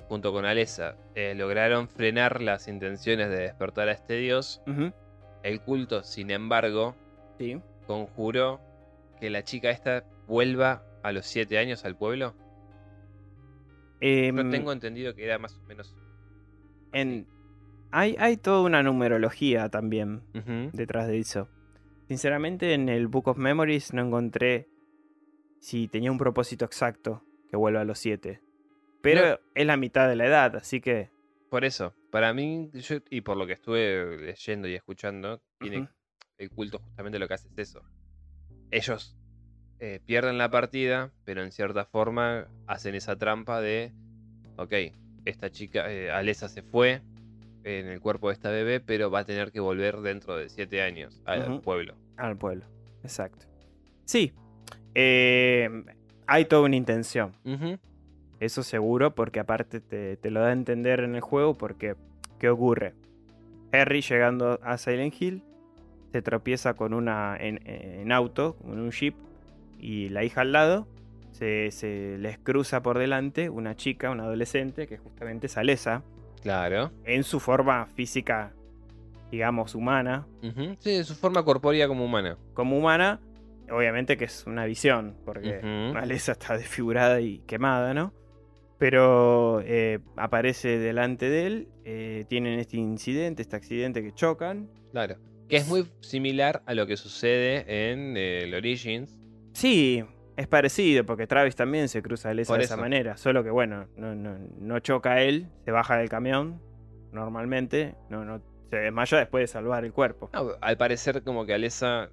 junto 0.08 0.32
con 0.32 0.44
Alesa, 0.46 0.96
eh, 1.16 1.34
lograron 1.34 1.88
frenar 1.88 2.40
las 2.40 2.68
intenciones 2.68 3.28
de 3.28 3.38
despertar 3.38 3.88
a 3.88 3.92
este 3.92 4.14
dios. 4.14 4.62
El 5.42 5.60
culto, 5.60 6.02
sin 6.04 6.30
embargo, 6.30 6.94
Sí. 7.38 7.60
conjuró 7.88 8.60
que 9.20 9.28
la 9.28 9.42
chica 9.42 9.70
esta 9.70 10.04
vuelva 10.28 10.84
a 11.02 11.10
los 11.12 11.26
7 11.26 11.58
años 11.58 11.84
al 11.84 11.96
pueblo. 11.96 12.34
Yo 14.00 14.08
Em, 14.08 14.50
tengo 14.50 14.72
entendido 14.72 15.14
que 15.14 15.24
era 15.24 15.38
más 15.38 15.54
o 15.56 15.62
menos. 15.66 15.94
en... 16.92 17.26
hay, 17.90 18.14
hay 18.18 18.36
toda 18.36 18.62
una 18.62 18.82
numerología 18.82 19.68
también 19.68 20.22
detrás 20.72 21.08
de 21.08 21.18
eso. 21.18 21.48
Sinceramente, 22.08 22.72
en 22.74 22.88
el 22.88 23.08
Book 23.08 23.26
of 23.28 23.36
Memories 23.38 23.92
no 23.92 24.02
encontré 24.02 24.68
si 25.60 25.88
tenía 25.88 26.12
un 26.12 26.18
propósito 26.18 26.64
exacto 26.64 27.22
que 27.50 27.56
vuelva 27.56 27.80
a 27.80 27.84
los 27.84 27.98
7. 27.98 28.40
Pero 29.14 29.40
es 29.54 29.66
la 29.66 29.76
mitad 29.76 30.08
de 30.08 30.16
la 30.16 30.26
edad, 30.26 30.56
así 30.56 30.80
que. 30.80 31.10
Por 31.50 31.64
eso, 31.64 31.94
para 32.10 32.32
mí, 32.34 32.70
yo- 32.74 32.98
y 33.10 33.20
por 33.20 33.36
lo 33.36 33.46
que 33.46 33.52
estuve 33.54 34.18
leyendo 34.18 34.68
y 34.68 34.74
escuchando, 34.74 35.40
tiene 35.58 35.88
el 36.38 36.50
culto 36.50 36.78
justamente 36.78 37.18
lo 37.18 37.28
que 37.28 37.34
hace 37.34 37.48
es 37.48 37.58
eso. 37.70 37.82
Ellos 38.70 39.16
eh, 39.78 40.00
pierden 40.06 40.38
la 40.38 40.50
partida, 40.50 41.12
pero 41.24 41.42
en 41.42 41.52
cierta 41.52 41.84
forma 41.84 42.48
hacen 42.66 42.94
esa 42.94 43.16
trampa 43.16 43.60
de, 43.60 43.92
ok, 44.56 44.72
esta 45.24 45.50
chica, 45.50 45.92
eh, 45.92 46.10
Alesa 46.10 46.48
se 46.48 46.62
fue 46.62 47.02
en 47.62 47.86
el 47.86 48.00
cuerpo 48.00 48.28
de 48.28 48.34
esta 48.34 48.50
bebé, 48.50 48.80
pero 48.80 49.10
va 49.10 49.20
a 49.20 49.24
tener 49.24 49.52
que 49.52 49.60
volver 49.60 49.98
dentro 49.98 50.36
de 50.36 50.48
siete 50.48 50.80
años 50.82 51.20
al 51.26 51.60
pueblo. 51.60 51.94
Al 52.16 52.36
pueblo. 52.36 52.64
Exacto. 53.02 53.46
Sí. 54.04 54.32
eh, 54.94 55.68
hay 56.26 56.44
toda 56.46 56.62
una 56.62 56.76
intención. 56.76 57.32
Ujú, 57.44 57.78
Eso 58.40 58.62
seguro, 58.62 59.14
porque 59.14 59.40
aparte 59.40 59.80
te, 59.80 60.16
te 60.16 60.30
lo 60.30 60.40
da 60.40 60.48
a 60.48 60.52
entender 60.52 61.00
en 61.00 61.14
el 61.14 61.20
juego, 61.22 61.54
porque 61.54 61.94
¿qué 62.38 62.48
ocurre? 62.50 62.94
Harry 63.72 64.00
llegando 64.02 64.60
a 64.62 64.78
Silent 64.78 65.14
Hill 65.20 65.42
se 66.12 66.22
tropieza 66.22 66.74
con 66.74 66.94
una 66.94 67.36
en, 67.38 67.60
en 67.66 68.12
auto, 68.12 68.56
con 68.56 68.78
un 68.78 68.90
jeep, 68.90 69.14
y 69.78 70.08
la 70.10 70.24
hija 70.24 70.42
al 70.42 70.52
lado 70.52 70.86
se, 71.32 71.70
se 71.70 72.16
les 72.18 72.38
cruza 72.38 72.82
por 72.82 72.98
delante 72.98 73.50
una 73.50 73.74
chica, 73.76 74.10
una 74.10 74.24
adolescente, 74.24 74.86
que 74.86 74.96
justamente 74.98 75.46
es 75.46 75.56
Alesa, 75.58 76.02
Claro. 76.42 76.92
en 77.04 77.24
su 77.24 77.40
forma 77.40 77.86
física, 77.86 78.52
digamos, 79.30 79.74
humana, 79.74 80.26
Sí, 80.78 80.92
de 80.98 81.04
su 81.04 81.14
forma 81.14 81.42
corpórea 81.44 81.88
como 81.88 82.04
humana. 82.04 82.38
como 82.54 82.78
humana, 82.78 83.20
obviamente 83.70 84.16
que 84.16 84.24
es 84.26 84.46
una 84.46 84.64
visión, 84.64 85.16
porque 85.24 85.58
Ujú. 85.90 85.98
Alesa 85.98 86.32
está 86.32 86.56
desfigurada 86.56 87.20
y 87.20 87.38
quemada, 87.40 87.92
¿no? 87.94 88.12
Pero 88.78 89.60
eh, 89.62 90.00
aparece 90.16 90.78
delante 90.78 91.30
de 91.30 91.46
él, 91.46 91.68
eh, 91.84 92.24
tienen 92.28 92.58
este 92.58 92.76
incidente, 92.76 93.42
este 93.42 93.56
accidente 93.56 94.02
que 94.02 94.12
chocan. 94.12 94.68
Claro. 94.92 95.16
Que 95.48 95.56
es 95.56 95.68
muy 95.68 95.86
similar 96.00 96.62
a 96.66 96.74
lo 96.74 96.86
que 96.86 96.96
sucede 96.96 97.92
en 97.92 98.16
eh, 98.16 98.42
el 98.44 98.54
Origins. 98.54 99.18
Sí, 99.52 100.04
Es 100.36 100.46
parecido, 100.48 101.06
porque 101.06 101.26
Travis 101.26 101.56
también 101.56 101.88
se 101.88 102.02
cruza 102.02 102.28
Alessa 102.28 102.52
Por 102.52 102.58
de 102.58 102.64
esa 102.64 102.76
manera. 102.76 103.16
Solo 103.16 103.42
que, 103.42 103.48
bueno, 103.48 103.88
no, 103.96 104.14
no, 104.14 104.36
no 104.58 104.78
choca 104.80 105.12
a 105.12 105.22
él, 105.22 105.48
se 105.64 105.70
baja 105.70 105.96
del 105.96 106.10
camión 106.10 106.60
normalmente. 107.10 107.94
No, 108.10 108.24
no, 108.26 108.42
se 108.68 108.76
desmaya 108.76 109.16
después 109.18 109.42
de 109.42 109.46
salvar 109.46 109.86
el 109.86 109.92
cuerpo. 109.94 110.28
No, 110.34 110.50
al 110.60 110.76
parecer 110.76 111.22
como 111.22 111.46
que 111.46 111.54
Alessa 111.54 112.10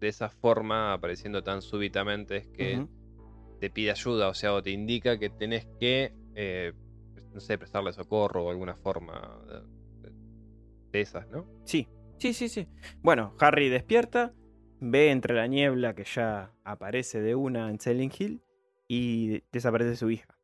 de 0.00 0.08
esa 0.08 0.30
forma, 0.30 0.92
apareciendo 0.94 1.44
tan 1.44 1.62
súbitamente, 1.62 2.38
es 2.38 2.46
que. 2.48 2.86
Te 3.60 3.70
pide 3.70 3.90
ayuda, 3.90 4.28
o 4.28 4.34
sea, 4.34 4.54
o 4.54 4.62
te 4.62 4.70
indica 4.70 5.18
que 5.18 5.30
tenés 5.30 5.66
que, 5.78 6.12
eh, 6.34 6.72
no 7.32 7.40
sé, 7.40 7.58
prestarle 7.58 7.92
socorro 7.92 8.44
o 8.46 8.50
alguna 8.50 8.74
forma 8.74 9.38
de, 10.90 11.00
esas, 11.00 11.28
¿no? 11.28 11.46
Sí, 11.64 11.86
sí, 12.18 12.32
sí, 12.32 12.48
sí. 12.48 12.66
Bueno, 13.02 13.34
Harry 13.38 13.68
despierta, 13.68 14.32
ve 14.80 15.10
entre 15.10 15.34
la 15.34 15.46
niebla 15.46 15.94
que 15.94 16.04
ya 16.04 16.52
aparece 16.64 17.20
de 17.20 17.34
una 17.36 17.70
en 17.70 17.78
Silent 17.78 18.18
Hill 18.20 18.42
y 18.88 19.42
desaparece 19.52 19.94
su 19.96 20.10
hija. 20.10 20.36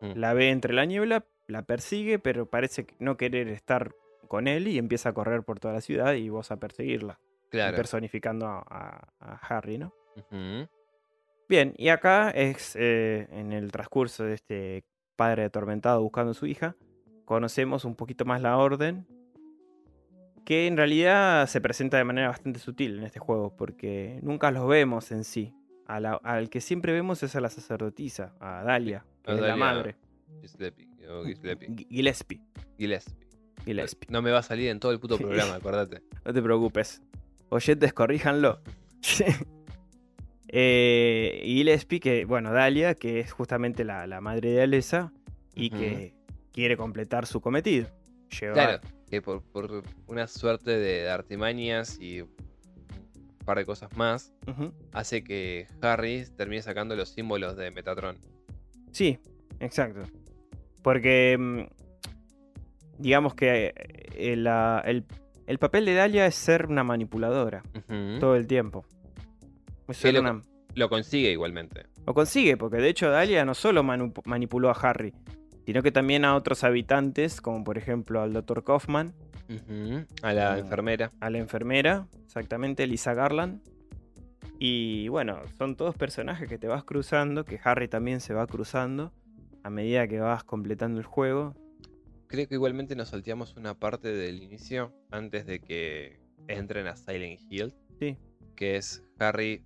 Mm. 0.00 0.12
La 0.18 0.32
ve 0.34 0.50
entre 0.50 0.74
la 0.74 0.84
niebla, 0.84 1.26
la 1.46 1.62
persigue, 1.62 2.18
pero 2.18 2.46
parece 2.46 2.86
no 2.98 3.16
querer 3.16 3.48
estar 3.48 3.94
con 4.26 4.48
él 4.48 4.66
y 4.68 4.78
empieza 4.78 5.10
a 5.10 5.12
correr 5.14 5.42
por 5.44 5.60
toda 5.60 5.74
la 5.74 5.80
ciudad 5.80 6.14
y 6.14 6.28
vos 6.28 6.50
a 6.50 6.56
perseguirla, 6.58 7.20
Claro. 7.50 7.76
personificando 7.76 8.46
a, 8.46 8.58
a- 8.68 9.12
a 9.20 9.34
Harry, 9.48 9.78
¿no? 9.78 9.94
Bien, 11.48 11.74
y 11.78 11.88
acá 11.88 12.30
es 12.30 12.76
eh, 12.78 13.26
en 13.32 13.52
el 13.52 13.72
transcurso 13.72 14.24
de 14.24 14.34
este 14.34 14.84
padre 15.16 15.44
atormentado 15.44 16.02
buscando 16.02 16.32
a 16.32 16.34
su 16.34 16.46
hija, 16.46 16.76
conocemos 17.24 17.84
un 17.84 17.94
poquito 17.96 18.24
más 18.24 18.42
la 18.42 18.56
orden, 18.58 19.06
que 20.44 20.66
en 20.66 20.76
realidad 20.76 21.46
se 21.46 21.60
presenta 21.60 21.96
de 21.96 22.04
manera 22.04 22.28
bastante 22.28 22.58
sutil 22.58 22.98
en 22.98 23.04
este 23.04 23.18
juego, 23.18 23.54
porque 23.56 24.18
nunca 24.22 24.50
los 24.50 24.66
vemos 24.68 25.10
en 25.12 25.24
sí. 25.24 25.54
A 25.86 26.00
la- 26.00 26.20
al 26.22 26.50
que 26.50 26.60
siempre 26.60 26.92
vemos 26.92 27.22
es 27.22 27.34
a 27.34 27.40
la 27.40 27.48
sacerdotisa, 27.48 28.34
a 28.40 28.62
Dalia, 28.62 29.04
que 29.22 29.32
es 29.32 29.40
la 29.40 29.56
madre. 29.56 29.96
Gillespie. 31.88 32.40
Gillespie. 32.76 33.16
Gillespie. 33.64 34.08
No 34.10 34.20
me 34.22 34.30
va 34.30 34.38
a 34.40 34.42
salir 34.42 34.68
en 34.68 34.80
todo 34.80 34.92
el 34.92 35.00
puto 35.00 35.16
programa, 35.48 35.54
acordate. 35.54 36.02
No 36.26 36.32
te 36.34 36.42
preocupes. 36.42 37.02
Oyentes, 37.48 37.92
corríjanlo. 37.94 38.60
eh, 40.48 41.40
y 41.44 41.56
Gillespie, 41.56 42.00
que, 42.00 42.24
bueno, 42.24 42.52
Dalia, 42.52 42.94
que 42.94 43.20
es 43.20 43.32
justamente 43.32 43.84
la, 43.84 44.06
la 44.06 44.20
madre 44.20 44.50
de 44.50 44.62
Alessa 44.62 45.12
y 45.54 45.70
que 45.70 46.14
quiere 46.52 46.76
completar 46.76 47.26
su 47.26 47.40
cometido. 47.40 47.88
Llevar- 48.40 48.54
Claro, 48.54 48.80
que 49.10 49.22
por, 49.22 49.42
por 49.42 49.82
una 50.06 50.26
suerte 50.26 50.78
de 50.78 51.08
artimañas 51.10 51.98
y 52.00 52.20
un 52.22 52.30
par 53.44 53.58
de 53.58 53.64
cosas 53.66 53.94
más, 53.96 54.32
hace 54.92 55.22
que 55.24 55.66
Harry 55.80 56.24
termine 56.36 56.62
sacando 56.62 56.94
los 56.96 57.08
símbolos 57.10 57.56
de 57.56 57.70
Metatron. 57.70 58.18
Sí, 58.92 59.18
exacto. 59.60 60.02
Porque, 60.82 61.36
mm, 61.38 61.60
digamos 62.98 63.34
que 63.34 63.72
eh, 64.16 64.34
el, 64.34 65.04
el 65.46 65.58
papel 65.58 65.84
de 65.86 65.94
Dalia 65.94 66.26
es 66.26 66.34
ser 66.34 66.66
una 66.66 66.84
manipuladora 66.84 67.62
todo 68.20 68.36
el 68.36 68.46
tiempo. 68.46 68.84
Lo, 70.74 70.88
consigue 70.88 71.30
igualmente. 71.30 71.86
Lo 72.06 72.14
consigue, 72.14 72.56
porque 72.56 72.76
de 72.76 72.88
hecho 72.88 73.10
Dalia 73.10 73.44
no 73.44 73.54
solo 73.54 73.82
manipuló 73.82 74.70
a 74.70 74.72
Harry, 74.72 75.12
sino 75.66 75.82
que 75.82 75.90
también 75.90 76.24
a 76.24 76.36
otros 76.36 76.64
habitantes, 76.64 77.40
como 77.40 77.64
por 77.64 77.78
ejemplo 77.78 78.20
al 78.20 78.32
Dr. 78.32 78.64
Kaufman. 78.64 79.14
A 80.22 80.32
la 80.32 80.58
enfermera. 80.58 81.10
a 81.20 81.30
la 81.30 81.38
enfermera, 81.38 82.06
exactamente, 82.24 82.86
Lisa 82.86 83.14
Garland. 83.14 83.62
Y 84.58 85.08
bueno, 85.08 85.40
son 85.56 85.76
todos 85.76 85.94
personajes 85.94 86.48
que 86.48 86.58
te 86.58 86.66
vas 86.66 86.84
cruzando, 86.84 87.44
que 87.44 87.60
Harry 87.62 87.88
también 87.88 88.20
se 88.20 88.34
va 88.34 88.46
cruzando 88.46 89.12
a 89.62 89.70
medida 89.70 90.08
que 90.08 90.20
vas 90.20 90.44
completando 90.44 90.98
el 90.98 91.06
juego. 91.06 91.54
Creo 92.26 92.48
que 92.48 92.54
igualmente 92.54 92.96
nos 92.96 93.10
salteamos 93.10 93.56
una 93.56 93.74
parte 93.74 94.12
del 94.12 94.42
inicio 94.42 94.92
antes 95.10 95.46
de 95.46 95.60
que 95.60 96.20
entren 96.46 96.86
a 96.86 96.96
Silent 96.96 97.40
Hill. 97.50 97.74
Sí. 97.98 98.16
Que 98.56 98.76
es 98.76 99.04
Harry 99.18 99.64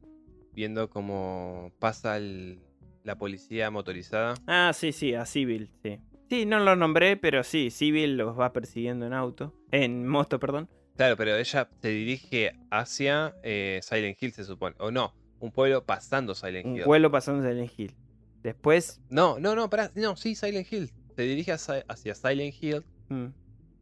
viendo 0.54 0.88
cómo 0.90 1.72
pasa 1.78 2.16
el- 2.16 2.60
la 3.04 3.16
policía 3.16 3.70
motorizada. 3.70 4.34
Ah, 4.46 4.72
sí, 4.74 4.92
sí, 4.92 5.14
a 5.14 5.26
Civil, 5.26 5.70
sí. 5.82 5.98
Sí, 6.30 6.46
no 6.46 6.60
lo 6.60 6.76
nombré, 6.76 7.16
pero 7.16 7.42
sí, 7.42 7.70
Civil 7.70 8.16
los 8.16 8.38
va 8.38 8.52
persiguiendo 8.52 9.06
en 9.06 9.12
auto, 9.12 9.54
en 9.70 10.06
moto, 10.06 10.38
perdón. 10.38 10.68
Claro, 10.96 11.16
pero 11.16 11.36
ella 11.36 11.68
se 11.80 11.88
dirige 11.88 12.52
hacia 12.70 13.34
eh, 13.42 13.80
Silent 13.82 14.22
Hill, 14.22 14.32
se 14.32 14.44
supone. 14.44 14.76
O 14.78 14.90
no, 14.90 15.14
un 15.40 15.50
pueblo 15.50 15.84
pasando 15.84 16.34
Silent 16.34 16.66
Un 16.66 16.76
Hill. 16.76 16.84
vuelo 16.84 17.10
pasando 17.10 17.48
en 17.48 17.58
el 17.58 17.70
Hill. 17.76 17.94
Después, 18.42 19.00
No, 19.08 19.38
no, 19.38 19.54
no, 19.54 19.68
pará. 19.70 19.90
No, 19.94 20.16
sí, 20.16 20.34
Silent 20.34 20.70
Hill. 20.72 20.90
Se 21.16 21.22
dirige 21.22 21.52
hacia, 21.52 21.84
hacia 21.88 22.14
Silent 22.14 22.54
Hill 22.60 22.84
mm, 23.08 23.26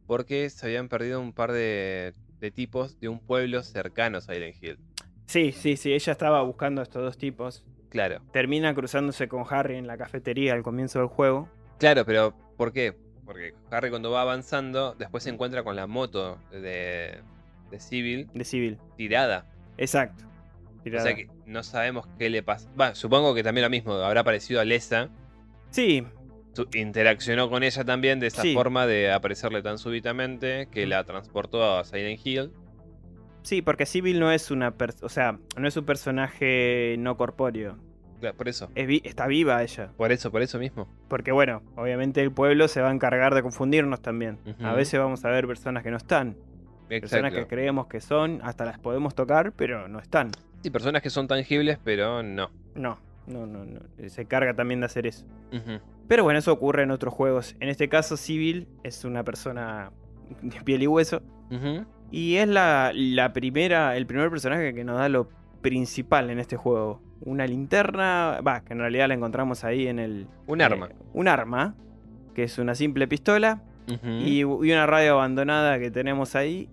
porque 0.07 0.49
se 0.49 0.65
habían 0.65 0.89
perdido 0.89 1.19
un 1.21 1.33
par 1.33 1.51
de, 1.51 2.13
de 2.39 2.51
tipos 2.51 2.99
de 2.99 3.07
un 3.09 3.19
pueblo 3.19 3.63
cercano 3.63 4.17
a 4.17 4.21
Silent 4.21 4.55
Hill. 4.61 4.77
Sí, 5.31 5.51
sí, 5.51 5.77
sí, 5.77 5.93
ella 5.93 6.11
estaba 6.11 6.41
buscando 6.43 6.81
a 6.81 6.83
estos 6.83 7.01
dos 7.01 7.17
tipos. 7.17 7.63
Claro. 7.89 8.21
Termina 8.31 8.73
cruzándose 8.73 9.27
con 9.27 9.43
Harry 9.49 9.75
en 9.77 9.87
la 9.87 9.97
cafetería 9.97 10.53
al 10.53 10.63
comienzo 10.63 10.99
del 10.99 11.07
juego. 11.07 11.49
Claro, 11.79 12.05
pero 12.05 12.33
¿por 12.57 12.71
qué? 12.71 12.95
Porque 13.25 13.53
Harry 13.69 13.89
cuando 13.89 14.11
va 14.11 14.21
avanzando, 14.21 14.93
después 14.95 15.23
se 15.23 15.29
encuentra 15.29 15.63
con 15.63 15.75
la 15.75 15.87
moto 15.87 16.37
de, 16.51 17.19
de 17.69 17.79
Civil 17.79 18.29
De 18.33 18.43
Civil. 18.43 18.77
tirada. 18.97 19.45
Exacto. 19.77 20.25
O 20.79 20.83
Tirada. 20.83 21.03
sea 21.05 21.15
que 21.15 21.27
no 21.45 21.63
sabemos 21.63 22.07
qué 22.17 22.29
le 22.29 22.43
pasa. 22.43 22.69
Va, 22.79 22.95
supongo 22.95 23.33
que 23.35 23.43
también 23.43 23.63
lo 23.63 23.69
mismo, 23.69 23.93
habrá 23.93 24.23
parecido 24.23 24.59
a 24.61 24.65
Lesa. 24.65 25.09
Sí, 25.69 26.05
interaccionó 26.73 27.49
con 27.49 27.63
ella 27.63 27.83
también 27.85 28.19
de 28.19 28.27
esa 28.27 28.41
Sí. 28.41 28.53
forma 28.53 28.85
de 28.87 29.11
aparecerle 29.11 29.61
tan 29.61 29.77
súbitamente 29.77 30.67
que 30.71 30.85
la 30.87 31.03
transportó 31.03 31.77
a 31.77 31.83
Silent 31.85 32.19
Hill. 32.25 32.51
Sí, 33.43 33.61
porque 33.61 33.85
Civil 33.85 34.19
no 34.19 34.31
es 34.31 34.51
una 34.51 34.73
o 35.01 35.09
sea, 35.09 35.37
no 35.57 35.67
es 35.67 35.75
un 35.77 35.85
personaje 35.85 36.95
no 36.99 37.17
corpóreo. 37.17 37.77
Claro, 38.19 38.37
por 38.37 38.47
eso. 38.47 38.69
Es 38.75 38.85
vi- 38.87 39.01
está 39.03 39.25
viva 39.27 39.61
ella. 39.63 39.91
Por 39.97 40.11
eso, 40.11 40.31
por 40.31 40.41
eso 40.43 40.59
mismo. 40.59 40.87
Porque 41.07 41.31
bueno, 41.31 41.63
obviamente 41.75 42.21
el 42.21 42.31
pueblo 42.31 42.67
se 42.67 42.79
va 42.81 42.89
a 42.89 42.93
encargar 42.93 43.33
de 43.33 43.41
confundirnos 43.41 44.01
también. 44.01 44.37
A 44.61 44.73
veces 44.73 44.99
vamos 44.99 45.25
a 45.25 45.29
ver 45.29 45.47
personas 45.47 45.81
que 45.83 45.89
no 45.89 45.97
están. 45.97 46.35
Personas 47.01 47.31
que 47.33 47.47
creemos 47.47 47.87
que 47.87 47.99
son, 48.01 48.39
hasta 48.43 48.63
las 48.65 48.77
podemos 48.77 49.15
tocar, 49.15 49.53
pero 49.53 49.87
no 49.87 49.99
están. 49.99 50.29
Sí, 50.61 50.69
personas 50.69 51.01
que 51.01 51.09
son 51.09 51.27
tangibles, 51.27 51.79
pero 51.83 52.21
no. 52.21 52.51
No, 52.75 52.99
no, 53.25 53.47
no, 53.47 53.65
no. 53.65 53.79
Se 54.09 54.25
carga 54.25 54.53
también 54.53 54.81
de 54.81 54.85
hacer 54.85 55.07
eso. 55.07 55.25
Pero 56.07 56.23
bueno, 56.23 56.37
eso 56.37 56.51
ocurre 56.53 56.83
en 56.83 56.91
otros 56.91 57.13
juegos. 57.13 57.55
En 57.59 57.69
este 57.69 57.89
caso, 57.89 58.17
Civil 58.17 58.67
es 58.83 59.03
una 59.03 59.23
persona 59.23 59.91
de 60.43 60.61
piel 60.61 60.83
y 60.83 60.87
hueso. 60.87 61.21
Ujú. 61.49 61.85
Y 62.11 62.35
es 62.35 62.47
la, 62.47 62.91
la 62.93 63.33
primera, 63.33 63.95
el 63.95 64.05
primer 64.05 64.29
personaje 64.29 64.73
que 64.73 64.83
nos 64.83 64.97
da 64.97 65.09
lo 65.09 65.29
principal 65.61 66.29
en 66.29 66.39
este 66.39 66.57
juego. 66.57 67.01
Una 67.21 67.47
linterna, 67.47 68.39
va, 68.45 68.61
que 68.61 68.73
en 68.73 68.79
realidad 68.79 69.07
la 69.07 69.13
encontramos 69.13 69.63
ahí 69.63 69.87
en 69.87 69.99
el... 69.99 70.27
Un 70.47 70.61
eh, 70.61 70.65
arma. 70.65 70.89
un 71.13 71.27
arma, 71.27 71.75
que 72.35 72.43
es 72.43 72.57
una 72.57 72.75
simple 72.75 73.07
pistola. 73.07 73.61
Y, 74.03 74.39
y 74.39 74.43
una 74.43 74.85
radio 74.85 75.13
abandonada 75.13 75.77
que 75.77 75.91
tenemos 75.91 76.35
ahí. 76.35 76.69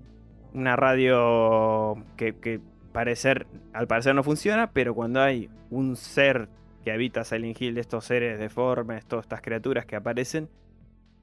Una 0.54 0.76
radio 0.76 1.96
que, 2.16 2.36
que 2.36 2.60
parecer, 2.92 3.46
al 3.72 3.86
parecer 3.86 4.14
no 4.14 4.22
funciona, 4.22 4.70
pero 4.70 4.94
cuando 4.94 5.20
hay 5.20 5.50
un 5.70 5.96
ser 5.96 6.48
que 6.84 6.92
habita 6.92 7.24
Silent 7.24 7.60
Hill, 7.60 7.78
estos 7.78 8.04
seres 8.04 8.38
deformes, 8.38 9.04
todas 9.06 9.24
estas 9.24 9.40
criaturas 9.40 9.84
que 9.84 9.96
aparecen, 9.96 10.48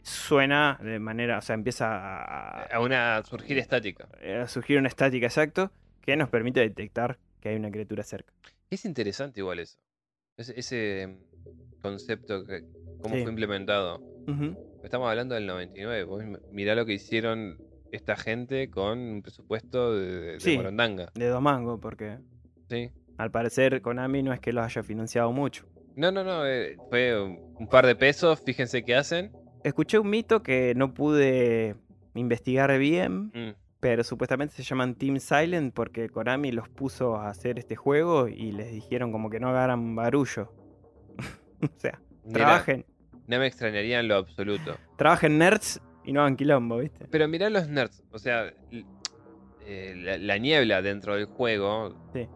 suena 0.05 0.79
de 0.83 0.99
manera, 0.99 1.39
o 1.39 1.41
sea, 1.41 1.55
empieza 1.55 1.87
a, 1.97 2.63
A 2.75 2.79
una 2.79 3.23
surgir 3.23 3.57
estática. 3.57 4.07
a 4.41 4.47
surgir 4.47 4.77
una 4.77 4.87
estática 4.87 5.25
exacto 5.25 5.71
que 6.01 6.15
nos 6.15 6.29
permite 6.29 6.59
detectar 6.59 7.17
que 7.41 7.49
hay 7.49 7.55
una 7.55 7.71
criatura 7.71 8.03
cerca. 8.03 8.31
Es 8.69 8.85
interesante 8.85 9.39
igual 9.39 9.59
eso. 9.59 9.77
Ese, 10.37 10.59
ese 10.59 11.17
concepto, 11.81 12.45
que, 12.45 12.63
cómo 13.01 13.15
Sí. 13.15 13.21
fue 13.23 13.31
implementado. 13.31 14.01
Estamos 14.83 15.09
hablando 15.09 15.33
del 15.35 15.47
99. 15.47 16.03
Vos 16.03 16.23
mirá 16.51 16.75
lo 16.75 16.85
que 16.85 16.93
hicieron 16.93 17.57
esta 17.91 18.15
gente 18.15 18.69
con 18.69 18.99
un 18.99 19.21
presupuesto 19.23 19.95
de, 19.95 20.33
de 20.33 20.39
Sí. 20.39 20.55
Morondanga. 20.57 21.11
De 21.15 21.27
Domango, 21.27 21.79
porque 21.79 22.19
¿sí? 22.69 22.91
al 23.17 23.31
parecer 23.31 23.81
Konami 23.81 24.21
no 24.23 24.33
es 24.33 24.39
que 24.39 24.51
lo 24.53 24.61
haya 24.61 24.83
financiado 24.83 25.31
mucho. 25.31 25.65
No, 25.95 26.11
no, 26.11 26.23
no. 26.23 26.45
eh, 26.45 26.75
fue 26.89 27.19
un 27.19 27.67
par 27.69 27.85
de 27.87 27.95
pesos. 27.95 28.41
Fíjense 28.45 28.83
qué 28.83 28.95
hacen. 28.95 29.31
Escuché 29.65 29.97
un 29.97 30.09
mito 30.09 30.43
que 30.43 30.73
no 30.75 30.93
pude 30.93 31.75
investigar 32.13 32.77
bien, 32.77 33.31
Mm, 33.33 33.53
pero 33.79 34.03
supuestamente 34.03 34.53
se 34.55 34.63
llaman 34.63 34.95
Team 34.95 35.19
Silent 35.19 35.73
porque 35.73 36.07
Konami 36.09 36.51
los 36.51 36.69
puso 36.69 37.15
a 37.17 37.29
hacer 37.29 37.57
este 37.59 37.75
juego 37.75 38.27
y 38.27 38.51
les 38.51 38.71
dijeron 38.71 39.11
como 39.11 39.29
que 39.29 39.39
no 39.39 39.49
hagan 39.49 39.95
barullo. 39.95 40.53
o 41.61 41.67
sea, 41.77 41.99
trabajen, 42.31 42.85
No 43.27 43.39
me 43.39 43.47
extrañaría 43.47 43.99
en 43.99 44.07
lo 44.07 44.15
absoluto. 44.17 44.77
trabajen 44.97 45.37
nerds 45.39 45.81
y 46.03 46.13
no 46.13 46.21
hagan 46.21 46.35
quilombo, 46.35 46.77
¿viste? 46.77 47.07
Pero 47.09 47.27
mirá 47.27 47.49
los 47.49 47.67
nerds. 47.67 48.03
O 48.11 48.19
sea, 48.19 48.53
eh, 49.65 49.93
la, 49.97 50.17
la 50.19 50.37
niebla 50.37 50.81
dentro 50.83 51.15
del 51.15 51.25
juego 51.25 51.95
Sí. 52.13 52.27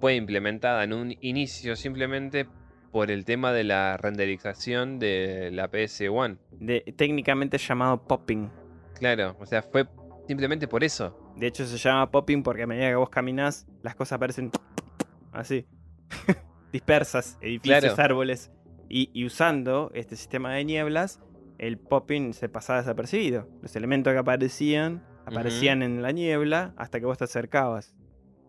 fue 0.00 0.14
implementada 0.14 0.84
en 0.84 0.92
un 0.92 1.14
inicio 1.20 1.74
simplemente 1.74 2.46
por 2.92 3.10
el 3.10 3.24
tema 3.24 3.52
de 3.52 3.64
la 3.64 3.96
renderización 3.96 4.98
de 4.98 5.50
la 5.52 5.70
PS1. 5.70 6.38
De, 6.52 6.80
técnicamente 6.96 7.58
llamado 7.58 8.02
popping. 8.02 8.50
Claro, 8.94 9.36
o 9.38 9.46
sea, 9.46 9.62
fue 9.62 9.86
simplemente 10.26 10.68
por 10.68 10.84
eso. 10.84 11.16
De 11.36 11.46
hecho 11.46 11.64
se 11.66 11.78
llama 11.78 12.10
popping 12.10 12.42
porque 12.42 12.64
a 12.64 12.66
medida 12.66 12.88
que 12.88 12.96
vos 12.96 13.10
caminás, 13.10 13.66
las 13.82 13.94
cosas 13.94 14.16
aparecen 14.16 14.50
así. 15.32 15.66
Dispersas, 16.72 17.38
edificios, 17.40 17.94
Claro. 17.94 18.02
árboles. 18.02 18.50
Y, 18.88 19.10
y 19.12 19.24
usando 19.24 19.90
este 19.94 20.16
sistema 20.16 20.52
de 20.54 20.64
nieblas, 20.64 21.20
el 21.58 21.78
popping 21.78 22.32
se 22.32 22.48
pasaba 22.48 22.80
desapercibido. 22.80 23.48
Los 23.62 23.74
elementos 23.76 24.12
que 24.12 24.18
aparecían, 24.18 25.04
aparecían 25.26 25.82
en 25.82 26.02
la 26.02 26.10
niebla 26.10 26.74
hasta 26.76 26.98
que 26.98 27.06
vos 27.06 27.18
te 27.18 27.24
acercabas. 27.24 27.94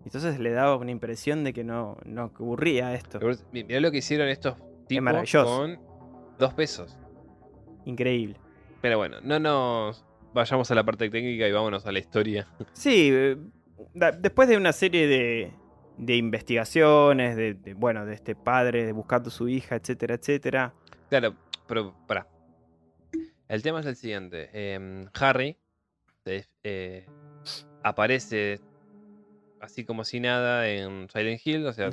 Entonces 0.03 0.39
le 0.39 0.51
daba 0.51 0.75
una 0.77 0.91
impresión 0.91 1.43
de 1.43 1.53
que 1.53 1.63
no, 1.63 1.97
no 2.05 2.25
ocurría 2.25 2.93
esto. 2.93 3.19
Mirá 3.51 3.79
lo 3.79 3.91
que 3.91 3.97
hicieron 3.99 4.27
estos 4.27 4.55
tipos 4.87 5.31
con 5.31 5.79
dos 6.39 6.53
pesos. 6.53 6.97
Increíble. 7.85 8.37
Pero 8.81 8.97
bueno, 8.97 9.17
no 9.21 9.39
nos 9.39 10.03
vayamos 10.33 10.69
a 10.71 10.75
la 10.75 10.83
parte 10.83 11.09
técnica 11.09 11.47
y 11.47 11.51
vámonos 11.51 11.85
a 11.85 11.91
la 11.91 11.99
historia. 11.99 12.47
Sí, 12.73 13.09
eh, 13.11 13.37
después 14.19 14.49
de 14.49 14.57
una 14.57 14.71
serie 14.73 15.07
de, 15.07 15.51
de 15.97 16.15
investigaciones, 16.15 17.35
de, 17.35 17.53
de, 17.53 17.73
bueno, 17.73 18.05
de 18.05 18.13
este 18.13 18.35
padre 18.35 18.91
buscando 18.91 19.29
a 19.29 19.31
su 19.31 19.47
hija, 19.49 19.75
etcétera, 19.75 20.15
etcétera. 20.15 20.73
Claro, 21.09 21.35
pero 21.67 21.93
pará. 22.07 22.27
El 23.47 23.61
tema 23.61 23.81
es 23.81 23.85
el 23.85 23.95
siguiente. 23.95 24.49
em, 24.53 25.05
Harry 25.19 25.57
eh, 26.63 27.05
aparece 27.83 28.59
así 29.61 29.85
como 29.85 30.03
si 30.03 30.19
nada 30.19 30.67
en 30.67 31.07
Silent 31.09 31.41
Hill. 31.45 31.65
O 31.67 31.73
sea, 31.73 31.89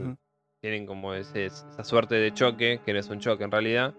tienen 0.61 0.87
como 0.87 1.14
ese- 1.14 1.47
esa 1.47 1.85
suerte 1.85 2.16
de 2.16 2.33
choque, 2.33 2.81
que 2.85 2.93
no 2.93 2.99
es 2.99 3.09
un 3.11 3.21
choque 3.21 3.45
en 3.45 3.51
realidad. 3.53 3.95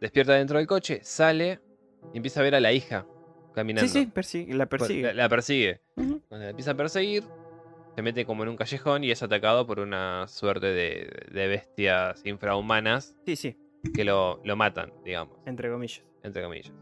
Despierta 0.00 0.34
dentro 0.34 0.58
del 0.58 0.66
coche, 0.66 1.00
sale 1.02 1.60
y 2.12 2.16
empieza 2.18 2.40
a 2.40 2.42
ver 2.42 2.54
a 2.54 2.60
la 2.60 2.72
hija 2.72 3.06
caminando. 3.54 3.90
Sí, 3.90 4.00
sí, 4.00 4.06
persigue, 4.06 4.54
la 4.54 4.66
Pues, 4.66 4.80
persigue. 4.82 5.02
La, 5.02 5.14
la 5.14 5.28
persigue. 5.28 5.80
Cuando 6.28 6.44
la 6.44 6.50
empieza 6.50 6.72
a 6.72 6.74
perseguir, 6.74 7.24
se 7.94 8.02
mete 8.02 8.26
como 8.26 8.42
en 8.42 8.50
un 8.50 8.56
callejón 8.56 9.04
y 9.04 9.10
es 9.10 9.22
atacado 9.22 9.66
por 9.66 9.78
una 9.80 10.28
suerte 10.28 10.66
de, 10.66 11.10
de 11.30 11.46
bestias 11.48 12.20
infrahumanas 12.26 13.16
Sí, 13.24 13.36
sí, 13.36 13.56
que 13.94 14.04
lo, 14.04 14.40
lo 14.44 14.54
matan, 14.56 14.92
digamos, 15.04 15.38
entre 15.46 15.70
comillas. 15.70 16.04
entre 16.22 16.42
comillas. 16.42 16.72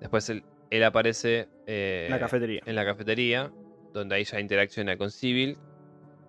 Después 0.00 0.28
él, 0.28 0.44
él 0.70 0.84
aparece 0.84 1.48
eh, 1.66 2.08
la 2.10 2.18
cafetería. 2.18 2.62
en 2.66 2.74
la 2.74 2.84
cafetería, 2.84 3.50
donde 3.92 4.14
ahí 4.16 4.24
ya 4.24 4.40
interacciona 4.40 4.96
con 4.96 5.10
Civil, 5.10 5.56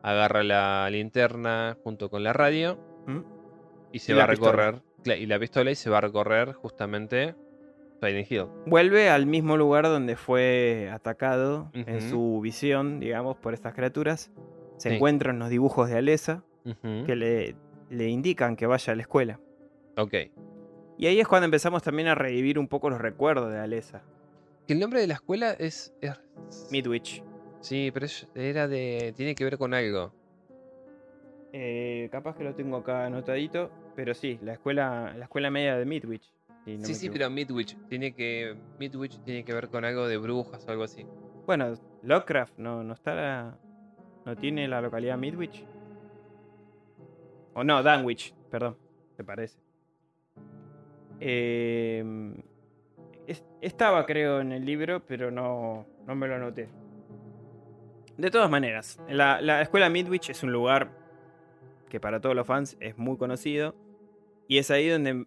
agarra 0.03 0.43
la 0.43 0.89
linterna 0.89 1.77
junto 1.83 2.09
con 2.09 2.23
la 2.23 2.33
radio 2.33 2.79
¿Mm? 3.07 3.19
y 3.91 3.99
se 3.99 4.11
Y 4.11 4.15
va 4.15 4.23
a 4.23 4.27
recorrer. 4.27 4.81
Y 5.05 5.25
la 5.25 5.39
pistola 5.39 5.71
y 5.71 5.75
se 5.75 5.89
va 5.89 5.97
a 5.97 6.01
recorrer 6.01 6.53
justamente 6.53 7.35
Silent 8.01 8.31
Hill. 8.31 8.45
Vuelve 8.65 9.09
al 9.09 9.25
mismo 9.25 9.57
lugar 9.57 9.85
donde 9.85 10.15
fue 10.15 10.89
atacado 10.91 11.69
en 11.73 12.01
su 12.09 12.39
visión, 12.41 12.99
digamos, 12.99 13.37
por 13.37 13.53
estas 13.53 13.73
criaturas. 13.73 14.31
Se 14.77 14.89
Sí. 14.89 14.95
encuentran 14.95 15.37
los 15.39 15.49
dibujos 15.49 15.89
de 15.89 15.97
Alesa 15.97 16.43
que 17.05 17.15
le, 17.15 17.55
le 17.89 18.07
indican 18.09 18.55
que 18.55 18.65
vaya 18.67 18.93
a 18.93 18.95
la 18.95 19.01
escuela. 19.03 19.39
Ok. 19.97 20.13
Y 20.97 21.07
ahí 21.07 21.19
es 21.19 21.27
cuando 21.27 21.45
empezamos 21.45 21.81
también 21.83 22.07
a 22.07 22.15
revivir 22.15 22.57
un 22.59 22.67
poco 22.67 22.89
los 22.89 22.99
recuerdos 23.01 23.51
de 23.51 23.59
Alesa. 23.59 24.03
Que 24.67 24.73
el 24.73 24.79
nombre 24.79 25.01
de 25.01 25.07
la 25.07 25.15
escuela 25.15 25.51
es. 25.51 25.93
es- 26.01 26.19
Midwich. 26.71 27.23
Sí, 27.61 27.91
pero 27.93 28.05
es- 28.05 28.27
era 28.35 28.67
de. 28.67 29.13
Tiene 29.15 29.35
que 29.35 29.43
ver 29.43 29.57
con 29.57 29.73
algo. 29.73 30.13
Eh, 31.53 32.07
capaz 32.11 32.35
que 32.37 32.43
lo 32.43 32.55
tengo 32.55 32.77
acá 32.77 33.05
anotadito, 33.05 33.71
pero 33.95 34.13
sí, 34.13 34.39
la 34.41 34.53
escuela, 34.53 35.13
la 35.17 35.25
escuela 35.25 35.49
media 35.51 35.75
de 35.77 35.85
Midwich. 35.85 36.31
si 36.65 36.77
no 36.77 36.85
sí, 36.85 36.93
sí, 36.93 37.09
pero 37.09 37.29
Midwich. 37.29 37.77
Tiene 37.87 38.13
que. 38.13 38.55
Midwich 38.79 39.19
tiene 39.23 39.43
que 39.43 39.53
ver 39.53 39.69
con 39.69 39.83
algo 39.85 40.07
de 40.07 40.17
brujas 40.17 40.65
o 40.67 40.71
algo 40.71 40.83
así. 40.83 41.05
Bueno, 41.45 41.73
Lovecraft 42.03 42.57
no, 42.57 42.83
no 42.83 42.93
está 42.93 43.13
la- 43.15 43.57
no 44.25 44.35
tiene 44.37 44.67
la 44.67 44.81
localidad 44.81 45.17
Midwich. 45.17 45.65
O 47.53 47.63
no, 47.63 47.83
Danwich, 47.83 48.33
perdón, 48.49 48.77
te 49.17 49.23
parece. 49.23 49.59
Eh, 51.19 52.03
es- 53.27 53.43
estaba 53.61 54.05
creo 54.05 54.39
en 54.41 54.51
el 54.51 54.65
libro, 54.65 55.03
pero 55.05 55.29
no, 55.31 55.85
no 56.07 56.15
me 56.15 56.27
lo 56.27 56.35
anoté. 56.35 56.69
De 58.17 58.29
todas 58.29 58.49
maneras, 58.49 58.99
la, 59.09 59.41
la 59.41 59.61
escuela 59.61 59.89
Midwich 59.89 60.29
es 60.29 60.43
un 60.43 60.51
lugar 60.51 60.91
que 61.89 61.99
para 61.99 62.19
todos 62.21 62.35
los 62.35 62.45
fans 62.47 62.77
es 62.79 62.97
muy 62.97 63.17
conocido. 63.17 63.75
Y 64.47 64.57
es 64.57 64.69
ahí 64.69 64.89
donde 64.89 65.25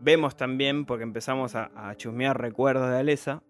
vemos 0.00 0.36
también, 0.36 0.84
porque 0.86 1.02
empezamos 1.04 1.54
a, 1.54 1.70
a 1.74 1.94
chusmear 1.96 2.40
recuerdos 2.40 2.90
de 2.90 2.96
Alesa. 2.98 3.42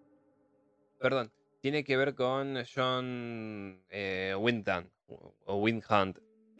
Perdón. 0.99 1.31
Tiene 1.61 1.83
que 1.83 1.97
ver 1.97 2.13
con 2.15 2.57
John 2.73 3.81
eh, 3.89 4.33
o 4.35 4.39
Windhunt. 5.57 6.19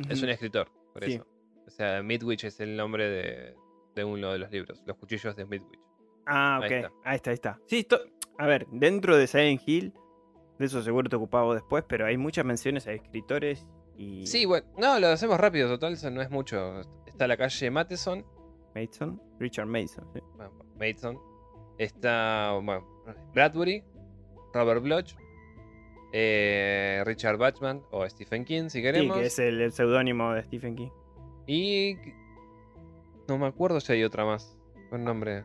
Es 0.09 0.24
un 0.24 0.30
escritor, 0.30 0.70
por 0.93 1.03
Sí. 1.03 1.13
eso. 1.13 1.28
O 1.68 1.70
sea, 1.70 2.01
Midwich 2.01 2.43
es 2.45 2.59
el 2.59 2.76
nombre 2.76 3.07
de, 3.07 3.55
de 3.95 4.03
uno 4.03 4.32
de 4.32 4.39
los 4.39 4.51
libros. 4.51 4.84
Los 4.86 4.97
cuchillos 4.97 5.36
de 5.36 5.45
Midwich. 5.45 5.80
Ah, 6.26 6.59
ok. 6.63 6.72
Ahí 6.72 6.76
está. 6.78 6.91
ahí 7.03 7.16
está. 7.16 7.30
Ahí 7.30 7.34
está. 7.36 7.59
Sí, 7.68 7.88
a 8.38 8.47
ver, 8.47 8.66
dentro 8.72 9.16
de 9.16 9.28
Silent 9.28 9.61
Hill, 9.66 9.93
de 10.60 10.66
eso 10.66 10.82
seguro 10.82 11.10
te 11.10 11.16
ocupaba 11.16 11.53
después, 11.53 11.84
pero 11.88 12.06
hay 12.06 12.18
muchas 12.18 12.45
menciones 12.45 12.88
a 12.88 12.93
escritores 12.93 13.66
y. 13.97 14.26
Sí, 14.28 14.45
bueno. 14.45 14.66
No, 14.78 14.99
lo 14.99 15.08
hacemos 15.08 15.39
rápido, 15.39 15.68
total. 15.70 15.97
No 16.14 16.22
es 16.22 16.30
mucho. 16.30 16.82
Está 17.06 17.28
la 17.28 17.38
calle 17.38 17.72
Matheson. 17.72 18.26
Mason, 18.76 19.22
Richard 19.39 19.68
Mason. 19.68 20.06
sí. 20.14 20.20
bueno, 20.36 20.51
Mason. 20.78 21.18
Está 21.78 22.51
bueno, 22.62 22.86
Bradbury, 23.34 23.84
Robert 24.53 24.82
Bloch, 24.82 25.14
eh, 26.14 27.01
Richard 27.06 27.38
Bachman 27.38 27.82
o 27.91 28.08
Stephen 28.10 28.43
King, 28.45 28.64
si 28.64 28.80
Sí, 28.80 28.82
queremos. 28.82 29.18
que 29.18 29.26
es 29.26 29.39
el, 29.39 29.62
el 29.62 29.72
seudónimo 29.72 30.32
de 30.34 30.43
Stephen 30.43 30.76
King. 30.76 30.89
Y 31.47 31.95
no 33.28 33.38
me 33.38 33.47
acuerdo 33.47 33.80
si 33.82 33.93
hay 33.93 34.03
otra 34.03 34.26
más 34.26 34.58
con 34.89 35.03
nombre 35.03 35.43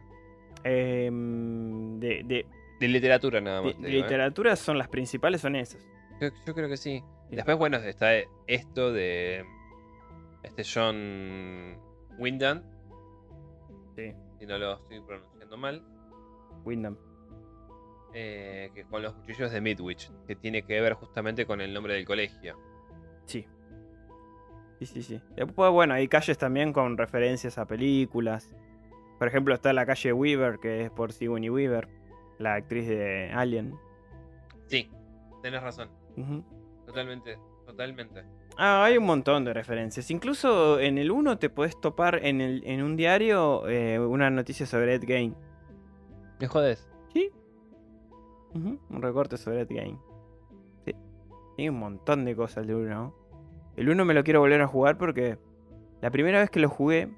Em, 0.65 1.99
de, 2.01 2.23
de- 2.25 2.47
de 2.81 2.89
literatura 2.89 3.41
nada 3.41 3.63
más. 3.63 3.79
de 3.79 3.89
digo, 3.89 4.01
¿eh? 4.01 4.03
literatura 4.03 4.57
son 4.57 4.79
las 4.79 4.89
principales, 4.89 5.41
son 5.41 5.55
esas. 5.55 5.87
Yo, 6.21 6.29
yo 6.47 6.55
creo 6.55 6.69
que 6.69 6.77
sí. 6.77 7.03
Sí. 7.29 7.37
Después, 7.37 7.57
bueno, 7.59 7.77
está 7.77 8.11
esto 8.49 8.93
de 8.93 9.45
este 10.43 10.63
John 10.65 11.79
Wyndham, 12.19 12.63
Sí, 13.97 14.13
si 14.39 14.47
no 14.47 14.59
lo 14.59 14.75
estoy 14.75 15.01
pronunciando 15.01 15.57
mal, 15.57 15.83
Wyndham. 16.65 16.97
eh, 18.15 18.71
que 18.75 18.85
con 18.85 19.03
los 19.03 19.13
cuchillos 19.15 19.51
de 19.53 19.61
Midwich, 19.61 20.11
que 20.27 20.35
tiene 20.37 20.63
que 20.63 20.81
ver 20.81 20.95
justamente 20.95 21.45
con 21.47 21.61
el 21.61 21.73
nombre 21.75 21.95
del 21.95 22.05
colegio. 22.05 22.57
Sí. 23.27 23.47
Sí, 24.79 24.87
sí, 24.87 25.03
sí. 25.03 25.21
Después, 25.37 25.71
bueno, 25.71 25.93
hay 25.95 26.09
calles 26.09 26.39
también 26.39 26.73
con 26.73 26.97
referencias 26.97 27.59
a 27.59 27.67
películas. 27.67 28.55
Por 29.19 29.29
ejemplo, 29.29 29.55
está 29.55 29.73
la 29.75 29.85
calle 29.85 30.13
Weaver, 30.15 30.59
que 30.59 30.85
es 30.85 30.91
por 30.91 31.13
Sigourney 31.13 31.51
Weaver, 31.51 31.87
la 32.41 32.55
actriz 32.55 32.89
de 32.89 33.31
Alien. 33.33 33.79
Sí, 34.67 34.91
tenés 35.43 35.63
razón. 35.63 35.91
Totalmente, 36.87 37.39
totalmente. 37.67 38.25
Ah, 38.57 38.85
hay 38.85 38.97
un 38.97 39.05
montón 39.05 39.45
de 39.45 39.55
referencias. 39.55 40.11
Incluso 40.11 40.81
en 40.81 40.99
el 40.99 41.11
1 41.11 41.39
te 41.39 41.51
podés 41.51 41.81
topar 41.81 42.25
en, 42.25 42.41
el, 42.41 42.63
en 42.67 42.83
un 42.83 42.97
diario 42.97 43.69
eh, 43.69 43.99
una 43.99 44.31
noticia 44.31 44.67
sobre 44.67 44.95
Ed 44.95 45.05
Gein. 45.05 45.37
¿Me 46.41 46.47
jodes? 46.47 46.89
¿Sí? 47.13 47.31
Un 48.55 49.03
recorte 49.03 49.37
sobre 49.37 49.61
Ed 49.61 49.69
Gein. 49.69 49.99
Sí. 50.85 50.95
Tiene 51.57 51.71
un 51.71 51.79
montón 51.79 52.25
de 52.25 52.35
cosas 52.35 52.65
el 52.67 52.75
1. 52.75 53.15
El 53.77 53.89
1 53.89 54.05
me 54.05 54.15
lo 54.15 54.25
quiero 54.25 54.41
volver 54.41 54.61
a 54.63 54.67
jugar 54.67 54.99
porque 54.99 55.39
la 56.01 56.11
primera 56.11 56.41
vez 56.41 56.51
que 56.51 56.61
lo 56.61 56.69
jugué. 56.69 57.09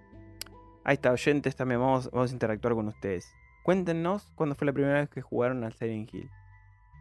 Ahí 0.85 0.95
está, 0.95 1.13
oyentes 1.13 1.55
también. 1.55 1.81
Vamos, 1.81 2.11
vamos 2.11 2.31
a 2.31 2.35
interactuar 2.35 2.75
con 2.75 2.89
ustedes. 2.89 3.33
Cuéntenos 3.63 4.31
cuándo 4.35 4.55
fue 4.55 4.67
la 4.67 4.73
primera 4.73 4.95
vez 5.01 5.09
que 5.09 5.23
jugaron 5.23 5.65
al 5.65 5.73
Silent 5.75 6.13
Hill. 6.13 6.31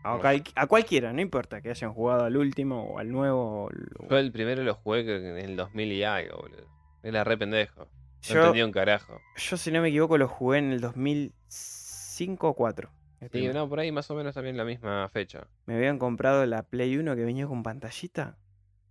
A, 0.03 0.67
cualquiera, 0.67 1.13
no 1.13 1.21
importa 1.21 1.61
que 1.61 1.69
hayan 1.69 1.93
jugado 1.93 2.23
al 2.25 2.35
último 2.35 2.85
o 2.93 2.99
al 2.99 3.11
nuevo. 3.11 3.65
o- 3.65 4.07
Yo 4.09 4.17
el 4.17 4.31
primero 4.31 4.63
lo 4.63 4.73
jugué 4.73 5.01
en 5.15 5.37
el 5.37 5.55
2000 5.55 5.91
y 5.91 6.03
algo, 6.03 6.37
boludo. 6.41 6.65
Era 7.03 7.23
re 7.23 7.37
pendejo. 7.37 7.81
No 7.85 7.89
Yo, 8.21 8.39
entendía 8.39 8.65
un 8.65 8.71
carajo. 8.71 9.19
yo, 9.35 9.57
si 9.57 9.71
no 9.71 9.81
me 9.81 9.89
equivoco, 9.89 10.17
lo 10.17 10.27
jugué 10.27 10.59
en 10.59 10.71
el 10.71 10.81
2005 10.81 12.49
o 12.49 12.53
4. 12.55 12.89
el 13.19 13.27
Sí, 13.27 13.31
primero. 13.31 13.53
no, 13.53 13.69
por 13.69 13.79
ahí 13.79 13.91
más 13.91 14.09
o 14.09 14.15
menos 14.15 14.33
también 14.33 14.57
la 14.57 14.65
misma 14.65 15.07
fecha. 15.09 15.47
Me 15.67 15.75
habían 15.75 15.99
comprado 15.99 16.43
la 16.47 16.63
Play 16.63 16.97
1 16.97 17.15
que 17.15 17.23
venía 17.23 17.45
con 17.45 17.61
pantallita. 17.61 18.37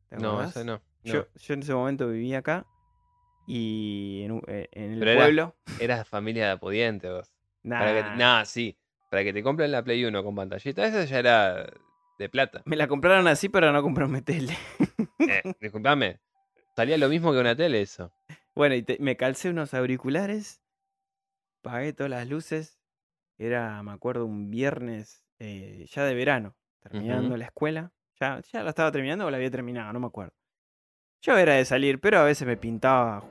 ¿Te 0.09 0.16
No, 0.16 0.41
ese 0.43 0.64
no. 0.64 0.75
no. 0.75 0.83
Yo, 1.03 1.27
yo 1.35 1.55
en 1.55 1.61
ese 1.62 1.75
momento 1.75 2.07
vivía 2.09 2.39
acá 2.39 2.64
y 3.49 4.23
en, 4.25 4.41
eh, 4.47 4.68
en 4.73 4.93
el 4.93 4.99
Pero 5.01 5.14
pueblo. 5.18 5.57
Eras 5.81 6.07
familia 6.09 6.49
de 6.51 6.57
pudiente 6.59 7.11
vos. 7.11 7.33
Nah, 7.62 7.78
Para 7.78 7.92
que 7.94 8.02
te- 8.11 8.16
Nah, 8.16 8.44
sí. 8.44 8.76
Para 9.11 9.24
que 9.24 9.32
te 9.32 9.42
compren 9.42 9.72
la 9.72 9.82
Play 9.82 10.04
1 10.04 10.22
con 10.22 10.34
pantallita, 10.36 10.86
esa 10.86 11.04
ya 11.04 11.18
era 11.18 11.66
de 12.18 12.28
plata. 12.28 12.62
Me 12.64 12.76
la 12.76 12.86
compraron 12.86 13.26
así 13.28 13.48
para 13.48 13.72
no 13.72 13.82
comprarme 13.82 14.22
tele. 14.22 14.56
Eh, 15.28 15.42
disculpame. 15.61 16.20
Salía 16.76 16.96
lo 16.96 17.08
mismo 17.08 17.32
que 17.32 17.38
una 17.38 17.56
tele 17.56 17.82
eso. 17.82 18.12
Bueno, 18.54 18.74
y 18.76 18.82
te- 18.82 18.98
me 19.00 19.16
calcé 19.16 19.50
unos 19.50 19.74
auriculares, 19.74 20.62
pagué 21.62 21.92
todas 21.92 22.11
las 22.11 22.28
luces. 22.28 22.78
Era, 23.38 23.82
me 23.82 23.92
acuerdo, 23.92 24.26
un 24.26 24.50
viernes 24.50 25.24
eh, 25.38 25.86
ya 25.90 26.04
de 26.04 26.14
verano, 26.14 26.54
terminando 26.80 27.36
la 27.36 27.46
escuela. 27.46 27.92
Ya, 28.20 28.40
ya 28.52 28.62
la 28.62 28.70
estaba 28.70 28.92
terminando 28.92 29.24
o 29.26 29.30
la 29.30 29.38
había 29.38 29.50
terminado, 29.50 29.92
no 29.92 30.00
me 30.00 30.06
acuerdo. 30.06 30.34
Yo 31.22 31.36
era 31.38 31.54
de 31.54 31.64
salir, 31.64 32.00
pero 32.00 32.18
a 32.18 32.24
veces 32.24 32.46
me 32.46 32.56
pintaba 32.56 33.24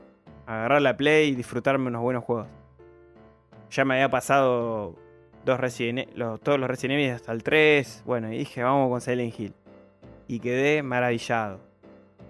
agarrar 0.47 0.82
la 0.82 0.97
Play 0.97 1.30
y 1.30 1.36
disfrutarme 1.36 1.88
unos 1.88 2.01
buenos 2.01 2.23
juegos. 2.23 2.47
Ya 3.72 3.86
me 3.86 3.95
había 3.95 4.09
pasado 4.09 4.95
dos 5.45 5.59
Resident 5.59 5.99
E- 5.99 6.09
los- 6.15 6.39
todos 6.41 6.59
los 6.59 6.70
Resident 6.70 6.99
Evil 6.99 7.11
hasta 7.13 7.32
el 7.32 7.43
3. 7.43 8.03
Bueno, 8.05 8.32
y 8.34 8.38
dije, 8.39 8.63
vamos 8.63 8.89
con 8.89 9.01
Silent 9.01 9.39
Hill. 9.39 9.53
Y 10.28 10.39
quedé 10.39 10.84
maravillado. 10.84 11.59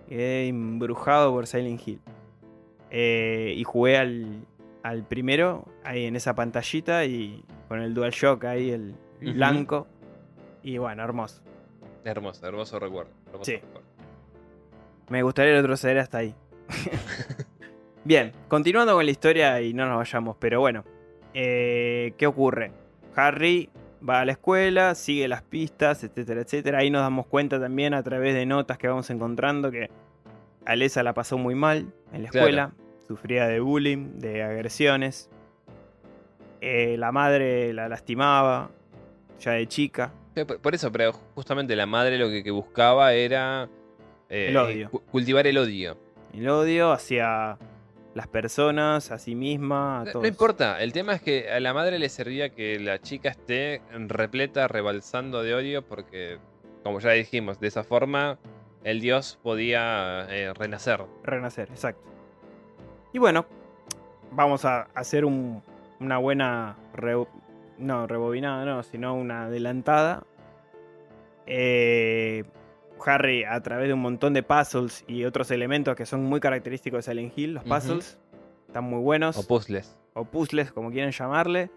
Quedé 0.08 0.48
embrujado 0.48 1.32
por 1.32 1.48
Silent 1.48 1.86
Hill. 1.88 2.02
Eh, 2.92 3.54
y 3.56 3.64
jugué 3.64 3.98
al, 3.98 4.46
al 4.84 5.04
primero, 5.04 5.66
ahí 5.84 6.06
en 6.06 6.16
esa 6.16 6.34
pantallita 6.34 7.06
y 7.06 7.44
con 7.68 7.82
el 7.82 7.94
DualShock 7.94 8.44
ahí, 8.46 8.72
el, 8.72 8.96
blanco. 9.22 9.86
Y 10.64 10.78
bueno, 10.78 11.04
hermoso. 11.04 11.42
Hermoso, 12.04 12.48
hermoso 12.48 12.80
recuerdo. 12.80 13.12
hermoso 13.28 13.46
Sí. 13.46 13.58
recuerdo. 13.58 13.88
Me 15.10 15.22
gustaría 15.24 15.54
retroceder 15.54 16.00
hasta 16.00 16.20
ahí. 16.20 16.34
Bien, 18.04 18.32
continuando 18.48 18.94
con 18.96 19.06
la 19.06 19.12
historia 19.12 19.62
y 19.62 19.74
no 19.74 19.86
nos 19.88 19.98
vayamos, 19.98 20.38
pero 20.40 20.60
bueno. 20.60 20.84
Eh, 21.34 22.14
¿Qué 22.18 22.28
ocurre? 22.28 22.72
Harry 23.16 23.70
va 24.08 24.22
a 24.22 24.26
la 24.26 24.32
escuela, 24.34 24.96
sigue 24.96 25.28
las 25.28 25.42
pistas, 25.44 26.04
etcétera, 26.04 26.42
etcétera. 26.42 26.80
Ahí 26.80 26.90
nos 26.90 27.02
damos 27.02 27.26
cuenta 27.28 27.60
también 27.60 27.94
a 27.94 28.02
través 28.04 28.34
de 28.34 28.46
notas 28.46 28.78
que 28.78 28.88
vamos 28.88 29.10
encontrando 29.10 29.72
que 29.72 29.90
Alesa 30.66 31.04
la 31.04 31.14
pasó 31.14 31.38
muy 31.38 31.56
mal 31.56 31.88
en 32.14 32.24
la 32.24 32.30
Claro. 32.30 32.48
escuela. 32.48 32.72
Sufría 33.08 33.48
de 33.48 33.60
bullying, 33.60 34.20
de 34.20 34.44
agresiones. 34.44 35.30
Eh, 36.62 36.96
la 36.98 37.12
madre 37.12 37.74
la 37.74 37.88
lastimaba, 37.90 38.70
ya 39.40 39.52
de 39.54 39.68
chica. 39.68 40.12
Por 40.62 40.76
eso, 40.76 40.92
pero 40.92 41.12
justamente 41.36 41.76
la 41.76 41.86
madre 41.86 42.18
lo 42.18 42.30
que, 42.30 42.44
que 42.44 42.52
buscaba 42.52 43.14
era 43.14 43.68
eh, 44.30 44.48
El 44.50 44.58
odio. 44.58 44.90
cu- 44.92 45.02
cultivar 45.12 45.48
el 45.48 45.58
odio. 45.58 45.98
El 46.34 46.48
odio 46.50 46.92
hacia 46.92 47.58
las 48.20 48.28
personas, 48.28 49.12
a 49.12 49.18
sí 49.18 49.34
misma, 49.34 50.02
a 50.02 50.06
No, 50.06 50.12
todos. 50.12 50.24
no 50.24 50.28
importa, 50.28 50.82
el 50.84 50.92
tema 50.92 51.14
es 51.14 51.22
que 51.22 51.50
a 51.50 51.60
la 51.62 51.74
madre 51.74 52.00
le 52.00 52.10
servía 52.10 52.50
que 52.50 52.78
la 52.80 53.00
chica 53.00 53.30
esté 53.30 53.82
repleta, 53.94 54.68
rebalsando 54.68 55.42
de 55.42 55.54
odio, 55.56 55.82
porque, 55.86 56.38
como 56.84 57.00
ya 57.00 57.12
dijimos, 57.12 57.60
de 57.62 57.68
esa 57.70 57.84
forma 57.86 58.38
el 58.84 59.00
dios 59.00 59.40
podía 59.42 60.28
eh, 60.30 60.54
renacer. 60.54 61.02
Renacer, 61.24 61.70
exacto. 61.70 62.04
Y 63.14 63.20
bueno, 63.20 63.46
vamos 64.32 64.66
a 64.66 64.82
hacer 64.94 65.24
un- 65.24 65.64
una 66.02 66.18
buena. 66.18 66.76
re- 66.94 67.26
no, 67.78 68.06
rebobinada, 68.08 68.66
no, 68.66 68.84
sino 68.84 69.14
una 69.16 69.46
adelantada. 69.46 70.24
Eh, 71.46 72.44
Harry, 73.06 73.44
a 73.44 73.62
través 73.62 73.88
de 73.88 73.94
un 73.94 74.02
montón 74.02 74.34
de 74.34 74.44
puzzles 74.44 75.04
y 75.08 75.24
otros 75.26 75.52
elementos 75.52 75.96
que 75.96 76.06
son 76.06 76.24
muy 76.24 76.40
característicos 76.40 77.06
de 77.06 77.12
Silent 77.12 77.38
Hill, 77.38 77.54
los 77.56 77.64
puzzles 77.64 78.20
están 78.68 78.84
muy 78.84 79.00
buenos. 79.02 79.38
O 79.38 79.48
puzzles. 79.48 79.98
o 80.14 80.26
puzzles, 80.26 80.72
como 80.72 80.92
quieren 80.92 81.12
llamarle, 81.12 81.72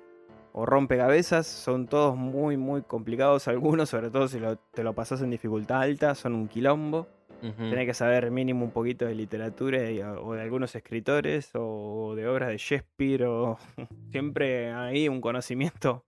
o 0.52 0.66
rompecabezas, 0.66 1.46
son 1.46 1.86
todos 1.86 2.16
muy, 2.16 2.56
muy 2.56 2.82
complicados 2.82 3.48
algunos, 3.48 3.88
sobre 3.88 4.10
todo 4.10 4.28
si 4.28 4.38
lo- 4.38 4.56
te 4.56 4.82
lo 4.84 4.92
pasas 4.94 5.22
en 5.22 5.30
dificultad 5.30 5.80
alta, 5.82 6.14
son 6.14 6.34
un 6.34 6.48
quilombo. 6.48 7.06
Ujú. 7.42 7.54
Tenés 7.70 7.86
que 7.86 7.94
saber 7.94 8.30
mínimo 8.30 8.64
un 8.64 8.70
poquito 8.70 9.04
de 9.06 9.14
literatura 9.14 9.90
y- 9.90 10.00
o 10.02 10.32
de 10.34 10.42
algunos 10.42 10.74
escritores 10.76 11.50
o 11.54 12.14
de 12.14 12.28
obras 12.28 12.50
de 12.50 12.58
Shakespeare 12.58 13.24
o 13.24 13.56
siempre 14.12 14.72
ahí 14.72 15.08
un 15.08 15.20
conocimiento. 15.20 16.04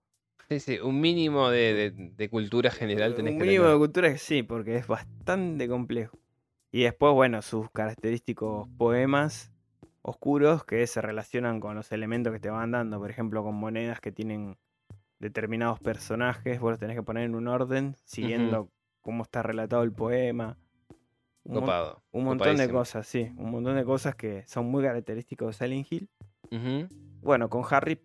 Sí, 0.48 0.60
sí, 0.60 0.78
un 0.78 1.00
mínimo 1.00 1.48
de, 1.48 1.72
de- 1.74 1.90
de 2.16 2.28
cultura 2.28 2.70
general 2.70 3.14
tenés 3.14 3.32
un 3.32 3.38
que 3.38 3.44
mínimo 3.44 3.66
de 3.66 3.78
cultura 3.78 4.12
que 4.12 4.18
sí, 4.18 4.42
porque 4.42 4.76
es 4.76 4.86
bastante 4.86 5.68
complejo. 5.68 6.18
Y 6.70 6.82
después, 6.82 7.12
bueno, 7.14 7.40
sus 7.42 7.70
característicos 7.70 8.68
poemas 8.76 9.52
oscuros 10.02 10.64
que 10.64 10.86
se 10.86 11.00
relacionan 11.00 11.60
con 11.60 11.76
los 11.76 11.90
elementos 11.92 12.32
que 12.32 12.40
te 12.40 12.50
van 12.50 12.72
dando, 12.72 12.98
por 12.98 13.10
ejemplo, 13.10 13.42
con 13.42 13.54
monedas 13.54 14.00
que 14.00 14.12
tienen 14.12 14.58
determinados 15.18 15.80
personajes, 15.80 16.60
vos 16.60 16.72
los 16.72 16.78
tenés 16.80 16.96
que 16.96 17.02
poner 17.02 17.24
en 17.24 17.34
un 17.34 17.48
orden, 17.48 17.96
siguiendo 18.04 18.68
cómo 19.00 19.22
está 19.22 19.42
relatado 19.42 19.82
el 19.82 19.92
poema. 19.92 20.58
Un, 21.44 21.54
mon- 21.54 21.62
Copado. 21.62 22.02
un 22.12 22.24
montón 22.24 22.56
de 22.56 22.68
cosas, 22.70 23.06
sí, 23.06 23.30
un 23.36 23.50
montón 23.50 23.76
de 23.76 23.84
cosas 23.84 24.14
que 24.14 24.44
son 24.46 24.66
muy 24.66 24.82
característicos 24.82 25.58
de 25.58 25.64
Silent 25.66 25.90
Hill. 25.92 26.08
Bueno, 27.22 27.48
con 27.48 27.62
Harry 27.70 27.98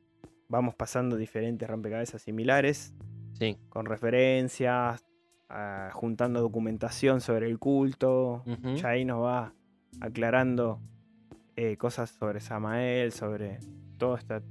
vamos 0.50 0.76
pasando 0.76 1.16
diferentes 1.16 1.70
rompecabezas 1.70 2.22
similares, 2.22 2.94
Sí. 3.34 3.58
con 3.70 3.86
referencias, 3.86 5.06
ah, 5.48 5.90
juntando 5.94 6.42
documentación 6.42 7.22
sobre 7.22 7.48
el 7.48 7.58
culto. 7.60 8.44
Ya 8.76 8.90
ahí 8.90 9.06
nos 9.06 9.24
va 9.24 9.54
aclarando 10.02 10.82
eh, 11.56 11.78
cosas 11.78 12.10
sobre 12.12 12.40
Samael, 12.42 13.12
sobre 13.12 13.60
toda 13.98 14.18
esta. 14.20 14.42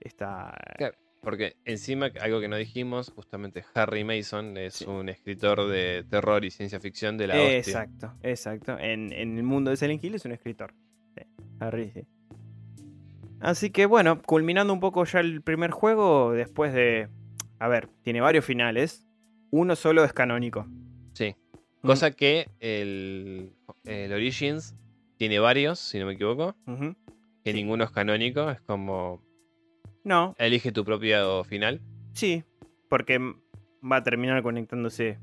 esta 0.00 0.54
Claro, 0.76 0.96
Porque 1.20 1.56
encima, 1.64 2.10
algo 2.20 2.40
que 2.40 2.46
no 2.48 2.56
dijimos, 2.56 3.10
justamente 3.10 3.64
Harry 3.74 4.04
Mason 4.04 4.56
es 4.56 4.74
Sí. 4.74 4.84
un 4.86 5.08
escritor 5.08 5.66
de 5.68 6.04
terror 6.08 6.44
y 6.44 6.50
ciencia 6.52 6.78
ficción 6.80 7.16
de 7.18 7.26
la 7.26 7.34
hostia. 7.34 7.58
exacto, 7.58 8.14
exacto. 8.22 8.78
En, 8.78 9.12
en 9.12 9.36
el 9.36 9.42
mundo 9.42 9.70
de 9.70 9.76
Silent 9.76 10.02
Hill 10.02 10.14
es 10.14 10.24
un 10.24 10.32
escritor. 10.32 10.72
Sí, 11.16 11.24
Harry, 11.58 11.90
sí. 11.90 12.06
Así 13.40 13.70
que 13.70 13.86
bueno, 13.86 14.20
culminando 14.22 14.72
un 14.72 14.80
poco 14.80 15.04
ya 15.04 15.20
el 15.20 15.42
primer 15.42 15.70
juego, 15.70 16.32
después 16.32 16.72
de. 16.72 17.08
A 17.58 17.68
ver, 17.68 17.88
tiene 18.02 18.20
varios 18.20 18.44
finales. 18.44 19.06
Uno 19.50 19.76
solo 19.76 20.04
es 20.04 20.12
canónico. 20.12 20.66
Sí. 21.12 21.34
Mm. 21.82 21.86
Cosa 21.86 22.10
que 22.10 22.48
el, 22.60 23.52
el 23.84 24.12
Origins 24.12 24.74
tiene 25.16 25.38
varios, 25.38 25.78
si 25.78 25.98
no 25.98 26.06
me 26.06 26.12
equivoco, 26.14 26.54
que 27.44 27.52
Sí. 27.52 27.56
ninguno 27.56 27.84
es 27.84 27.90
canónico, 27.90 28.50
es 28.50 28.60
como 28.60 29.22
No, 30.04 30.34
elige 30.38 30.70
tu 30.72 30.84
propio 30.84 31.42
final. 31.44 31.80
sí, 32.12 32.44
porque 32.88 33.18
va 33.18 33.96
a 33.96 34.02
terminar 34.02 34.42
conectándose. 34.42 35.18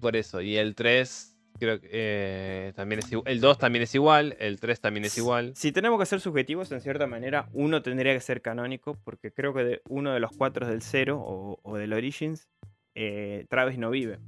Por 0.00 0.16
eso, 0.16 0.40
y 0.40 0.56
el 0.56 0.74
3 0.74 1.36
creo 1.60 1.80
que 1.80 1.88
eh, 1.92 2.72
también 2.74 2.98
es 2.98 3.12
igual. 3.12 3.30
El 3.32 3.40
2 3.40 3.58
también 3.58 3.82
es 3.84 3.94
igual, 3.94 4.36
el 4.40 4.58
3 4.58 4.80
también 4.80 5.04
es 5.04 5.16
igual. 5.16 5.52
Si 5.54 5.70
tenemos 5.70 6.00
que 6.00 6.06
ser 6.06 6.20
subjetivos, 6.20 6.72
en 6.72 6.80
cierta 6.80 7.06
manera, 7.06 7.48
uno 7.52 7.82
tendría 7.82 8.12
que 8.12 8.20
ser 8.20 8.42
canónico, 8.42 8.94
porque 9.04 9.30
creo 9.32 9.54
que 9.54 9.62
de 9.62 9.82
uno 9.88 10.12
de 10.12 10.18
los 10.18 10.32
cuatro 10.36 10.66
del 10.66 10.82
Zero 10.82 11.20
o, 11.20 11.60
o 11.62 11.76
del 11.76 11.92
Origins, 11.92 12.48
eh, 12.96 13.46
Travis 13.48 13.78
no 13.78 13.90
vive. 13.90 14.18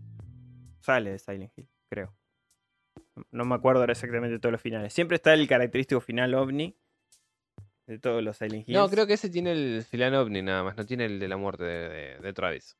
Sale 0.79 1.11
de 1.11 1.19
Silent 1.19 1.51
Hill, 1.57 1.69
creo. 1.91 2.15
No 3.31 3.45
me 3.45 3.55
acuerdo 3.57 3.81
ahora 3.81 3.93
exactamente 3.93 4.33
de 4.35 4.39
todos 4.39 4.53
los 4.53 4.61
finales. 4.61 4.93
Siempre 4.93 5.17
está 5.17 5.35
el 5.35 5.49
característico 5.49 6.01
final 6.01 6.35
ovni 6.35 6.77
de 7.87 7.99
todos 7.99 8.23
los 8.23 8.37
Silent 8.37 8.69
Hills. 8.69 8.79
No, 8.79 8.89
creo 8.89 9.07
que 9.07 9.15
ese 9.15 9.29
tiene 9.29 9.53
el 9.53 9.83
final 9.85 10.15
ovni 10.15 10.43
nada 10.43 10.63
más, 10.63 10.77
no 10.77 10.87
tiene 10.87 11.07
el 11.07 11.19
de 11.19 11.29
la 11.29 11.37
muerte 11.37 11.65
de, 11.65 11.89
de- 11.89 12.19
de 12.19 12.33
Travis. 12.33 12.77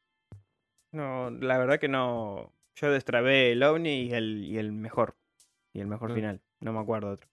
No, 0.93 1.31
la 1.31 1.59
verdad 1.59 1.79
que 1.81 1.89
no. 1.89 2.53
Yo 2.77 2.91
destrabé 2.91 3.53
el 3.53 3.63
ovni 3.63 4.03
y 4.05 4.13
el, 4.13 4.45
y 4.45 4.59
el 4.59 4.73
mejor. 4.73 5.17
Y 5.73 5.81
el 5.81 5.87
mejor 5.87 6.11
Mm. 6.11 6.15
final. 6.15 6.41
No 6.61 6.73
me 6.73 6.81
acuerdo 6.81 7.11
otro. 7.11 7.29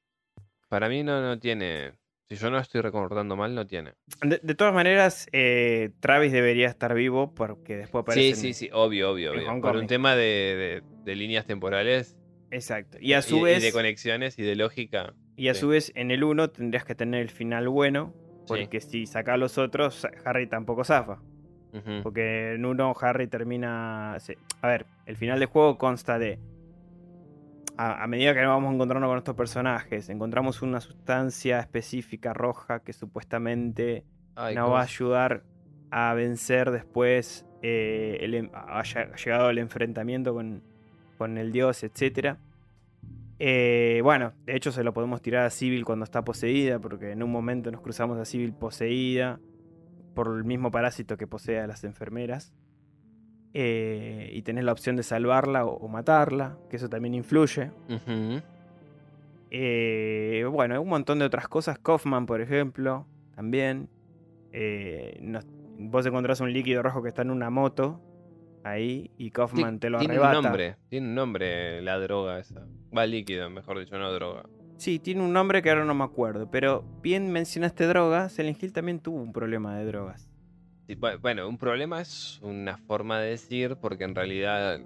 Para 0.68 0.90
mí 0.90 1.04
no, 1.04 1.22
no 1.22 1.40
tiene. 1.40 1.94
Si 2.30 2.36
yo 2.36 2.52
no 2.52 2.60
estoy 2.60 2.82
recordando 2.82 3.36
mal, 3.36 3.56
no 3.56 3.66
tiene. 3.66 3.94
De, 4.22 4.40
de 4.44 4.54
todas 4.56 4.74
maneras, 4.74 5.28
eh, 5.32 5.90
Travis 6.00 6.32
debería 6.32 6.68
estar 6.68 6.94
vivo 6.94 7.34
porque 7.34 7.76
después 7.78 8.04
aparece. 8.04 8.36
Sí, 8.36 8.54
sí, 8.54 8.54
sí, 8.54 8.70
obvio, 8.72 9.12
obvio, 9.12 9.32
obvio. 9.32 9.62
Por 9.62 9.78
un 9.78 9.88
tema 9.88 10.16
de, 10.16 10.22
de- 10.24 10.84
de 11.04 11.16
líneas 11.16 11.46
temporales 11.48 12.16
Exacto. 12.52 12.98
Y 13.02 13.14
a 13.14 13.22
su 13.24 13.38
y, 13.38 13.40
y 13.40 13.44
vez, 13.44 13.64
de 13.64 13.72
conexiones 13.72 14.38
y 14.38 14.44
de 14.44 14.56
lógica. 14.56 15.14
y 15.38 15.48
a 15.50 15.54
sí. 15.56 15.60
su 15.62 15.70
vez 15.70 15.92
en 15.96 16.12
el 16.12 16.24
1 16.24 16.50
tendrías 16.52 16.84
que 16.86 16.94
tener 16.96 17.22
el 17.22 17.30
final 17.30 17.68
bueno. 17.70 18.14
Sí. 18.46 18.46
Porque 18.48 18.80
si 18.82 19.06
sacás 19.08 19.38
los 19.40 19.58
otros, 19.58 20.08
Harry 20.26 20.48
tampoco 20.48 20.84
zafa. 20.84 21.22
Porque 22.04 22.54
en 22.56 22.66
uno 22.66 22.94
Harry 23.00 23.28
termina. 23.28 24.16
A 24.16 24.68
ver, 24.68 24.86
el 25.06 25.16
final 25.16 25.40
del 25.40 25.48
juego 25.50 25.78
consta 25.78 26.18
de. 26.18 26.40
A, 27.78 28.04
a 28.04 28.08
medida 28.08 28.34
que 28.34 28.42
nos 28.42 28.50
vamos 28.50 28.74
encontrando 28.74 29.08
con 29.08 29.18
estos 29.18 29.36
personajes, 29.36 30.10
encontramos 30.10 30.62
una 30.62 30.82
sustancia 30.82 31.60
específica 31.60 32.34
roja 32.34 32.80
que 32.82 32.92
supuestamente 32.92 34.04
Ay, 34.36 34.56
nos 34.56 34.64
¿cómo 34.66 34.74
va 34.74 34.82
a 34.82 34.84
ayudar 34.84 35.44
a 35.92 36.14
vencer 36.14 36.72
después. 36.72 37.46
eh, 37.62 38.18
el 38.22 38.34
en- 38.36 38.52
haya 38.54 39.14
llegado 39.16 39.50
el 39.50 39.58
enfrentamiento 39.60 40.34
con, 40.34 40.62
con 41.18 41.38
el 41.38 41.52
dios, 41.52 41.84
etc. 41.84 42.38
bueno, 44.04 44.34
de 44.46 44.56
hecho 44.56 44.72
se 44.72 44.84
lo 44.84 44.94
podemos 44.94 45.22
tirar 45.22 45.46
a 45.46 45.50
Civil 45.50 45.86
cuando 45.86 46.04
está 46.04 46.24
poseída, 46.24 46.80
porque 46.80 47.12
en 47.12 47.24
un 47.24 47.32
momento 47.32 47.72
nos 47.72 47.82
cruzamos 47.82 48.18
a 48.18 48.26
Civil 48.26 48.54
poseída 48.54 49.40
por 50.24 50.36
el 50.36 50.44
mismo 50.44 50.70
parásito 50.70 51.16
que 51.16 51.28
posee 51.28 51.60
a 51.62 51.68
las 51.68 51.86
enfermeras. 51.86 52.54
eh, 53.54 54.30
y 54.34 54.42
tenés 54.44 54.64
la 54.66 54.74
opción 54.74 54.96
de 54.98 55.02
salvarla 55.04 55.66
o, 55.66 55.72
o 55.78 55.88
matarla, 55.88 56.58
que 56.70 56.76
eso 56.76 56.88
también 56.90 57.16
influye. 57.16 57.72
Ujú. 57.90 58.42
Eh, 59.50 60.46
bueno, 60.52 60.82
un 60.82 60.90
montón 60.90 61.20
de 61.20 61.26
otras 61.26 61.48
cosas. 61.48 61.80
Kaufman, 61.80 62.26
por 62.26 62.42
ejemplo, 62.42 63.08
también. 63.36 63.90
Eh, 64.52 65.18
nos- 65.22 65.46
vos 65.80 66.06
encontrás 66.06 66.42
un 66.42 66.52
líquido 66.52 66.84
rojo 66.84 67.02
que 67.02 67.08
está 67.10 67.22
en 67.22 67.32
una 67.32 67.50
moto 67.50 68.02
ahí 68.64 69.10
y 69.18 69.32
Kaufman 69.32 69.80
te 69.80 69.90
lo 69.90 70.00
tiene 70.00 70.16
arrebata. 70.16 70.38
un 70.40 70.44
nombre, 70.44 70.76
tiene 70.90 71.08
un 71.08 71.16
nombre 71.16 71.82
la 71.82 71.98
droga 71.98 72.40
esa. 72.40 72.68
Va 72.96 73.06
líquido, 73.06 73.50
mejor 73.50 73.80
dicho, 73.80 73.98
no 73.98 74.12
droga. 74.12 74.44
Sí, 74.80 74.98
tiene 74.98 75.22
un 75.22 75.34
nombre 75.34 75.62
que 75.62 75.70
ahora 75.70 75.84
no 75.84 75.94
me 75.94 76.06
acuerdo, 76.06 76.50
pero 76.50 76.86
bien 77.02 77.32
mencionaste 77.34 77.86
drogas. 77.86 78.32
Silent 78.32 78.64
Hill 78.64 78.72
también 78.72 79.02
tuvo 79.02 79.22
un 79.22 79.34
problema 79.34 79.78
de 79.78 79.84
drogas. 79.86 80.30
Sí, 80.88 80.96
bu- 80.96 81.20
Bueno, 81.20 81.50
un 81.50 81.58
problema 81.58 82.00
es 82.00 82.40
una 82.42 82.78
forma 82.78 83.20
de 83.20 83.32
decir, 83.32 83.76
porque 83.76 84.06
en 84.06 84.16
realidad 84.16 84.80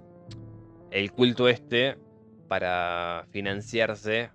el 0.90 1.12
culto 1.12 1.48
este, 1.48 1.96
para 2.48 3.26
financiarse, 3.30 4.30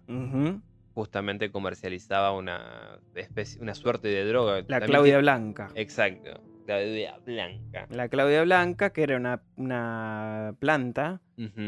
justamente 0.93 1.51
comercializaba 1.51 2.31
una 2.31 2.97
especie, 3.13 3.61
una 3.61 3.75
suerte 3.75 4.07
de 4.07 4.23
droga. 4.25 4.55
La 4.61 4.79
También 4.79 4.85
Claudia 4.87 5.17
Blanca. 5.19 5.71
Exacto, 5.75 6.41
Claudia 6.65 7.17
Blanca. 7.25 7.85
La 7.89 8.07
Claudia 8.07 8.43
Blanca, 8.43 8.91
que 8.91 9.03
era 9.03 9.17
una, 9.17 9.41
una 9.57 10.55
planta 10.59 11.19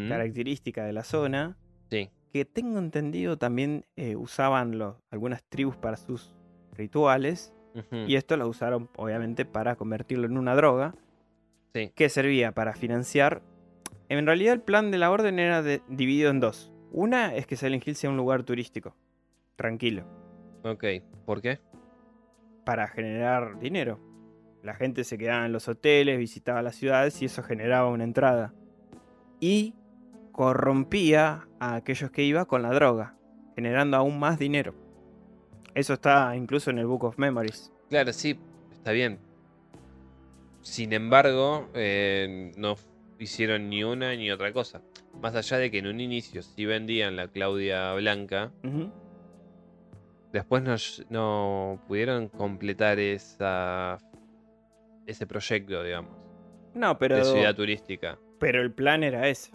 característica 0.07 0.85
de 0.85 0.93
la 0.93 1.03
zona, 1.03 1.57
Sí, 1.89 2.09
que 2.31 2.45
tengo 2.45 2.79
entendido 2.79 3.37
también 3.37 3.85
eh, 3.95 4.15
usaban 4.15 4.77
los, 4.77 4.95
algunas 5.11 5.43
tribus 5.43 5.75
para 5.77 5.97
sus 5.97 6.33
rituales. 6.73 7.53
Y 8.07 8.15
esto 8.15 8.35
lo 8.35 8.49
usaron, 8.49 8.89
obviamente, 8.97 9.45
para 9.45 9.77
convertirlo 9.77 10.25
en 10.27 10.37
una 10.37 10.55
droga 10.55 10.93
sí, 11.73 11.91
que 11.95 12.09
servía 12.09 12.51
para 12.51 12.73
financiar. 12.73 13.41
En 14.09 14.25
realidad, 14.25 14.53
el 14.53 14.61
plan 14.61 14.91
de 14.91 14.97
la 14.97 15.09
orden 15.09 15.39
era 15.39 15.61
de- 15.61 15.81
dividido 15.87 16.31
en 16.31 16.41
dos. 16.41 16.73
Una 16.91 17.33
es 17.33 17.47
que 17.47 17.55
Silent 17.55 17.87
Hill 17.87 17.95
sea 17.95 18.09
un 18.09 18.17
lugar 18.17 18.43
turístico, 18.43 18.93
tranquilo, 19.55 20.03
ok. 20.63 20.83
¿Por 21.25 21.41
qué? 21.41 21.59
para 22.65 22.87
generar 22.89 23.57
dinero. 23.59 23.99
La 24.63 24.73
gente 24.75 25.03
se 25.05 25.17
quedaba 25.17 25.45
en 25.45 25.51
los 25.53 25.67
hoteles, 25.69 26.19
visitaba 26.19 26.61
las 26.61 26.75
ciudades 26.75 27.21
y 27.21 27.25
eso 27.25 27.41
generaba 27.41 27.89
una 27.89 28.03
entrada. 28.03 28.53
Y 29.39 29.73
corrompía 30.33 31.47
a 31.61 31.75
aquellos 31.75 32.09
que 32.09 32.23
iban 32.23 32.45
con 32.45 32.63
la 32.63 32.71
droga, 32.73 33.13
generando 33.55 33.95
aún 33.95 34.17
más 34.17 34.39
dinero. 34.39 34.73
Eso 35.75 35.93
está 35.93 36.35
incluso 36.35 36.71
en 36.71 36.79
el 36.79 36.87
Book 36.87 37.03
of 37.03 37.19
Memories. 37.19 37.71
Claro, 37.87 38.11
sí, 38.13 38.37
está 38.73 38.91
bien. 38.91 39.19
Sin 40.61 40.91
embargo, 40.91 41.69
eh, 41.75 42.51
no 42.57 42.75
hicieron 43.19 43.69
ni 43.69 43.83
una 43.83 44.15
ni 44.15 44.31
otra 44.31 44.51
cosa. 44.51 44.81
Más 45.21 45.35
allá 45.35 45.57
de 45.57 45.69
que 45.69 45.77
en 45.77 45.85
un 45.85 45.99
inicio 46.01 46.41
sí 46.41 46.65
vendían 46.65 47.15
la 47.15 47.27
Claudia 47.27 47.93
Blanca, 47.93 48.51
después 50.33 50.63
no, 50.63 50.75
no 51.09 51.79
pudieron 51.87 52.27
completar 52.27 52.97
esa, 52.97 53.99
ese 55.05 55.27
proyecto, 55.27 55.83
digamos, 55.83 56.11
No, 56.73 56.97
pero, 56.97 57.17
de 57.17 57.23
ciudad 57.25 57.55
turística. 57.55 58.17
pero 58.39 58.61
el 58.61 58.71
plan 58.71 59.03
era 59.03 59.27
ese. 59.27 59.51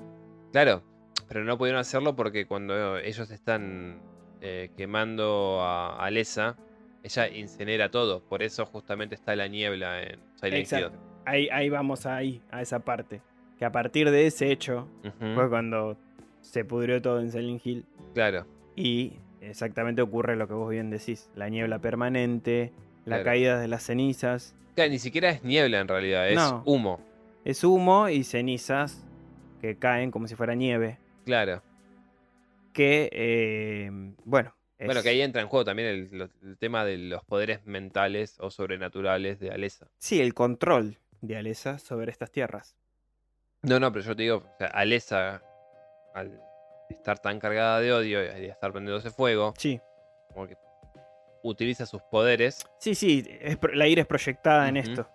Claro, 0.53 0.85
pero 1.29 1.45
no 1.45 1.57
pudieron 1.59 1.81
hacerlo 1.81 2.14
porque 2.16 2.47
cuando 2.47 2.99
ellos 2.99 3.31
están 3.31 3.99
eh, 4.41 4.70
quemando 4.77 5.61
a 5.62 6.05
Alessa, 6.05 6.57
ella 7.03 7.29
incinera 7.29 7.91
todo. 7.91 8.20
Por 8.20 8.43
eso 8.43 8.66
justamente 8.66 9.14
está 9.14 9.35
la 9.37 9.49
niebla 9.49 10.03
en 10.03 10.18
Silent 10.35 10.72
Hill. 10.72 10.91
Ahí, 11.24 11.49
ahí 11.51 11.68
vamos 11.70 12.07
ahí, 12.07 12.41
a 12.51 12.62
esa 12.62 12.81
parte. 12.81 13.20
Que 13.59 13.64
a 13.64 13.72
partir 13.72 14.11
de 14.11 14.27
ese 14.27 14.51
hecho 14.53 14.87
fue 15.35 15.49
cuando 15.49 15.97
se 16.43 16.64
pudrió 16.64 17.01
todo 17.03 17.20
en 17.20 17.31
Silent 17.33 17.64
Hill. 17.66 17.85
Claro. 18.14 18.47
Y 18.77 19.14
exactamente 19.41 20.03
ocurre 20.03 20.37
lo 20.37 20.47
que 20.47 20.55
vos 20.55 20.70
bien 20.70 20.91
decís. 20.91 21.31
La 21.35 21.49
niebla 21.49 21.79
permanente, 21.81 22.72
la 23.05 23.16
Claro. 23.16 23.24
caída 23.24 23.61
de 23.61 23.68
las 23.68 23.83
cenizas. 23.85 24.55
Claro, 24.74 24.91
ni 24.91 24.99
siquiera 24.99 25.31
es 25.31 25.43
niebla 25.43 25.81
en 25.81 25.89
realidad, 25.89 26.29
es 26.29 26.37
No. 26.37 26.62
humo. 26.66 27.01
Es 27.45 27.64
humo 27.64 28.09
y 28.09 28.24
cenizas 28.24 29.03
que 29.61 29.77
caen 29.77 30.11
como 30.11 30.27
si 30.29 30.35
fuera 30.35 30.55
nieve. 30.55 30.99
Claro. 31.27 31.62
Que, 32.72 33.11
eh, 33.12 33.91
bueno. 34.24 34.55
Bueno, 34.79 35.03
que 35.03 35.09
ahí 35.09 35.22
entra 35.22 35.41
en 35.43 35.49
juego 35.49 35.64
también 35.64 35.89
el, 35.89 36.31
el 36.43 36.59
tema 36.59 36.85
de 36.85 36.99
los 36.99 37.24
poderes 37.24 37.64
mentales 37.66 38.37
o 38.41 38.51
sobrenaturales 38.51 39.41
de 39.41 39.51
Alessa. 39.51 39.89
Sí, 39.99 40.20
el 40.20 40.33
control 40.35 40.99
de 41.22 41.37
Alesa 41.37 41.79
sobre 41.79 42.11
estas 42.12 42.31
tierras. 42.31 42.77
No, 43.62 43.81
no, 43.81 43.91
pero 43.91 44.05
yo 44.05 44.14
te 44.14 44.22
digo, 44.22 44.37
o 44.37 44.57
sea, 44.59 44.68
al 44.68 44.93
estar 44.93 45.41
tan 47.18 47.41
cargada 47.41 47.81
de 47.81 47.93
odio 47.93 48.22
y 48.39 48.47
estar 48.47 48.70
prendiéndose 48.70 49.11
fuego, 49.11 49.55
Sí. 49.59 49.81
como 50.33 50.47
que 50.47 50.57
utiliza 51.43 51.87
sus 51.87 52.03
poderes 52.03 52.66
Sí, 52.79 52.95
sí, 52.95 53.24
es 53.41 53.59
la 53.72 53.89
ira 53.89 54.03
es 54.03 54.07
proyectada 54.07 54.68
en 54.68 54.77
esto. 54.77 55.09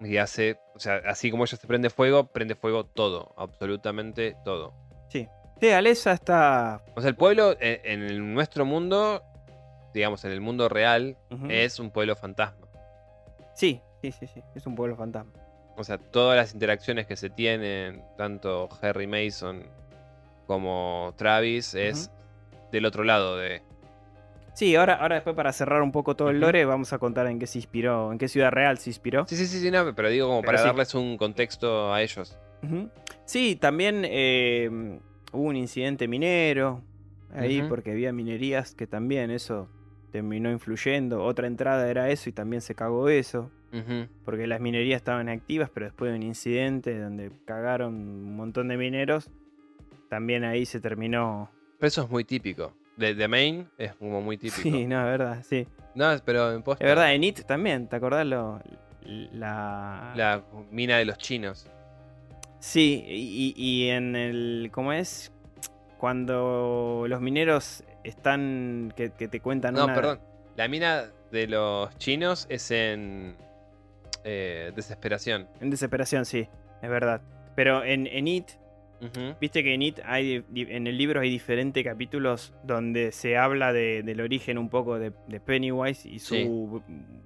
y 0.00 0.16
hace, 0.18 0.58
o 0.74 0.78
sea, 0.78 1.02
así 1.06 1.30
como 1.32 1.44
ella 1.44 1.56
se 1.56 1.66
prende 1.66 1.90
fuego, 1.90 2.28
prende 2.28 2.54
fuego 2.54 2.86
todo, 2.86 3.34
absolutamente 3.36 4.36
todo. 4.44 4.72
Sí. 5.14 5.28
Sí, 5.60 5.70
Alesa 5.70 6.12
está. 6.12 6.82
O 6.96 7.00
sea, 7.00 7.08
el 7.10 7.14
pueblo 7.16 7.52
eh, 7.60 7.80
en, 7.84 8.02
el- 8.02 8.34
nuestro 8.34 8.64
mundo, 8.64 9.22
digamos, 9.94 10.24
en 10.24 10.32
el 10.32 10.40
mundo 10.40 10.68
real, 10.68 11.16
ujú. 11.30 11.46
es 11.48 11.78
un 11.78 11.90
pueblo 11.92 12.16
fantasma. 12.16 12.66
Sí, 13.54 13.80
sí, 14.02 14.10
sí, 14.10 14.26
sí. 14.26 14.42
Es 14.56 14.66
un 14.66 14.74
pueblo 14.74 14.96
fantasma. 14.96 15.30
O 15.76 15.84
sea, 15.84 15.98
todas 15.98 16.36
las 16.36 16.52
interacciones 16.52 17.06
que 17.06 17.14
se 17.16 17.30
tienen, 17.30 18.02
tanto 18.18 18.68
Harry 18.82 19.06
Mason 19.06 19.62
como 20.48 21.14
Travis, 21.16 21.74
es 21.74 22.10
del 22.72 22.84
otro 22.86 23.04
lado 23.04 23.36
de. 23.36 23.62
Sí, 24.54 24.74
ahora, 24.76 24.94
ahora 24.94 25.16
después 25.16 25.34
para 25.34 25.52
cerrar 25.52 25.82
un 25.82 25.90
poco 25.92 26.14
todo 26.16 26.30
el 26.30 26.36
Ujú. 26.36 26.46
lore, 26.46 26.64
vamos 26.64 26.92
a 26.92 26.98
contar 26.98 27.26
en 27.28 27.38
qué 27.38 27.46
se 27.46 27.58
inspiró, 27.58 28.10
en 28.12 28.18
qué 28.18 28.26
ciudad 28.28 28.50
real 28.50 28.78
se 28.78 28.90
inspiró. 28.90 29.24
Sí, 29.28 29.36
sí, 29.36 29.46
sí, 29.46 29.60
sí, 29.60 29.70
no, 29.70 29.94
pero 29.94 30.08
digo 30.10 30.26
como 30.28 30.40
Pero 30.42 30.46
para 30.46 30.58
sí. 30.58 30.64
darles 30.66 30.94
un 30.94 31.16
contexto 31.16 31.92
a 31.92 32.02
ellos. 32.02 32.36
Sí, 33.24 33.56
también 33.56 34.02
eh, 34.04 34.98
hubo 35.32 35.42
un 35.42 35.56
incidente 35.56 36.08
minero 36.08 36.82
ahí 37.34 37.62
porque 37.68 37.92
había 37.92 38.12
minerías 38.12 38.74
que 38.74 38.86
también 38.86 39.30
eso 39.30 39.68
terminó 40.12 40.50
influyendo. 40.50 41.24
Otra 41.24 41.46
entrada 41.46 41.90
era 41.90 42.08
eso 42.10 42.28
y 42.28 42.32
también 42.32 42.62
se 42.62 42.74
cagó 42.74 43.08
eso. 43.08 43.50
Porque 44.24 44.46
las 44.46 44.60
minerías 44.60 44.98
estaban 44.98 45.28
activas, 45.28 45.68
pero 45.74 45.86
después 45.86 46.12
de 46.12 46.16
un 46.16 46.22
incidente 46.22 46.96
donde 46.96 47.32
cagaron 47.44 47.94
un 47.94 48.36
montón 48.36 48.68
de 48.68 48.76
mineros, 48.76 49.28
también 50.08 50.44
ahí 50.44 50.64
se 50.64 50.80
terminó. 50.80 51.50
Pero 51.78 51.88
eso 51.88 52.02
es 52.04 52.10
muy 52.10 52.22
típico. 52.22 52.72
De, 52.96 53.16
de 53.16 53.26
Maine 53.26 53.66
es 53.76 53.92
como 53.96 54.20
muy 54.20 54.36
típico. 54.36 54.62
Sí, 54.62 54.86
no, 54.86 55.00
es 55.00 55.06
verdad, 55.06 55.42
sí. 55.42 55.66
No, 55.96 56.12
pero 56.24 56.52
en 56.52 56.62
posta, 56.62 56.84
Es 56.84 56.88
verdad, 56.88 57.12
en 57.14 57.24
It 57.24 57.40
también, 57.46 57.88
¿te 57.88 57.96
acordás 57.96 58.24
lo, 58.24 58.60
la... 59.04 60.12
La 60.14 60.44
mina 60.70 60.98
de 60.98 61.04
los 61.04 61.18
chinos. 61.18 61.68
Sí, 62.66 63.04
y, 63.06 63.54
y 63.58 63.90
en 63.90 64.16
el. 64.16 64.70
¿Cómo 64.72 64.94
es? 64.94 65.30
Cuando 65.98 67.04
los 67.06 67.20
mineros 67.20 67.84
están. 68.04 68.90
que, 68.96 69.10
que 69.10 69.28
te 69.28 69.40
cuentan 69.40 69.74
No, 69.74 69.84
una. 69.84 69.94
perdón. 69.94 70.20
La 70.56 70.66
mina 70.66 71.10
de 71.30 71.46
los 71.46 71.94
chinos 71.98 72.46
es 72.48 72.70
en 72.70 73.36
eh, 74.24 74.72
Desesperación. 74.74 75.46
En 75.60 75.68
desesperación, 75.68 76.24
sí, 76.24 76.48
es 76.80 76.88
verdad. 76.88 77.20
Pero 77.54 77.84
en, 77.84 78.06
en 78.06 78.28
It, 78.28 78.52
Viste 79.40 79.62
que 79.64 79.74
en 79.74 79.82
It 79.82 79.98
hay. 80.04 80.44
En 80.54 80.86
el 80.86 80.96
libro 80.98 81.20
hay 81.20 81.30
diferentes 81.30 81.82
capítulos 81.84 82.54
donde 82.64 83.12
se 83.12 83.36
habla 83.36 83.72
de- 83.72 84.02
del 84.02 84.20
origen 84.20 84.58
un 84.58 84.68
poco 84.70 84.98
de, 84.98 85.12
de 85.28 85.40
Pennywise 85.40 86.08
y 86.08 86.18
su 86.18 86.34
Sí. 86.34 86.46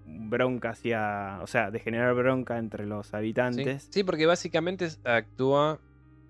bronca 0.07 0.71
hacia. 0.71 1.39
O 1.43 1.47
sea, 1.47 1.71
de 1.71 1.79
generar 1.81 2.15
bronca 2.15 2.59
entre 2.59 2.87
los 2.87 3.15
habitantes. 3.15 3.89
Sí, 3.91 4.05
porque 4.05 4.27
básicamente 4.27 4.89
actúa 5.05 5.81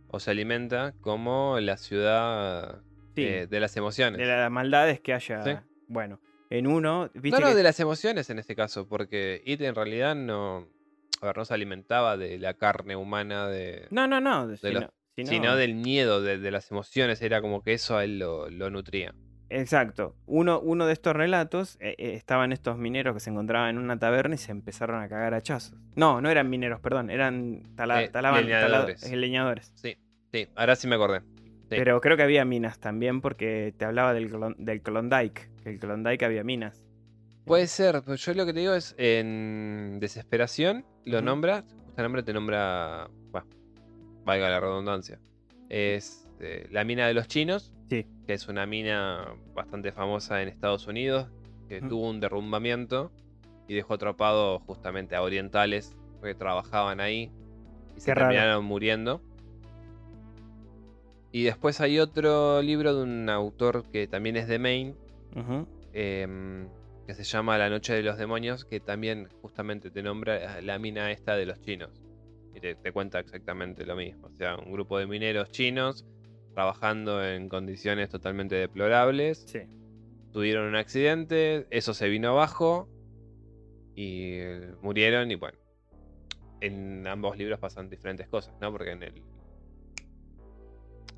o 0.08 0.20
se 0.20 0.30
alimenta 0.30 0.94
como 1.00 1.58
la 1.60 1.76
ciudad 1.76 2.80
Sí, 3.14 3.24
eh, 3.24 3.46
de 3.46 3.60
las 3.60 3.76
emociones. 3.76 4.18
de 4.18 4.26
las 4.26 4.50
maldades 4.50 5.00
que 5.00 5.12
haya. 5.14 5.64
Bueno, 5.88 6.20
en 6.50 6.66
uno. 6.66 7.10
¿viste 7.14 7.30
No, 7.30 7.40
no, 7.40 7.48
que- 7.52 7.56
de 7.56 7.62
las 7.62 7.78
emociones 7.80 8.30
en 8.30 8.38
este 8.38 8.54
caso, 8.54 8.86
porque 8.88 9.42
It 9.44 9.60
en 9.62 9.74
realidad 9.74 10.14
no, 10.14 10.66
a 11.20 11.26
ver, 11.26 11.36
no 11.36 11.44
se 11.44 11.52
alimentaba 11.54 12.16
de 12.16 12.38
la 12.38 12.54
carne 12.54 12.94
humana, 12.96 13.48
de, 13.48 13.86
No, 13.90 14.06
no, 14.06 14.20
no. 14.20 14.46
de 14.46 14.56
sino- 14.56 14.80
los- 14.80 14.90
sino- 15.24 15.30
sino 15.30 15.56
del 15.56 15.74
miedo, 15.74 16.22
de, 16.22 16.38
de 16.38 16.50
las 16.50 16.70
emociones, 16.70 17.20
era 17.22 17.40
como 17.40 17.62
que 17.62 17.72
eso 17.74 17.96
a 17.96 18.04
él 18.04 18.18
lo, 18.18 18.48
lo 18.50 18.70
nutría. 18.70 19.14
Exacto. 19.50 20.14
Uno, 20.26 20.60
uno 20.60 20.86
de 20.86 20.92
estos 20.92 21.16
relatos 21.16 21.78
eh, 21.80 21.94
eh, 21.98 22.12
estaban 22.14 22.52
estos 22.52 22.76
mineros 22.76 23.14
que 23.14 23.20
se 23.20 23.30
encontraban 23.30 23.70
en 23.70 23.78
una 23.78 23.98
taberna 23.98 24.34
y 24.34 24.38
se 24.38 24.52
empezaron 24.52 25.00
a 25.02 25.08
cagar 25.08 25.32
hachazos. 25.34 25.74
No, 25.96 26.20
no 26.20 26.28
eran 26.28 26.50
mineros, 26.50 26.80
perdón, 26.80 27.08
eran 27.10 27.62
tala- 27.74 28.02
Eh, 28.02 28.08
talaban- 28.10 28.42
tala- 28.46 28.60
leñadores. 28.60 29.10
leñadores. 29.10 29.72
Sí, 29.74 29.96
sí, 30.32 30.48
ahora 30.54 30.76
sí 30.76 30.86
me 30.86 30.96
acordé. 30.96 31.20
Sí. 31.20 31.76
Pero 31.76 32.00
creo 32.00 32.16
que 32.16 32.22
había 32.24 32.44
minas 32.44 32.78
también 32.78 33.20
porque 33.22 33.74
te 33.76 33.84
hablaba 33.86 34.12
del, 34.14 34.30
del 34.58 34.82
Klondike, 34.82 35.50
que 35.62 35.70
el 35.70 35.78
Klondike 35.78 36.24
había 36.24 36.44
minas. 36.44 36.82
Puede 37.46 37.66
ser, 37.68 38.02
pero 38.04 38.16
yo 38.16 38.34
lo 38.34 38.44
que 38.44 38.52
te 38.52 38.60
digo 38.60 38.74
es, 38.74 38.94
en 38.98 39.98
Desesperación 40.00 40.84
lo 41.06 41.18
Ujú. 41.18 41.24
nombra, 41.26 41.64
este 41.88 42.02
nombre 42.02 42.22
te 42.22 42.34
nombra, 42.34 43.08
valga 44.28 44.50
la 44.50 44.60
redundancia. 44.60 45.18
Es 45.70 46.28
eh, 46.40 46.68
la 46.70 46.84
mina 46.84 47.06
de 47.08 47.14
los 47.14 47.26
chinos, 47.28 47.72
Sí. 47.88 48.06
que 48.26 48.34
es 48.34 48.46
una 48.48 48.66
mina 48.66 49.26
bastante 49.54 49.90
famosa 49.92 50.42
en 50.42 50.48
Estados 50.48 50.86
Unidos, 50.86 51.28
que 51.68 51.80
tuvo 51.80 52.08
un 52.10 52.20
derrumbamiento 52.20 53.10
y 53.66 53.74
dejó 53.74 53.94
atrapado 53.94 54.60
justamente 54.60 55.16
a 55.16 55.22
orientales 55.22 55.96
que 56.22 56.34
trabajaban 56.34 57.00
ahí 57.00 57.30
y 57.96 58.00
se 58.00 58.14
raro. 58.14 58.28
terminaron 58.28 58.64
muriendo. 58.64 59.22
Y 61.32 61.44
después 61.44 61.80
hay 61.80 61.98
otro 61.98 62.60
libro 62.62 62.94
de 62.94 63.02
un 63.02 63.28
autor 63.28 63.84
que 63.90 64.06
también 64.06 64.36
es 64.36 64.48
de 64.48 64.58
Maine, 64.58 64.94
em, 65.92 66.68
que 67.06 67.14
se 67.14 67.24
llama 67.24 67.56
La 67.58 67.68
Noche 67.70 67.94
de 67.94 68.02
los 68.02 68.16
Demonios, 68.18 68.64
que 68.64 68.80
también 68.80 69.28
justamente 69.42 69.90
te 69.90 70.02
nombra 70.02 70.60
la 70.62 70.78
mina 70.78 71.10
esta 71.10 71.36
de 71.36 71.46
los 71.46 71.60
chinos. 71.60 71.90
Y 72.58 72.60
te, 72.60 72.74
te 72.74 72.90
cuenta 72.90 73.20
exactamente 73.20 73.86
lo 73.86 73.94
mismo. 73.94 74.26
O 74.26 74.34
sea, 74.34 74.56
un 74.56 74.72
grupo 74.72 74.98
de 74.98 75.06
mineros 75.06 75.52
chinos 75.52 76.04
trabajando 76.54 77.24
en 77.24 77.48
condiciones 77.48 78.08
totalmente 78.08 78.56
deplorables. 78.56 79.44
Sí. 79.46 79.60
Tuvieron 80.32 80.66
un 80.66 80.74
accidente, 80.74 81.68
eso 81.70 81.94
se 81.94 82.08
vino 82.08 82.30
abajo 82.30 82.88
y 83.94 84.32
eh, 84.32 84.74
murieron 84.82 85.30
y 85.30 85.36
bueno. 85.36 85.56
En 86.60 87.06
ambos 87.06 87.38
libros 87.38 87.60
pasan 87.60 87.88
diferentes 87.88 88.26
cosas, 88.26 88.56
¿no? 88.60 88.72
Porque 88.72 88.90
en 88.90 89.04
el 89.04 89.22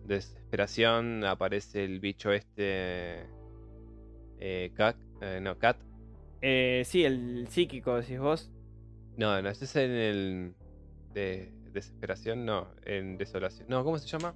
Desesperación 0.05 1.25
aparece 1.25 1.85
el 1.85 2.01
bicho 2.01 2.33
este... 2.33 3.25
Eh, 4.41 4.73
Cat, 4.75 4.97
eh, 5.23 5.41
no, 5.41 5.59
Cat. 5.59 5.79
Eh, 6.43 6.83
sí, 6.85 7.03
el 7.05 7.49
psíquico, 7.49 7.97
decís 7.97 8.19
vos. 8.19 8.53
No, 9.17 9.41
no, 9.41 9.49
ese 9.49 9.65
es 9.65 9.77
en 9.77 9.91
el... 9.91 10.55
De 11.13 11.53
Desesperación, 11.73 12.45
no, 12.45 12.69
en 12.85 13.17
Desolación. 13.17 13.67
No, 13.69 13.85
¿cómo 13.85 13.99
se 13.99 14.07
llama? 14.09 14.35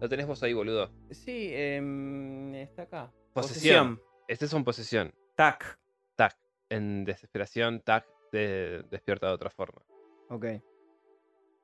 Lo 0.00 0.08
tenés 0.08 0.26
vos 0.26 0.42
ahí, 0.42 0.52
boludo. 0.52 0.90
Sí, 1.10 1.50
em, 1.52 2.54
está 2.54 2.82
acá. 2.82 3.12
Posesión. 3.32 4.00
Este 4.28 4.44
es 4.46 4.52
un 4.52 4.64
posesión. 4.64 5.12
Tac. 5.36 5.78
Tac. 6.16 6.36
En 6.68 7.04
Desesperación, 7.04 7.80
Tac 7.80 8.06
te 8.30 8.82
despierta 8.84 9.26
de 9.28 9.32
otra 9.34 9.50
forma. 9.50 9.82
Ok. 10.28 10.46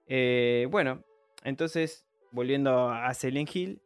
Eh, 0.06 0.66
bueno, 0.70 1.02
entonces, 1.44 2.06
volviendo 2.32 2.88
a 2.90 3.12
Silent 3.14 3.54
Hill, 3.54 3.80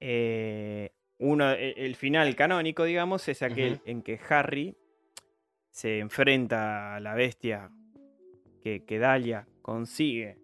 eh, 0.00 0.90
uno, 1.18 1.50
e- 1.52 1.74
el 1.86 1.96
final 1.96 2.34
canónico, 2.36 2.84
digamos, 2.84 3.26
es 3.28 3.42
aquel 3.42 3.80
en 3.86 4.02
que 4.02 4.20
Harry 4.28 4.76
se 5.70 5.98
enfrenta 5.98 6.96
a 6.96 7.00
la 7.00 7.14
bestia 7.14 7.70
que, 8.62 8.84
que 8.84 8.98
Dahlia 8.98 9.46
consigue 9.70 10.38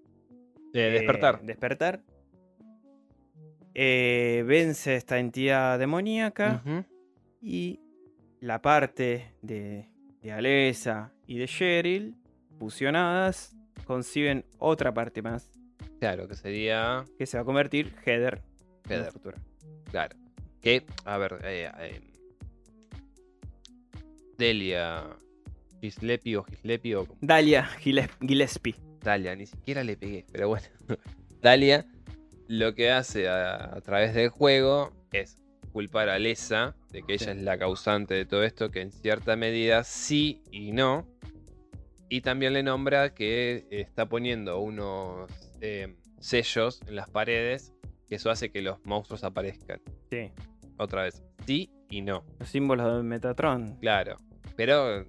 Eh, 0.75 0.91
despertar. 0.91 1.43
despertar. 1.43 2.03
Eh, 3.75 4.43
vence 4.47 4.91
a 4.91 4.97
esta 4.97 5.19
entidad 5.21 5.79
demoníaca 5.79 6.63
y 7.41 7.79
la 8.41 8.61
parte 8.61 9.33
de, 9.41 9.87
de 10.21 10.33
Alessa 10.33 11.13
y 11.27 11.39
de 11.39 11.47
Cheryl 11.47 12.17
fusionadas 12.59 13.57
conciben 13.87 14.45
otra 14.59 14.93
parte 14.93 15.23
más 15.23 15.49
Claro, 16.01 16.27
que 16.27 16.35
sería. 16.35 17.05
que 17.17 17.25
se 17.27 17.37
va 17.37 17.43
a 17.43 17.45
convertir 17.47 17.95
Heather, 18.05 18.43
en 18.89 18.93
Heather. 18.93 19.13
futuro. 19.13 19.39
Claro. 19.91 20.17
Que, 20.61 20.85
a 21.05 21.17
ver, 21.17 21.39
eh, 21.45 21.71
eh, 21.79 22.01
Delia 24.37 25.05
Gislepi 25.81 26.35
o 26.37 26.43
Gislepi 26.45 26.95
o 26.95 27.07
Dalia 27.21 27.65
Gilles- 27.81 28.11
Gillespie. 28.21 28.75
Dalia, 29.03 29.35
ni 29.37 29.47
siquiera 29.47 29.83
le 29.85 29.97
pegué, 29.97 30.25
pero 30.31 30.49
bueno. 30.49 30.67
Dalia 31.43 31.87
lo 32.49 32.75
que 32.75 32.91
hace 32.91 33.29
a, 33.29 33.77
a 33.77 33.81
través 33.81 34.15
del 34.15 34.29
juego 34.29 34.93
es 35.13 35.39
culpar 35.73 36.09
a 36.09 36.19
Lesa 36.19 36.77
de 36.91 37.03
que 37.03 37.15
ella 37.15 37.33
es 37.33 37.39
la 37.43 37.59
causante 37.59 38.15
de 38.15 38.27
todo 38.27 38.43
esto, 38.45 38.71
que 38.71 38.83
en 38.83 38.93
cierta 38.93 39.37
medida 39.37 39.85
sí 39.85 40.43
y 40.51 40.73
no. 40.73 41.09
Y 42.09 42.21
también 42.21 42.53
le 42.53 42.63
nombra 42.63 43.15
que 43.15 43.67
está 43.71 44.07
poniendo 44.07 44.61
unos 44.61 45.31
eh, 45.63 45.97
sellos 46.21 46.83
en 46.87 46.97
las 46.97 47.09
paredes, 47.09 47.73
que 48.07 48.17
eso 48.17 48.31
hace 48.31 48.51
que 48.51 48.61
los 48.61 48.85
monstruos 48.85 49.25
aparezcan. 49.25 49.81
Sí, 50.11 50.31
Otra 50.77 51.05
vez, 51.05 51.23
sí 51.47 51.71
y 51.89 52.03
no. 52.03 52.23
los 52.39 52.49
símbolos 52.51 52.97
de 52.99 53.03
Metatron. 53.03 53.79
Claro, 53.81 54.17
pero 54.57 55.07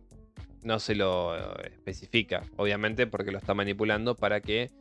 no 0.63 0.79
se 0.79 0.95
lo 0.95 1.35
eh, 1.35 1.71
especifica, 1.71 2.43
obviamente, 2.55 3.07
porque 3.07 3.31
lo 3.31 3.37
está 3.37 3.53
manipulando 3.53 4.15
para 4.15 4.41
que 4.41 4.71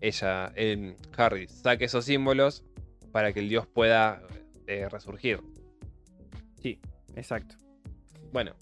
ella, 0.00 0.52
em, 0.54 0.94
Harry, 1.16 1.48
saque 1.48 1.84
esos 1.84 2.04
símbolos 2.04 2.64
para 3.12 3.32
que 3.32 3.40
el 3.40 3.48
dios 3.48 3.66
pueda 3.66 4.22
eh, 4.66 4.88
resurgir. 4.88 5.40
Sí, 6.62 6.80
exacto. 7.16 7.56
Bueno, 8.32 8.54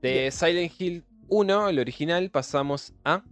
de. 0.00 0.30
Silent 0.30 0.72
Hill 0.78 1.04
1, 1.28 1.68
el 1.70 1.78
original, 1.78 2.30
pasamos 2.30 2.94
a. 3.04 3.24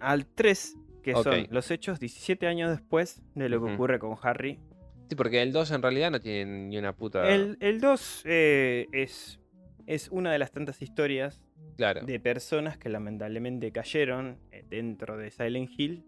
Al 0.00 0.26
3, 0.26 0.76
que 1.02 1.12
son 1.14 1.48
los 1.50 1.70
hechos 1.70 1.98
17 1.98 2.46
años 2.46 2.70
después 2.70 3.22
de 3.34 3.48
lo 3.48 3.64
que 3.64 3.72
ocurre 3.72 3.98
con 3.98 4.16
Harry. 4.22 4.60
Sí, 5.08 5.16
porque 5.16 5.42
el 5.42 5.52
2 5.52 5.70
en 5.72 5.82
realidad 5.82 6.10
no 6.10 6.20
tiene 6.20 6.68
ni 6.68 6.78
una 6.78 6.94
puta. 6.94 7.28
El, 7.28 7.56
el 7.60 7.80
2 7.80 8.22
eh, 8.26 8.86
es, 8.92 9.40
es 9.86 10.08
una 10.10 10.30
de 10.30 10.38
las 10.38 10.52
tantas 10.52 10.82
historias 10.82 11.40
Claro. 11.78 12.04
de 12.04 12.18
personas 12.20 12.76
que 12.76 12.88
lamentablemente 12.88 13.70
cayeron 13.72 14.36
eh, 14.50 14.64
dentro 14.68 15.16
de 15.16 15.30
Silent 15.30 15.70
Hill 15.78 16.04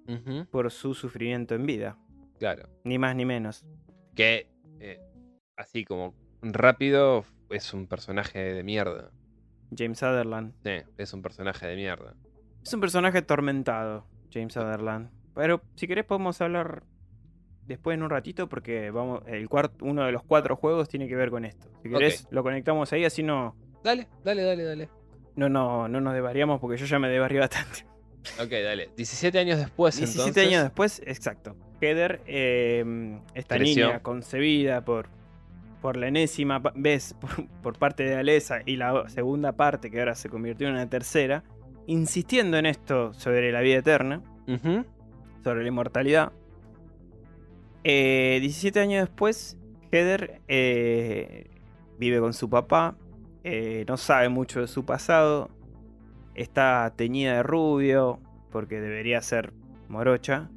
por 0.51 0.71
su 0.73 0.93
sufrimiento 0.95 1.55
en 1.55 1.65
vida. 1.65 1.97
claro. 2.39 2.69
Ni 2.85 2.99
más 2.99 3.15
ni 3.17 3.25
menos. 3.25 3.65
Que, 4.17 4.51
eh, 4.81 5.01
así 5.57 5.85
como 5.85 6.13
rápido, 6.43 7.25
es 7.51 7.73
un 7.73 7.87
personaje 7.87 8.41
de 8.53 8.63
mierda. 8.65 9.13
James 9.77 9.99
Sutherland. 10.01 10.55
Sí, 10.65 10.85
es 10.99 11.13
un 11.15 11.23
personaje 11.23 11.67
de 11.69 11.77
mierda. 11.77 12.15
Es 12.65 12.75
un 12.75 12.81
personaje 12.81 13.19
atormentado, 13.19 14.07
James 14.33 14.53
Sutherland. 14.53 15.09
Pero 15.37 15.63
si 15.77 15.87
querés 15.87 16.05
podemos 16.05 16.41
hablar 16.41 16.83
después 17.67 17.95
en 17.97 18.03
un 18.03 18.11
ratito 18.11 18.49
porque 18.49 18.91
vamos, 18.91 19.23
el 19.29 19.49
cuart- 19.49 19.81
uno 19.83 20.05
de 20.05 20.11
los 20.11 20.25
cuatro 20.25 20.57
juegos 20.57 20.89
tiene 20.89 21.07
que 21.07 21.15
ver 21.15 21.31
con 21.31 21.45
esto. 21.45 21.69
Si 21.85 21.89
querés 21.89 22.27
lo 22.33 22.43
conectamos 22.43 22.93
ahí, 22.93 23.05
así 23.05 23.23
no, 23.23 23.55
Dale, 23.85 24.09
dale, 24.25 24.43
dale, 24.43 24.65
dale. 24.65 24.89
No, 25.41 25.49
no, 25.49 25.89
no 25.89 26.01
nos 26.01 26.15
desvariamos 26.15 26.61
porque 26.61 26.77
yo 26.77 26.87
ya 26.87 26.99
me 26.99 27.09
desbarrié 27.09 27.41
bastante. 27.41 27.87
Ok, 28.39 28.51
dale. 28.51 28.91
17 28.97 29.39
años 29.39 29.59
después, 29.59 29.97
17 29.97 30.29
entonces. 30.29 30.47
años 30.49 30.63
después, 30.65 31.03
exacto. 31.07 31.57
Heather, 31.81 32.21
eh, 32.27 33.19
esta 33.35 33.57
Creció. 33.57 33.87
niña 33.87 34.01
concebida 34.03 34.85
por, 34.85 35.09
por 35.81 35.97
la 35.97 36.09
enésima 36.09 36.59
vez 36.75 37.15
por, 37.15 37.47
por 37.63 37.79
parte 37.79 38.03
de 38.05 38.17
Alesa 38.17 38.59
y 38.67 38.77
la 38.77 39.09
segunda 39.09 39.53
parte 39.53 39.91
que 39.91 39.99
ahora 40.01 40.15
se 40.15 40.29
convirtió 40.29 40.69
en 40.69 40.75
una 40.75 40.89
tercera, 40.91 41.43
insistiendo 41.87 42.59
en 42.59 42.67
esto 42.67 43.15
sobre 43.15 43.51
la 43.53 43.63
vida 43.63 43.79
eterna, 43.79 44.23
sobre 45.43 45.63
la 45.63 45.69
inmortalidad. 45.69 46.33
Eh, 47.85 48.39
17 48.43 48.79
años 48.81 49.09
después, 49.09 49.57
Heather 49.91 50.43
eh, 50.49 51.47
vive 51.99 52.21
con 52.21 52.35
su 52.35 52.51
papá, 52.51 52.97
eh, 53.45 53.85
no 53.89 53.97
sabe 53.97 54.29
mucho 54.29 54.61
de 54.61 54.69
su 54.69 54.85
pasado, 54.85 55.51
está 56.35 56.93
teñida 56.97 57.35
de 57.35 57.43
rubio, 57.43 58.21
porque 58.51 58.81
debería 58.81 59.21
ser 59.23 59.53
morocha. 59.89 60.51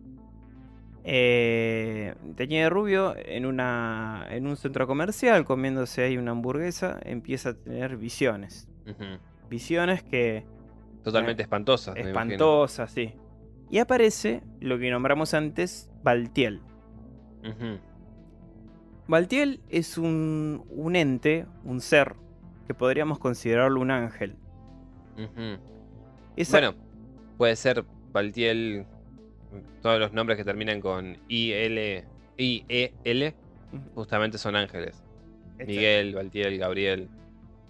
Eh, 1.05 2.15
teñida 2.37 2.63
de 2.63 2.69
rubio 2.69 3.13
en, 3.17 3.45
una, 3.45 4.25
en 4.29 4.47
un 4.47 4.55
centro 4.55 4.87
comercial, 4.87 5.43
comiéndose 5.43 6.03
ahí 6.03 6.17
una 6.17 6.31
hamburguesa, 6.31 6.99
empieza 7.03 7.49
a 7.49 7.53
tener 7.53 7.97
visiones. 7.97 8.69
Visiones 9.49 10.03
que 10.03 10.45
Totalmente 11.03 11.41
espantosas. 11.43 11.95
me 11.95 12.01
imagino. 12.01 12.21
espantosas, 12.33 12.91
sí. 12.91 13.13
Y 13.69 13.79
aparece 13.79 14.43
lo 14.61 14.77
que 14.79 14.89
nombramos 14.91 15.33
antes, 15.33 15.89
Baltiel. 16.03 16.61
Ujú, 17.41 17.79
Baltiel 19.07 19.59
es 19.69 19.97
un, 19.97 20.63
un 20.69 20.95
ente, 20.95 21.45
un 21.65 21.81
ser, 21.81 22.15
que 22.67 22.73
podríamos 22.73 23.19
considerarlo 23.19 23.79
un 23.79 23.91
ángel. 23.91 24.35
Bueno, 26.51 26.75
puede 27.37 27.55
ser 27.55 27.83
Baltiel. 28.11 28.85
Todos 29.81 29.99
los 29.99 30.13
nombres 30.13 30.37
que 30.37 30.43
terminan 30.43 30.81
con 30.81 31.17
IL, 31.27 32.03
IEL 32.37 33.33
justamente 33.93 34.37
son 34.37 34.55
ángeles. 34.55 35.03
Exacto. 35.53 35.65
Miguel, 35.67 36.15
Baltiel, 36.15 36.57
Gabriel. 36.57 37.09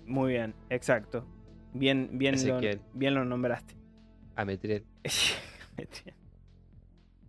Muy 0.06 0.34
bien, 0.34 0.54
exacto. 0.70 1.26
Bien, 1.74 2.10
bien, 2.14 2.36
lo, 2.48 2.60
bien 2.94 3.14
lo 3.16 3.26
nombraste. 3.26 3.76
Ametriel. 4.36 4.84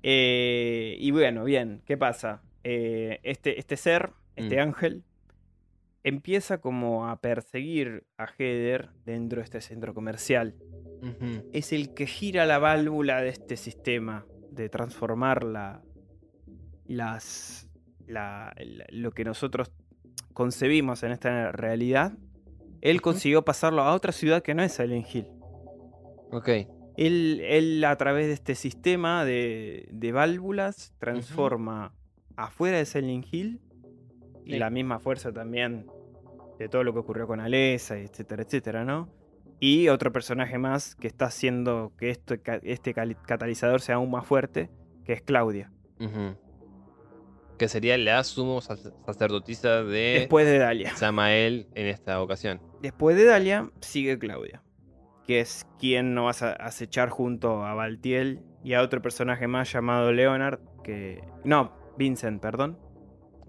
Eh, 0.02 0.96
y 0.98 1.10
bueno, 1.10 1.44
bien, 1.44 1.80
¿qué 1.86 1.96
pasa? 1.96 2.42
Eh, 2.62 3.20
este, 3.22 3.58
este 3.58 3.76
ser, 3.76 4.10
este 4.36 4.56
Mm. 4.56 4.60
ángel, 4.60 5.02
empieza 6.04 6.58
como 6.58 7.08
a 7.08 7.20
perseguir 7.20 8.06
a 8.18 8.26
Heather 8.26 8.90
dentro 9.04 9.40
de 9.40 9.44
este 9.44 9.60
centro 9.60 9.94
comercial. 9.94 10.54
Es 11.52 11.72
el 11.72 11.92
que 11.92 12.06
gira 12.06 12.46
la 12.46 12.58
válvula 12.58 13.20
de 13.20 13.28
este 13.28 13.56
sistema 13.56 14.24
de 14.50 14.70
transformar 14.70 15.44
la, 15.44 15.82
las, 16.86 17.68
lo 18.06 19.10
que 19.12 19.24
nosotros 19.24 19.70
concebimos 20.32 21.02
en 21.02 21.12
esta 21.12 21.52
realidad, 21.52 22.12
él 22.80 23.00
consiguió 23.00 23.44
pasarlo 23.44 23.82
a 23.82 23.94
otra 23.94 24.12
ciudad 24.12 24.42
que 24.42 24.54
no 24.54 24.62
es 24.62 24.72
Silent 24.72 25.06
Hill. 25.12 25.26
Ok. 26.30 26.48
Él, 26.96 27.82
a 27.86 27.96
través 27.96 28.26
de 28.26 28.34
este 28.34 28.54
sistema 28.54 29.24
de, 29.24 30.10
válvulas 30.12 30.94
transforma 30.98 31.94
afuera 32.36 32.78
de 32.78 32.84
Silent 32.84 33.26
Hill 33.30 33.60
y 34.44 34.58
la 34.58 34.70
misma 34.70 35.00
fuerza 35.00 35.32
también 35.32 35.86
de 36.58 36.68
todo 36.68 36.84
lo 36.84 36.92
que 36.92 37.00
ocurrió 37.00 37.26
con 37.26 37.40
Alesa, 37.40 37.98
etcétera, 37.98 38.42
etcétera, 38.42 38.84
¿no? 38.84 39.08
Y 39.60 39.88
otro 39.88 40.12
personaje 40.12 40.58
más 40.58 40.94
que 40.96 41.06
está 41.06 41.26
haciendo 41.26 41.92
que 41.96 42.10
esto, 42.10 42.34
este 42.62 42.92
catalizador 42.92 43.80
sea 43.80 43.96
aún 43.96 44.10
más 44.10 44.26
fuerte, 44.26 44.70
que 45.04 45.12
es 45.12 45.22
Claudia. 45.22 45.70
Que 47.58 47.68
sería 47.68 47.96
la 47.96 48.22
sumo 48.24 48.60
sacerdotisa 48.60 49.84
de 49.84 50.18
Después 50.20 50.46
de 50.46 50.58
Dalia. 50.58 50.96
Samael 50.96 51.68
en 51.74 51.86
esta 51.86 52.20
ocasión. 52.20 52.60
Después 52.82 53.16
de 53.16 53.24
Dalia 53.24 53.70
sigue 53.80 54.18
Claudia, 54.18 54.62
que 55.26 55.40
es 55.40 55.64
quien 55.78 56.14
nos 56.14 56.24
vas 56.24 56.42
a 56.42 56.52
acechar 56.52 57.08
junto 57.08 57.64
a 57.64 57.74
Baltiel 57.74 58.42
y 58.62 58.74
a 58.74 58.82
otro 58.82 59.00
personaje 59.00 59.46
más 59.46 59.72
llamado 59.72 60.12
Leonard, 60.12 60.58
que... 60.82 61.22
No, 61.44 61.72
Vincent, 61.96 62.42
perdón. 62.42 62.78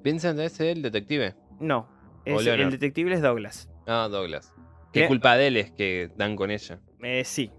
¿Vincent 0.03 0.39
es 0.39 0.60
el 0.60 0.82
detective? 0.84 1.36
No, 1.60 1.89
el 2.26 2.71
detective 2.71 3.13
es 3.13 3.21
Douglas. 3.21 3.69
Ah, 3.88 4.07
Douglas. 4.09 4.53
¿Qué 4.91 5.07
culpa 5.07 5.36
de 5.36 5.47
él 5.47 5.57
es 5.57 5.71
que 5.71 6.09
dan 6.15 6.36
con 6.36 6.51
ella? 6.51 6.80
Eh, 7.03 7.23
sí, 7.26 7.51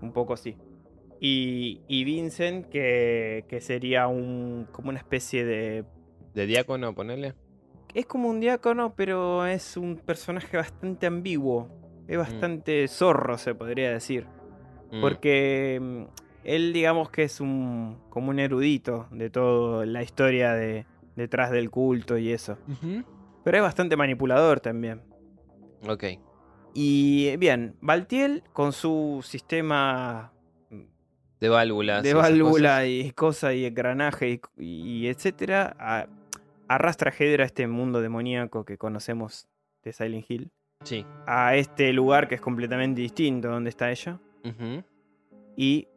un 0.00 0.12
poco 0.12 0.36
sí. 0.36 0.56
Y, 1.20 2.04
Vincent, 2.04 2.66
que, 2.66 3.58
sería 3.60 4.06
un 4.06 4.66
como 4.72 4.90
una 4.90 4.98
especie 4.98 5.44
de... 5.44 5.84
¿De 6.34 6.46
diácono, 6.46 6.94
ponerle? 6.94 7.34
Es 7.94 8.06
como 8.06 8.28
un 8.28 8.40
diácono, 8.40 8.94
pero 8.94 9.46
es 9.46 9.76
un 9.76 9.96
personaje 9.96 10.56
bastante 10.56 11.06
ambiguo. 11.06 11.68
Es 12.06 12.16
mm. 12.16 12.20
bastante 12.20 12.88
zorro, 12.88 13.38
se 13.38 13.54
podría 13.54 13.90
decir. 13.90 14.26
Mm. 14.92 15.00
Porque 15.00 15.78
mm, 15.80 16.02
él, 16.44 16.72
digamos 16.72 17.10
que 17.10 17.24
es 17.24 17.40
un 17.40 17.98
como 18.08 18.30
un 18.30 18.38
erudito 18.38 19.08
de 19.10 19.30
toda 19.30 19.84
la 19.84 20.02
historia 20.02 20.52
de, 20.52 20.86
detrás 21.16 21.50
del 21.50 21.70
culto 21.70 22.16
y 22.16 22.30
eso. 22.30 22.58
Pero 23.48 23.56
es 23.56 23.62
bastante 23.62 23.96
manipulador 23.96 24.60
también. 24.60 25.00
Ok. 25.88 26.04
Y 26.74 27.34
bien, 27.38 27.76
Baltiel 27.80 28.42
con 28.52 28.74
su 28.74 29.24
sistema 29.24 30.34
de 31.40 31.48
válvulas. 31.48 32.02
De 32.02 32.12
válvula 32.12 32.84
y 32.84 33.10
cosas 33.12 33.54
y 33.54 33.64
engranaje 33.64 34.42
y, 34.58 35.06
etcétera, 35.06 36.06
arrastra 36.68 37.10
a 37.10 37.14
Hedra 37.18 37.44
a 37.44 37.46
este 37.46 37.66
mundo 37.66 38.02
demoníaco 38.02 38.66
que 38.66 38.76
conocemos 38.76 39.48
de 39.82 39.94
Silent 39.94 40.30
Hill. 40.30 40.50
Sí. 40.84 41.06
A 41.26 41.56
este 41.56 41.94
lugar 41.94 42.28
que 42.28 42.34
es 42.34 42.42
completamente 42.42 43.00
distinto 43.00 43.48
donde 43.48 43.70
está 43.70 43.90
ella. 43.90 44.20
Y 45.56 45.88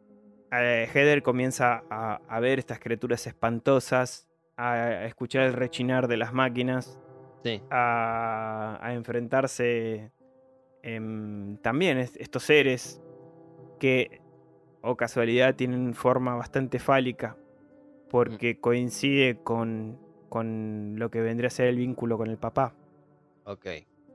eh, 0.52 0.88
Heather 0.90 1.22
comienza 1.22 1.84
a, 1.90 2.40
ver 2.40 2.60
estas 2.60 2.78
criaturas 2.78 3.26
espantosas, 3.26 4.26
a 4.56 5.04
escuchar 5.04 5.42
el 5.42 5.52
rechinar 5.52 6.08
de 6.08 6.16
las 6.16 6.32
máquinas, 6.32 6.98
sí. 7.42 7.62
a, 7.70 8.78
a 8.80 8.94
enfrentarse 8.94 10.12
también 10.82 11.98
estos 11.98 12.42
seres 12.42 13.00
que, 13.78 14.20
o 14.80 14.96
casualidad, 14.96 15.54
tienen 15.54 15.94
forma 15.94 16.34
bastante 16.34 16.78
fálica, 16.78 17.36
porque 18.10 18.58
coincide 18.58 19.38
con, 19.42 19.98
con 20.28 20.94
lo 20.98 21.10
que 21.10 21.20
vendría 21.20 21.48
a 21.48 21.50
ser 21.50 21.68
el 21.68 21.76
vínculo 21.76 22.18
con 22.18 22.28
el 22.28 22.38
papá. 22.38 22.74
Ok. 23.44 23.66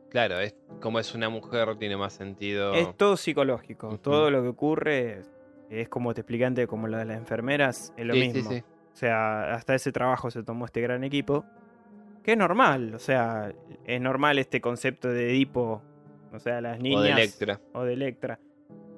Claro, 0.09 0.39
es, 0.39 0.55
como 0.82 0.99
es 0.99 1.13
una 1.15 1.30
mujer, 1.30 1.78
tiene 1.78 1.97
más 1.97 2.13
sentido. 2.13 2.73
Es 2.73 2.95
todo 2.95 3.17
psicológico. 3.17 3.97
Todo 3.99 4.32
lo 4.32 4.41
que 4.41 4.47
ocurre 4.47 5.21
es, 5.69 5.89
como 5.89 6.13
te 6.13 6.21
expliqué 6.21 6.45
antes, 6.45 6.67
como 6.67 6.88
lo 6.88 6.97
de 6.97 7.05
las 7.05 7.17
enfermeras, 7.17 7.93
es 7.97 8.05
lo 8.05 8.13
mismo. 8.13 8.49
O 8.49 8.95
sea, 8.95 9.53
hasta 9.53 9.75
ese 9.75 9.91
trabajo 9.91 10.32
se 10.32 10.43
tomó 10.43 10.65
este 10.65 10.82
gran 10.82 11.03
equipo. 11.03 11.45
Que 12.28 12.34
es 12.34 12.38
normal, 12.38 12.93
o 12.93 12.99
sea, 12.99 13.53
es 13.86 14.01
normal 14.01 14.38
este 14.38 14.59
concepto 14.59 15.07
de 15.07 15.32
Edipo 15.32 15.82
o 16.34 16.39
sea, 16.39 16.59
las 16.59 16.78
niñas. 16.78 16.99
O 16.99 17.03
de 17.03 17.11
Electra. 17.11 17.61
O 17.71 17.84
de 17.86 17.93
Electra. 17.93 18.39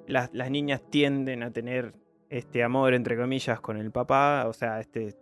Las, 0.08 0.32
niñas 0.50 0.82
tienden 0.90 1.44
a 1.44 1.52
tener 1.52 1.94
este 2.32 2.64
amor, 2.64 2.96
entre 2.96 3.16
comillas, 3.16 3.62
con 3.62 3.78
el 3.78 3.92
papá, 3.92 4.46
o 4.48 4.54
sea, 4.54 4.80
este, 4.80 5.16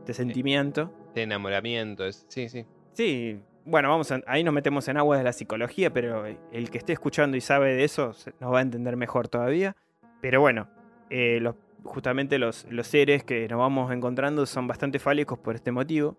este 0.00 0.12
sentimiento. 0.12 0.92
Este 1.06 1.22
enamoramiento, 1.22 2.12
sí, 2.12 2.50
sí. 2.50 2.66
Sí, 2.92 3.40
bueno, 3.64 3.88
vamos 3.88 4.12
ahí 4.26 4.44
nos 4.44 4.52
metemos 4.52 4.86
en 4.88 4.98
aguas 4.98 5.18
de 5.18 5.24
la 5.24 5.32
psicología, 5.32 5.90
pero 5.90 6.26
el 6.26 6.70
que 6.70 6.76
esté 6.76 6.92
escuchando 6.92 7.38
y 7.38 7.40
sabe 7.40 7.74
de 7.74 7.84
eso 7.84 8.12
nos 8.40 8.52
va 8.52 8.58
a 8.58 8.62
entender 8.62 8.96
mejor 8.96 9.28
todavía. 9.28 9.74
Pero 10.20 10.42
bueno, 10.42 10.68
eh, 11.08 11.42
justamente 11.82 12.38
los, 12.38 12.66
los, 12.70 12.86
seres 12.86 13.24
que 13.24 13.48
nos 13.48 13.58
vamos 13.58 13.90
encontrando 13.90 14.44
son 14.44 14.66
bastante 14.66 14.98
fálicos 14.98 15.38
por 15.38 15.54
este 15.54 15.72
motivo. 15.72 16.14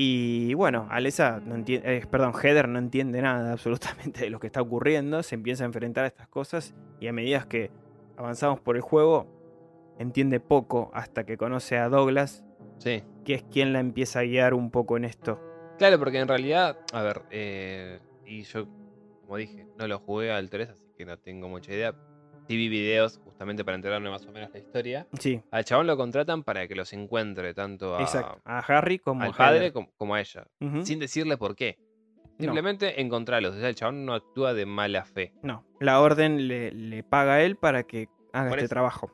Y 0.00 0.54
bueno, 0.54 0.86
Alesa 0.92 1.40
no 1.44 1.56
entiende, 1.56 1.96
eh, 1.96 2.06
perdón, 2.08 2.32
Heather 2.32 2.68
no 2.68 2.78
entiende 2.78 3.20
nada 3.20 3.50
absolutamente 3.54 4.20
de 4.20 4.30
lo 4.30 4.38
que 4.38 4.46
está 4.46 4.62
ocurriendo, 4.62 5.24
se 5.24 5.34
empieza 5.34 5.64
a 5.64 5.66
enfrentar 5.66 6.04
a 6.04 6.06
estas 6.06 6.28
cosas 6.28 6.72
y 7.00 7.08
a 7.08 7.12
medida 7.12 7.48
que 7.48 7.72
avanzamos 8.16 8.60
por 8.60 8.76
el 8.76 8.82
juego, 8.82 9.26
entiende 9.98 10.38
poco 10.38 10.92
hasta 10.94 11.26
que 11.26 11.36
conoce 11.36 11.78
a 11.78 11.88
Douglas, 11.88 12.44
sí. 12.78 13.02
que 13.24 13.34
es 13.34 13.42
quien 13.42 13.72
la 13.72 13.80
empieza 13.80 14.20
a 14.20 14.22
guiar 14.22 14.54
un 14.54 14.70
poco 14.70 14.96
en 14.96 15.04
esto. 15.04 15.40
Claro, 15.78 15.98
porque 15.98 16.20
en 16.20 16.28
realidad, 16.28 16.78
a 16.92 17.02
ver, 17.02 17.22
eh, 17.32 17.98
y 18.24 18.44
yo, 18.44 18.68
como 19.22 19.36
dije, 19.36 19.66
no 19.76 19.88
lo 19.88 19.98
jugué 19.98 20.30
al 20.30 20.48
3, 20.48 20.68
así 20.68 20.92
que 20.96 21.06
no 21.06 21.18
tengo 21.18 21.48
mucha 21.48 21.72
idea, 21.72 21.92
TV 22.48 22.68
videos 22.68 23.20
justamente 23.22 23.64
para 23.64 23.76
enterarme 23.76 24.10
más 24.10 24.26
o 24.26 24.32
menos 24.32 24.50
la 24.52 24.58
historia. 24.58 25.06
Sí. 25.18 25.40
Al 25.50 25.64
chabón 25.64 25.86
lo 25.86 25.96
contratan 25.96 26.42
para 26.42 26.66
que 26.66 26.74
los 26.74 26.92
encuentre 26.94 27.52
tanto 27.54 27.94
a, 27.94 28.40
a 28.44 28.58
Harry 28.60 28.98
como 28.98 29.22
al 29.22 29.34
padre 29.34 29.72
como, 29.72 30.14
a 30.14 30.20
ella, 30.20 30.46
sin 30.82 30.98
decirle 30.98 31.36
por 31.36 31.54
qué. 31.54 31.78
Simplemente 32.38 33.00
encontrarlos. 33.00 33.56
O 33.56 33.58
sea, 33.58 33.68
el 33.68 33.74
chabón 33.74 34.06
no 34.06 34.14
actúa 34.14 34.54
de 34.54 34.64
mala 34.64 35.04
fe. 35.04 35.34
No, 35.42 35.64
la 35.80 36.00
orden 36.00 36.48
le, 36.48 37.02
paga 37.02 37.34
a 37.34 37.42
él 37.42 37.56
para 37.56 37.82
que 37.82 38.08
haga 38.32 38.50
este 38.50 38.68
trabajo. 38.68 39.12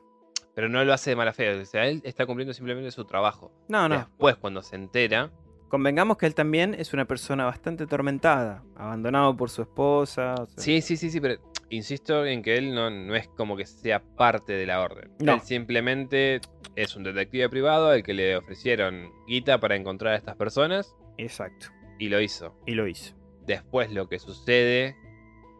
Pero 0.53 0.69
no 0.69 0.83
lo 0.85 0.93
hace 0.93 1.09
de 1.09 1.15
mala 1.17 1.33
fe. 1.33 1.59
O 1.59 1.65
sea, 1.65 1.87
él 1.87 2.01
está 2.05 2.25
cumpliendo 2.25 2.53
simplemente 2.53 2.91
su 2.91 3.03
trabajo. 3.03 3.51
No, 3.67 3.89
no. 3.89 3.97
Después, 3.97 4.37
cuando 4.37 4.61
se 4.61 4.75
entera. 4.75 5.29
Convengamos 5.67 6.17
que 6.17 6.27
él 6.27 6.35
también 6.35 6.75
es 6.75 6.93
una 6.93 7.05
persona 7.05 7.43
bastante 7.45 7.83
atormentada, 7.83 8.63
abandonado 8.77 9.35
por 9.35 9.49
su 9.49 9.63
esposa. 9.63 10.35
Sí, 10.55 10.79
sí, 10.81 10.95
sí, 10.95 11.09
sí, 11.09 11.19
pero 11.19 11.41
insisto 11.69 12.25
en 12.25 12.41
que 12.41 12.57
él 12.57 12.73
no, 12.73 12.89
no, 12.89 13.15
es 13.15 13.27
como 13.29 13.55
que 13.55 13.65
sea 13.65 14.01
parte 14.01 14.53
de 14.53 14.65
la 14.65 14.81
orden. 14.81 15.11
Él 15.19 15.41
simplemente 15.41 16.41
es 16.75 16.95
un 16.95 17.03
detective 17.03 17.49
privado 17.49 17.89
al 17.89 18.03
que 18.03 18.13
le 18.13 18.35
ofrecieron 18.35 19.11
guita 19.27 19.59
para 19.59 19.75
encontrar 19.75 20.13
a 20.13 20.17
estas 20.17 20.35
personas. 20.35 20.95
Exacto. 21.17 21.67
Y 21.99 22.09
lo 22.09 22.19
hizo. 22.21 22.55
Y 22.65 22.73
lo 22.73 22.87
hizo. 22.87 23.15
Después 23.45 23.91
lo 23.91 24.09
que 24.09 24.19
sucede 24.19 24.95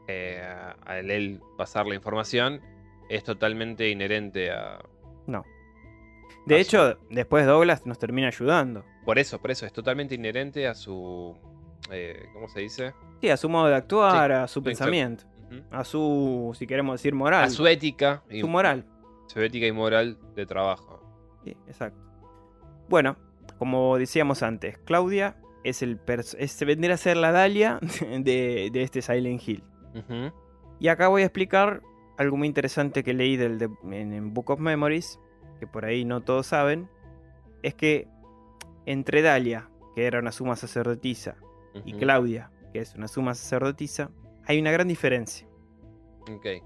eh, 0.07 0.43
al 0.85 1.09
él 1.09 1.41
pasar 1.57 1.87
la 1.87 1.95
información 1.95 2.61
es 3.09 3.23
totalmente 3.23 3.89
inherente 3.89 4.51
a... 4.51 4.79
No. 5.27 5.43
De 6.45 6.59
hecho, 6.59 6.99
después 7.09 7.45
Douglas 7.45 7.85
nos 7.85 7.97
termina 7.97 8.27
ayudando. 8.27 8.83
Por 9.03 9.17
eso, 9.17 9.39
por 9.39 9.51
eso, 9.51 9.65
es 9.65 9.73
totalmente 9.73 10.15
inherente 10.15 10.67
a 10.67 10.75
su... 10.75 11.35
Eh, 11.91 12.25
¿Cómo 12.33 12.47
se 12.47 12.61
dice? 12.61 12.93
Sí, 13.21 13.29
a 13.29 13.37
su 13.37 13.47
modo 13.47 13.67
de 13.67 13.75
actuar, 13.75 14.31
a 14.31 14.47
su 14.47 14.61
pensamiento 14.61 15.25
a 15.71 15.83
su, 15.83 16.55
si 16.57 16.67
queremos 16.67 16.99
decir, 16.99 17.13
moral. 17.13 17.43
A 17.43 17.49
su 17.49 17.65
ética. 17.67 18.23
Su 18.39 18.47
moral. 18.47 18.85
Su 19.27 19.41
ética 19.41 19.65
y 19.65 19.71
moral 19.71 20.17
de 20.35 20.45
trabajo. 20.45 21.01
Sí, 21.43 21.51
exacto. 21.67 21.99
Bueno, 22.89 23.17
como 23.57 23.97
decíamos 23.97 24.43
antes, 24.43 24.77
Claudia 24.79 25.37
es 25.63 25.81
el 25.81 25.99
se 26.47 26.65
vendría 26.65 26.93
a 26.93 26.97
ser 26.97 27.17
la 27.17 27.31
Dalia 27.31 27.79
de, 28.19 28.71
este 28.73 29.01
Silent 29.01 29.47
Hill. 29.47 29.63
Y 30.79 30.89
acá 30.89 31.07
voy 31.07 31.21
a 31.23 31.25
explicar 31.25 31.81
algo 32.17 32.37
muy 32.37 32.47
interesante 32.47 33.03
que 33.03 33.13
leí 33.13 33.37
del, 33.37 33.69
en, 33.91 34.33
Book 34.33 34.51
of 34.51 34.59
Memories, 34.59 35.19
que 35.59 35.67
por 35.67 35.85
ahí 35.85 36.05
no 36.05 36.21
todos 36.21 36.47
saben, 36.47 36.89
es 37.63 37.73
que 37.73 38.07
entre 38.85 39.21
Dalia, 39.21 39.69
que 39.95 40.05
era 40.05 40.19
una 40.19 40.31
suma 40.31 40.55
sacerdotisa, 40.55 41.35
y 41.83 41.93
Claudia, 41.93 42.51
que 42.71 42.79
es 42.79 42.95
una 42.95 43.07
suma 43.07 43.33
sacerdotisa, 43.33 44.11
hay 44.45 44.59
una 44.59 44.71
gran 44.71 44.87
diferencia. 44.87 45.47
Ok. 46.31 46.63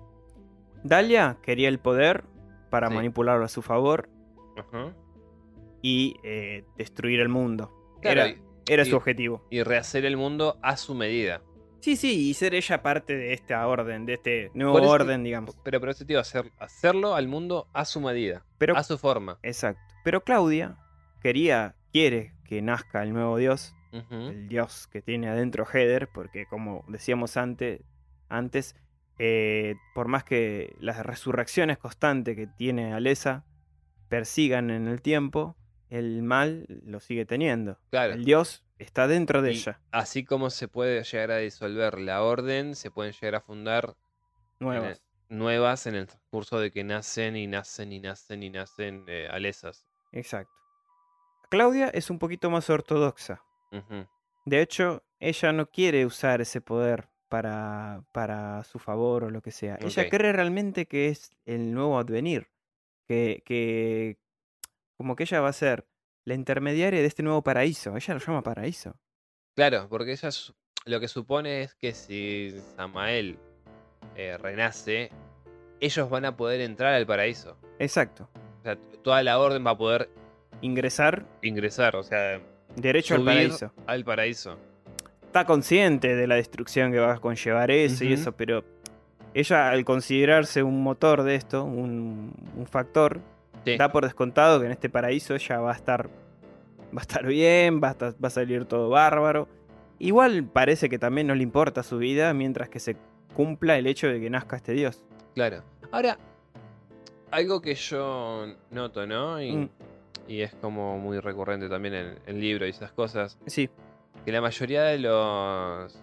Dalia 0.84 1.38
quería 1.42 1.70
el 1.70 1.80
poder 1.80 2.24
para 2.70 2.90
manipularlo 2.90 3.44
a 3.44 3.50
su 3.50 3.62
favor 3.62 4.10
y 5.82 6.16
eh, 6.24 6.64
destruir 6.78 7.20
el 7.20 7.30
mundo. 7.30 7.72
era, 8.02 8.34
era 8.68 8.86
su 8.86 8.96
objetivo. 8.96 9.46
Y 9.50 9.64
rehacer 9.64 10.06
el 10.06 10.18
mundo 10.18 10.58
a 10.62 10.78
su 10.78 10.96
medida. 10.96 11.42
Sí, 11.82 11.96
sí, 11.96 12.30
y 12.30 12.34
ser 12.34 12.56
ella 12.56 12.82
parte 12.82 13.16
de 13.16 13.34
esta 13.34 13.66
orden, 13.66 14.06
de 14.06 14.16
este 14.16 14.52
nuevo 14.54 14.82
orden, 14.88 15.24
digamos. 15.24 15.58
Pero 15.64 15.80
por 15.80 15.90
eso 15.90 16.06
te 16.06 16.18
hacer, 16.18 16.52
hacerlo 16.60 17.16
al 17.16 17.28
mundo 17.28 17.68
a 17.74 17.86
su 17.86 18.02
medida, 18.02 18.46
a 18.76 18.84
su 18.84 18.98
forma. 18.98 19.40
Exacto. 19.44 19.82
Pero 20.04 20.22
Claudia 20.24 20.78
quería, 21.22 21.76
quiere 21.94 22.34
que 22.44 22.62
nazca 22.62 23.04
el 23.04 23.14
nuevo 23.14 23.38
dios, 23.38 23.76
El 23.92 24.48
dios 24.48 24.88
que 24.88 25.02
tiene 25.02 25.30
adentro 25.30 25.66
Heather, 25.66 26.08
porque 26.14 26.46
como 26.46 26.86
decíamos 26.88 27.38
antes, 27.38 27.82
antes 28.30 28.76
eh, 29.18 29.76
por 29.96 30.08
más 30.08 30.24
que 30.24 30.76
las 30.80 31.06
resurrecciones 31.06 31.78
constantes 31.78 32.36
que 32.36 32.48
tiene 32.48 32.94
Alesa 32.94 33.46
persigan 34.08 34.70
en 34.70 34.88
el 34.88 35.02
tiempo, 35.02 35.56
el 35.90 36.22
mal 36.24 36.66
lo 36.86 37.00
sigue 37.00 37.26
teniendo. 37.26 37.80
Claro. 37.90 38.14
El 38.14 38.24
dios 38.26 38.64
está 38.78 39.08
dentro 39.08 39.42
de 39.42 39.54
Y 39.54 39.56
ella. 39.58 39.82
Así 39.92 40.24
como 40.24 40.50
se 40.52 40.68
puede 40.68 41.04
llegar 41.04 41.32
a 41.32 41.38
disolver 41.38 42.00
la 42.00 42.22
orden, 42.24 42.76
se 42.76 42.92
pueden 42.92 43.14
llegar 43.14 43.36
a 43.36 43.42
fundar 43.42 43.86
en 43.86 43.92
el- 43.92 43.96
Nuevas. 44.60 45.02
nuevas 45.30 45.86
en 45.88 45.96
el 45.96 46.08
transcurso 46.08 46.60
de 46.60 46.72
que 46.72 46.84
nacen 46.84 47.36
y 47.36 47.48
nacen 47.48 47.92
y 47.92 48.00
nacen 48.00 48.44
y 48.44 48.50
nacen 48.52 49.04
eh, 49.08 49.28
alesas. 49.32 49.86
Exacto. 50.12 50.52
Claudia 51.50 51.88
es 51.90 52.10
un 52.10 52.20
poquito 52.20 52.50
más 52.50 52.70
ortodoxa. 52.70 53.42
De 54.46 54.62
hecho, 54.62 55.04
ella 55.20 55.52
no 55.54 55.70
quiere 55.70 56.06
usar 56.06 56.42
ese 56.42 56.62
poder 56.62 57.10
para, 57.28 58.04
para 58.12 58.64
su 58.64 58.80
favor 58.80 59.26
o 59.26 59.30
lo 59.30 59.42
que 59.42 59.52
sea. 59.52 59.78
Ella 59.82 60.10
cree 60.10 60.34
realmente 60.34 60.88
que 60.88 61.10
es 61.10 61.32
el 61.46 61.74
nuevo 61.74 62.00
advenir. 62.00 62.48
Que, 63.08 63.42
que 63.46 64.18
como 64.98 65.16
que 65.16 65.24
ella 65.24 65.42
va 65.42 65.50
a 65.50 65.54
ser 65.54 65.88
la 66.26 66.36
intermediaria 66.36 67.00
de 67.00 67.06
este 67.06 67.24
nuevo 67.24 67.42
paraíso. 67.44 67.96
Ella 67.96 68.14
lo 68.14 68.20
llama 68.20 68.44
paraíso. 68.44 69.00
Claro, 69.56 69.88
porque 69.90 70.12
ella 70.12 70.30
lo 70.86 71.00
que 71.00 71.08
supone 71.08 71.62
es 71.62 71.76
que 71.76 71.94
si 71.94 72.56
Samael 72.76 73.38
eh, 74.16 74.38
renace, 74.38 75.12
ellos 75.80 76.10
van 76.10 76.26
a 76.26 76.38
poder 76.38 76.62
entrar 76.62 76.94
al 76.94 77.06
paraíso. 77.06 77.58
Exacto. 77.80 78.30
O 78.60 78.64
sea, 78.64 78.78
toda 79.04 79.24
la 79.24 79.40
orden 79.40 79.66
va 79.66 79.72
a 79.72 79.78
poder 79.78 80.10
Ingresar 80.62 81.26
ingresar, 81.42 81.96
o 81.96 82.04
sea, 82.04 82.42
derecho 82.76 83.16
al 83.16 83.26
paraíso. 83.26 83.72
al 83.88 84.04
paraíso. 84.04 84.58
Está 85.26 85.46
consciente 85.46 86.16
de 86.16 86.28
la 86.28 86.36
destrucción 86.36 86.92
que 86.92 87.00
va 87.00 87.14
a 87.14 87.18
conllevar 87.20 87.70
eso 87.72 88.04
y 88.04 88.14
eso, 88.14 88.32
pero 88.32 88.64
ella 89.34 89.70
al 89.70 89.86
considerarse 89.86 90.64
un 90.64 90.82
motor 90.82 91.24
de 91.24 91.36
esto, 91.36 91.64
un, 91.64 92.34
un 92.58 92.66
factor, 92.68 93.20
Sí. 93.66 93.76
da 93.78 93.92
por 93.92 94.06
descontado 94.06 94.60
que 94.60 94.66
en 94.68 94.72
este 94.72 94.90
paraíso 94.90 95.36
ella 95.36 95.60
va 95.60 95.72
a 95.72 95.76
estar 95.76 96.08
va 96.08 97.00
a 97.00 97.02
estar 97.02 97.26
bien, 97.28 97.80
va 97.84 97.90
a, 97.90 97.92
estar- 97.92 98.16
va 98.24 98.28
a 98.30 98.32
salir 98.32 98.66
todo 98.66 98.90
bárbaro. 98.90 99.48
Igual 100.00 100.46
parece 100.46 100.88
que 100.90 100.98
también 100.98 101.28
no 101.28 101.36
le 101.36 101.44
importa 101.44 101.84
su 101.84 101.98
vida 102.00 102.34
mientras 102.34 102.70
que 102.70 102.80
se 102.80 102.96
cumpla 103.36 103.78
el 103.78 103.86
hecho 103.86 104.08
de 104.08 104.20
que 104.20 104.30
nazca 104.30 104.56
este 104.56 104.72
dios. 104.72 105.04
Claro. 105.36 105.62
Ahora, 105.92 106.18
algo 107.32 107.62
que 107.62 107.76
yo 107.76 108.48
noto, 108.72 109.06
¿no? 109.06 109.40
Y, 109.42 109.52
Mm. 109.52 109.70
Y 110.28 110.42
es 110.42 110.54
como 110.56 110.98
muy 111.00 111.20
recurrente 111.20 111.68
también 111.70 111.94
en 111.96 112.18
el 112.26 112.40
libro 112.40 112.66
y 112.66 112.70
esas 112.70 112.92
cosas, 112.92 113.38
Sí, 113.48 113.70
que 114.26 114.32
la 114.32 114.42
mayoría 114.42 114.84
de 114.84 115.00
los 115.00 116.00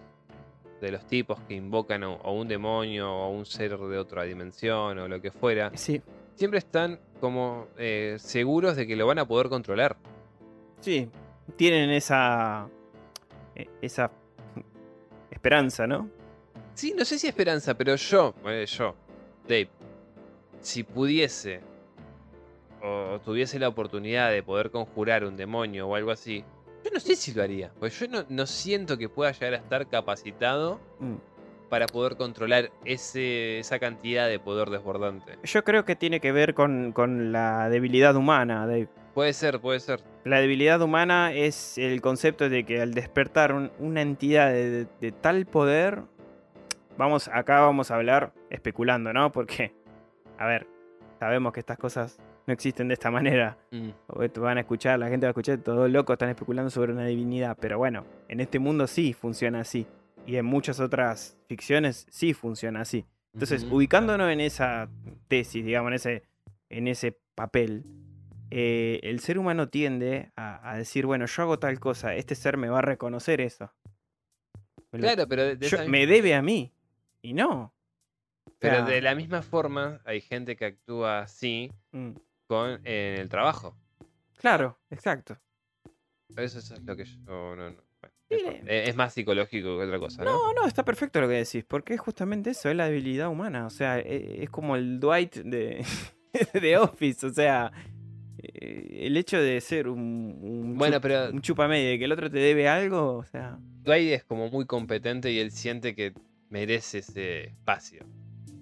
de 0.81 0.91
los 0.91 1.05
tipos 1.07 1.39
que 1.47 1.55
invocan 1.55 2.03
a 2.03 2.07
a 2.07 2.29
un 2.31 2.47
demonio 2.47 3.11
o 3.11 3.23
a 3.23 3.29
un 3.29 3.45
ser 3.45 3.77
de 3.77 3.97
otra 3.97 4.23
dimensión 4.23 4.99
o 4.99 5.07
lo 5.07 5.19
que 5.21 5.31
fuera, 5.31 5.71
sí, 5.75 6.01
siempre 6.35 6.59
están 6.59 6.99
como 7.19 7.67
eh, 7.77 8.17
seguros 8.19 8.75
de 8.75 8.85
que 8.85 8.95
lo 8.95 9.07
van 9.07 9.17
a 9.19 9.25
poder 9.27 9.49
controlar. 9.49 9.97
sí. 10.81 11.09
Tienen 11.55 11.89
esa 11.91 12.67
e- 13.55 13.69
esa 13.81 14.11
esperanza, 15.31 15.87
¿no? 15.87 16.09
Sí, 16.73 16.93
no 16.95 17.05
sé 17.05 17.17
si 17.17 17.27
esperanza, 17.27 17.73
pero 17.73 17.95
yo, 17.95 18.33
eh, 18.45 18.65
yo, 18.67 18.93
Dave, 19.47 19.69
si 20.61 20.83
pudiese 20.83 21.61
o 22.83 23.19
tuviese 23.23 23.59
la 23.59 23.67
oportunidad 23.67 24.31
de 24.31 24.43
poder 24.43 24.71
conjurar 24.71 25.23
un 25.25 25.35
demonio 25.37 25.87
o 25.87 25.95
algo 25.95 26.11
así, 26.11 26.43
yo 26.83 26.91
no 26.93 26.99
sé 26.99 27.15
si 27.15 27.33
lo 27.33 27.43
haría. 27.43 27.71
Porque 27.79 27.95
yo 27.95 28.07
no, 28.07 28.25
no 28.29 28.45
siento 28.45 28.97
que 28.97 29.09
pueda 29.09 29.31
llegar 29.31 29.53
a 29.53 29.57
estar 29.57 29.87
capacitado 29.87 30.79
Mm. 30.99 31.15
para 31.69 31.85
poder 31.87 32.15
controlar 32.15 32.71
ese, 32.85 33.59
esa 33.59 33.77
cantidad 33.79 34.27
de 34.29 34.39
poder 34.39 34.69
desbordante. 34.69 35.37
Yo 35.43 35.63
creo 35.63 35.83
que 35.85 35.95
tiene 35.95 36.19
que 36.21 36.31
ver 36.31 36.53
con, 36.53 36.91
con 36.93 37.31
la 37.31 37.69
debilidad 37.69 38.15
humana, 38.15 38.65
Dave. 38.67 38.87
Puede 39.13 39.33
ser, 39.33 39.59
puede 39.59 39.79
ser. 39.79 40.01
La 40.23 40.39
debilidad 40.39 40.79
humana 40.81 41.33
es 41.33 41.77
el 41.79 42.01
concepto 42.01 42.49
de 42.49 42.63
que 42.65 42.81
al 42.81 42.93
despertar 42.93 43.51
un- 43.53 43.71
una 43.79 44.01
entidad 44.01 44.49
de, 44.51 44.69
de- 44.69 44.87
de 45.01 45.11
tal 45.11 45.45
poder, 45.47 46.03
vamos, 46.97 47.27
acá 47.27 47.61
vamos 47.61 47.91
a 47.91 47.95
hablar 47.95 48.31
especulando, 48.49 49.11
¿no? 49.13 49.31
Porque, 49.31 49.73
a 50.37 50.45
ver, 50.45 50.67
sabemos 51.19 51.51
que 51.53 51.59
estas 51.59 51.77
cosas 51.79 52.17
no 52.47 52.53
existen 52.53 52.87
de 52.87 52.93
esta 52.95 53.11
manera. 53.11 53.57
Mm, 53.71 53.89
O 54.07 54.41
van 54.41 54.57
a 54.57 54.61
escuchar, 54.61 54.97
la 54.97 55.09
gente 55.09 55.25
va 55.25 55.29
a 55.29 55.31
escuchar, 55.31 55.59
todos 55.59 55.91
locos 55.91 56.13
están 56.15 56.29
especulando 56.29 56.71
sobre 56.71 56.93
una 56.93 57.05
divinidad. 57.05 57.57
Pero 57.59 57.77
bueno, 57.77 58.05
en 58.29 58.39
este 58.39 58.57
mundo 58.57 58.87
sí 58.87 59.13
funciona 59.13 59.59
así. 59.59 59.85
Y 60.25 60.37
en 60.37 60.45
muchas 60.45 60.79
otras 60.79 61.37
ficciones 61.47 62.07
sí 62.09 62.33
funciona 62.33 62.81
así. 62.81 63.05
Entonces, 63.33 63.63
ubicándonos 63.69 64.31
en 64.31 64.39
esa 64.41 64.89
tesis, 65.27 65.63
digamos, 65.63 65.89
en 65.89 65.93
ese, 65.93 66.23
en 66.69 66.87
ese 66.87 67.19
papel, 67.35 67.83
eh, 68.49 68.99
el 69.03 69.19
ser 69.19 69.37
humano 69.37 69.67
tiende 69.69 70.31
a, 70.35 70.71
a 70.71 70.77
decir, 70.77 71.05
bueno, 71.05 71.25
yo 71.27 71.43
hago 71.43 71.59
tal 71.59 71.79
cosa, 71.79 72.15
este 72.15 72.33
ser 72.33 72.57
me 72.57 72.69
va 72.69 72.79
a 72.79 72.81
reconocer 72.81 73.41
eso. 73.41 73.71
Me 74.91 74.99
lo- 74.99 75.03
Claro, 75.03 75.27
pero 75.27 75.43
de, 75.43 75.55
de 75.57 75.67
yo- 75.67 75.77
esa 75.77 75.87
me 75.87 76.07
debe 76.07 76.33
a 76.33 76.41
mí. 76.41 76.73
Y 77.21 77.33
no. 77.33 77.73
pero 78.59 78.77
sea- 78.77 78.85
de 78.85 79.01
la 79.01 79.13
misma 79.15 79.41
forma 79.43 79.99
hay 80.05 80.21
gente 80.21 80.55
que 80.55 80.65
actúa 80.65 81.19
así 81.19 81.71
Mm, 81.91 82.11
con 82.47 82.71
en 82.85 83.19
el 83.19 83.29
trabajo. 83.29 83.77
Claro, 84.37 84.77
exacto. 84.89 85.37
Eso, 86.35 86.59
eso 86.59 86.73
es 86.75 86.83
lo 86.83 86.95
que 86.95 87.05
yo 87.05 87.17
no, 87.25 87.55
no- 87.55 87.83
bueno, 88.01 88.13
Eh, 88.29 88.85
es 88.87 88.95
más 88.95 89.13
psicológico 89.13 89.77
que 89.77 89.85
otra 89.85 89.99
cosa, 89.99 90.23
¿no? 90.23 90.31
No, 90.31 90.53
no, 90.53 90.65
está 90.67 90.83
perfecto 90.83 91.21
lo 91.21 91.27
que 91.27 91.35
decís, 91.35 91.63
porque 91.65 91.93
es 91.95 91.99
justamente 92.01 92.49
eso, 92.51 92.69
es 92.69 92.75
la 92.75 92.85
debilidad 92.87 93.29
humana. 93.29 93.65
O 93.65 93.69
sea, 93.69 93.99
e- 93.99 94.43
es 94.43 94.49
como 94.49 94.75
el 94.75 94.99
Dwight 94.99 95.35
de, 95.37 95.83
de 96.61 96.77
Office. 96.77 97.25
O 97.25 97.29
sea, 97.29 97.71
eh, 98.37 99.05
el 99.07 99.17
hecho 99.17 99.41
de 99.41 99.59
ser 99.61 99.87
un, 99.87 100.37
un, 100.41 100.77
Bueno, 100.77 100.97
chup- 100.97 101.01
pero 101.01 101.29
un 101.31 101.41
chupamedia 101.41 101.93
y 101.93 101.99
que 101.99 102.05
el 102.05 102.11
otro 102.11 102.29
te 102.29 102.37
debe 102.39 102.67
algo, 102.67 103.17
o 103.17 103.23
sea, 103.25 103.57
Dwight 103.83 104.11
es 104.11 104.23
como 104.25 104.49
muy 104.49 104.65
competente 104.65 105.31
y 105.31 105.39
él 105.39 105.51
siente 105.51 105.95
que 105.95 106.13
merece 106.49 106.99
ese 106.99 107.45
espacio. 107.45 108.05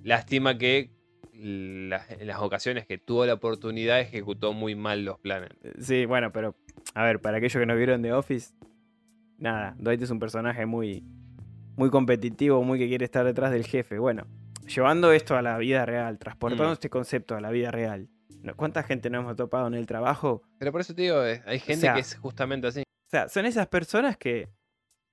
Lástima 0.04 0.58
que 0.58 0.92
las, 1.40 2.10
en 2.12 2.28
las 2.28 2.40
ocasiones 2.40 2.86
que 2.86 2.98
tuvo 2.98 3.26
la 3.26 3.34
oportunidad 3.34 4.00
ejecutó 4.00 4.54
muy 4.54 4.76
mal 4.76 5.04
los 5.06 5.20
planes. 5.20 5.50
eh, 5.64 5.74
sí, 5.80 6.06
bueno, 6.06 6.32
pero 6.32 6.56
a 6.94 7.04
ver, 7.04 7.20
para 7.20 7.38
aquellos 7.38 7.60
que 7.60 7.66
no 7.66 7.76
vieron 7.76 8.02
The 8.02 8.14
Office, 8.14 8.54
nada, 9.38 9.76
Dwight 9.78 10.02
es 10.02 10.10
un 10.10 10.20
personaje 10.20 10.66
muy, 10.66 11.04
muy 11.76 11.90
competitivo, 11.90 12.64
muy 12.64 12.80
que 12.80 12.88
quiere 12.88 13.06
estar 13.06 13.26
detrás 13.26 13.52
del 13.52 13.66
jefe. 13.66 14.00
Bueno, 14.00 14.26
llevando 14.68 15.12
esto 15.12 15.36
a 15.36 15.42
la 15.42 15.58
vida 15.58 15.86
real, 15.86 16.18
transportando 16.18 16.70
Mm. 16.70 16.74
este 16.74 16.90
concepto 16.90 17.36
a 17.36 17.42
la 17.42 17.52
vida 17.52 17.72
real. 17.72 18.08
¿no? 18.42 18.56
¿Cuánta 18.56 18.84
gente 18.84 19.10
nos 19.10 19.22
hemos 19.24 19.36
topado 19.36 19.68
en 19.68 19.74
el 19.74 19.86
trabajo? 19.88 20.44
Pero 20.60 20.72
por 20.72 20.82
eso 20.82 20.94
te 20.94 21.02
digo, 21.02 21.24
eh, 21.26 21.42
hay 21.46 21.60
gente 21.60 21.82
sea, 21.82 21.96
que 21.96 22.02
es 22.02 22.16
justamente 22.16 22.68
así. 22.68 22.82
O 22.82 23.10
sea, 23.10 23.28
son 23.28 23.46
esas 23.46 23.68
personas 23.68 24.18
que 24.18 24.50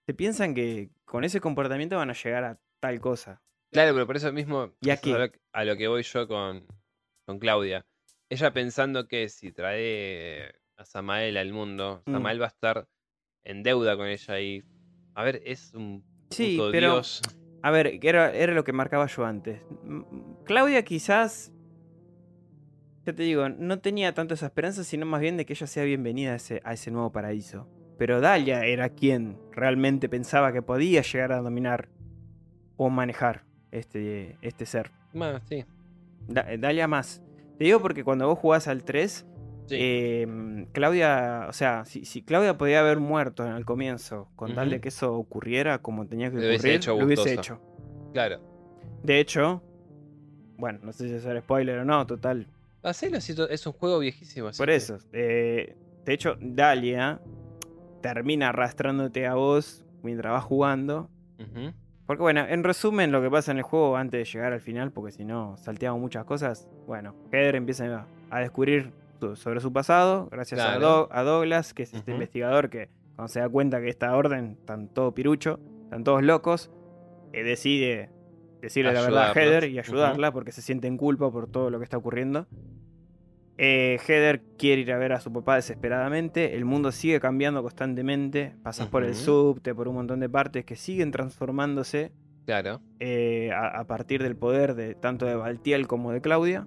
se 0.06 0.14
piensan 0.14 0.54
que 0.54 0.90
con 1.04 1.24
ese 1.24 1.40
comportamiento 1.40 1.96
van 1.96 2.10
a 2.10 2.14
llegar 2.14 2.44
a 2.44 2.58
tal 2.80 3.00
cosa. 3.00 3.40
Claro, 3.72 3.94
pero 3.94 4.06
por 4.06 4.16
eso 4.16 4.32
mismo 4.32 4.72
¿Y 4.82 4.90
a 4.90 5.64
lo, 5.64 5.76
que 5.76 5.88
voy 5.88 6.02
yo 6.02 6.28
con, 6.28 6.66
con 7.26 7.38
Claudia. 7.38 7.86
Ella 8.28 8.52
pensando 8.52 9.08
que 9.08 9.28
si 9.28 9.50
trae 9.52 10.52
a 10.76 10.84
Samael 10.84 11.36
al 11.36 11.52
mundo, 11.52 12.02
Mm. 12.06 12.12
Samael 12.12 12.40
va 12.40 12.46
a 12.46 12.48
estar 12.48 12.86
en 13.44 13.62
deuda 13.62 13.96
con 13.96 14.06
ella 14.06 14.40
y... 14.40 14.62
A 15.14 15.24
ver, 15.24 15.42
es 15.44 15.72
un 15.74 16.04
Sí, 16.30 16.56
puto 16.56 16.70
pero 16.70 16.92
dios. 16.94 17.20
a 17.62 17.70
ver, 17.70 17.98
era, 18.02 18.32
era 18.32 18.54
lo 18.54 18.64
que 18.64 18.72
marcaba 18.72 19.06
yo 19.06 19.24
antes. 19.26 19.62
Claudia 20.44 20.82
quizás, 20.84 21.52
ya 23.04 23.12
te 23.14 23.22
digo, 23.22 23.48
no 23.50 23.80
tenía 23.80 24.14
tanto 24.14 24.34
esa 24.34 24.46
esperanza, 24.46 24.84
sino 24.84 25.04
más 25.06 25.20
bien 25.20 25.36
de 25.36 25.44
que 25.46 25.52
ella 25.54 25.66
sea 25.66 25.84
bienvenida 25.84 26.32
a 26.32 26.36
ese, 26.36 26.60
a 26.64 26.72
ese 26.74 26.90
nuevo 26.90 27.12
paraíso. 27.12 27.68
Pero 27.98 28.20
Dalia 28.20 28.64
era 28.64 28.88
quien 28.90 29.38
realmente 29.52 30.08
pensaba 30.08 30.52
que 30.52 30.62
podía 30.62 31.02
llegar 31.02 31.32
a 31.32 31.40
dominar 31.42 31.88
o 32.76 32.88
manejar 32.88 33.44
este, 33.72 34.36
este 34.42 34.64
ser. 34.66 34.90
Más, 35.12 35.42
sí. 35.48 35.64
Da- 36.28 36.46
Dalia 36.58 36.86
más. 36.86 37.20
Te 37.58 37.64
digo 37.64 37.80
porque 37.80 38.04
cuando 38.04 38.28
vos 38.28 38.38
jugás 38.38 38.68
al 38.68 38.84
3, 38.84 39.26
sí. 39.66 39.76
Eh, 39.78 40.66
Claudia, 40.72 41.46
o 41.48 41.52
sea, 41.52 41.84
si, 41.84 42.04
si 42.04 42.22
Claudia 42.22 42.56
podía 42.56 42.80
haber 42.80 43.00
muerto 43.00 43.44
en 43.46 43.52
el 43.54 43.64
comienzo, 43.64 44.28
con 44.36 44.54
tal 44.54 44.70
de 44.70 44.80
que 44.80 44.88
eso 44.88 45.14
ocurriera 45.14 45.78
como 45.78 46.06
tenía 46.06 46.30
que 46.30 46.36
Lo 46.36 46.42
hubiese 46.42 46.56
ocurrir, 46.58 46.74
hecho 46.76 46.96
lo 46.98 47.04
hubiese 47.06 47.34
hecho. 47.34 47.60
Claro. 48.12 48.40
De 49.02 49.18
hecho, 49.20 49.62
bueno, 50.56 50.78
no 50.82 50.92
sé 50.92 51.08
si 51.08 51.14
es 51.26 51.42
spoiler 51.42 51.78
o 51.78 51.84
no, 51.84 52.06
total. 52.06 52.46
Hacelo, 52.84 53.20
si 53.20 53.34
es 53.50 53.66
un 53.66 53.72
juego 53.72 53.98
viejísimo. 53.98 54.48
así 54.48 54.58
Por 54.58 54.68
que- 54.68 54.76
eso, 54.76 54.98
eh, 55.12 55.76
de 56.04 56.12
hecho, 56.12 56.36
Dalia 56.40 57.20
termina 58.00 58.48
arrastrándote 58.48 59.26
a 59.26 59.34
vos 59.34 59.84
mientras 60.02 60.32
vas 60.32 60.44
jugando. 60.44 61.08
Porque 62.12 62.22
bueno, 62.24 62.44
en 62.46 62.62
resumen, 62.62 63.10
lo 63.10 63.22
que 63.22 63.30
pasa 63.30 63.52
en 63.52 63.56
el 63.56 63.62
juego 63.62 63.96
antes 63.96 64.18
de 64.18 64.24
llegar 64.30 64.52
al 64.52 64.60
final, 64.60 64.92
porque 64.92 65.12
si 65.12 65.24
no 65.24 65.56
salteamos 65.56 65.98
muchas 65.98 66.26
cosas, 66.26 66.68
bueno, 66.86 67.14
Heather 67.32 67.56
empieza 67.56 68.06
a- 68.30 68.40
descubrir 68.40 68.92
so- 69.18 69.34
sobre 69.34 69.60
su 69.60 69.72
pasado, 69.72 70.28
gracias 70.30 70.60
a, 70.60 70.76
Claro. 70.76 70.80
Do- 70.80 71.08
a 71.10 71.22
Douglas, 71.22 71.72
que 71.72 71.84
es 71.84 71.94
este 71.94 72.12
investigador 72.12 72.68
que 72.68 72.90
cuando 73.16 73.28
se 73.32 73.40
da 73.40 73.48
cuenta 73.48 73.80
que 73.80 73.88
esta 73.88 74.14
orden 74.14 74.58
están 74.60 74.88
todo 74.88 75.12
pirucho, 75.14 75.58
están 75.84 76.04
todos 76.04 76.22
locos, 76.22 76.70
eh, 77.32 77.44
decide 77.44 78.10
decirle 78.60 78.92
la 78.92 79.00
verdad 79.00 79.30
a. 79.30 79.32
Heather 79.32 79.64
y 79.70 79.78
ayudarla 79.78 80.32
porque 80.32 80.52
se 80.52 80.60
siente 80.60 80.88
en 80.88 80.98
culpa 80.98 81.30
por 81.32 81.46
todo 81.50 81.70
lo 81.70 81.78
que 81.78 81.84
está 81.84 81.96
ocurriendo. 81.96 82.46
Eh, 83.64 83.98
Heather 84.08 84.42
quiere 84.58 84.82
ir 84.82 84.92
a 84.92 84.98
ver 84.98 85.12
a 85.12 85.20
su 85.20 85.32
papá 85.32 85.54
desesperadamente. 85.54 86.56
El 86.56 86.64
mundo 86.64 86.90
sigue 86.90 87.20
cambiando 87.20 87.62
constantemente. 87.62 88.56
Pasas 88.64 88.88
por 88.88 89.04
el 89.04 89.14
subte, 89.14 89.72
por 89.72 89.86
un 89.86 89.94
montón 89.94 90.18
de 90.18 90.28
partes 90.28 90.64
que 90.64 90.74
siguen 90.74 91.12
transformándose 91.12 92.10
Claro. 92.44 92.80
eh, 92.98 93.52
a, 93.54 93.78
a 93.78 93.86
partir 93.86 94.20
del 94.20 94.34
poder 94.34 94.74
de 94.74 94.96
tanto 94.96 95.26
de 95.26 95.36
Baltiel 95.36 95.86
como 95.86 96.10
de 96.10 96.20
Claudia. 96.20 96.66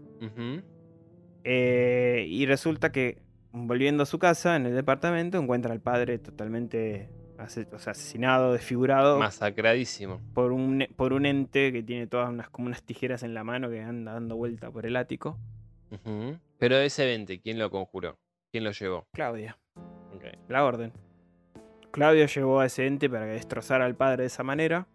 Eh, 1.44 2.26
y 2.30 2.46
resulta 2.46 2.92
que 2.92 3.18
volviendo 3.52 4.04
a 4.04 4.06
su 4.06 4.18
casa 4.18 4.56
en 4.56 4.66
el 4.66 4.74
departamento 4.76 5.38
encuentra 5.38 5.72
al 5.74 5.82
padre 5.82 6.18
totalmente 6.18 7.10
ase- 7.38 7.68
o 7.74 7.80
sea, 7.80 7.92
asesinado, 7.92 8.54
desfigurado 8.54 9.20
Masacradísimo. 9.20 10.22
por 10.34 10.52
un, 10.52 10.88
por 10.96 11.14
un 11.14 11.26
ente 11.26 11.72
que 11.72 11.84
tiene 11.84 12.08
todas 12.08 12.30
unas, 12.30 12.50
como 12.50 12.68
unas 12.68 12.84
tijeras 12.84 13.22
en 13.24 13.34
la 13.34 13.44
mano 13.44 13.70
que 13.70 13.82
anda 13.82 14.14
dando 14.14 14.36
vuelta 14.38 14.72
por 14.72 14.86
el 14.86 14.96
ático. 14.96 15.38
Pero 16.58 16.78
ese 16.78 17.06
20, 17.06 17.40
¿quién 17.42 17.60
lo 17.60 17.70
conjuró? 17.70 18.18
¿Quién 18.52 18.64
lo 18.64 18.72
llevó? 18.72 19.08
Claudia. 19.14 19.58
La 20.48 20.64
orden. 20.66 20.92
Claudio 21.92 22.26
llevó 22.26 22.60
a 22.62 22.66
ese 22.66 22.88
ente 22.88 23.10
para 23.10 23.26
que 23.26 23.32
destrozara 23.34 23.86
al 23.86 23.96
padre 23.96 24.24
de 24.24 24.28
esa 24.28 24.44
manera. 24.44 24.88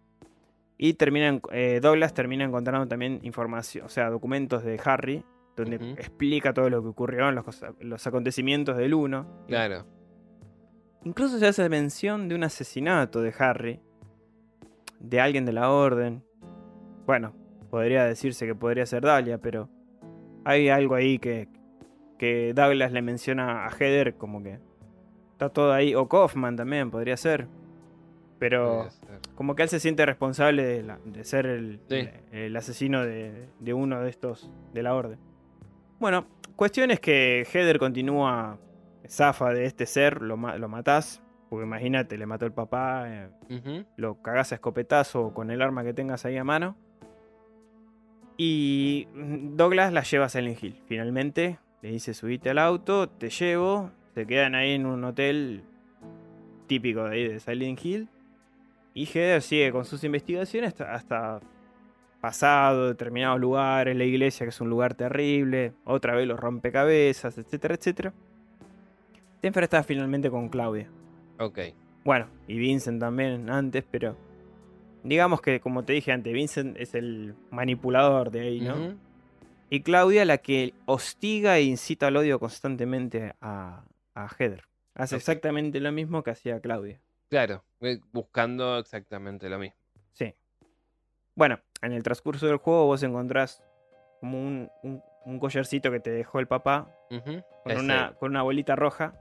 Y 0.77 0.93
termina, 0.95 1.27
en- 1.27 1.41
eh, 1.51 1.79
Douglas 1.81 2.13
termina 2.13 2.43
encontrando 2.43 2.87
también 2.87 3.19
información, 3.23 3.85
o 3.85 3.89
sea, 3.89 4.09
documentos 4.09 4.63
de 4.63 4.79
Harry, 4.83 5.23
donde 5.55 5.75
explica 5.93 6.53
todo 6.53 6.69
lo 6.69 6.81
que 6.81 6.87
ocurrió 6.89 7.29
en 7.29 7.35
los, 7.35 7.45
los 7.79 8.07
acontecimientos 8.07 8.77
del 8.77 8.93
1. 8.95 9.45
Claro. 9.47 9.85
Incluso 11.03 11.37
se 11.39 11.47
hace 11.47 11.67
mención 11.69 12.27
de 12.27 12.35
un 12.35 12.43
asesinato 12.43 13.21
de 13.21 13.33
Harry, 13.37 13.79
de 14.99 15.19
alguien 15.21 15.45
de 15.45 15.53
la 15.53 15.69
orden. 15.71 16.23
Bueno, 17.05 17.33
podría 17.69 18.05
decirse 18.05 18.45
que 18.47 18.55
podría 18.55 18.85
ser 18.85 19.03
Dahlia, 19.03 19.37
pero 19.39 19.69
hay 20.45 20.69
algo 20.69 20.95
ahí 20.95 21.19
que, 21.19 21.47
que 22.17 22.53
Douglas 22.53 22.91
le 22.91 23.01
menciona 23.01 23.65
a 23.65 23.69
Heather 23.71 24.15
como 24.15 24.41
que 24.43 24.59
está 25.31 25.49
todo 25.49 25.73
ahí, 25.73 25.95
o 25.95 26.07
Kaufman 26.07 26.55
también 26.55 26.91
podría 26.91 27.17
ser. 27.17 27.47
Pero 28.39 28.89
ser. 28.89 29.19
como 29.35 29.55
que 29.55 29.63
él 29.63 29.69
se 29.69 29.79
siente 29.79 30.03
responsable 30.05 30.63
de, 30.65 30.83
la- 30.83 30.99
de 31.05 31.23
ser 31.23 31.45
el, 31.45 31.79
Sí. 31.87 31.95
el- 31.95 32.09
el 32.31 32.55
asesino 32.55 33.05
de, 33.05 33.47
de 33.59 33.73
uno 33.73 34.01
de 34.01 34.09
estos 34.09 34.51
de 34.73 34.81
la 34.83 34.95
orden. 34.95 35.19
Bueno, 35.99 36.25
cuestión 36.55 36.89
es 36.89 36.99
que 36.99 37.45
Heather 37.51 37.77
continúa 37.77 38.57
zafa 39.07 39.51
de 39.53 39.65
este 39.65 39.85
ser, 39.85 40.21
lo, 40.23 40.37
lo 40.37 40.69
matás, 40.69 41.21
porque 41.49 41.65
imagínate, 41.65 42.17
le 42.17 42.25
mató 42.25 42.45
el 42.45 42.53
papá, 42.53 43.03
eh, 43.07 43.83
lo 43.97 44.21
cagás 44.23 44.51
a 44.53 44.55
escopetazo 44.55 45.33
con 45.33 45.51
el 45.51 45.61
arma 45.61 45.83
que 45.83 45.93
tengas 45.93 46.25
ahí 46.25 46.37
a 46.37 46.43
mano. 46.43 46.75
Y 48.43 49.07
mm, 49.13 49.55
Douglas 49.55 49.93
la 49.93 50.01
lleva 50.01 50.25
a 50.25 50.29
Silent 50.29 50.63
Hill. 50.63 50.75
Finalmente 50.87 51.59
le 51.83 51.91
dice 51.91 52.15
subite 52.15 52.49
al 52.49 52.57
auto, 52.57 53.07
te 53.07 53.29
llevo. 53.29 53.91
Se 54.15 54.25
quedan 54.25 54.55
ahí 54.55 54.71
en 54.71 54.87
un 54.87 55.03
hotel 55.03 55.61
típico 56.65 57.03
de 57.03 57.11
ahí 57.11 57.27
de 57.27 57.39
Silent 57.39 57.85
Hill. 57.85 58.09
Y 58.95 59.05
Heather 59.05 59.43
sigue 59.43 59.71
con 59.71 59.85
sus 59.85 60.03
investigaciones 60.03 60.69
hasta, 60.69 60.91
hasta 60.91 61.39
pasado, 62.19 62.87
determinados 62.87 63.39
lugares, 63.39 63.95
la 63.95 64.05
iglesia 64.05 64.47
que 64.47 64.49
es 64.49 64.59
un 64.59 64.71
lugar 64.71 64.95
terrible, 64.95 65.73
otra 65.85 66.15
vez 66.15 66.27
los 66.27 66.39
rompecabezas, 66.39 67.37
etcétera, 67.37 67.75
etcétera. 67.75 68.11
Te 69.39 69.49
enfrentas 69.49 69.85
finalmente 69.85 70.31
con 70.31 70.49
Claudia. 70.49 70.89
Ok. 71.37 71.59
Bueno, 72.03 72.25
y 72.47 72.57
Vincent 72.57 72.99
también 72.99 73.51
antes, 73.51 73.83
pero 73.91 74.17
digamos 75.03 75.41
que 75.41 75.59
como 75.59 75.83
te 75.83 75.93
dije 75.93 76.11
antes, 76.11 76.33
Vincent 76.33 76.77
es 76.77 76.93
el 76.95 77.35
manipulador 77.49 78.31
de 78.31 78.41
ahí, 78.41 78.61
¿no? 78.61 78.95
Y 79.69 79.81
Claudia 79.83 80.25
la 80.25 80.37
que 80.39 80.73
hostiga 80.85 81.57
e 81.57 81.63
incita 81.63 82.07
al 82.07 82.17
odio 82.17 82.39
constantemente 82.39 83.33
a, 83.41 83.83
a 84.15 84.27
Heather. 84.37 84.63
Hace 84.95 85.15
exactamente 85.15 85.79
lo 85.79 85.91
mismo 85.93 86.23
que 86.23 86.31
hacía 86.31 86.59
Claudia. 86.59 86.99
Claro. 87.29 87.63
eh, 87.79 87.99
Buscando 88.11 88.77
exactamente 88.77 89.47
lo 89.49 89.57
mismo. 89.57 89.77
Sí. 90.11 90.35
Bueno, 91.35 91.59
en 91.81 91.93
el 91.93 92.03
transcurso 92.03 92.47
del 92.47 92.57
juego 92.57 92.85
vos 92.87 93.01
encontrás 93.03 93.63
como 94.19 94.37
un, 94.37 94.69
un- 94.83 95.01
un 95.23 95.39
collarcito 95.39 95.89
que 95.91 95.99
te 96.01 96.09
dejó 96.11 96.39
el 96.39 96.47
papá 96.47 96.93
con 97.63 97.77
una, 97.77 98.13
con 98.19 98.31
una 98.31 98.41
bolita 98.41 98.75
roja 98.75 99.15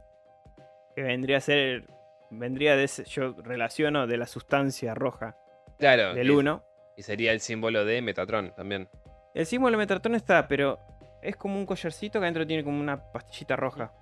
que 0.97 1.03
vendría 1.03 1.37
a 1.37 1.41
ser, 1.41 1.87
vendría 2.31 2.75
de 2.75 2.85
ese, 2.85 3.05
yo 3.05 3.35
relaciono 3.43 4.07
de 4.09 4.17
la 4.17 4.27
sustancia 4.27 4.95
roja 4.95 5.37
Claro. 5.81 6.15
del 6.15 6.29
y- 6.29 6.31
1. 6.31 6.63
Y 6.97 7.03
sería 7.03 7.33
el 7.33 7.41
símbolo 7.41 7.85
de 7.85 8.01
Metatron 8.03 8.53
también. 8.55 8.89
El 9.35 9.47
símbolo 9.47 9.73
de 9.73 9.79
Metatron 9.79 10.15
está, 10.15 10.47
pero 10.47 10.79
es 11.23 11.35
como 11.37 11.57
un 11.57 11.67
collarcito 11.67 12.19
que 12.21 12.25
adentro 12.27 12.47
tiene 12.47 12.63
como 12.63 12.79
una 12.81 13.11
pastillita 13.13 13.57
roja. 13.57 13.93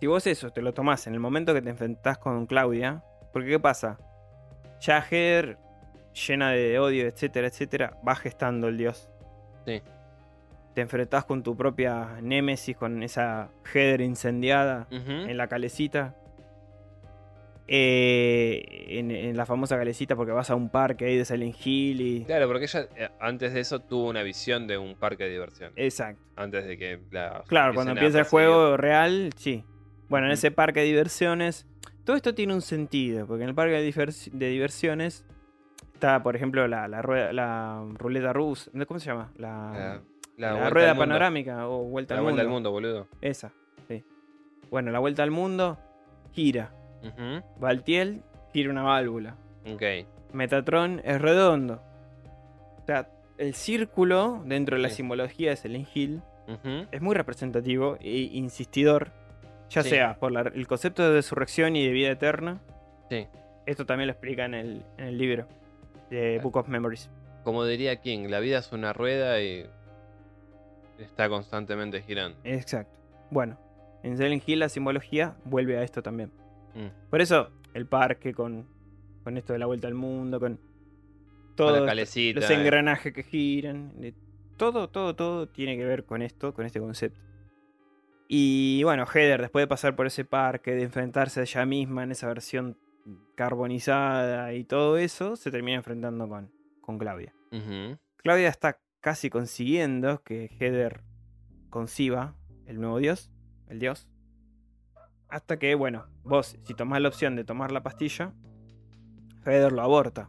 Si 0.00 0.06
vos 0.06 0.26
eso 0.26 0.50
te 0.50 0.62
lo 0.62 0.72
tomás 0.72 1.06
en 1.06 1.14
el 1.14 1.20
momento 1.20 1.52
que 1.52 1.60
te 1.60 1.70
enfrentás 1.70 2.16
con 2.18 2.46
Claudia, 2.46 3.02
porque 3.32 3.48
¿qué 3.50 3.60
pasa? 3.60 3.98
Ya 4.80 5.02
Heather, 5.02 5.58
llena 6.26 6.50
de 6.52 6.78
odio, 6.78 7.06
etcétera, 7.06 7.48
etcétera, 7.48 7.96
va 8.06 8.14
gestando 8.16 8.68
el 8.68 8.78
dios. 8.78 9.10
Sí. 9.66 9.82
Te 10.74 10.80
enfrentás 10.80 11.24
con 11.24 11.42
tu 11.42 11.56
propia 11.56 12.16
némesis, 12.22 12.76
con 12.76 13.02
esa 13.02 13.48
Heather 13.74 14.00
incendiada 14.00 14.86
en 14.90 15.36
la 15.36 15.48
calecita. 15.48 16.14
Eh, 17.72 18.98
en, 18.98 19.12
en 19.12 19.36
la 19.36 19.46
famosa 19.46 19.78
calecita 19.78 20.16
porque 20.16 20.32
vas 20.32 20.50
a 20.50 20.56
un 20.56 20.70
parque 20.70 21.04
ahí 21.04 21.16
de 21.16 21.24
Silent 21.24 21.54
Hill 21.64 22.00
y... 22.00 22.24
Claro, 22.24 22.48
porque 22.48 22.64
ella 22.64 22.88
eh, 22.96 23.08
antes 23.20 23.54
de 23.54 23.60
eso 23.60 23.78
tuvo 23.78 24.08
una 24.08 24.24
visión 24.24 24.66
de 24.66 24.76
un 24.76 24.96
parque 24.96 25.22
de 25.24 25.30
diversión. 25.30 25.72
Exacto. 25.76 26.20
Antes 26.34 26.66
de 26.66 26.76
que 26.76 26.98
la. 27.12 27.44
Claro, 27.46 27.72
cuando 27.74 27.92
empieza 27.92 28.18
el 28.18 28.24
juego 28.24 28.76
real, 28.76 29.30
sí. 29.36 29.62
Bueno, 30.08 30.26
en 30.26 30.32
ese 30.32 30.50
parque 30.50 30.80
de 30.80 30.86
diversiones, 30.86 31.64
todo 32.02 32.16
esto 32.16 32.34
tiene 32.34 32.54
un 32.54 32.60
sentido, 32.62 33.24
porque 33.28 33.44
en 33.44 33.50
el 33.50 33.54
parque 33.54 33.74
de, 33.74 33.88
divers- 33.92 34.32
de 34.32 34.48
diversiones 34.48 35.24
está, 35.94 36.24
por 36.24 36.34
ejemplo, 36.34 36.66
la, 36.66 36.88
la, 36.88 37.02
rueda, 37.02 37.32
la 37.32 37.84
ruleta 37.94 38.32
rusa, 38.32 38.68
¿cómo 38.88 38.98
se 38.98 39.06
llama? 39.06 39.30
La, 39.36 40.00
La, 40.36 40.48
la 40.48 40.52
vuelta 40.54 40.70
rueda 40.70 40.94
panorámica 40.96 41.68
o 41.68 41.84
vuelta 41.84 42.14
La 42.14 42.18
al 42.18 42.24
vuelta 42.24 42.42
mundo. 42.42 42.48
al 42.48 42.52
mundo, 42.52 42.70
boludo. 42.72 43.06
Esa, 43.20 43.52
sí. 43.86 44.02
Bueno, 44.72 44.90
la 44.90 44.98
vuelta 44.98 45.22
al 45.22 45.30
mundo 45.30 45.78
gira. 46.32 46.74
Valtiel 47.58 48.22
gira 48.52 48.70
una 48.70 48.82
válvula. 48.82 49.36
Ok. 49.72 49.82
Metatron 50.32 51.00
es 51.04 51.20
redondo. 51.20 51.82
O 52.82 52.86
sea, 52.86 53.08
el 53.38 53.54
círculo 53.54 54.42
dentro 54.44 54.76
de 54.76 54.82
la 54.82 54.88
Sí. 54.90 54.96
simbología 54.96 55.50
de 55.50 55.56
Silent 55.56 55.88
Hill 55.94 56.22
es 56.90 57.00
muy 57.00 57.14
representativo 57.14 57.96
e 58.00 58.18
insistidor, 58.32 59.12
ya 59.68 59.82
Sí. 59.82 59.90
sea 59.90 60.14
por 60.18 60.32
la- 60.32 60.40
el 60.54 60.66
concepto 60.66 61.02
de 61.08 61.12
resurrección 61.14 61.76
y 61.76 61.84
de 61.86 61.92
vida 61.92 62.10
eterna. 62.10 62.60
Sí. 63.08 63.26
Esto 63.66 63.86
también 63.86 64.08
lo 64.08 64.12
explica 64.12 64.44
en 64.46 64.54
el, 64.54 64.84
en 64.98 65.04
el 65.04 65.18
libro 65.18 65.46
de 66.10 66.34
Claro. 66.34 66.42
Book 66.42 66.56
of 66.56 66.68
Memories. 66.68 67.08
Como 67.44 67.64
diría 67.64 67.96
King, 68.00 68.26
la 68.28 68.40
vida 68.40 68.58
es 68.58 68.72
una 68.72 68.92
rueda 68.92 69.40
y 69.40 69.64
está 70.98 71.28
constantemente 71.28 72.02
girando. 72.02 72.36
Exacto. 72.44 72.92
Bueno, 73.30 73.56
en 74.02 74.16
Silent 74.16 74.42
Hill 74.46 74.58
la 74.58 74.68
simbología 74.68 75.36
vuelve 75.44 75.78
a 75.78 75.82
esto 75.82 76.02
también. 76.02 76.32
Mm. 76.74 77.08
Por 77.10 77.20
eso 77.20 77.50
el 77.74 77.86
parque 77.86 78.32
con, 78.34 78.66
con 79.24 79.36
esto 79.36 79.52
de 79.52 79.58
la 79.58 79.66
vuelta 79.66 79.88
al 79.88 79.94
mundo, 79.94 80.38
con 80.40 80.56
Con 80.56 81.56
todo 81.56 81.70
la 81.70 81.76
esto- 81.78 81.86
calecita. 81.86 82.40
los 82.40 82.50
eh. 82.50 82.54
engranajes 82.54 83.12
que 83.12 83.22
giran, 83.22 84.00
de- 84.00 84.14
todo, 84.56 84.88
todo, 84.90 85.14
todo 85.16 85.48
tiene 85.48 85.76
que 85.76 85.84
ver 85.84 86.04
con 86.04 86.22
esto, 86.22 86.52
con 86.54 86.66
este 86.66 86.80
concepto. 86.80 87.18
Y 88.28 88.82
bueno, 88.84 89.06
Heather, 89.06 89.40
después 89.40 89.62
de 89.62 89.66
pasar 89.66 89.96
por 89.96 90.06
ese 90.06 90.24
parque, 90.24 90.72
de 90.74 90.82
enfrentarse 90.84 91.40
a 91.40 91.42
ella 91.42 91.66
misma 91.66 92.04
en 92.04 92.12
esa 92.12 92.28
versión 92.28 92.76
carbonizada 93.34 94.52
y 94.54 94.64
todo 94.64 94.96
eso, 94.98 95.34
se 95.36 95.50
termina 95.50 95.76
enfrentando 95.78 96.28
con, 96.28 96.50
con 96.80 96.98
Claudia. 96.98 97.34
Claudia 98.18 98.48
está 98.48 98.78
casi 99.00 99.30
consiguiendo 99.30 100.22
que 100.22 100.48
Heather 100.60 101.02
conciba 101.70 102.36
el 102.66 102.80
nuevo 102.80 102.98
dios, 102.98 103.32
el 103.68 103.78
dios. 103.80 104.08
Hasta 105.30 105.58
que, 105.58 105.74
bueno, 105.74 106.06
vos, 106.24 106.56
si 106.64 106.74
tomás 106.74 107.00
la 107.00 107.08
opción 107.08 107.36
de 107.36 107.44
tomar 107.44 107.70
la 107.72 107.82
pastilla, 107.82 108.32
Heather 109.44 109.72
lo 109.72 109.82
aborta, 109.82 110.28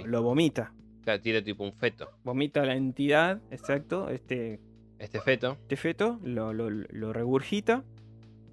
lo, 0.00 0.06
lo 0.06 0.22
vomita. 0.22 0.72
Claro, 1.02 1.20
tira 1.22 1.42
tipo 1.42 1.64
un 1.64 1.72
feto. 1.72 2.10
Vomita 2.24 2.64
la 2.64 2.74
entidad, 2.74 3.40
exacto, 3.50 4.08
este, 4.10 4.60
Este 4.98 5.20
feto. 5.20 5.52
este 5.62 5.76
feto, 5.76 6.18
lo, 6.22 6.52
lo- 6.52 6.68
lo 6.70 7.12
regurgita. 7.12 7.84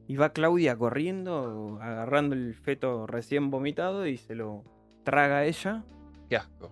Y 0.08 0.18
va 0.18 0.30
Claudia 0.30 0.78
corriendo, 0.78 1.80
agarrando 1.82 2.36
el 2.36 2.54
feto 2.54 3.08
recién 3.08 3.50
vomitado 3.50 4.06
y 4.06 4.18
se 4.18 4.36
lo 4.36 4.64
traga 5.04 5.40
a 5.40 5.46
ella. 5.46 5.84
Qué 6.30 6.38
asco. 6.38 6.72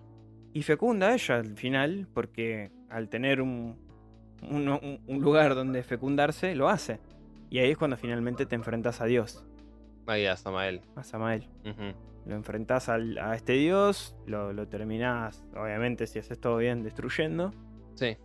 Y 0.52 0.62
fecunda 0.62 1.08
a 1.08 1.14
ella 1.14 1.36
al 1.38 1.56
final, 1.56 2.06
porque 2.14 2.70
al 2.88 3.08
tener 3.08 3.42
un- 3.42 3.76
un 4.40 5.20
lugar 5.20 5.56
donde 5.56 5.82
fecundarse, 5.82 6.54
lo 6.54 6.68
hace. 6.68 7.00
Y 7.54 7.60
ahí 7.60 7.70
es 7.70 7.78
cuando 7.78 7.96
finalmente 7.96 8.46
te 8.46 8.56
enfrentas 8.56 9.00
a 9.00 9.04
Dios, 9.04 9.46
Ahí 10.08 10.26
a 10.26 10.36
Samael. 10.36 10.80
a 10.96 11.04
Samael. 11.04 11.48
Lo 12.26 12.34
enfrentás 12.34 12.88
al- 12.88 13.16
a 13.18 13.36
este 13.36 13.52
Dios, 13.52 14.16
lo, 14.26 14.52
lo 14.52 14.66
terminás, 14.66 15.46
obviamente, 15.54 16.08
si 16.08 16.18
haces 16.18 16.40
todo 16.40 16.56
bien, 16.56 16.82
destruyendo. 16.82 17.52
Sí. 17.94 18.16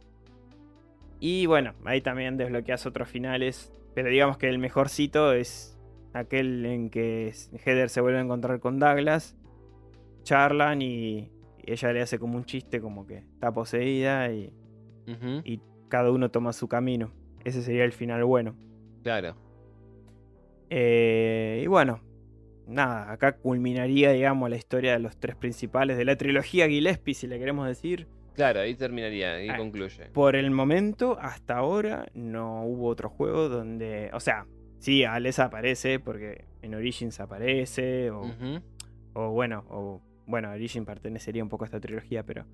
Y 1.19 1.45
bueno, 1.45 1.75
ahí 1.85 2.01
también 2.01 2.37
desbloqueas 2.37 2.87
otros 2.87 3.07
finales. 3.07 3.71
Pero 3.93 4.09
digamos 4.09 4.37
que 4.39 4.49
el 4.49 4.57
mejorcito 4.57 5.31
es 5.33 5.77
aquel 6.13 6.65
en 6.65 6.89
que 6.89 7.31
Heather 7.63 7.89
se 7.89 8.01
vuelve 8.01 8.17
a 8.17 8.21
encontrar 8.23 8.59
con 8.59 8.79
Douglas. 8.79 9.37
Charlan 10.23 10.81
y 10.81 11.29
ella 11.65 11.93
le 11.93 12.01
hace 12.01 12.17
como 12.17 12.35
un 12.35 12.45
chiste, 12.45 12.81
como 12.81 13.05
que 13.05 13.17
está 13.19 13.51
poseída 13.51 14.31
y, 14.31 14.51
y 15.43 15.61
cada 15.87 16.09
uno 16.09 16.31
toma 16.31 16.51
su 16.51 16.67
camino. 16.67 17.11
Ese 17.43 17.61
sería 17.61 17.83
el 17.83 17.91
final 17.93 18.23
bueno. 18.23 18.55
Claro. 19.03 19.35
Eh, 20.69 21.61
y 21.63 21.67
bueno, 21.67 22.01
nada, 22.67 23.11
acá 23.11 23.37
culminaría, 23.37 24.11
digamos, 24.11 24.49
la 24.49 24.55
historia 24.57 24.93
de 24.93 24.99
los 24.99 25.17
tres 25.17 25.35
principales 25.35 25.97
de 25.97 26.05
la 26.05 26.15
trilogía 26.15 26.67
Gillespie, 26.67 27.13
si 27.13 27.27
le 27.27 27.39
queremos 27.39 27.67
decir. 27.67 28.07
Claro, 28.35 28.61
ahí 28.61 28.75
terminaría, 28.75 29.33
ahí 29.35 29.49
Ah. 29.49 29.57
concluye. 29.57 30.05
Por 30.13 30.35
el 30.35 30.51
momento, 30.51 31.17
hasta 31.19 31.57
ahora, 31.57 32.07
no 32.13 32.63
hubo 32.65 32.87
otro 32.87 33.09
juego 33.09 33.49
donde. 33.49 34.09
O 34.13 34.19
sea, 34.19 34.45
sí, 34.77 35.03
Ales 35.03 35.39
aparece, 35.39 35.99
porque 35.99 36.45
en 36.61 36.75
Origins 36.75 37.19
aparece, 37.19 38.11
o, 38.11 39.31
bueno, 39.31 39.65
o 39.69 40.01
bueno, 40.25 40.51
Origins 40.51 40.85
pertenecería 40.85 41.43
un 41.43 41.49
poco 41.49 41.65
a 41.65 41.67
esta 41.67 41.79
trilogía, 41.79 42.23
pero. 42.23 42.45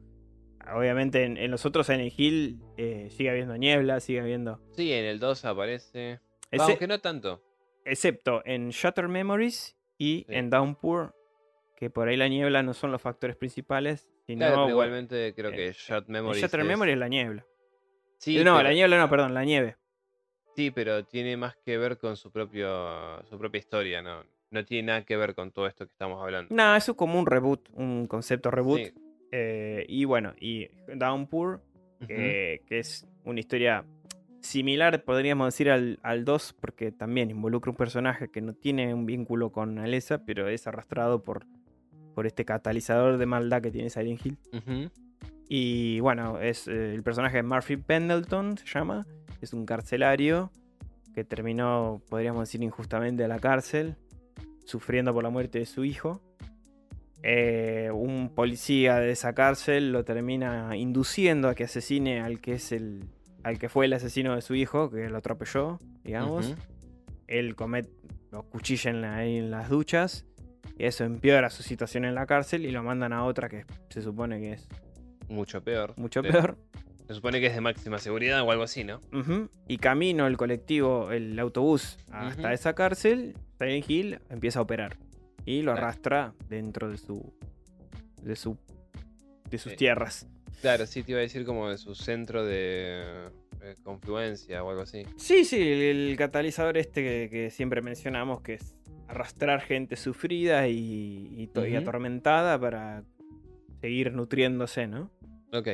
Obviamente 0.74 1.26
en, 1.26 1.38
en 1.38 1.52
los 1.52 1.64
otros 1.68 1.86
Silent 1.86 2.12
Hill 2.18 2.60
eh, 2.78 3.10
sigue 3.12 3.30
habiendo 3.30 3.56
niebla, 3.56 4.00
sigue 4.00 4.22
habiendo. 4.22 4.60
Sí, 4.72 4.92
en 4.92 5.06
el 5.06 5.20
2 5.20 5.46
aparece. 5.46 6.20
Ese- 6.56 6.64
Aunque 6.72 6.88
no 6.88 6.99
tanto. 6.99 7.41
excepto 7.84 8.41
en 8.45 8.69
Shutter 8.69 9.07
Memories 9.07 9.76
y 9.98 10.26
Sí. 10.27 10.34
en 10.36 10.49
Downpour, 10.49 11.15
que 11.76 11.90
por 11.90 12.07
ahí 12.07 12.18
la 12.18 12.27
niebla 12.27 12.64
no 12.64 12.73
son 12.73 12.91
los 12.91 13.02
factores 13.02 13.36
principales, 13.36 14.10
sino 14.26 14.45
Claro, 14.48 14.69
igualmente 14.69 15.34
creo 15.36 15.52
eh, 15.52 15.56
que 15.56 15.72
Shot 15.73 16.07
en 16.07 16.14
Memories. 16.14 16.41
Shutter 16.41 16.60
es- 16.61 16.65
Memory 16.65 16.91
es 16.94 16.98
la 16.98 17.07
niebla. 17.07 17.45
Sí, 18.18 18.40
Eh, 18.40 18.44
no, 18.44 18.56
pero- 18.57 18.69
la 18.69 18.73
niebla 18.73 18.98
no, 18.98 19.10
perdón, 19.10 19.34
la 19.34 19.44
nieve. 19.44 19.76
Sí, 20.56 20.72
pero 20.72 21.03
tiene 21.06 21.36
más 21.38 21.57
que 21.57 21.77
ver 21.77 21.98
con 21.98 22.15
su 22.15 22.32
propio 22.32 23.22
su 23.26 23.38
propia 23.38 23.60
historia, 23.60 24.02
¿no? 24.02 24.23
No 24.52 24.64
tiene 24.64 24.88
nada 24.88 25.03
que 25.06 25.18
ver 25.18 25.36
con 25.36 25.52
todo 25.52 25.68
esto 25.68 25.86
que 25.86 25.91
estamos 25.91 26.22
hablando. 26.23 26.53
No, 26.56 26.76
eso 26.76 26.94
es 26.94 26.98
como 26.98 27.19
un 27.19 27.26
reboot, 27.26 27.68
un 27.73 28.07
concepto 28.07 28.49
reboot. 28.52 28.80
Sí. 28.80 28.94
Eh, 29.34 29.86
y 29.90 30.06
bueno, 30.06 30.34
y 30.40 30.68
Downpour, 30.95 31.61
que, 32.07 32.61
que 32.68 32.80
es 32.80 33.06
una 33.26 33.40
historia 33.41 33.84
similar, 34.46 35.04
podríamos 35.04 35.48
decir, 35.48 35.70
al, 35.70 36.00
al 36.04 36.26
2, 36.26 36.56
porque 36.60 36.92
también 36.92 37.32
involucra 37.32 37.72
un 37.72 37.78
personaje 37.78 38.30
que 38.30 38.42
no 38.42 38.54
tiene 38.54 38.94
un 38.94 39.06
vínculo 39.06 39.52
con 39.52 39.80
Alessa, 39.80 40.26
pero 40.26 40.48
es 40.48 40.68
arrastrado 40.68 41.24
por, 41.24 41.46
por 42.14 42.26
este 42.26 42.46
catalizador 42.46 43.18
de 43.18 43.26
maldad 43.26 43.62
que 43.62 43.72
tiene 43.72 43.90
Silent 43.90 44.26
Hill. 44.26 44.38
Y 45.48 46.00
bueno, 46.00 46.40
es 46.40 46.68
eh, 46.68 46.94
el 46.94 47.04
personaje 47.04 47.38
de 47.38 47.44
Murphy 47.44 47.78
Pendleton, 47.78 48.58
se 48.58 48.66
llama. 48.66 49.06
Es 49.42 49.54
un 49.54 49.66
carcelario 49.66 50.52
que 51.14 51.24
terminó, 51.24 52.02
podríamos 52.10 52.42
decir, 52.42 52.64
injustamente 52.64 53.24
a 53.24 53.28
la 53.28 53.40
cárcel, 53.40 53.96
sufriendo 54.66 55.14
por 55.14 55.24
la 55.24 55.30
muerte 55.30 55.60
de 55.60 55.66
su 55.66 55.86
hijo. 55.86 56.22
Eh, 57.24 57.90
un 57.94 58.30
policía 58.36 58.98
de 58.98 59.12
esa 59.12 59.34
cárcel 59.34 59.92
lo 59.92 60.04
termina 60.04 60.76
induciendo 60.76 61.48
a 61.48 61.56
que 61.56 61.64
asesine 61.64 62.22
al 62.22 62.40
que 62.40 62.54
es 62.54 62.72
el. 62.72 63.06
Al 63.46 63.60
que 63.60 63.70
fue 63.70 63.86
el 63.86 63.94
asesino 63.94 64.36
de 64.36 64.42
su 64.42 64.56
hijo, 64.56 64.90
que 64.90 65.08
lo 65.10 65.18
atropelló, 65.18 65.80
digamos. 66.04 66.56
Él 67.28 67.56
comete. 67.56 67.90
lo 68.32 68.44
cuchilla 68.44 68.90
en 68.92 69.02
la- 69.02 69.24
en 69.24 69.50
las 69.50 69.70
duchas. 69.70 70.26
Y 70.78 70.84
eso 70.86 71.06
empeora 71.06 71.50
su 71.50 71.64
situación 71.64 72.04
en 72.04 72.16
la 72.16 72.26
cárcel 72.26 72.66
y 72.66 72.72
lo 72.72 72.84
mandan 72.84 73.14
a 73.14 73.24
otra 73.24 73.48
que 73.48 73.66
se 73.90 74.02
supone 74.02 74.42
que 74.42 74.54
es 74.54 74.68
Mucho 75.30 75.64
peor. 75.64 75.94
mucho 75.96 76.22
peor. 76.22 76.58
Se 77.08 77.14
supone 77.14 77.40
que 77.40 77.46
es 77.48 77.54
de 77.56 77.62
máxima 77.62 77.98
seguridad 78.00 78.42
o 78.42 78.52
algo 78.52 78.64
así, 78.64 78.84
¿no? 78.84 79.00
Y 79.70 79.78
camino 79.78 80.28
el 80.28 80.36
colectivo, 80.38 81.12
el 81.12 81.38
autobús 81.40 81.98
hasta 82.12 82.52
esa 82.52 82.74
cárcel, 82.74 83.38
Silent 83.58 83.90
Hill 83.90 84.20
empieza 84.30 84.60
a 84.60 84.64
operar. 84.64 84.98
Y 85.46 85.62
lo 85.62 85.72
arrastra 85.72 86.34
dentro 86.50 86.90
de 86.90 86.98
su. 86.98 87.32
de 88.22 88.36
su. 88.36 88.58
de 89.50 89.58
sus 89.60 89.74
Sí. 89.74 89.78
tierras. 89.78 90.28
Claro, 90.61 90.86
sí 90.86 91.03
te 91.03 91.11
iba 91.11 91.19
a 91.19 91.22
decir 91.23 91.45
como 91.45 91.69
de 91.69 91.77
su 91.77 91.94
centro 91.95 92.44
de 92.45 93.27
eh, 93.61 93.76
confluencia 93.84 94.64
o 94.64 94.69
algo 94.69 94.82
así. 94.82 95.03
Sí, 95.18 95.45
sí, 95.45 95.61
el, 95.61 95.82
el 96.10 96.18
catalizador 96.18 96.77
este 96.77 97.03
que, 97.03 97.30
que 97.30 97.49
siempre 97.52 97.82
mencionamos, 97.82 98.41
que 98.41 98.56
es 98.56 98.76
arrastrar 99.07 99.61
gente 99.61 99.95
sufrida 99.95 100.68
y, 100.68 101.36
y 101.38 101.49
Ujú. 101.60 101.77
atormentada 101.77 102.60
para 102.60 103.03
seguir 103.82 104.11
nutriéndose, 104.14 104.88
¿no? 104.88 105.11
Ok. 105.53 105.68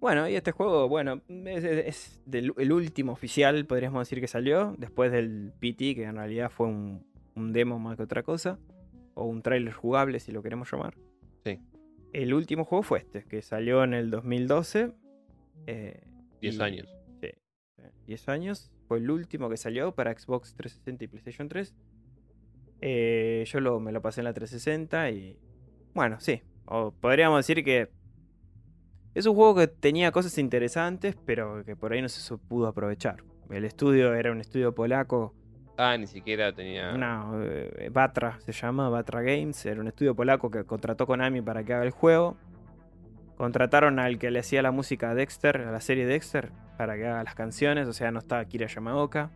Bueno, 0.00 0.28
y 0.28 0.34
este 0.34 0.50
juego, 0.50 0.88
bueno, 0.88 1.22
es, 1.28 1.64
es- 1.64 1.86
es 1.86 2.22
del- 2.26 2.52
el 2.58 2.72
último 2.72 3.12
oficial, 3.12 3.64
podríamos 3.66 4.00
decir 4.06 4.20
que 4.20 4.26
salió, 4.28 4.74
después 4.76 5.12
del 5.12 5.52
PT, 5.60 5.94
que 5.94 6.02
en 6.04 6.16
realidad 6.16 6.50
fue 6.50 6.66
un, 6.66 7.06
un 7.36 7.52
demo 7.52 7.78
más 7.78 7.96
que 7.96 8.02
otra 8.02 8.22
cosa, 8.22 8.58
o 9.14 9.24
un 9.24 9.40
trailer 9.42 9.72
jugable, 9.72 10.18
si 10.20 10.32
lo 10.32 10.42
queremos 10.42 10.70
llamar. 10.70 10.94
Sí. 11.44 11.58
El 12.14 12.32
último 12.32 12.64
juego 12.64 12.82
fue 12.82 13.00
este, 13.00 13.24
que 13.24 13.42
salió 13.42 13.84
en 13.84 13.92
el 13.94 14.10
2012. 14.10 14.92
eh, 15.66 16.00
10 16.40 16.56
y- 16.56 16.62
años. 16.62 16.88
Sí, 17.20 17.26
eh, 17.78 17.90
10 18.06 18.28
años. 18.28 18.70
Fue 18.88 18.98
el 18.98 19.10
último 19.10 19.48
que 19.50 19.56
salió 19.56 19.94
para 19.94 20.12
Xbox 20.16 20.54
360 20.54 21.04
y 21.04 21.08
PlayStation 21.08 21.48
3. 21.48 21.74
Eh, 22.80 23.44
yo 23.46 23.60
lo- 23.60 23.80
me 23.80 23.92
lo 23.92 24.02
pasé 24.02 24.20
en 24.20 24.24
la 24.24 24.32
360 24.34 25.10
y. 25.10 25.38
Bueno, 25.94 26.18
sí. 26.20 26.42
O 26.66 26.92
podríamos 26.92 27.38
decir 27.46 27.64
que. 27.64 27.88
Es 29.14 29.26
un 29.26 29.34
juego 29.36 29.54
que 29.54 29.68
tenía 29.68 30.10
cosas 30.10 30.36
interesantes, 30.38 31.16
pero 31.24 31.64
que 31.64 31.76
por 31.76 31.92
ahí 31.92 32.02
no 32.02 32.08
se 32.08 32.36
pudo 32.36 32.66
aprovechar. 32.66 33.22
El 33.50 33.64
estudio 33.64 34.12
era 34.14 34.32
un 34.32 34.40
estudio 34.40 34.74
polaco, 34.74 35.34
Ah, 35.76 35.96
ni 35.96 36.06
siquiera 36.06 36.52
tenía. 36.52 36.92
una 36.94 37.30
eh, 37.42 37.90
Batra 37.92 38.38
se 38.44 38.52
llama, 38.52 38.88
Batra 38.88 39.22
Games, 39.22 39.66
era 39.66 39.80
un 39.80 39.88
estudio 39.88 40.14
polaco 40.14 40.50
que 40.50 40.64
contrató 40.64 41.06
Konami 41.06 41.42
para 41.42 41.64
que 41.64 41.74
haga 41.74 41.84
el 41.84 41.90
juego. 41.90 42.36
Contrataron 43.36 43.98
al 43.98 44.18
que 44.18 44.30
le 44.30 44.38
hacía 44.38 44.62
la 44.62 44.70
música 44.70 45.10
a 45.10 45.14
Dexter, 45.14 45.62
a 45.62 45.72
la 45.72 45.80
serie 45.80 46.06
Dexter, 46.06 46.52
para 46.78 46.94
que 46.94 47.06
haga 47.06 47.24
las 47.24 47.34
canciones, 47.34 47.88
o 47.88 47.92
sea, 47.92 48.12
no 48.12 48.20
estaba 48.20 48.44
Kira 48.44 48.68
Yamaoka. 48.68 49.30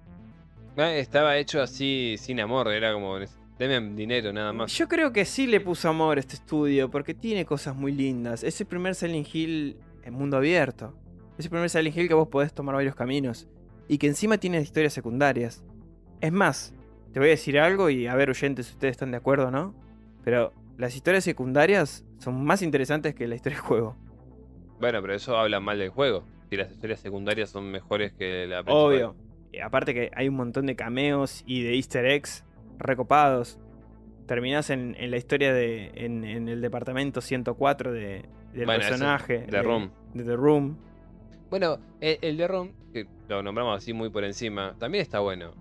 Ah, 0.77 0.93
estaba 0.93 1.37
hecho 1.37 1.61
así 1.61 2.15
sin 2.19 2.39
amor, 2.41 2.69
era 2.69 2.93
como. 2.93 3.19
Deme 3.59 3.81
dinero 3.97 4.33
nada 4.33 4.53
más. 4.53 4.73
Yo 4.73 4.87
creo 4.87 5.13
que 5.13 5.25
sí 5.25 5.49
le 5.49 5.61
puso 5.61 5.89
amor 5.89 6.21
este 6.21 6.37
estudio, 6.37 6.89
porque 6.89 7.15
tiene 7.15 7.45
cosas 7.45 7.75
muy 7.75 7.91
lindas. 7.91 8.45
Es 8.45 8.61
el 8.61 8.69
primer 8.69 8.95
Silent 8.95 9.27
Hill 9.35 9.77
en 10.05 10.15
mundo 10.15 10.37
abierto. 10.37 10.95
Es 11.37 11.47
el 11.47 11.51
primer 11.51 11.69
Silent 11.69 11.97
Hill 11.97 12.07
que 12.07 12.15
vos 12.15 12.29
podés 12.29 12.55
tomar 12.55 12.77
varios 12.77 12.95
caminos. 12.95 13.49
Y 13.89 13.99
que 13.99 14.07
encima 14.07 14.39
tiene 14.39 14.61
historias 14.61 14.93
secundarias. 14.93 15.65
Es 16.21 16.33
más, 16.33 16.75
te 17.13 17.21
voy 17.21 17.29
a 17.29 17.31
decir 17.33 17.59
algo 17.59 17.91
y 17.91 18.07
a 18.07 18.15
ver, 18.15 18.31
oyentes, 18.31 18.67
si 18.67 18.73
ustedes 18.73 18.93
están 18.93 19.11
de 19.11 19.17
acuerdo 19.17 19.49
o 19.49 19.51
no. 19.51 19.75
Pero 20.25 20.53
las 20.77 20.95
historias 20.95 21.25
secundarias 21.25 22.05
son 22.19 22.45
más 22.45 22.63
interesantes 22.63 23.15
que 23.15 23.27
la 23.27 23.35
historia 23.35 23.57
del 23.59 23.67
juego. 23.67 23.97
Bueno, 24.81 25.01
pero 25.01 25.15
eso 25.15 25.37
habla 25.37 25.61
mal 25.61 25.79
del 25.79 25.91
juego. 25.91 26.25
Si 26.51 26.57
las 26.57 26.71
historias 26.71 27.01
secundarias 27.01 27.51
son 27.51 27.71
mejores 27.71 28.13
que 28.13 28.47
la 28.47 28.63
principal. 28.63 28.85
Obvio. 28.85 29.17
Y 29.53 29.61
aparte 29.61 29.95
que 29.95 30.11
hay 30.15 30.29
un 30.29 30.37
montón 30.37 30.67
de 30.67 30.77
cameos 30.77 31.43
y 31.47 31.63
de 31.63 31.75
easter 31.75 32.05
eggs 32.05 32.45
recopados. 32.79 33.59
Terminás 34.27 34.71
en, 34.71 34.95
en 34.99 35.11
la 35.11 35.17
historia 35.17 35.53
de. 35.53 35.91
En, 35.95 36.25
en 36.25 36.49
el 36.49 36.61
departamento 36.61 37.21
104 37.21 37.93
de, 37.93 38.25
del 38.53 38.67
Bueno, 38.67 38.81
personaje. 38.81 39.47
The 39.49 39.63
Room. 39.63 39.91
De 40.15 40.25
The 40.25 40.37
Room. 40.37 40.77
Bueno, 41.51 41.79
el, 42.01 42.19
el 42.21 42.37
de 42.37 42.47
Rom, 42.47 42.73
que 42.93 43.07
lo 43.27 43.43
nombramos 43.43 43.79
así 43.79 43.95
muy 43.95 44.11
por 44.11 44.23
encima, 44.23 44.75
también 44.79 45.01
está 45.01 45.21
bueno. 45.21 45.55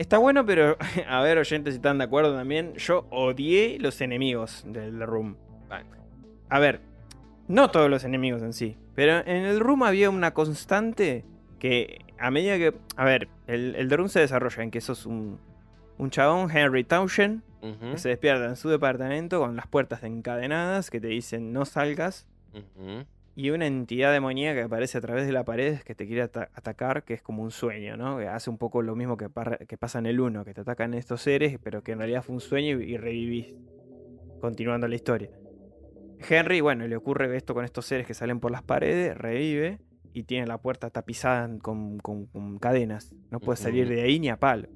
Está 0.00 0.16
bueno, 0.16 0.46
pero 0.46 0.78
a 1.08 1.20
ver, 1.20 1.36
oyentes, 1.36 1.74
si 1.74 1.76
están 1.76 1.98
de 1.98 2.04
acuerdo 2.04 2.34
también. 2.34 2.72
Yo 2.76 3.06
odié 3.10 3.78
los 3.78 4.00
enemigos 4.00 4.64
del 4.66 4.98
Room. 5.06 5.36
A 6.48 6.58
ver, 6.58 6.80
no 7.48 7.70
todos 7.70 7.90
los 7.90 8.02
enemigos 8.04 8.40
en 8.40 8.54
sí. 8.54 8.78
Pero 8.94 9.18
en 9.18 9.44
el 9.44 9.60
Room 9.60 9.82
había 9.82 10.08
una 10.08 10.32
constante 10.32 11.26
que 11.58 11.98
a 12.18 12.30
medida 12.30 12.56
que. 12.56 12.74
A 12.96 13.04
ver, 13.04 13.28
el, 13.46 13.74
el 13.76 13.88
The 13.90 13.96
Room 13.98 14.08
se 14.08 14.20
desarrolla 14.20 14.62
en 14.62 14.70
que 14.70 14.80
sos 14.80 15.04
un, 15.04 15.38
un 15.98 16.08
chabón, 16.08 16.50
Henry 16.50 16.82
Townshend, 16.82 17.42
que 17.60 17.98
se 17.98 18.08
despierta 18.08 18.46
en 18.46 18.56
su 18.56 18.70
departamento 18.70 19.38
con 19.38 19.54
las 19.54 19.66
puertas 19.66 20.02
encadenadas 20.02 20.88
que 20.88 20.98
te 20.98 21.08
dicen 21.08 21.52
no 21.52 21.66
salgas. 21.66 22.26
Y 23.36 23.50
una 23.50 23.66
entidad 23.66 24.12
demoníaca 24.12 24.60
que 24.60 24.64
aparece 24.66 24.98
a 24.98 25.00
través 25.00 25.26
de 25.26 25.32
la 25.32 25.44
pared 25.44 25.78
que 25.80 25.94
te 25.94 26.06
quiere 26.06 26.22
ata- 26.22 26.50
atacar, 26.54 27.04
que 27.04 27.14
es 27.14 27.22
como 27.22 27.42
un 27.42 27.50
sueño, 27.50 27.96
¿no? 27.96 28.18
Que 28.18 28.26
hace 28.28 28.50
un 28.50 28.58
poco 28.58 28.82
lo 28.82 28.96
mismo 28.96 29.16
que, 29.16 29.28
pasa 29.30 29.98
en 29.98 30.06
el 30.06 30.20
1, 30.20 30.44
que 30.44 30.52
te 30.52 30.60
atacan 30.62 30.94
estos 30.94 31.22
seres, 31.22 31.58
pero 31.62 31.82
que 31.82 31.92
en 31.92 31.98
realidad 31.98 32.22
fue 32.22 32.34
un 32.34 32.40
sueño 32.40 32.80
y, 32.80 32.92
y 32.92 32.96
revivís. 32.96 33.54
Continuando 34.40 34.88
la 34.88 34.94
historia. 34.96 35.30
Henry, 36.28 36.60
bueno, 36.60 36.86
le 36.86 36.96
ocurre 36.96 37.34
esto 37.36 37.54
con 37.54 37.64
estos 37.64 37.86
seres 37.86 38.06
que 38.06 38.14
salen 38.14 38.40
por 38.40 38.50
las 38.50 38.62
paredes, 38.62 39.16
revive. 39.16 39.78
y 40.12 40.24
tiene 40.24 40.46
la 40.46 40.58
puerta 40.58 40.90
tapizada 40.90 41.48
con, 41.62 41.98
con- 41.98 42.26
con 42.26 42.58
cadenas. 42.58 43.14
No 43.30 43.38
puedes 43.40 43.60
salir 43.60 43.88
de 43.88 44.02
ahí 44.02 44.18
ni 44.18 44.28
a 44.28 44.38
palo. 44.38 44.68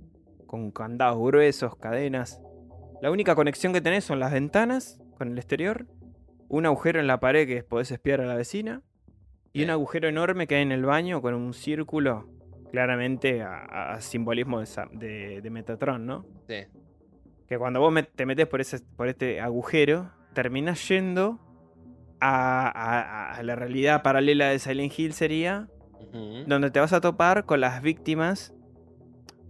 Con 0.47 0.71
candados 0.71 1.19
gruesos, 1.19 1.75
cadenas. 1.77 2.41
La 3.03 3.11
única 3.11 3.35
conexión 3.35 3.73
que 3.73 3.81
tenés 3.81 4.05
son 4.05 4.21
las 4.21 4.33
ventanas 4.33 5.01
con 5.19 5.29
el 5.33 5.37
exterior, 5.37 5.87
un 6.49 6.67
agujero 6.67 7.01
en 7.01 7.07
la 7.07 7.21
pared 7.21 7.47
que 7.47 7.63
podés 7.63 7.91
espiar 7.91 8.21
a 8.21 8.27
la 8.27 8.35
vecina 8.37 8.83
y 9.53 9.63
un 9.65 9.71
agujero 9.71 10.09
enorme 10.09 10.47
que 10.47 10.57
hay 10.57 10.63
en 10.63 10.73
el 10.73 10.85
baño 10.85 11.21
con 11.23 11.35
un 11.35 11.55
círculo, 11.55 12.29
claramente 12.73 13.43
a, 13.43 14.01
simbolismo 14.01 14.61
de, 14.61 14.67
de- 14.93 15.41
de 15.43 15.51
Metatron, 15.51 16.05
¿no? 16.07 16.27
Sí. 16.49 16.65
Que 17.47 17.59
cuando 17.59 17.79
vos 17.81 17.93
met- 17.93 18.09
te 18.15 18.27
metes 18.27 18.47
por, 18.47 18.61
ese, 18.61 18.81
por 18.97 19.07
este 19.09 19.41
agujero, 19.41 20.11
terminás 20.33 20.89
yendo 20.89 21.39
a, 22.21 22.67
a- 22.69 23.35
a 23.37 23.43
la 23.43 23.55
realidad 23.55 24.03
paralela 24.03 24.49
de 24.49 24.59
Silent 24.59 24.99
Hill 24.99 25.13
sería 25.13 25.69
donde 26.47 26.71
te 26.71 26.79
vas 26.81 26.93
a 26.93 27.01
topar 27.01 27.45
con 27.45 27.61
las 27.61 27.83
víctimas 27.83 28.55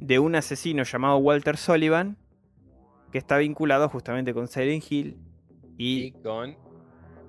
de 0.00 0.18
un 0.18 0.34
asesino 0.34 0.82
llamado 0.82 1.16
Walter 1.18 1.56
Sullivan, 1.56 2.16
que 3.12 3.18
está 3.18 3.38
vinculado 3.38 3.88
justamente 3.88 4.32
con 4.34 4.48
Silent 4.48 4.84
Hill 4.90 5.18
Y 5.78 6.04
y 6.06 6.12
con 6.12 6.56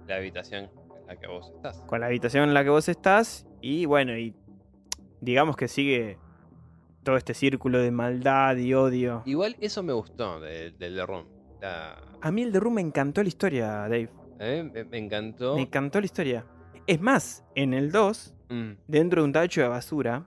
la 0.08 0.16
habitación 0.18 0.70
en 1.00 1.08
la 1.08 1.16
que 1.18 1.28
vos 1.28 1.52
estás. 1.56 1.78
con 1.88 2.00
la 2.00 2.08
habitación 2.08 2.44
en 2.50 2.54
la 2.54 2.64
que 2.64 2.70
vos 2.70 2.88
estás. 2.90 3.46
Y 3.62 3.86
bueno, 3.86 4.18
y 4.18 4.34
digamos 5.22 5.56
que 5.56 5.68
sigue 5.68 6.18
todo 7.04 7.18
este 7.18 7.34
círculo 7.34 7.80
de 7.80 7.92
maldad 7.92 8.56
y 8.58 8.74
odio. 8.74 9.22
Igual 9.26 9.56
eso 9.60 9.84
me 9.84 9.94
gustó 9.94 10.40
de- 10.40 10.72
del 10.72 10.96
The 10.96 11.06
Room. 11.06 11.26
La- 11.62 11.96
A 12.22 12.32
mí 12.32 12.42
el 12.44 12.52
The 12.52 12.60
Room 12.60 12.76
me 12.76 12.82
encantó 12.82 13.22
la 13.22 13.28
historia, 13.30 13.68
Dave. 13.88 14.10
me, 14.40 14.84
me 14.86 14.98
encantó. 14.98 15.56
Me 15.56 15.62
encantó 15.62 16.00
la 16.00 16.06
historia. 16.06 16.46
Es 16.88 17.00
más, 17.02 17.44
en 17.56 17.74
el 17.74 17.92
2, 17.92 18.32
Mm, 18.50 18.74
dentro 18.88 19.22
de 19.22 19.26
un 19.26 19.34
tacho 19.34 19.62
de 19.62 19.68
basura, 19.68 20.24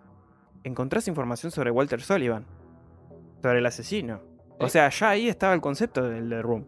encontrás 0.64 1.06
información 1.06 1.52
sobre 1.52 1.70
Walter 1.70 2.00
Sullivan. 2.00 2.44
Sobre 3.42 3.58
el 3.58 3.66
asesino. 3.66 4.20
O 4.58 4.64
Sí. 4.66 4.72
sea, 4.72 4.88
ya 4.88 5.10
ahí 5.10 5.28
estaba 5.28 5.54
el 5.54 5.60
concepto 5.60 6.02
del 6.02 6.28
The 6.28 6.42
Room. 6.42 6.66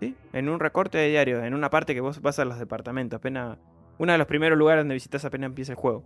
¿Sí? 0.00 0.16
En 0.32 0.48
un 0.48 0.58
recorte 0.60 0.98
de 0.98 1.08
diario, 1.08 1.44
en 1.44 1.52
una 1.54 1.68
parte 1.70 1.94
que 1.94 2.00
vos 2.00 2.20
vas 2.22 2.38
a 2.38 2.44
los 2.44 2.58
departamentos, 2.58 3.18
apenas. 3.18 3.58
Uno 3.98 4.12
de 4.12 4.18
los 4.18 4.26
primeros 4.26 4.58
lugares 4.58 4.80
donde 4.82 4.94
visitas 4.94 5.24
apenas 5.26 5.48
empieza 5.48 5.72
el 5.72 5.76
juego. 5.76 6.02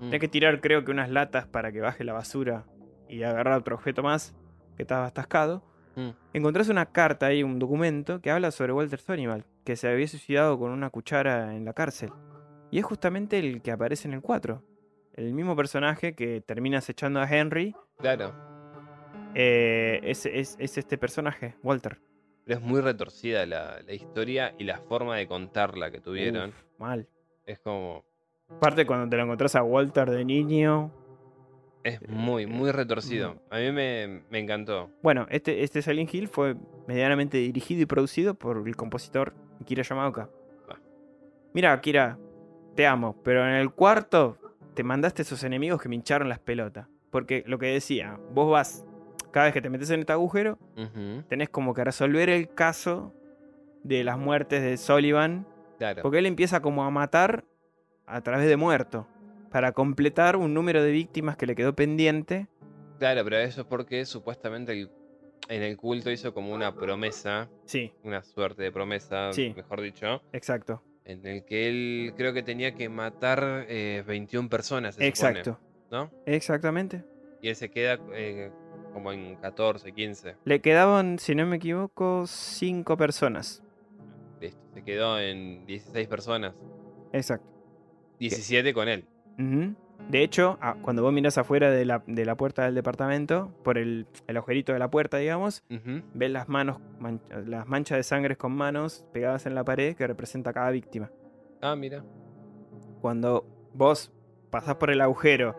mm. 0.00 0.06
Tenés 0.06 0.20
que 0.20 0.28
tirar, 0.28 0.60
creo 0.60 0.84
que 0.84 0.90
unas 0.90 1.08
latas 1.08 1.46
para 1.46 1.70
que 1.70 1.80
baje 1.80 2.02
la 2.04 2.12
basura 2.12 2.64
y 3.08 3.22
agarrar 3.22 3.58
otro 3.58 3.76
objeto 3.76 4.02
más 4.02 4.34
que 4.76 4.82
estaba 4.82 5.06
atascado. 5.06 5.62
Mm. 5.94 6.08
Encontrás 6.34 6.68
una 6.68 6.86
carta 6.86 7.26
ahí, 7.26 7.42
un 7.44 7.58
documento 7.60 8.20
que 8.20 8.30
habla 8.32 8.50
sobre 8.50 8.72
Walter 8.72 8.98
Sullivan, 9.00 9.44
que 9.64 9.76
se 9.76 9.88
había 9.88 10.08
suicidado 10.08 10.58
con 10.58 10.72
una 10.72 10.90
cuchara 10.90 11.54
en 11.54 11.64
la 11.64 11.74
cárcel. 11.74 12.10
Y 12.72 12.78
es 12.80 12.84
justamente 12.84 13.38
el 13.38 13.62
que 13.62 13.70
aparece 13.70 14.08
en 14.08 14.14
el 14.14 14.20
4. 14.20 14.62
El 15.14 15.32
mismo 15.32 15.54
personaje 15.56 16.14
que 16.14 16.40
termina 16.40 16.78
acechando 16.78 17.20
a 17.20 17.28
Henry 17.30 17.74
Claro. 17.98 18.34
eh, 19.34 20.00
es, 20.02 20.26
es- 20.26 20.56
es 20.58 20.76
este 20.78 20.98
personaje, 20.98 21.54
Walter. 21.62 22.00
Pero 22.48 22.60
es 22.60 22.64
muy 22.64 22.80
retorcida 22.80 23.44
la, 23.44 23.82
la 23.86 23.92
historia 23.92 24.54
y 24.56 24.64
la 24.64 24.78
forma 24.78 25.16
de 25.16 25.26
contarla 25.26 25.90
que 25.90 26.00
tuvieron. 26.00 26.48
Uf, 26.48 26.64
mal. 26.78 27.06
Es 27.44 27.58
como. 27.58 28.06
Aparte 28.48 28.86
cuando 28.86 29.06
te 29.06 29.18
lo 29.18 29.24
encontrás 29.24 29.54
a 29.54 29.62
Walter 29.62 30.10
de 30.10 30.24
niño. 30.24 30.90
Es 31.84 32.00
muy, 32.08 32.46
muy 32.46 32.70
mm. 32.70 32.72
retorcido. 32.72 33.36
A 33.50 33.58
mí 33.58 33.70
me, 33.70 34.22
me 34.30 34.38
encantó. 34.38 34.88
Bueno, 35.02 35.26
este, 35.28 35.62
este 35.62 35.82
Silent 35.82 36.14
Hill 36.14 36.26
fue 36.26 36.56
medianamente 36.86 37.36
dirigido 37.36 37.82
y 37.82 37.86
producido 37.86 38.32
por 38.32 38.66
el 38.66 38.76
compositor 38.76 39.34
Akira 39.60 39.82
Yamaoka. 39.82 40.30
Ah. 40.70 40.78
Mira, 41.52 41.74
Akira, 41.74 42.18
te 42.74 42.86
amo, 42.86 43.20
pero 43.22 43.46
en 43.46 43.56
el 43.56 43.72
cuarto 43.72 44.38
te 44.72 44.82
mandaste 44.82 45.20
esos 45.20 45.44
enemigos 45.44 45.82
que 45.82 45.90
me 45.90 45.96
hincharon 45.96 46.30
las 46.30 46.38
pelotas. 46.38 46.88
Porque 47.10 47.44
lo 47.46 47.58
que 47.58 47.66
decía, 47.66 48.18
vos 48.32 48.50
vas, 48.50 48.86
cada 49.32 49.46
vez 49.46 49.54
que 49.54 49.62
te 49.62 49.70
metes 49.70 49.90
en 49.90 50.00
este 50.00 50.12
agujero, 50.12 50.58
Ujú, 50.76 51.22
tenés 51.28 51.48
como 51.48 51.74
que 51.74 51.84
resolver 51.84 52.28
el 52.30 52.52
caso 52.54 53.14
de 53.84 54.04
las 54.04 54.18
muertes 54.18 54.62
de 54.62 54.76
Sullivan. 54.76 55.46
Claro. 55.78 56.02
Porque 56.02 56.18
él 56.18 56.26
empieza 56.26 56.60
como 56.60 56.84
a 56.84 56.90
matar 56.90 57.44
a 58.06 58.20
través 58.22 58.48
de 58.48 58.56
muerto. 58.56 59.06
Para 59.50 59.72
completar 59.72 60.36
un 60.36 60.52
número 60.52 60.82
de 60.82 60.90
víctimas 60.90 61.36
que 61.36 61.46
le 61.46 61.54
quedó 61.54 61.74
pendiente. 61.74 62.48
Claro, 62.98 63.22
pero 63.24 63.36
eso 63.38 63.60
es 63.62 63.66
porque 63.66 64.04
supuestamente 64.04 64.72
el- 64.72 64.90
en 65.48 65.62
el 65.62 65.76
culto 65.76 66.10
hizo 66.10 66.34
como 66.34 66.52
una 66.52 66.74
promesa, 66.74 67.48
Sí, 67.64 67.92
una 68.02 68.22
suerte 68.22 68.62
de 68.64 68.72
promesa, 68.72 69.32
Sí. 69.32 69.54
mejor 69.56 69.80
dicho, 69.80 70.20
exacto. 70.32 70.82
en 71.04 71.24
el 71.26 71.44
que 71.46 71.68
él 71.68 72.12
creo 72.18 72.34
que 72.34 72.42
tenía 72.42 72.74
que 72.74 72.88
matar 72.90 73.64
eh, 73.68 74.02
21 74.06 74.50
personas, 74.50 74.96
se 74.96 75.10
supone, 75.14 75.38
Exacto. 75.40 75.58
¿no? 75.90 76.10
Exactamente. 76.26 77.02
Y 77.40 77.48
él 77.48 77.56
se 77.56 77.70
queda 77.70 77.98
eh, 78.12 78.50
como 78.92 79.12
en 79.12 79.36
14, 79.36 79.92
15. 79.92 80.36
Le 80.44 80.60
quedaban, 80.60 81.18
si 81.18 81.34
no 81.34 81.46
me 81.46 81.56
equivoco, 81.56 82.24
cinco 82.26 82.96
personas. 82.96 83.62
Listo. 84.40 84.60
Se 84.74 84.82
quedó 84.82 85.18
en 85.20 85.66
16 85.66 86.08
personas. 86.08 86.54
Exacto. 87.12 87.46
17 88.18 88.72
con 88.74 88.88
él. 88.88 89.04
De 90.08 90.22
hecho, 90.22 90.58
ah, 90.60 90.76
cuando 90.80 91.02
vos 91.02 91.12
mirás 91.12 91.38
afuera 91.38 91.70
de 91.70 91.84
la, 91.84 92.02
de 92.06 92.24
la 92.24 92.36
puerta 92.36 92.64
del 92.64 92.74
departamento, 92.74 93.52
por 93.62 93.78
el, 93.78 94.06
el 94.26 94.36
agujerito 94.36 94.72
de 94.72 94.78
la 94.78 94.90
puerta, 94.90 95.18
digamos, 95.18 95.62
ves 96.14 96.30
las 96.30 96.48
manos, 96.48 96.78
man- 96.98 97.20
las 97.46 97.66
manchas 97.66 97.98
de 97.98 98.02
sangre 98.02 98.36
con 98.36 98.52
manos 98.52 99.04
pegadas 99.12 99.46
en 99.46 99.54
la 99.54 99.64
pared 99.64 99.94
que 99.96 100.06
representa 100.06 100.50
a 100.50 100.52
cada 100.52 100.70
víctima. 100.70 101.10
Ah, 101.60 101.76
mira. 101.76 102.04
Cuando 103.00 103.44
vos 103.74 104.12
pasás 104.50 104.76
por 104.76 104.90
el 104.90 105.00
agujero 105.00 105.56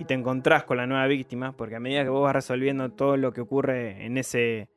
y 0.00 0.04
te 0.06 0.14
encontrás 0.14 0.64
con 0.64 0.78
la 0.78 0.86
nueva 0.86 1.06
víctima, 1.06 1.52
porque 1.52 1.76
a 1.76 1.80
medida 1.80 2.02
que 2.02 2.08
vos 2.08 2.22
vas 2.22 2.34
resolviendo 2.34 2.90
todo 2.90 3.16
lo 3.16 3.32
que 3.32 3.40
ocurre 3.42 4.04
en 4.06 4.16
ese, 4.18 4.68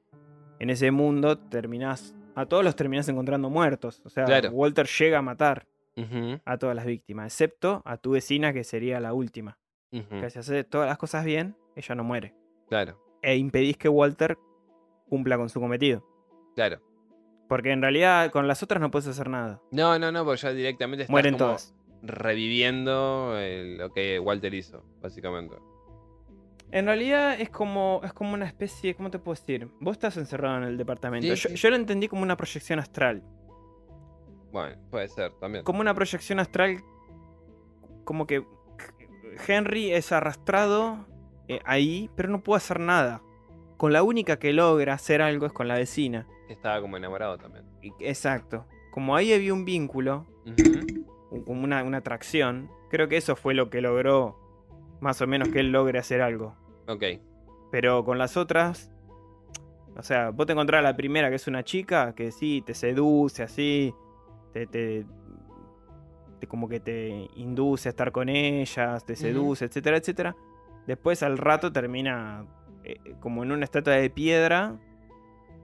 en 0.59 0.69
ese 0.69 0.91
mundo, 0.91 1.37
terminás. 1.37 2.15
A 2.35 2.45
todos 2.45 2.63
los 2.63 2.75
terminás 2.75 3.07
encontrando 3.09 3.49
muertos. 3.49 4.01
O 4.05 4.09
sea, 4.09 4.25
Claro. 4.25 4.49
Walter 4.51 4.87
llega 4.87 5.19
a 5.19 5.21
matar. 5.21 5.65
A 6.45 6.57
todas 6.57 6.75
las 6.75 6.85
víctimas, 6.87 7.27
excepto 7.31 7.83
a 7.85 7.97
tu 7.97 8.11
vecina 8.11 8.51
que 8.51 8.63
sería 8.63 8.99
la 8.99 9.13
última. 9.13 9.59
Que 9.91 10.29
si 10.31 10.39
hace 10.39 10.63
todas 10.63 10.87
las 10.89 10.97
cosas 10.97 11.23
bien, 11.23 11.55
ella 11.75 11.93
no 11.93 12.03
muere. 12.03 12.33
Claro, 12.67 12.99
E 13.21 13.35
impedís 13.37 13.77
que 13.77 13.87
Walter 13.89 14.35
cumpla 15.07 15.37
con 15.37 15.49
su 15.49 15.59
cometido. 15.59 16.03
claro. 16.55 16.81
Porque 17.47 17.71
en 17.71 17.81
realidad 17.83 18.31
con 18.31 18.47
las 18.47 18.63
otras 18.63 18.81
no 18.81 18.89
puedes 18.89 19.07
hacer 19.07 19.29
nada. 19.29 19.61
No, 19.69 19.99
no, 19.99 20.11
no, 20.11 20.25
porque 20.25 20.41
ya 20.41 20.51
directamente 20.53 21.03
estás 21.03 21.11
Mueren 21.11 21.33
como 21.37 21.45
todas. 21.51 21.75
Reviviendo 22.03 23.33
eh, 23.37 23.75
lo 23.79 23.91
que 23.91 24.19
Walter 24.19 24.53
hizo, 24.53 24.83
básicamente. 25.01 25.55
En 26.71 26.85
realidad 26.85 27.39
es 27.39 27.49
como, 27.49 28.01
es 28.03 28.13
como 28.13 28.33
una 28.33 28.45
especie, 28.45 28.95
¿cómo 28.95 29.09
te 29.09 29.19
puedo 29.19 29.35
decir? 29.39 29.69
Vos 29.79 29.93
estás 29.93 30.17
encerrado 30.17 30.57
en 30.57 30.63
el 30.63 30.77
departamento. 30.77 31.27
Sí, 31.35 31.41
yo, 31.41 31.49
sí. 31.49 31.55
yo 31.55 31.69
lo 31.69 31.75
entendí 31.75 32.07
como 32.07 32.23
una 32.23 32.35
proyección 32.35 32.79
astral. 32.79 33.23
Bueno, 34.51 34.75
puede 34.91 35.07
ser 35.07 35.31
también. 35.39 35.63
Como 35.63 35.81
una 35.81 35.93
proyección 35.93 36.39
astral. 36.39 36.83
Como 38.03 38.27
que 38.27 38.43
Henry 39.47 39.91
es 39.93 40.11
arrastrado 40.11 41.05
eh, 41.47 41.59
ahí, 41.65 42.09
pero 42.15 42.29
no 42.29 42.41
puede 42.43 42.57
hacer 42.57 42.79
nada. 42.79 43.21
Con 43.77 43.93
la 43.93 44.03
única 44.03 44.37
que 44.39 44.51
logra 44.53 44.93
hacer 44.93 45.21
algo 45.21 45.45
es 45.45 45.53
con 45.53 45.67
la 45.67 45.75
vecina. 45.75 46.27
Estaba 46.49 46.81
como 46.81 46.97
enamorado 46.97 47.37
también. 47.37 47.65
Exacto. 47.99 48.65
Como 48.91 49.15
ahí 49.15 49.31
había 49.33 49.53
un 49.53 49.65
vínculo, 49.65 50.25
Ujú, 50.45 50.53
u- 51.01 51.12
como 51.41 51.63
una, 51.63 51.83
una 51.83 51.97
atracción, 51.99 52.69
creo 52.89 53.07
que 53.07 53.17
eso 53.17 53.35
fue 53.35 53.53
lo 53.53 53.69
que 53.69 53.81
logró 53.81 54.39
más 55.01 55.21
o 55.21 55.27
menos 55.27 55.49
que 55.49 55.59
él 55.59 55.71
logre 55.71 55.99
hacer 55.99 56.21
algo. 56.21 56.55
Ok, 56.87 57.03
Pero 57.71 58.03
con 58.05 58.17
las 58.17 58.37
otras, 58.37 58.91
o 59.97 60.03
sea, 60.03 60.29
vos 60.29 60.45
te 60.45 60.53
encontrás 60.53 60.79
a 60.79 60.83
la 60.83 60.95
primera 60.95 61.29
que 61.29 61.35
es 61.35 61.47
una 61.47 61.63
chica 61.63 62.13
que 62.15 62.31
sí, 62.31 62.61
te 62.65 62.73
seduce 62.73 63.43
así, 63.43 63.93
te, 64.53 64.67
te- 64.67 65.05
te- 66.39 66.47
como 66.47 66.67
que 66.69 66.79
te 66.79 67.29
induce 67.35 67.89
a 67.89 67.91
estar 67.91 68.11
con 68.11 68.29
ellas, 68.29 69.05
te 69.05 69.15
seduce, 69.15 69.65
etcétera, 69.65 69.97
etcétera. 69.97 70.35
Después 70.87 71.23
al 71.23 71.37
rato 71.37 71.71
termina 71.71 72.45
eh, 72.83 72.97
como 73.21 73.43
en 73.43 73.51
una 73.53 73.63
estatua 73.63 73.93
de 73.93 74.09
piedra 74.09 74.75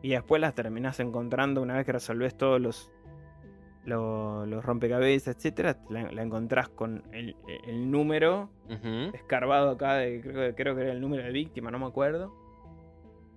y 0.02 0.12
después 0.12 0.40
las 0.42 0.56
terminás 0.56 1.00
encontrando 1.02 1.62
una 1.62 1.76
vez 1.76 1.86
que 1.86 1.92
resolvés 1.92 2.38
todos 2.38 2.62
los, 2.62 2.90
lo- 3.90 4.46
los 4.46 4.64
rompecabezas, 4.64 5.36
etcétera. 5.36 5.78
La, 5.90 6.12
la 6.12 6.22
encontrás 6.22 6.70
con 6.70 7.04
el, 7.12 7.36
el 7.66 7.92
número 7.92 8.50
ujú, 8.70 9.14
escarbado 9.16 9.72
acá, 9.72 9.96
de, 9.96 10.22
creo, 10.22 10.34
que- 10.50 10.56
creo 10.56 10.76
que 10.76 10.82
era 10.84 10.92
el 10.94 11.02
número 11.02 11.24
de 11.24 11.32
víctima, 11.32 11.72
no 11.72 11.80
me 11.80 11.86
acuerdo. 11.88 12.34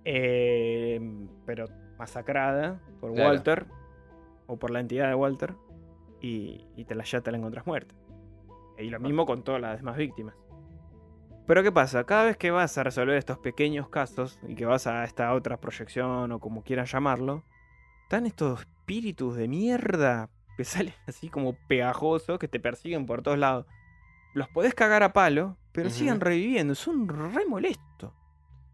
Eh, 0.05 0.99
pero 1.45 1.65
masacrada 1.97 2.79
por 2.99 3.13
Claro. 3.13 3.29
Walter, 3.29 3.65
o 4.47 4.57
por 4.57 4.71
la 4.71 4.79
entidad 4.79 5.07
de 5.07 5.15
Walter, 5.15 5.53
y, 6.21 6.65
y 6.75 6.85
te 6.85 6.95
la, 6.95 7.03
ya 7.03 7.21
te 7.21 7.31
la 7.31 7.37
encontrás 7.37 7.65
muerta. 7.65 7.95
Y 8.77 8.89
lo 8.89 8.99
mismo 8.99 9.25
con 9.25 9.43
todas 9.43 9.61
las 9.61 9.77
demás 9.77 9.97
víctimas. 9.97 10.35
Pero 11.45 11.61
¿qué 11.61 11.71
pasa? 11.71 12.05
Cada 12.05 12.23
vez 12.25 12.37
que 12.37 12.51
vas 12.51 12.77
a 12.77 12.83
resolver 12.83 13.17
estos 13.17 13.37
pequeños 13.37 13.89
casos 13.89 14.39
y 14.47 14.55
que 14.55 14.65
vas 14.65 14.87
a 14.87 15.03
esta 15.03 15.33
otra 15.33 15.57
proyección 15.57 16.31
o 16.31 16.39
como 16.39 16.63
quieran 16.63 16.85
llamarlo, 16.85 17.43
están 18.03 18.25
estos 18.25 18.61
espíritus 18.61 19.35
de 19.35 19.47
mierda 19.49 20.29
que 20.57 20.63
salen 20.63 20.93
así 21.07 21.29
como 21.29 21.53
pegajosos, 21.67 22.39
que 22.39 22.47
te 22.47 22.59
persiguen 22.59 23.05
por 23.05 23.21
todos 23.21 23.37
lados. 23.37 23.65
Los 24.33 24.49
podés 24.49 24.73
cagar 24.73 25.03
a 25.03 25.13
palo, 25.13 25.57
pero 25.71 25.89
siguen 25.89 26.19
reviviendo. 26.19 26.73
Son 26.73 27.07
re 27.07 27.45
molestos. 27.45 28.11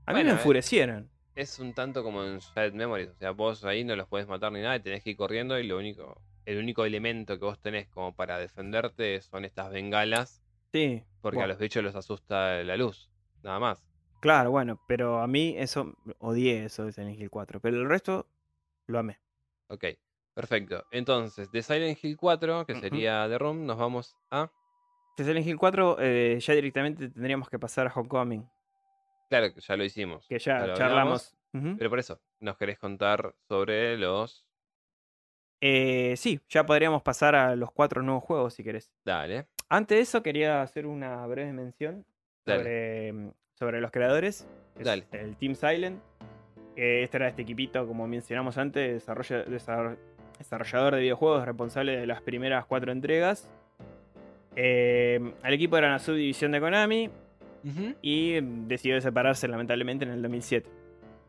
A 0.06 0.14
mí 0.14 0.24
me 0.24 0.30
eh. 0.30 0.34
enfurecieron. 0.34 1.10
Es 1.36 1.60
un 1.60 1.74
tanto 1.74 2.04
como 2.04 2.24
en 2.24 2.40
Shattered 2.40 2.74
Memories. 2.74 3.10
O 3.10 3.16
sea, 3.16 3.32
vos 3.32 3.64
ahí 3.66 3.84
no 3.84 3.96
los 3.96 4.08
podés 4.08 4.28
matar 4.28 4.52
ni 4.52 4.62
nada 4.62 4.78
y 4.78 4.80
tenés 4.80 5.04
que 5.04 5.12
ir 5.12 5.18
corriendo 5.18 5.60
y 5.60 5.68
lo 5.68 5.78
único, 5.78 6.22
el 6.46 6.58
único 6.58 6.86
elemento 6.86 7.38
que 7.38 7.46
vos 7.46 7.60
tenés 7.60 7.88
como 7.90 8.16
para 8.16 8.38
defenderte 8.38 9.22
son 9.22 9.46
estas 9.46 9.70
bengalas. 9.70 10.42
Sí. 10.72 11.04
Porque 11.22 11.42
a 11.42 11.48
los 11.48 11.58
bichos 11.58 11.84
los 11.84 11.96
asusta 11.96 12.64
la 12.64 12.78
luz. 12.78 13.10
Nada 13.44 13.60
más. 13.60 13.86
Claro, 14.22 14.52
bueno, 14.52 14.82
pero 14.88 15.20
a 15.20 15.28
mí 15.28 15.56
eso, 15.58 15.96
odié 16.20 16.66
eso 16.66 16.86
de 16.86 16.92
Silent 16.92 17.20
Hill 17.20 17.30
4. 17.30 17.60
Pero 17.62 17.78
el 17.78 17.88
resto, 17.88 18.28
lo 18.88 19.00
amé. 19.00 19.20
Ok, 19.68 19.86
perfecto. 20.40 20.86
Entonces, 20.92 21.52
de 21.52 21.62
Silent 21.62 21.98
Hill 22.04 22.18
4, 22.18 22.66
que 22.66 22.76
sería 22.76 23.28
The 23.28 23.38
Room, 23.38 23.66
nos 23.66 23.78
vamos 23.78 24.16
a. 24.32 24.52
De 25.18 25.24
Silent 25.24 25.46
Hill 25.46 25.58
4, 25.58 25.98
eh, 26.00 26.38
ya 26.40 26.54
directamente 26.54 27.10
tendríamos 27.10 27.50
que 27.50 27.60
pasar 27.60 27.88
a 27.88 27.94
Homecoming. 27.94 28.48
Claro, 29.30 29.54
que 29.54 29.62
ya 29.62 29.76
lo 29.76 29.84
hicimos. 29.84 30.26
Que 30.28 30.40
ya 30.40 30.74
charlamos. 30.74 31.36
Pero 31.52 31.90
por 31.90 32.00
eso, 32.00 32.20
nos 32.40 32.58
querés 32.58 32.78
contar 32.80 33.36
sobre 33.48 33.98
los. 33.98 34.46
Eh, 35.62 36.14
sí, 36.16 36.40
ya 36.48 36.66
podríamos 36.66 37.02
pasar 37.02 37.36
a 37.36 37.56
los 37.56 37.72
cuatro 37.72 38.02
nuevos 38.02 38.24
juegos 38.24 38.54
si 38.54 38.64
querés. 38.64 38.94
Dale. 39.04 39.48
Antes 39.68 39.98
de 39.98 40.02
eso, 40.02 40.24
quería 40.24 40.62
hacer 40.62 40.88
una 40.88 41.26
breve 41.28 41.52
mención 41.52 42.06
sobre, 42.46 43.12
mm, 43.12 43.32
sobre 43.56 43.82
los 43.82 43.92
creadores. 43.92 44.48
Es 44.78 44.86
Dale. 44.86 45.06
El 45.12 45.36
Team 45.36 45.56
Silent. 45.56 46.02
este 46.76 47.18
era 47.18 47.28
este 47.28 47.42
equipito, 47.42 47.86
como 47.86 48.08
mencionamos 48.08 48.58
antes, 48.58 49.06
desarrolla- 49.06 49.44
desarro- 49.46 49.98
desarrollador 50.40 50.96
de 50.96 51.02
videojuegos 51.02 51.46
responsable 51.46 51.96
de 51.98 52.08
las 52.08 52.22
primeras 52.22 52.66
cuatro 52.66 52.92
entregas. 52.92 53.48
Eh, 54.56 55.20
el 55.44 55.54
equipo 55.54 55.78
era 55.78 55.88
una 55.88 56.00
subdivisión 56.00 56.52
de 56.52 56.60
Konami 56.60 57.10
y 58.02 58.40
decidió 58.42 59.00
separarse 59.02 59.48
lamentablemente 59.48 60.06
en 60.06 60.12
el 60.12 60.22
2007. 60.22 60.68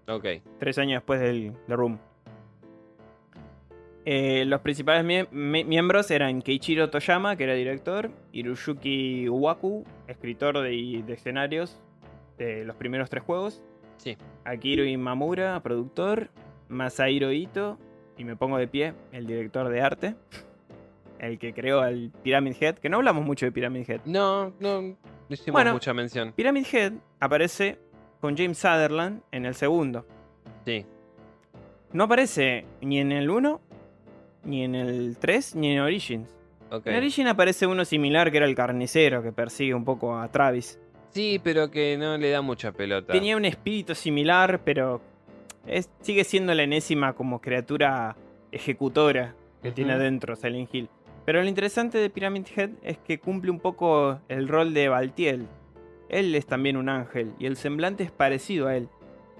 Ok. 0.09 0.25
tres 0.59 0.79
años 0.79 1.01
después 1.03 1.21
del 1.21 1.53
The 1.69 1.77
Room. 1.77 1.99
Eh, 4.07 4.45
los 4.47 4.61
principales 4.63 5.05
mie- 5.05 5.29
mi- 5.31 5.65
miembros 5.65 6.11
eran 6.11 6.41
Keiichiro 6.41 6.89
Toyama, 6.89 7.37
que 7.37 7.45
era 7.45 7.55
director, 7.55 8.11
Hiroyuki 8.33 9.29
Uwaku, 9.29 9.85
escritor 10.09 10.59
de, 10.61 11.03
de 11.07 11.13
escenarios 11.13 11.79
de 12.39 12.65
los 12.65 12.77
primeros 12.77 13.11
tres 13.11 13.23
juegos, 13.23 13.63
Sí. 13.99 14.17
Akiro 14.45 14.83
Imamura, 14.85 15.61
productor, 15.63 16.31
Masahiro 16.69 17.31
Ito, 17.33 17.79
y 18.21 18.25
me 18.25 18.37
pongo 18.37 18.59
de 18.59 18.69
pie, 18.69 18.93
el 19.13 19.27
director 19.27 19.67
de 19.71 19.81
arte, 19.81 20.15
el 21.19 21.39
que 21.39 21.55
creó 21.55 21.83
el 21.87 22.11
Pyramid 22.23 22.55
Head, 22.61 22.75
que 22.77 22.91
no 22.91 22.99
hablamos 22.99 23.25
mucho 23.25 23.47
de 23.47 23.53
Pyramid 23.53 23.89
Head. 23.89 24.03
No, 24.05 24.53
no, 24.61 24.83
no 24.83 24.97
hicimos 25.31 25.53
Bueno. 25.53 25.73
mucha 25.73 25.95
mención. 25.95 26.35
Pyramid 26.37 26.67
Head 26.71 26.93
aparece 27.19 27.79
con 28.21 28.37
James 28.37 28.59
Sutherland 28.59 29.23
en 29.33 29.47
el 29.47 29.55
segundo. 29.55 30.05
Sí. 30.67 30.85
No 31.95 32.05
aparece 32.05 32.67
ni 32.83 32.99
en 32.99 33.11
el 33.11 33.31
1, 33.31 33.59
ni 34.45 34.65
en 34.65 34.75
el 34.75 35.17
3, 35.19 35.57
ni 35.57 35.73
en 35.73 35.81
Origins. 35.81 36.29
Ok. 36.71 36.87
En 36.89 36.97
Origins 36.97 37.31
aparece 37.31 37.67
uno 37.67 37.87
similar 37.87 38.31
que 38.31 38.37
era 38.37 38.47
el 38.47 38.55
carnicero 38.55 39.23
que 39.23 39.33
persigue 39.33 39.73
un 39.75 39.85
poco 39.87 40.15
a 40.19 40.29
Travis. 40.29 40.79
Sí, 41.09 41.41
pero 41.43 41.71
que 41.71 41.97
no 41.97 42.19
le 42.19 42.31
da 42.31 42.43
mucha 42.43 42.71
pelota. 42.71 43.15
Tenía 43.15 43.35
un 43.37 43.47
espíritu 43.47 43.95
similar, 43.95 44.61
pero 44.63 45.01
es- 45.67 45.91
sigue 46.01 46.25
siendo 46.25 46.55
la 46.55 46.63
enésima 46.63 47.13
como 47.15 47.41
criatura 47.41 48.17
ejecutora 48.53 49.35
que 49.63 49.73
tiene 49.73 49.93
adentro 49.93 50.37
Silent 50.37 50.75
Hill. 50.75 50.89
Pero 51.25 51.43
lo 51.43 51.49
interesante 51.49 51.99
de 51.99 52.11
Pyramid 52.11 52.47
Head 52.57 52.71
es 52.83 52.99
que 52.99 53.21
cumple 53.21 53.51
un 53.51 53.61
poco 53.61 54.19
el 54.29 54.49
rol 54.49 54.73
de 54.75 54.89
Baltiel. 54.89 55.47
Él 56.09 56.35
es 56.35 56.47
también 56.47 56.77
un 56.77 56.89
ángel 56.89 57.33
y 57.39 57.47
el 57.47 57.57
semblante 57.57 58.03
es 58.03 58.11
parecido 58.11 58.67
a 58.69 58.77
él. 58.77 58.89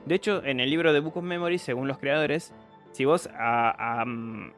De 0.07 0.15
hecho, 0.15 0.45
en 0.45 0.61
el 0.61 0.71
libro 0.71 0.93
de 0.93 1.01
Book 1.01 1.17
of 1.17 1.25
Memories, 1.25 1.63
según 1.63 1.89
los 1.89 1.99
creadores, 1.99 2.53
si 2.93 3.05
vos 3.05 3.29
a, 3.35 4.01
a, 4.01 4.05
mm, 4.05 4.53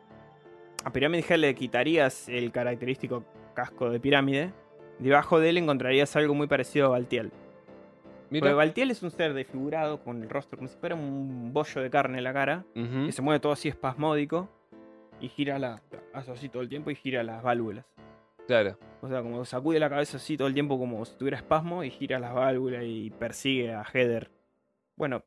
a 0.84 0.93
Pyramid 0.93 1.24
Head 1.28 1.39
le 1.39 1.55
quitarías 1.55 2.28
el 2.28 2.51
característico 2.52 3.24
casco 3.55 3.89
de 3.90 4.01
pirámide, 4.01 4.51
debajo 4.98 5.40
de 5.40 5.51
él 5.51 5.59
encontrarías 5.59 6.14
algo 6.16 6.34
muy 6.34 6.48
parecido 6.48 6.86
a 6.86 6.90
Baltiel. 6.90 7.30
Mira. 8.33 8.45
Porque 8.45 8.55
Baltiel 8.55 8.91
es 8.91 9.03
un 9.03 9.11
ser 9.11 9.35
desfigurado 9.35 10.03
con 10.03 10.23
el 10.23 10.31
rostro 10.31 10.57
como 10.57 10.67
si 10.67 10.77
fuera 10.79 10.95
un 10.95 11.53
bollo 11.53 11.83
de 11.83 11.91
carne 11.91 12.17
en 12.17 12.25
la 12.25 12.33
cara, 12.33 12.65
que 12.75 13.13
se 13.13 13.21
mueve 13.21 13.41
todo 13.41 13.53
así 13.53 13.69
espasmódico 13.69 14.49
y 15.21 15.29
gira 15.29 15.59
la, 15.59 15.83
hace 16.15 16.33
así 16.33 16.49
todo 16.49 16.63
el 16.63 16.71
tiempo 16.71 16.91
y 16.91 16.95
gira 16.95 17.23
las 17.23 17.43
válvulas. 17.43 17.85
Claro. 18.47 18.79
O 19.03 19.09
sea, 19.09 19.23
como 19.23 19.45
sacude 19.45 19.79
la 19.79 19.91
cabeza 19.91 20.17
así 20.17 20.39
todo 20.39 20.49
el 20.49 20.55
tiempo 20.55 20.79
como 20.79 21.05
si 21.05 21.15
tuviera 21.17 21.37
espasmo 21.37 21.85
y 21.85 21.91
gira 21.91 22.19
las 22.19 22.33
válvulas 22.33 22.85
y 22.87 23.11
persigue 23.11 23.75
a 23.75 23.85
Heather. 23.85 24.31
Bueno, 24.97 25.23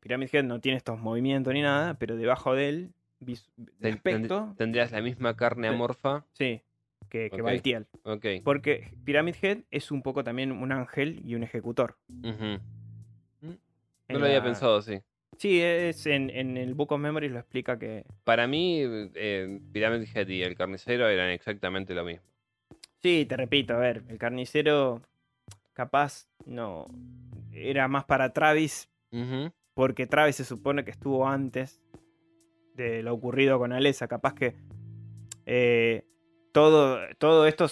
Pyramid 0.00 0.28
Head 0.32 0.44
no 0.44 0.60
tiene 0.60 0.78
estos 0.78 0.98
movimientos 0.98 1.52
ni 1.52 1.60
nada, 1.60 1.92
pero 1.98 2.16
debajo 2.16 2.54
de 2.54 2.68
él, 2.70 2.94
de 3.20 3.90
aspecto, 3.90 4.54
Tendrías 4.56 4.92
la 4.92 5.02
misma 5.02 5.36
carne 5.36 5.68
amorfa. 5.68 6.24
sí, 6.32 6.62
que, 7.14 7.30
que 7.30 7.36
Ok. 7.42 7.46
Baltiel. 7.46 7.86
Ok. 8.02 8.26
Porque 8.42 8.90
Pyramid 9.04 9.36
Head 9.40 9.58
es 9.70 9.92
un 9.92 10.02
poco 10.02 10.24
también 10.24 10.50
un 10.50 10.72
ángel 10.72 11.20
y 11.24 11.36
un 11.36 11.44
ejecutor. 11.44 11.96
Ujú. 12.08 12.58
No 13.40 13.52
En 14.08 14.18
lo 14.18 14.24
había 14.26 14.38
la- 14.38 14.44
pensado 14.44 14.78
así. 14.78 14.98
Sí, 15.38 15.60
es 15.60 16.06
en, 16.06 16.28
en 16.30 16.56
el 16.56 16.74
Book 16.74 16.90
of 16.90 17.00
Memories 17.00 17.30
lo 17.30 17.38
explica 17.38 17.78
que. 17.78 18.04
Para 18.24 18.48
mí, 18.48 18.80
eh, 19.14 19.60
Pyramid 19.72 20.08
Head 20.12 20.26
y 20.28 20.42
el 20.42 20.56
carnicero 20.56 21.08
eran 21.08 21.30
exactamente 21.30 21.94
lo 21.94 22.04
mismo. 22.04 22.24
Sí, 23.00 23.26
te 23.28 23.36
repito, 23.36 23.74
a 23.74 23.78
ver, 23.78 24.02
el 24.08 24.18
carnicero 24.18 25.00
capaz 25.72 26.26
no. 26.46 26.86
Era 27.52 27.86
más 27.86 28.04
para 28.06 28.32
Travis, 28.32 28.88
porque 29.74 30.08
Travis 30.08 30.34
se 30.36 30.44
supone 30.44 30.84
que 30.84 30.90
estuvo 30.90 31.28
antes 31.28 31.80
de 32.74 33.04
lo 33.04 33.14
ocurrido 33.14 33.58
con 33.60 33.72
Alessa. 33.72 34.08
Capaz 34.08 34.34
que 34.34 34.54
eh, 35.46 36.04
todo, 36.54 37.00
todo 37.18 37.46
esto 37.48 37.66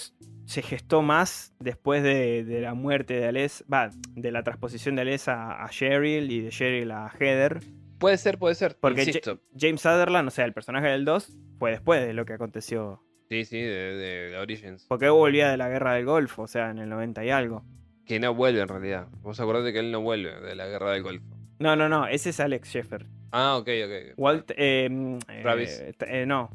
se 0.44 0.60
gestó 0.60 1.02
más 1.02 1.54
después 1.60 2.02
de, 2.02 2.42
de 2.44 2.60
la 2.60 2.74
muerte 2.74 3.14
de 3.14 3.28
Alessa, 3.28 3.64
va, 3.72 3.90
de 4.10 4.32
la 4.32 4.42
transposición 4.42 4.96
de 4.96 5.02
Alessa 5.02 5.62
a 5.64 5.68
Cheryl 5.70 6.30
y 6.32 6.40
de 6.40 6.48
Cheryl 6.50 6.90
a 6.90 7.09
Heather. 7.18 7.60
Puede 8.00 8.18
ser, 8.18 8.38
puede 8.38 8.56
ser. 8.56 8.76
Porque 8.80 9.04
Insisto. 9.04 9.38
James 9.56 9.80
Sutherland, 9.80 10.26
o 10.26 10.30
sea, 10.32 10.44
el 10.44 10.52
personaje 10.52 10.88
del 10.88 11.04
2, 11.04 11.32
fue 11.60 11.70
después 11.70 12.04
de 12.04 12.12
lo 12.12 12.24
que 12.26 12.32
aconteció 12.32 13.00
Sí, 13.30 13.44
sí, 13.44 13.59
de, 13.60 13.94
de 14.30 14.36
Origins. 14.36 14.84
Porque 14.88 15.04
él 15.06 15.12
volvía 15.12 15.48
de 15.48 15.56
la 15.56 15.68
guerra 15.68 15.94
del 15.94 16.04
Golfo, 16.04 16.42
o 16.42 16.46
sea, 16.48 16.70
en 16.70 16.78
el 16.78 16.88
90 16.88 17.24
y 17.24 17.30
algo. 17.30 17.64
Que 18.04 18.18
no 18.18 18.34
vuelve 18.34 18.60
en 18.60 18.68
realidad. 18.68 19.06
Vos 19.22 19.38
acordate 19.38 19.72
que 19.72 19.78
él 19.78 19.92
no 19.92 20.00
vuelve 20.02 20.40
de 20.40 20.56
la 20.56 20.66
guerra 20.66 20.90
del 20.90 21.04
Golfo. 21.04 21.24
No, 21.60 21.76
no, 21.76 21.88
no, 21.88 22.09
ese 22.09 22.30
es 22.30 22.40
Alex 22.40 22.68
Sheffer. 22.68 23.06
Ah, 23.30 23.56
ok, 23.56 23.68
ok. 23.86 24.18
Walt, 24.18 24.50
eh, 24.56 24.88
eh, 25.28 25.40
Travis. 25.42 25.82
t- 25.96 26.22
eh, 26.22 26.26
no, 26.26 26.50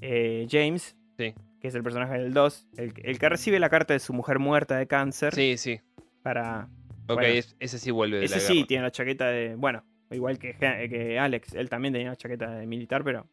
eh, 0.00 0.46
James, 0.48 0.96
Sí. 1.18 1.34
Que 1.62 1.68
es 1.68 1.74
el 1.76 1.82
personaje 1.82 2.14
del 2.18 2.34
2, 2.34 2.66
el, 2.76 2.92
el 3.04 3.18
que 3.18 3.28
recibe 3.28 3.58
la 3.60 3.70
carta 3.70 3.94
de 3.94 4.00
su 4.00 4.12
mujer 4.12 4.38
muerta 4.40 4.76
de 4.76 4.86
cáncer 4.86 5.34
Sí, 5.34 5.56
sí. 5.56 5.80
para... 6.22 6.68
Ok, 7.06 7.14
Bueno. 7.14 7.28
es- 7.28 7.56
ese 7.60 7.78
sí 7.78 7.90
vuelve 7.90 8.18
de 8.18 8.24
Ese 8.26 8.34
la 8.34 8.40
sí, 8.40 8.54
guerra. 8.54 8.66
tiene 8.66 8.82
la 8.82 8.90
chaqueta 8.90 9.26
de... 9.28 9.54
Bueno, 9.54 9.84
igual 10.10 10.38
que, 10.38 10.54
que 10.54 11.18
Alex, 11.18 11.54
él 11.54 11.68
también 11.70 11.94
tenía 11.94 12.10
la 12.10 12.16
chaqueta 12.16 12.50
de 12.50 12.66
militar, 12.66 13.04
pero 13.04 13.26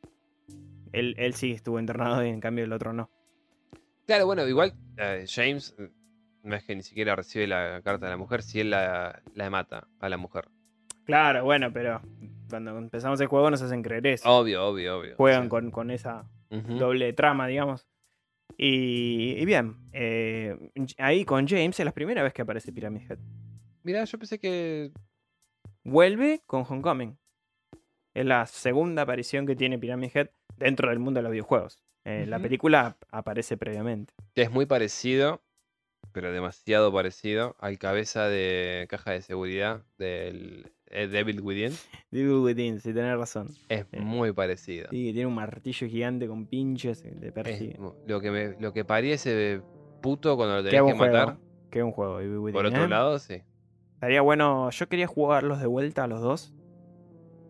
él, 0.93 1.15
él 1.17 1.33
sí 1.33 1.51
estuvo 1.51 1.79
internado 1.79 2.23
y 2.25 2.29
en 2.29 2.39
cambio 2.39 2.63
el 2.65 2.71
otro 2.73 2.93
no. 2.93 3.09
Claro, 4.05 4.25
bueno, 4.25 4.47
igual 4.47 4.73
James 5.27 5.75
eh, 5.79 5.89
no 6.43 6.55
es 6.55 6.63
que 6.63 6.75
ni 6.75 6.83
siquiera 6.83 7.15
recibe 7.15 7.47
la 7.47 7.81
carta 7.83 8.05
de 8.05 8.11
la 8.11 8.17
mujer, 8.17 8.41
si 8.43 8.59
él 8.59 8.69
la, 8.71 9.21
la 9.35 9.49
mata 9.49 9.87
a 9.99 10.07
la 10.09 10.17
mujer. 10.17 10.47
Claro, 11.05 11.43
bueno, 11.43 11.71
pero 11.73 12.01
cuando 12.49 12.77
empezamos 12.77 13.19
el 13.21 13.27
juego 13.27 13.49
nos 13.51 13.61
hacen 13.61 13.81
creer 13.83 14.05
eso. 14.07 14.29
Obvio, 14.29 14.65
obvio, 14.67 14.99
obvio. 14.99 15.15
Juegan 15.15 15.49
con, 15.49 15.71
con 15.71 15.89
esa 15.91 16.25
doble 16.49 17.13
trama, 17.13 17.47
digamos. 17.47 17.87
Y, 18.61 19.35
y 19.37 19.45
bien, 19.45 19.77
eh, 19.93 20.53
ahí 20.97 21.23
con 21.23 21.47
James 21.47 21.79
es 21.79 21.85
la 21.85 21.93
primera 21.93 22.21
vez 22.23 22.33
que 22.33 22.41
aparece 22.41 22.73
Pyramid 22.73 23.09
Head. 23.09 23.17
Mira, 23.83 24.03
yo 24.03 24.19
pensé 24.19 24.37
que. 24.37 24.91
Vuelve 25.85 26.41
con 26.45 26.65
Homecoming. 26.67 27.17
Es 28.13 28.25
la 28.25 28.45
segunda 28.47 29.03
aparición 29.03 29.45
que 29.47 29.55
tiene 29.55 29.79
Pyramid 29.79 30.09
Head 30.13 30.29
dentro 30.57 30.89
del 30.89 30.99
mundo 30.99 31.19
de 31.19 31.23
los 31.23 31.31
videojuegos. 31.31 31.81
Eh, 32.03 32.25
La 32.27 32.39
película 32.39 32.87
ap- 32.87 33.03
aparece 33.11 33.55
previamente. 33.55 34.13
que 34.35 34.41
es 34.41 34.51
muy 34.51 34.65
parecido, 34.65 35.41
pero 36.11 36.31
demasiado 36.33 36.91
parecido, 36.91 37.55
al 37.59 37.77
cabeza 37.77 38.27
de 38.27 38.87
caja 38.89 39.11
de 39.11 39.21
seguridad 39.21 39.85
del 39.97 40.69
eh, 40.89 41.07
Devil 41.07 41.41
Within. 41.41 41.73
Devil 42.11 42.35
Within, 42.43 42.79
si 42.79 42.93
tenés 42.93 43.17
razón. 43.17 43.47
Es 43.69 43.85
Eh, 43.91 43.99
muy 44.01 44.31
parecido. 44.33 44.87
Sí, 44.89 45.05
que 45.07 45.13
tiene 45.13 45.27
un 45.27 45.35
martillo 45.35 45.87
gigante 45.87 46.27
con 46.27 46.45
pinches 46.47 47.01
que 47.01 47.11
te 47.11 47.27
Es 47.27 47.33
persigue. 47.33 47.77
mu- 47.79 47.93
lo, 48.07 48.19
que 48.21 48.31
me, 48.31 48.55
lo 48.59 48.73
que 48.73 48.85
parece 48.85 49.61
puto 50.01 50.35
cuando 50.35 50.55
lo 50.57 50.63
tenés 50.63 50.81
que 50.83 50.93
matar. 50.95 51.37
Qué 51.69 51.83
un 51.83 51.91
juego, 51.91 52.17
Devil 52.19 52.37
Within. 52.39 52.53
Por 52.53 52.65
otro 52.65 52.83
¿eh? 52.85 52.87
lado, 52.89 53.19
sí. 53.19 53.43
Estaría 53.95 54.21
bueno. 54.21 54.69
Yo 54.71 54.87
quería 54.89 55.07
jugarlos 55.07 55.59
de 55.59 55.67
vuelta 55.67 56.05
a 56.05 56.07
los 56.07 56.21
dos. 56.21 56.53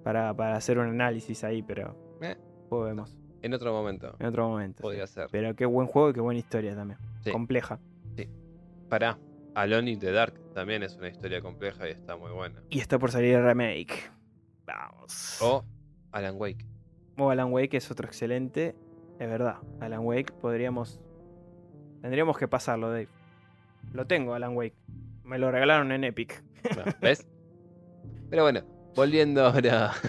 Para, 0.04 0.34
para 0.36 0.56
hacer 0.56 0.80
un 0.80 0.88
análisis 0.88 1.44
ahí, 1.44 1.62
pero. 1.62 1.96
Eh. 2.22 2.36
Vemos. 2.72 3.16
En 3.42 3.54
otro 3.54 3.72
momento. 3.72 4.16
En 4.20 4.26
otro 4.28 4.50
momento. 4.50 4.82
Podría 4.82 5.08
sí. 5.08 5.14
ser. 5.14 5.28
Pero 5.32 5.56
qué 5.56 5.66
buen 5.66 5.88
juego 5.88 6.10
y 6.10 6.14
qué 6.14 6.20
buena 6.22 6.40
historia 6.40 6.76
también. 6.76 7.00
Sí. 7.24 7.32
Compleja. 7.32 7.80
Pará. 8.90 9.20
Alone 9.56 9.92
in 9.92 10.00
the 10.00 10.12
Dark 10.12 10.34
también 10.54 10.84
es 10.84 10.96
una 10.96 11.10
historia 11.10 11.42
compleja 11.42 11.88
y 11.88 11.92
está 11.92 12.16
muy 12.16 12.32
buena. 12.32 12.62
Y 12.70 12.80
está 12.80 13.00
por 13.00 13.12
salir 13.12 13.36
el 13.36 13.44
remake. 13.44 14.12
Vamos. 14.66 15.42
O 15.42 15.66
Alan 16.12 16.36
Wake. 16.38 16.66
O 17.18 17.30
Alan 17.30 17.52
Wake 17.52 17.76
es 17.78 17.90
otro 17.92 18.08
excelente. 18.08 18.76
Es 19.20 19.28
verdad. 19.30 19.58
Alan 19.80 20.02
Wake 20.06 20.32
podríamos. 20.34 21.00
Tendríamos 22.02 22.38
que 22.38 22.48
pasarlo, 22.48 22.90
Dave. 22.90 23.10
Lo 23.94 24.06
tengo, 24.08 24.34
Alan 24.34 24.56
Wake. 24.56 24.76
Me 25.24 25.38
lo 25.38 25.52
regalaron 25.52 25.92
en 25.92 26.04
Epic. 26.04 26.44
¿Ves? 27.02 27.28
Pero 28.30 28.44
bueno, 28.44 28.62
volviendo 28.96 29.46
ahora. 29.46 29.92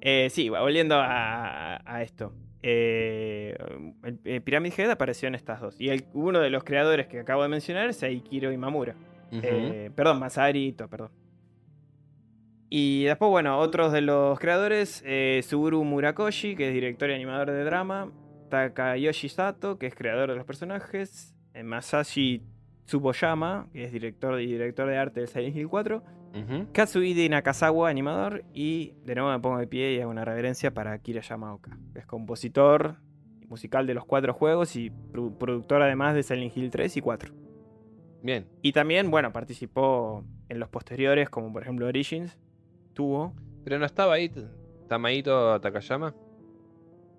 Eh, 0.00 0.30
sí, 0.30 0.48
volviendo 0.48 0.94
a, 0.94 1.82
a 1.84 2.02
esto. 2.04 2.32
Eh, 2.62 3.56
el, 4.04 4.18
el 4.24 4.42
Pyramid 4.42 4.72
Head 4.76 4.90
apareció 4.90 5.28
en 5.28 5.34
estas 5.34 5.60
dos. 5.60 5.80
Y 5.80 5.88
el- 5.90 6.04
uno 6.12 6.40
de 6.40 6.50
los 6.50 6.64
creadores 6.64 7.06
que 7.06 7.20
acabo 7.20 7.42
de 7.42 7.48
mencionar 7.48 7.88
es 7.88 8.02
Aikiro 8.02 8.52
Imamura. 8.52 8.94
Eh, 9.42 9.90
perdón, 9.94 10.18
Masari 10.20 10.68
Ito, 10.68 10.88
perdón. 10.88 11.10
Y 12.70 13.04
después, 13.04 13.30
bueno, 13.30 13.58
otros 13.58 13.92
de 13.92 14.02
los 14.02 14.38
creadores, 14.38 15.02
eh, 15.06 15.40
Suguru 15.42 15.84
Murakoshi, 15.84 16.54
que 16.54 16.68
es 16.68 16.74
director 16.74 17.08
y 17.10 17.14
animador 17.14 17.50
de 17.50 17.64
drama, 17.64 18.12
Takayoshi 18.50 19.28
Sato, 19.28 19.78
que 19.78 19.86
es 19.86 19.94
creador 19.94 20.30
de 20.30 20.36
los 20.36 20.44
personajes, 20.44 21.34
eh, 21.54 21.62
Masashi 21.62 22.42
Tsuboyama, 22.84 23.68
que 23.72 23.84
es 23.84 23.92
director 23.92 24.38
y 24.40 24.46
director 24.46 24.86
de 24.88 24.96
arte 24.98 25.20
del 25.20 25.28
Silent 25.28 25.56
Hill 25.56 25.68
4, 25.68 26.02
Ujú. 26.38 26.66
Katsuhide 26.72 27.28
Nakazawa, 27.28 27.88
animador, 27.88 28.44
y 28.52 28.94
de 29.04 29.14
nuevo 29.14 29.30
me 29.30 29.40
pongo 29.40 29.58
de 29.58 29.66
pie 29.66 29.94
y 29.94 30.00
hago 30.00 30.10
una 30.10 30.24
reverencia 30.24 30.72
para 30.72 30.92
Akira 30.92 31.20
Yamaoka, 31.20 31.76
es 31.94 32.06
compositor 32.06 32.96
musical 33.48 33.86
de 33.86 33.94
los 33.94 34.04
cuatro 34.04 34.34
juegos 34.34 34.76
y 34.76 34.90
produ- 34.90 35.36
productor 35.38 35.80
además 35.82 36.14
de 36.14 36.22
Silent 36.22 36.54
Hill 36.56 36.70
3 36.70 36.96
y 36.98 37.00
4. 37.00 37.34
Bien. 38.22 38.46
Y 38.62 38.72
también, 38.72 39.10
bueno, 39.10 39.32
participó 39.32 40.24
en 40.48 40.58
los 40.60 40.68
posteriores, 40.68 41.30
como 41.30 41.52
por 41.52 41.62
ejemplo 41.62 41.86
Origins. 41.86 42.36
Tuvo. 42.92 43.34
Pero 43.64 43.78
no 43.78 43.86
estaba 43.86 44.14
ahí 44.14 44.30
Tamaito 44.88 45.60
Takayama. 45.60 46.14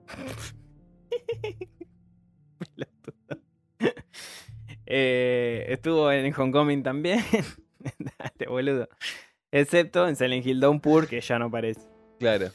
Eh, 4.91 5.65
estuvo 5.69 6.11
en 6.11 6.33
Homecoming 6.35 6.81
también. 6.81 7.19
Dale, 7.99 8.49
boludo. 8.49 8.89
Excepto 9.51 10.07
en 10.07 10.15
Silent 10.15 10.45
Hill 10.45 10.60
Downpour, 10.60 11.07
que 11.07 11.22
ya 11.22 11.39
no 11.39 11.45
aparece. 11.45 11.81
Claro. 12.19 12.49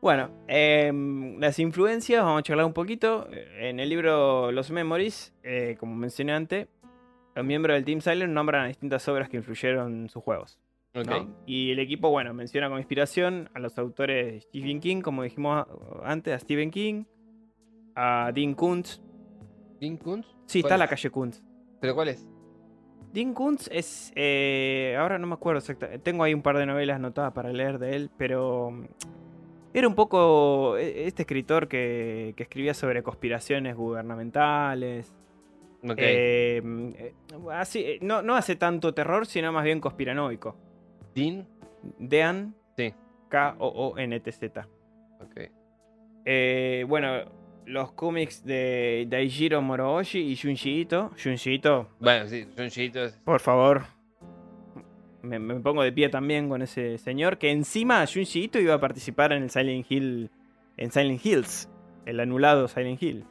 Bueno, 0.00 0.30
em, 0.48 1.38
las 1.40 1.58
influencias, 1.58 2.22
vamos 2.22 2.40
a 2.40 2.42
charlar 2.42 2.66
un 2.66 2.74
poquito. 2.74 3.26
En 3.58 3.80
el 3.80 3.88
libro 3.88 4.52
Los 4.52 4.70
Memories, 4.70 5.32
eh, 5.42 5.76
como 5.80 5.94
mencioné 5.96 6.34
antes, 6.34 6.68
los 7.34 7.44
miembros 7.44 7.74
del 7.74 7.84
Team 7.84 8.00
Silent 8.00 8.32
nombran 8.32 8.64
a 8.64 8.68
distintas 8.68 9.08
obras 9.08 9.28
que 9.28 9.38
influyeron 9.38 10.02
en 10.02 10.08
sus 10.08 10.22
juegos. 10.22 10.58
Y 11.44 11.72
el 11.72 11.80
equipo, 11.80 12.10
bueno, 12.10 12.32
menciona 12.34 12.68
como 12.68 12.78
inspiración 12.78 13.50
a 13.52 13.58
los 13.58 13.76
autores 13.78 14.32
de 14.32 14.40
Stephen 14.42 14.78
King, 14.78 15.00
como 15.00 15.24
dijimos 15.24 15.66
antes, 16.04 16.34
a 16.34 16.38
Stephen 16.38 16.70
King, 16.70 17.04
a 17.96 18.30
Dean 18.32 18.54
Kuntz. 18.54 19.00
¿Dean 19.80 19.96
Kuntz? 19.96 20.28
Sí, 20.46 20.60
¿Cuál 20.60 20.72
está 20.72 20.78
la 20.78 20.86
calle 20.86 21.10
Kuntz. 21.10 21.42
¿Pero 21.80 21.94
cuál 21.94 22.08
es? 22.08 22.28
Dean 23.14 23.32
Kuntz 23.32 23.68
es. 23.72 24.12
eh, 24.16 24.96
ahora 24.98 25.18
no 25.18 25.26
me 25.28 25.34
acuerdo 25.34 25.60
exactamente. 25.60 26.00
Tengo 26.00 26.24
ahí 26.24 26.34
un 26.34 26.42
par 26.42 26.58
de 26.58 26.66
novelas 26.66 26.96
anotadas 26.96 27.32
para 27.32 27.52
leer 27.52 27.78
de 27.78 27.94
él, 27.96 28.10
pero. 28.18 28.70
mm, 28.72 28.84
Era 29.72 29.88
un 29.88 29.94
poco 29.94 30.76
e- 30.76 31.06
este 31.06 31.22
escritor 31.22 31.66
que, 31.68 32.34
que 32.36 32.42
escribía 32.44 32.74
sobre 32.74 33.02
conspiraciones 33.02 33.74
gubernamentales. 33.76 35.12
Ok. 35.82 35.94
Eh, 35.98 36.60
mm, 36.62 36.88
eh, 36.96 37.14
así, 37.52 37.98
no, 38.00 38.22
no 38.22 38.34
hace 38.36 38.56
tanto 38.56 38.94
terror, 38.94 39.26
sino 39.26 39.52
más 39.52 39.64
bien 39.64 39.80
conspiranoico. 39.80 40.56
Dean. 41.14 41.46
Dean 41.98 42.54
Sí. 42.76 42.92
K-O-O-N-T-Z. 43.28 44.68
Ok. 45.20 45.50
Eh, 46.24 46.84
bueno, 46.88 47.08
los 47.66 47.92
cómics 47.92 48.44
de 48.44 49.06
Daijiro 49.08 49.62
Moroyoshi 49.62 50.18
y 50.20 50.36
Junji 50.36 50.80
Ito. 50.82 51.10
Junji 51.22 51.54
Ito, 51.54 51.88
Bueno, 52.00 52.26
sí, 52.28 52.46
Junjiito 52.56 53.04
es. 53.04 53.14
por 53.24 53.40
favor. 53.40 53.82
Me, 55.22 55.38
me 55.38 55.54
pongo 55.60 55.82
de 55.82 55.90
pie 55.92 56.08
también 56.10 56.48
con 56.48 56.60
ese 56.62 56.98
señor. 56.98 57.38
Que 57.38 57.50
encima 57.50 58.04
Junji 58.06 58.44
Ito 58.44 58.58
iba 58.58 58.74
a 58.74 58.80
participar 58.80 59.32
en 59.32 59.44
el 59.44 59.50
Silent 59.50 59.86
Hill. 59.90 60.30
En 60.76 60.90
Silent 60.90 61.24
Hills. 61.24 61.68
El 62.04 62.20
anulado 62.20 62.68
Silent 62.68 63.02
Hill. 63.02 63.24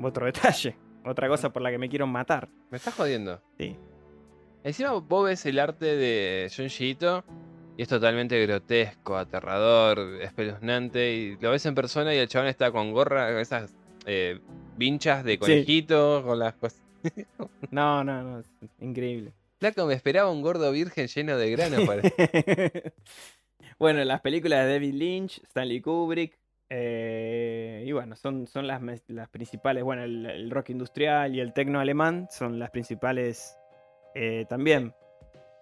Otro 0.00 0.26
detalle. 0.26 0.76
Otra 1.04 1.28
cosa 1.28 1.52
por 1.52 1.62
la 1.62 1.70
que 1.70 1.78
me 1.78 1.88
quiero 1.88 2.06
matar. 2.06 2.48
Me 2.70 2.76
estás 2.76 2.94
jodiendo. 2.94 3.40
Sí. 3.58 3.76
Encima 4.62 4.92
vos 4.92 5.24
ves 5.24 5.44
el 5.46 5.58
arte 5.58 5.96
de 5.96 6.50
Junjiito 6.54 7.24
y 7.80 7.82
es 7.84 7.88
totalmente 7.88 8.38
grotesco, 8.46 9.16
aterrador, 9.16 10.20
espeluznante. 10.20 11.14
Y 11.14 11.36
lo 11.38 11.50
ves 11.50 11.64
en 11.64 11.74
persona 11.74 12.14
y 12.14 12.18
el 12.18 12.28
chabón 12.28 12.48
está 12.48 12.70
con 12.70 12.92
gorra, 12.92 13.28
con 13.32 13.38
esas 13.38 13.74
eh, 14.04 14.38
vinchas 14.76 15.24
de 15.24 15.38
conejito, 15.38 16.22
con 16.22 16.38
las 16.38 16.52
cosas. 16.56 16.82
No, 17.70 18.04
no, 18.04 18.22
no. 18.22 18.40
es 18.40 18.46
increíble. 18.80 19.32
Flaco, 19.58 19.86
me 19.86 19.94
esperaba 19.94 20.30
un 20.30 20.42
gordo 20.42 20.70
virgen 20.72 21.06
lleno 21.06 21.38
de 21.38 21.50
granos. 21.52 21.86
para- 21.86 22.02
bueno, 23.78 24.04
las 24.04 24.20
películas 24.20 24.66
de 24.66 24.72
David 24.72 24.92
Lynch, 24.92 25.38
Stanley 25.44 25.80
Kubrick. 25.80 26.38
eh, 26.68 27.82
y 27.86 27.92
bueno, 27.92 28.14
son, 28.14 28.46
son 28.46 28.66
las, 28.66 28.82
las 29.08 29.28
principales. 29.30 29.82
Bueno, 29.84 30.02
el, 30.04 30.26
el 30.26 30.50
rock 30.50 30.68
industrial 30.68 31.34
y 31.34 31.40
el 31.40 31.54
tecno 31.54 31.80
alemán 31.80 32.28
son 32.30 32.58
las 32.58 32.68
principales 32.68 33.56
eh, 34.14 34.44
también 34.50 34.92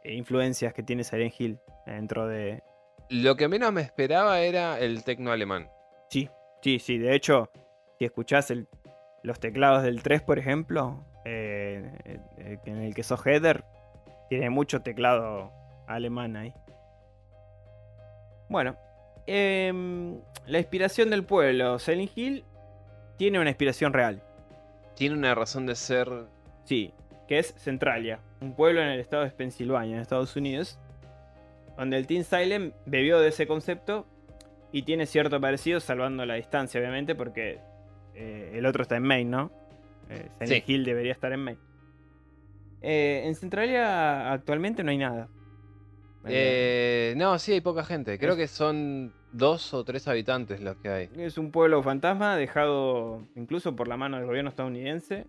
influencias 0.05 0.73
que 0.75 0.83
tiene 0.83 1.05
Silent 1.05 1.35
Hill 1.39 1.59
dentro 1.87 2.27
de. 2.27 2.63
Lo 3.11 3.37
que 3.37 3.49
menos 3.49 3.73
me 3.73 3.81
esperaba 3.83 4.41
era 4.41 4.79
el 4.79 5.03
tecno 5.05 5.31
alemán. 5.33 5.71
Sí, 6.11 6.29
sí, 6.63 6.79
sí. 6.79 6.99
De 6.99 7.15
hecho, 7.15 7.51
si 7.99 8.05
escuchás 8.05 8.51
el- 8.51 8.69
los 9.23 9.41
teclados 9.41 9.83
del 9.83 10.03
3, 10.03 10.23
por 10.23 10.39
ejemplo, 10.39 11.05
eh, 11.25 11.91
eh, 12.05 12.21
eh, 12.39 12.59
en 12.67 12.79
el 12.83 12.95
que 12.95 13.03
sos 13.03 13.25
header, 13.27 13.65
tiene 14.29 14.51
mucho 14.51 14.83
teclado 14.83 15.53
alemán 15.87 16.37
ahí. 16.37 16.53
Bueno, 18.49 18.77
em, 19.27 20.21
la 20.47 20.59
inspiración 20.59 21.11
del 21.11 21.25
pueblo, 21.25 21.79
Silent 21.79 22.11
Hill, 22.17 22.45
tiene 23.17 23.39
una 23.41 23.51
inspiración 23.51 23.93
real. 23.93 24.23
Tiene 24.95 25.15
una 25.17 25.35
razón 25.35 25.67
de 25.67 25.75
ser. 25.75 26.09
Sí, 26.65 26.93
que 27.27 27.39
es 27.39 27.55
Centralia, 27.57 28.21
un 28.41 28.55
pueblo 28.55 28.81
en 28.83 28.89
el 28.89 29.01
estado 29.01 29.25
de 29.25 29.31
Pensilvania, 29.31 29.97
en 29.97 30.03
Estados 30.03 30.37
Unidos, 30.37 30.79
donde 31.77 31.97
el 31.97 32.07
Team 32.07 32.25
Silent 32.25 32.75
bebió 32.87 33.21
de 33.21 33.29
ese 33.29 33.47
concepto 33.47 34.07
y 34.73 34.83
tiene 34.83 35.07
cierto 35.07 35.41
parecido, 35.41 35.81
salvando 35.81 36.25
la 36.27 36.35
distancia, 36.35 36.79
obviamente, 36.81 37.15
porque 37.15 37.59
eh, 38.15 38.53
el 38.55 38.67
otro 38.67 38.83
está 38.83 38.97
en 38.97 39.03
Maine, 39.05 39.31
¿no? 39.31 39.51
Eh, 40.11 40.29
Sí. 40.45 40.63
Hill 40.67 40.85
debería 40.85 41.13
estar 41.13 41.33
en 41.33 41.41
Maine. 41.41 41.61
Eh, 42.81 43.23
en 43.27 43.35
Centralia 43.35 44.33
actualmente 44.33 44.83
no 44.85 44.91
hay 44.91 44.99
nada. 44.99 45.29
Eh, 46.27 47.15
no, 47.17 47.39
sí, 47.39 47.53
hay 47.53 47.61
poca 47.61 47.85
gente. 47.85 48.19
Creo 48.19 48.33
Es- 48.33 48.39
que 48.39 48.47
son 48.49 49.13
dos 49.33 49.73
o 49.75 49.85
tres 49.85 50.07
habitantes 50.09 50.61
los 50.61 50.77
que 50.77 50.89
hay. 50.89 51.11
Es 51.17 51.39
un 51.39 51.51
pueblo 51.51 51.83
fantasma 51.83 52.37
dejado 52.37 53.23
incluso 53.37 53.75
por 53.77 53.89
la 53.89 53.97
mano 53.97 54.17
del 54.19 54.27
gobierno 54.27 54.51
estadounidense. 54.51 55.27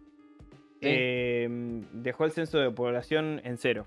Eh, 0.81 1.47
dejó 1.93 2.25
el 2.25 2.31
censo 2.31 2.57
de 2.59 2.71
población 2.71 3.41
en 3.43 3.57
cero, 3.57 3.85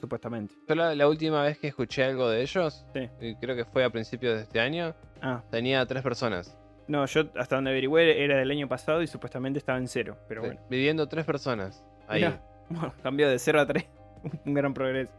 supuestamente. 0.00 0.54
Yo 0.68 0.74
la, 0.74 0.94
la 0.94 1.08
última 1.08 1.42
vez 1.42 1.58
que 1.58 1.68
escuché 1.68 2.04
algo 2.04 2.28
de 2.28 2.42
ellos, 2.42 2.84
Sí. 2.94 3.08
y 3.20 3.34
creo 3.36 3.56
que 3.56 3.64
fue 3.64 3.84
a 3.84 3.90
principios 3.90 4.36
de 4.36 4.42
este 4.42 4.60
año, 4.60 4.94
Ah, 5.22 5.42
tenía 5.50 5.84
tres 5.86 6.02
personas. 6.02 6.56
no, 6.88 7.04
yo 7.06 7.22
hasta 7.36 7.56
donde 7.56 7.70
averigüé 7.70 8.22
era 8.24 8.38
del 8.38 8.50
año 8.50 8.66
pasado 8.68 9.02
y 9.02 9.06
supuestamente 9.06 9.58
estaba 9.58 9.78
en 9.78 9.86
cero. 9.88 10.16
Pero 10.28 10.42
Sí, 10.42 10.46
bueno, 10.48 10.62
Viviendo 10.70 11.06
tres 11.08 11.24
personas. 11.24 11.84
Ahí. 12.08 12.22
Bueno 12.22 12.94
cambió 13.02 13.28
de 13.28 13.38
cero 13.38 13.60
a 13.60 13.66
tres. 13.66 13.86
un 14.46 14.54
gran 14.54 14.72
progreso. 14.72 15.12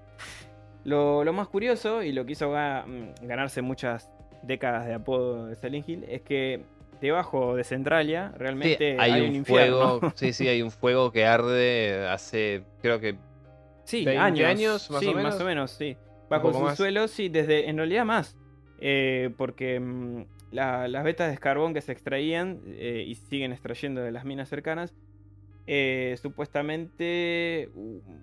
Lo, 0.83 1.23
lo 1.23 1.33
más 1.33 1.47
curioso 1.49 2.01
y 2.01 2.11
lo 2.11 2.25
que 2.25 2.31
hizo 2.31 2.49
mm, 2.49 3.25
ganarse 3.27 3.61
muchas 3.61 4.09
décadas 4.41 4.88
de 4.88 4.93
apodo 4.95 5.45
de 5.47 5.55
Silent 5.55 5.88
Hill 5.88 6.05
es 6.07 6.21
que 6.21 6.63
debajo 7.02 7.56
de 7.56 7.64
Centralia 7.64 8.30
Sí, 8.32 8.38
realmente 8.40 8.95
hay, 8.99 9.11
hay, 9.11 9.22
un, 9.22 9.30
un, 9.30 9.36
infierno. 9.36 9.99
fuego. 9.99 10.14
Sí, 10.15 10.32
sí, 10.34 10.48
hay 10.48 10.61
un 10.61 10.72
fuego 10.72 11.11
que 11.11 11.26
arde 11.26 12.07
hace, 12.07 12.64
creo 12.82 12.99
que 12.99 13.18
Sí, 13.84 14.06
20 14.06 14.19
años. 14.19 14.49
años, 14.49 14.91
más 14.91 14.99
sí, 15.02 15.07
o 15.07 15.14
menos. 15.14 15.34
más 15.34 15.41
o 15.41 15.45
menos, 15.45 15.72
sí. 15.72 15.98
Bajo 16.30 16.44
poco 16.48 16.60
su 16.60 16.64
más. 16.65 16.78
suelo, 16.78 17.07
sí, 17.10 17.28
desde, 17.30 17.68
en 17.69 17.78
realidad 17.78 18.06
más. 18.06 18.38
Eh, 18.80 19.32
porque 19.38 19.80
mm, 19.80 20.23
la- 20.52 20.88
las 20.88 21.03
vetas 21.03 21.30
de 21.32 21.38
carbón 21.38 21.73
que 21.73 21.82
se 21.82 21.91
extraían 21.91 22.61
eh, 22.65 23.03
y 23.06 23.15
siguen 23.15 23.52
extrayendo 23.52 24.02
de 24.02 24.11
las 24.11 24.23
minas 24.23 24.48
cercanas, 24.49 24.95
eh, 25.68 26.15
supuestamente 26.22 27.69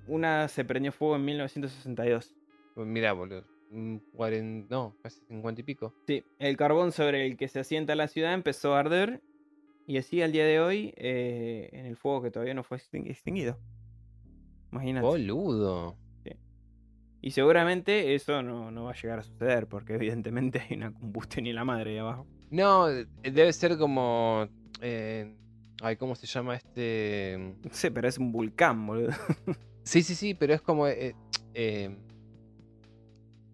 una 0.06 0.48
se 0.48 0.64
prendió 0.64 0.90
fuego 0.92 1.16
en 1.16 1.24
1962. 1.26 2.34
Mirá, 2.76 3.12
boludo. 3.12 3.44
Mm, 3.70 3.96
40, 4.12 4.66
no, 4.74 4.96
casi 5.02 5.20
50 5.28 5.60
y 5.60 5.64
pico. 5.64 5.94
Sí, 6.06 6.24
el 6.38 6.56
carbón 6.56 6.92
sobre 6.92 7.26
el 7.26 7.36
que 7.36 7.48
se 7.48 7.60
asienta 7.60 7.94
la 7.94 8.08
ciudad 8.08 8.32
empezó 8.34 8.74
a 8.74 8.80
arder 8.80 9.22
y 9.86 9.96
así 9.98 10.20
al 10.22 10.32
día 10.32 10.44
de 10.44 10.60
hoy 10.60 10.92
eh, 10.96 11.70
en 11.72 11.86
el 11.86 11.96
fuego 11.96 12.22
que 12.22 12.30
todavía 12.30 12.54
no 12.54 12.62
fue 12.64 12.78
extin- 12.78 13.08
extinguido. 13.08 13.58
Imagínate. 14.72 15.06
Boludo. 15.06 15.96
Y 17.20 17.32
seguramente 17.32 18.14
eso 18.14 18.44
no, 18.44 18.70
no 18.70 18.84
va 18.84 18.92
a 18.92 18.94
llegar 18.94 19.18
a 19.18 19.22
suceder 19.24 19.66
porque 19.66 19.94
evidentemente 19.94 20.60
hay 20.60 20.76
una 20.76 20.92
combustión 20.92 21.46
y 21.46 21.52
la 21.52 21.64
madre 21.64 21.92
ahí 21.92 21.98
abajo. 21.98 22.26
No, 22.50 22.88
eh, 22.88 23.06
debe 23.22 23.52
ser 23.52 23.76
como. 23.76 24.46
eh, 24.80 25.34
ay, 25.82 25.96
¿cómo 25.96 26.14
se 26.14 26.26
llama 26.28 26.54
este? 26.54 27.56
No 27.64 27.70
sé, 27.72 27.90
pero 27.90 28.06
es 28.08 28.18
un 28.18 28.30
volcán, 28.30 28.86
boludo. 28.86 29.10
Sí, 29.82 30.02
sí, 30.02 30.14
sí, 30.14 30.34
pero 30.34 30.54
es 30.54 30.60
como. 30.62 30.86
eh, 30.86 31.14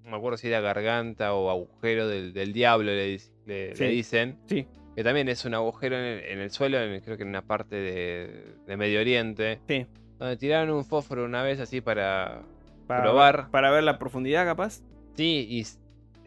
no 0.05 0.11
me 0.11 0.17
acuerdo 0.17 0.37
si 0.37 0.49
era 0.49 0.61
garganta 0.61 1.35
o 1.35 1.51
agujero 1.51 2.07
del, 2.09 2.33
del 2.33 2.53
diablo, 2.53 2.87
le, 2.93 3.19
le- 3.47 3.69
le 3.71 3.77
Sí. 3.77 3.85
dicen. 3.87 4.39
Sí, 4.47 4.67
Que 4.95 5.03
también 5.03 5.29
es 5.29 5.45
un 5.45 5.55
agujero 5.55 5.97
en 5.97 6.05
el, 6.05 6.21
en 6.25 6.39
el 6.41 6.51
suelo, 6.51 6.79
en- 6.81 7.01
creo 7.01 7.17
que 7.17 7.23
en 7.25 7.31
una 7.31 7.43
parte 7.43 7.75
de, 7.77 8.55
de 8.67 8.77
Medio 8.77 9.01
Oriente. 9.01 9.61
sí. 9.67 9.87
Donde 10.19 10.37
tiraron 10.37 10.71
un 10.77 10.85
fósforo 10.85 11.25
una 11.25 11.43
vez 11.43 11.59
así 11.59 11.81
para. 11.81 12.43
Para, 12.87 13.03
Probar. 13.03 13.51
Para 13.51 13.71
ver 13.73 13.83
la 13.83 13.99
profundidad, 13.99 14.45
capaz. 14.47 14.81
Sí, 15.17 15.47
y 15.51 15.67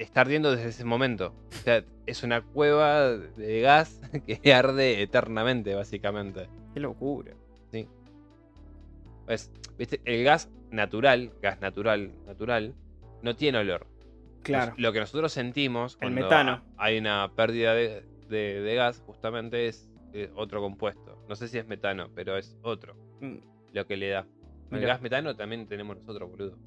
está 0.01 0.21
ardiendo 0.21 0.51
desde 0.53 0.69
ese 0.69 0.83
momento. 0.83 1.33
O 1.51 1.63
sea, 1.63 1.83
es 2.05 2.21
una 2.23 2.41
cueva 2.41 3.11
de 3.15 3.61
gas 3.61 4.01
que 4.43 4.53
arde 4.53 5.01
eternamente, 5.01 5.73
básicamente. 5.75 6.49
Qué 6.73 6.79
locura. 6.81 7.33
Pues, 9.25 9.51
viste, 9.77 9.99
el 10.05 10.23
gas 10.23 10.49
natural, 10.71 11.31
gas 11.41 11.59
natural, 11.61 12.11
natural, 12.25 12.73
no 13.21 13.35
tiene 13.35 13.57
olor. 13.59 13.87
Claro. 14.43 14.73
Lo 14.77 14.93
que 14.93 14.99
nosotros 14.99 15.31
sentimos 15.33 15.93
El 15.95 15.99
cuando 15.99 16.21
metano. 16.21 16.63
hay 16.77 16.97
una 16.97 17.31
pérdida 17.35 17.73
de, 17.73 18.03
de- 18.29 18.61
de 18.61 18.75
gas, 18.75 19.01
justamente 19.05 19.67
es 19.67 19.89
otro 20.35 20.61
compuesto. 20.61 21.23
No 21.27 21.35
sé 21.35 21.47
si 21.47 21.57
es 21.57 21.67
metano, 21.67 22.09
pero 22.15 22.37
es 22.37 22.57
otro 22.63 22.95
Mm, 23.19 23.37
lo 23.73 23.85
que 23.85 23.97
le 23.97 24.09
da. 24.09 24.25
El 24.71 24.81
gas 24.81 25.01
metano 25.01 25.35
también 25.35 25.67
tenemos 25.67 25.97
nosotros, 25.97 26.29
boludo. 26.29 26.57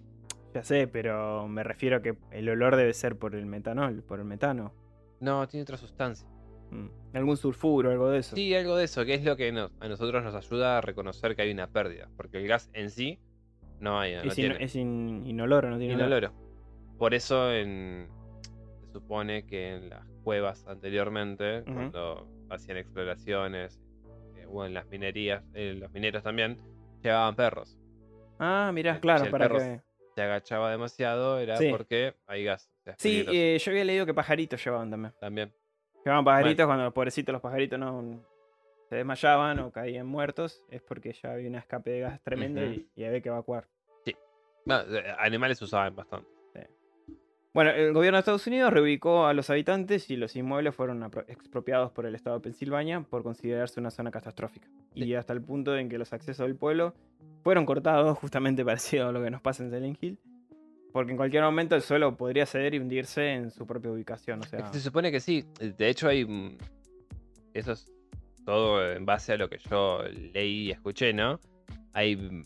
Ya 0.55 0.63
sé, 0.65 0.87
pero 0.89 1.47
me 1.49 1.63
refiero 1.63 1.97
a 1.97 2.03
que 2.03 2.17
el 2.33 2.49
olor 2.49 2.77
debe 2.77 2.93
ser 2.93 3.17
por 3.17 3.35
el 3.35 3.47
metanol, 3.47 4.03
por 4.03 4.19
el 4.19 4.25
metano. 4.25 4.73
No, 5.21 5.47
tiene 5.49 5.63
otra 5.63 5.77
sustancia. 5.77 6.29
Mm, 6.71 6.89
Algún 7.17 7.37
sulfuro, 7.37 7.91
algo 7.91 8.11
de 8.11 8.19
eso. 8.19 8.37
Sí, 8.37 8.55
algo 8.55 8.77
de 8.77 8.85
eso, 8.85 9.05
que 9.05 9.15
es 9.15 9.25
lo 9.25 9.37
que 9.37 9.51
nos- 9.53 9.71
a 9.81 9.89
nosotros 9.89 10.23
nos 10.25 10.35
ayuda 10.35 10.79
a 10.79 10.81
reconocer 10.81 11.35
que 11.37 11.43
hay 11.43 11.51
una 11.53 11.67
pérdida. 11.69 12.09
Porque 12.17 12.39
el 12.39 12.47
gas 12.49 12.71
en 12.73 12.91
sí 12.91 13.19
no 13.81 13.99
hay, 13.99 14.15
no 14.15 14.21
es, 14.23 14.27
in- 14.27 14.35
tiene 14.35 14.65
es 14.65 14.77
in- 14.77 15.27
inoloro, 15.27 15.71
no 15.71 15.79
tiene 15.79 15.95
olor. 15.95 16.07
inoloro. 16.07 16.33
Por 16.99 17.15
eso 17.15 17.53
en- 17.53 18.09
se 18.81 18.93
supone 18.93 19.47
que 19.47 19.75
en 19.77 19.89
las 19.91 20.07
cuevas 20.23 20.67
anteriormente, 20.67 21.63
cuando 21.65 22.29
hacían 22.51 22.77
exploraciones, 22.77 23.81
eh, 24.37 24.47
o 24.49 24.65
en 24.65 24.75
las 24.75 24.87
minerías, 24.89 25.43
eh, 25.55 25.75
los 25.79 25.91
mineros 25.93 26.23
también, 26.23 26.57
llevaban 27.03 27.35
perros. 27.37 27.79
Ah, 28.39 28.71
mirá, 28.75 29.01
claro, 29.01 29.25
el 29.25 29.31
para 29.31 29.49
que... 29.49 29.81
Se 30.17 30.23
agachaba 30.23 30.71
demasiado, 30.71 31.39
era 31.39 31.57
Sí. 31.57 31.69
porque 31.71 32.15
hay 32.27 32.45
gas. 32.45 32.69
o 32.81 32.83
sea, 32.83 32.93
es 32.95 32.99
Sí, 33.03 33.25
eh, 33.29 33.59
yo 33.63 33.71
había 33.71 33.85
leído 33.85 34.05
que 34.07 34.13
pajaritos 34.13 34.63
llevaban 34.65 34.91
también. 34.91 35.15
también. 35.21 35.53
Llevaban 36.05 36.25
pajaritos 36.25 36.67
cuando 36.67 36.85
los 36.85 36.93
pobrecitos 36.93 37.33
los 37.33 37.41
pajaritos 37.43 37.79
no 37.79 38.25
se 38.91 38.97
desmayaban 38.97 39.61
o 39.61 39.71
caían 39.71 40.07
muertos. 40.07 40.63
Es 40.69 40.83
porque 40.83 41.13
ya 41.15 41.33
había 41.33 41.49
un 41.49 41.55
escape 41.55 41.91
de 41.91 42.01
gas 42.01 42.21
tremendo 42.23 42.63
y, 42.63 42.87
y 42.95 43.05
había 43.05 43.21
que 43.23 43.29
evacuar. 43.31 43.67
No, 44.67 44.81
eh, 44.81 45.15
animales 45.19 45.63
usaban 45.63 45.97
bastante. 45.97 46.29
Bueno, 47.53 47.71
el 47.71 47.93
gobierno 47.93 48.17
de 48.17 48.21
Estados 48.21 48.47
Unidos 48.47 48.73
reubicó 48.73 49.27
a 49.27 49.35
los 49.35 49.51
habitantes 49.51 50.09
y 50.11 50.17
los 50.17 50.37
inmuebles 50.37 50.73
fueron 50.73 51.03
expropiados 51.27 51.91
por 51.91 52.07
el 52.07 52.15
estado 52.15 52.37
de 52.37 52.43
Pensilvania 52.45 53.01
por 53.01 53.25
considerarse 53.25 53.81
una 53.81 53.91
zona 53.91 54.13
catastrófica. 54.13 54.69
Y 54.95 55.15
hasta 55.15 55.33
el 55.33 55.43
punto 55.43 55.77
en 55.77 55.89
que 55.89 55.99
los 55.99 56.13
accesos 56.13 56.47
del 56.47 56.55
pueblo 56.55 56.95
fueron 57.43 57.67
cortados, 57.67 58.19
justamente 58.19 58.65
parecido 58.67 59.09
a 59.09 59.13
lo 59.13 59.21
que 59.23 59.31
nos 59.31 59.41
pasa 59.41 59.65
en 59.65 59.71
Silent 59.71 59.99
Hill. 60.01 60.19
Porque 60.93 61.11
en 61.11 61.17
cualquier 61.17 61.43
momento 61.43 61.75
el 61.75 61.83
suelo 61.83 62.17
podría 62.17 62.47
ceder 62.47 62.75
y 62.75 62.79
hundirse 62.79 63.33
en 63.33 63.51
su 63.51 63.67
propia 63.67 63.91
ubicación. 63.91 64.41
O 64.41 64.45
sea, 64.45 64.73
se 64.73 64.81
supone 64.81 65.11
que 65.11 65.19
sí. 65.21 65.45
De 65.59 65.89
hecho, 65.89 66.07
hay. 66.07 66.25
mm, 66.25 66.57
Eso 67.55 67.73
es 67.73 67.93
todo 68.45 68.93
en 68.93 69.05
base 69.07 69.33
a 69.33 69.37
lo 69.37 69.49
que 69.49 69.59
yo 69.59 70.03
leí 70.35 70.69
y 70.69 70.71
escuché, 70.71 71.13
¿no? 71.13 71.39
Hay 71.93 72.17
mm, 72.17 72.45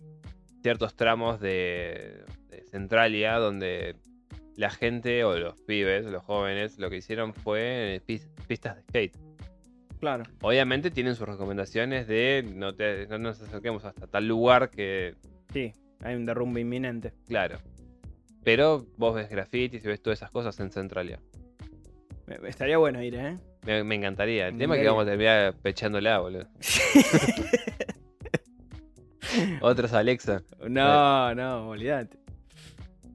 ciertos 0.63 0.95
tramos 0.97 1.41
de, 1.41 2.25
de 2.51 2.63
Centralia 2.71 3.35
donde 3.39 3.97
la 4.57 4.71
gente 4.71 5.25
o 5.25 5.37
los 5.39 5.61
pibes, 5.63 6.05
los 6.07 6.23
jóvenes, 6.25 6.79
lo 6.79 6.89
que 6.91 6.97
hicieron 6.99 7.35
fue 7.35 8.01
pis- 8.07 8.29
pistas 8.47 8.77
de 8.77 8.83
skate. 8.83 9.17
claro. 9.99 10.25
Obviamente 10.43 10.91
tienen 10.91 11.15
sus 11.17 11.27
recomendaciones 11.29 12.07
de 12.07 12.45
no, 12.55 12.75
te- 12.75 13.07
no 13.09 13.19
nos 13.19 13.41
acerquemos 13.43 13.85
hasta 13.85 14.07
tal 14.07 14.29
lugar 14.29 14.71
que, 14.71 15.15
Sí, 15.53 15.73
hay 16.03 16.15
un 16.17 16.25
derrumbe 16.27 16.61
inminente. 16.61 17.13
claro. 17.27 17.59
Pero 18.45 18.87
vos 18.99 19.15
ves 19.15 19.31
grafitis 19.31 19.83
y 19.85 19.89
ves 19.89 20.03
todas 20.03 20.19
esas 20.19 20.31
cosas 20.31 20.61
en 20.61 20.71
Centralia. 20.71 21.19
Me- 22.27 22.47
Estaría 22.49 22.77
bueno 22.79 23.03
ir, 23.03 23.15
¿eh? 23.15 23.39
Me, 23.65 23.85
me 23.85 23.95
encantaría. 23.95 24.49
El 24.49 24.59
tema 24.59 24.75
es 24.77 24.83
que 24.83 24.89
vamos 24.89 25.05
a 25.05 25.11
terminar 25.11 25.55
pechándola, 25.63 26.19
boludo. 26.19 26.47
Otros 29.61 29.93
Alexa. 29.93 30.43
no, 30.69 31.35
no, 31.35 31.69
olvídate. 31.71 32.19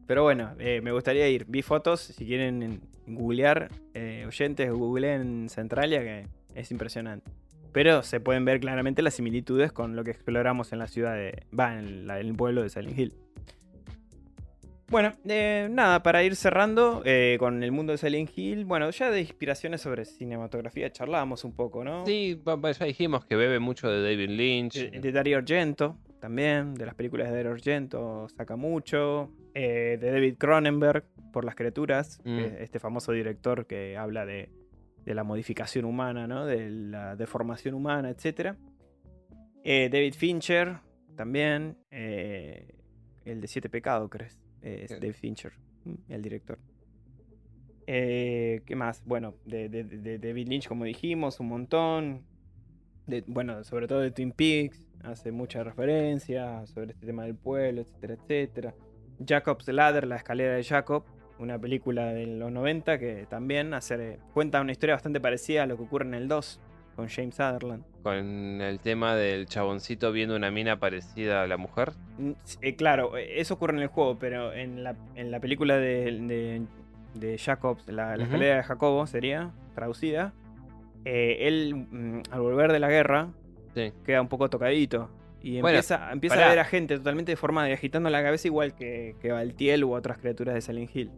Pero 0.08 0.24
bueno, 0.24 0.52
eh, 0.60 0.82
me 0.82 0.92
gustaría 0.92 1.28
ir. 1.30 1.46
Vi 1.48 1.62
fotos, 1.62 2.02
si 2.02 2.26
quieren 2.26 2.64
en- 2.64 2.82
googlear, 3.06 3.70
eh, 3.94 4.26
oyentes, 4.28 4.72
googleen 4.72 5.50
Centralia, 5.50 6.02
que 6.02 6.28
es 6.56 6.72
impresionante. 6.72 7.30
Pero 7.72 8.02
se 8.02 8.20
pueden 8.20 8.46
ver 8.46 8.60
claramente 8.60 9.04
las 9.04 9.14
similitudes 9.14 9.72
con 9.72 9.96
lo 9.96 10.04
que 10.04 10.12
exploramos 10.12 10.74
en 10.74 10.80
la 10.80 10.88
ciudad 10.88 11.14
de. 11.16 11.44
Va, 11.58 11.78
en, 11.78 12.08
la- 12.08 12.20
en 12.20 12.28
el 12.28 12.36
pueblo 12.36 12.64
de 12.64 12.70
Silent 12.70 12.98
Hill. 12.98 13.14
Bueno, 14.90 15.14
eh, 15.28 15.68
nada, 15.70 16.02
para 16.02 16.24
ir 16.24 16.36
cerrando 16.36 17.04
eh, 17.06 17.36
con 17.40 17.62
el 17.62 17.72
mundo 17.72 17.92
de 17.92 18.00
Silent 18.00 18.32
Hill. 18.36 18.66
Bueno, 18.66 18.90
ya 18.90 19.12
de 19.12 19.22
inspiraciones 19.22 19.82
sobre 19.82 20.04
cinematografía 20.04 20.92
charlábamos 20.92 21.44
un 21.44 21.54
poco, 21.54 21.84
¿no? 21.84 22.06
Sí, 22.08 22.42
ya 22.46 22.86
dijimos 22.86 23.24
que 23.26 23.36
bebe 23.36 23.60
mucho 23.60 23.88
de 23.88 24.02
David 24.02 24.30
Lynch. 24.30 24.90
De, 24.90 25.00
de 25.00 25.12
Dario 25.12 25.38
Argento, 25.38 25.96
también, 26.20 26.74
de 26.74 26.88
las 26.88 26.96
películas 26.96 27.30
de 27.30 27.36
Dario 27.36 27.52
Argento, 27.52 28.28
saca 28.36 28.56
mucho. 28.56 29.32
Eh, 29.54 29.98
de 30.02 30.12
David 30.12 30.36
Cronenberg, 30.40 31.04
por 31.32 31.46
las 31.46 31.54
criaturas, 31.56 32.20
Mm. 32.24 32.40
este 32.60 32.80
famoso 32.80 33.12
director 33.12 33.68
que 33.68 33.96
habla 33.96 34.26
de, 34.26 34.50
de 35.06 35.14
la 35.14 35.24
modificación 35.24 35.86
humana, 35.86 36.26
¿no? 36.26 36.46
de 36.48 36.70
la 36.72 37.16
deformación 37.16 37.76
humana, 37.76 38.10
etc. 38.10 38.56
David 39.64 40.16
Fincher, 40.16 40.78
también. 41.16 41.78
el 41.92 43.42
de 43.42 43.48
Siete 43.48 43.70
Pecados, 43.70 44.10
¿crees? 44.10 44.40
Eh, 44.62 44.82
es 44.84 44.90
Bien. 44.90 45.02
David 45.02 45.16
Fincher, 45.16 45.54
mm, 45.86 45.94
el 46.10 46.22
director. 46.22 46.58
Eh, 47.88 48.62
¿Qué 48.66 48.76
más? 48.76 49.04
Bueno, 49.06 49.34
de, 49.46 49.68
de- 49.70 49.84
de 49.84 50.20
David 50.20 50.48
Lynch, 50.48 50.68
como 50.68 50.86
dijimos, 50.86 51.40
un 51.40 51.48
montón. 51.48 52.22
De- 53.08 53.24
bueno, 53.26 53.64
sobre 53.64 53.88
todo 53.88 54.00
de 54.02 54.12
Twin 54.12 54.32
Peaks, 54.32 54.88
hace 55.04 55.32
mucha 55.32 55.64
referencia 55.64 56.66
sobre 56.68 56.92
este 56.92 57.08
tema 57.08 57.24
del 57.24 57.36
pueblo, 57.36 57.82
etcétera, 57.82 58.14
etcétera. 58.14 58.76
Jacob's 59.26 59.68
Ladder, 59.68 60.06
la 60.06 60.18
escalera 60.18 60.54
de 60.54 60.64
Jacob, 60.64 61.04
una 61.40 61.58
película 61.58 62.14
de 62.14 62.28
los 62.28 62.52
90 62.52 63.00
que 63.00 63.26
también 63.28 63.74
hace, 63.74 64.20
cuenta 64.34 64.62
una 64.62 64.72
historia 64.72 64.94
bastante 64.96 65.20
parecida 65.20 65.64
a 65.64 65.66
lo 65.66 65.76
que 65.78 65.84
ocurre 65.84 66.06
en 66.06 66.14
el 66.14 66.28
2 66.28 66.60
con 67.00 67.08
James 67.10 67.36
Sutherland. 67.36 67.84
Con 68.04 68.62
el 68.62 68.80
tema 68.80 69.16
del 69.16 69.46
chaboncito 69.46 70.12
viendo 70.12 70.36
una 70.36 70.52
mina 70.52 70.80
parecida 70.80 71.44
a 71.44 71.48
la 71.48 71.58
mujer. 71.58 71.92
Mm, 72.18 72.32
eh, 72.62 72.76
claro, 72.76 73.18
eh, 73.18 73.40
eso 73.40 73.54
ocurre 73.56 73.76
en 73.78 73.82
el 73.84 73.88
juego, 73.88 74.18
pero 74.20 74.54
en 74.54 74.84
la, 74.84 74.96
en 75.16 75.32
la 75.32 75.40
película 75.40 75.78
de, 75.78 76.12
de, 76.22 76.62
de 77.16 77.38
Jacobs, 77.38 77.88
la, 77.88 78.18
la 78.18 78.24
escalera 78.26 78.58
de 78.58 78.64
Jacobo 78.64 79.08
sería 79.08 79.52
traducida, 79.76 80.34
eh, 81.06 81.38
él 81.48 81.76
mm, 81.76 82.22
al 82.32 82.42
volver 82.42 82.72
de 82.72 82.80
la 82.80 82.90
guerra 82.90 83.30
Sí. 83.76 83.94
queda 84.06 84.22
un 84.22 84.28
poco 84.28 84.50
tocadito. 84.50 85.10
Y 85.42 85.62
Bueno, 85.62 85.78
empieza, 86.12 86.46
a 86.46 86.50
ver 86.50 86.60
a 86.60 86.66
gente 86.66 86.98
totalmente 86.98 87.32
deformada 87.32 87.70
y 87.70 87.72
agitando 87.72 88.10
la 88.10 88.22
cabeza 88.22 88.48
igual 88.48 88.76
que, 88.76 89.16
que 89.22 89.32
Baltiel 89.32 89.86
u 89.86 89.94
otras 89.94 90.18
criaturas 90.18 90.54
de 90.56 90.62
Silent 90.62 90.94
Hill. 90.94 91.12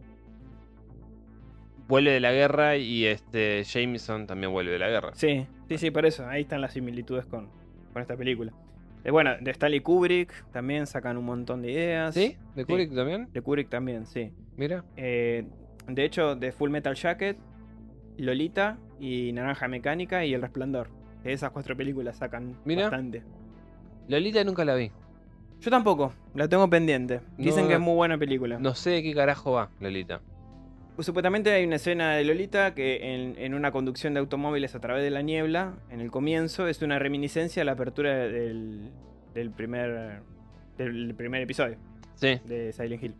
Vuelve 1.88 2.12
de 2.12 2.20
la 2.20 2.32
guerra 2.32 2.76
y 2.76 3.04
este 3.06 3.64
Jameson 3.64 4.26
también 4.26 4.52
vuelve 4.52 4.72
de 4.72 4.78
la 4.78 4.88
guerra. 4.88 5.10
Sí, 5.14 5.46
sí, 5.68 5.78
sí, 5.78 5.90
por 5.90 6.06
eso. 6.06 6.26
Ahí 6.26 6.42
están 6.42 6.60
las 6.60 6.72
similitudes 6.72 7.26
con, 7.26 7.48
con 7.92 8.00
esta 8.02 8.16
película. 8.16 8.52
Eh, 9.04 9.10
bueno, 9.10 9.32
de 9.40 9.50
Stanley 9.50 9.80
Kubrick 9.80 10.32
también 10.52 10.86
sacan 10.86 11.16
un 11.16 11.24
montón 11.24 11.62
de 11.62 11.72
ideas. 11.72 12.14
¿Sí? 12.14 12.36
¿De 12.54 12.64
Kubrick 12.64 12.94
también? 12.94 13.28
De 13.32 13.40
Kubrick 13.42 13.68
también, 13.68 14.06
sí. 14.06 14.32
Mira. 14.56 14.84
Eh, 14.96 15.44
de 15.88 16.04
hecho, 16.04 16.36
de 16.36 16.52
Full 16.52 16.70
Metal 16.70 16.94
Jacket, 16.94 17.36
Lolita 18.16 18.78
y 19.00 19.32
Naranja 19.32 19.66
Mecánica 19.68 20.24
y 20.24 20.34
El 20.34 20.42
Resplandor. 20.42 20.88
De 21.24 21.32
esas 21.32 21.50
cuatro 21.50 21.76
películas 21.76 22.16
sacan 22.16 22.56
Mira. 22.64 22.82
bastante. 22.82 23.22
Lolita 24.08 24.42
nunca 24.44 24.64
la 24.64 24.74
vi. 24.74 24.90
Yo 25.60 25.70
tampoco, 25.70 26.12
la 26.34 26.48
tengo 26.48 26.68
pendiente. 26.68 27.20
Dicen 27.38 27.64
No, 27.64 27.68
que 27.68 27.74
es 27.74 27.80
muy 27.80 27.94
buena 27.94 28.18
película. 28.18 28.58
No 28.58 28.74
sé 28.74 28.90
de 28.90 29.02
qué 29.02 29.14
carajo 29.14 29.52
va 29.52 29.70
Lolita. 29.80 30.20
Supuestamente 30.98 31.50
hay 31.52 31.64
una 31.64 31.76
escena 31.76 32.14
de 32.14 32.24
Lolita 32.24 32.74
que 32.74 33.14
en, 33.14 33.36
en 33.38 33.54
una 33.54 33.72
conducción 33.72 34.14
de 34.14 34.20
automóviles 34.20 34.74
a 34.74 34.80
través 34.80 35.02
de 35.02 35.10
la 35.10 35.22
niebla, 35.22 35.74
en 35.90 36.00
el 36.00 36.10
comienzo, 36.10 36.68
es 36.68 36.82
una 36.82 36.98
reminiscencia 36.98 37.62
a 37.62 37.64
la 37.64 37.72
apertura 37.72 38.14
del, 38.28 38.90
del 39.34 39.50
primer, 39.50 40.22
del 40.76 41.14
primer 41.14 41.42
episodio 41.42 41.76
Sí. 42.14 42.38
de 42.44 42.72
Silent 42.72 43.02
Hill. 43.02 43.14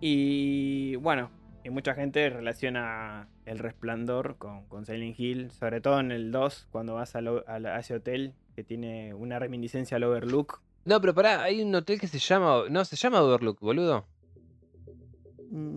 Y 0.00 0.96
bueno, 0.96 1.30
y 1.64 1.70
mucha 1.70 1.94
gente 1.94 2.28
relaciona 2.28 3.28
el 3.46 3.58
resplandor 3.58 4.36
con, 4.36 4.66
con 4.66 4.84
Silent 4.84 5.18
Hill, 5.18 5.50
sobre 5.50 5.80
todo 5.80 6.00
en 6.00 6.12
el 6.12 6.30
2, 6.30 6.68
cuando 6.70 6.94
vas 6.94 7.16
a, 7.16 7.20
la- 7.22 7.42
a 7.46 7.78
ese 7.78 7.94
hotel 7.94 8.34
que 8.54 8.64
tiene 8.64 9.14
una 9.14 9.38
reminiscencia 9.38 9.96
al 9.96 10.04
Overlook. 10.04 10.60
No, 10.84 11.00
pero 11.00 11.14
pará, 11.14 11.42
hay 11.42 11.62
un 11.62 11.74
hotel 11.74 11.98
que 11.98 12.06
se 12.06 12.18
llama. 12.18 12.64
No, 12.70 12.84
se 12.84 12.96
llama 12.96 13.22
Overlook, 13.22 13.60
boludo. 13.60 14.04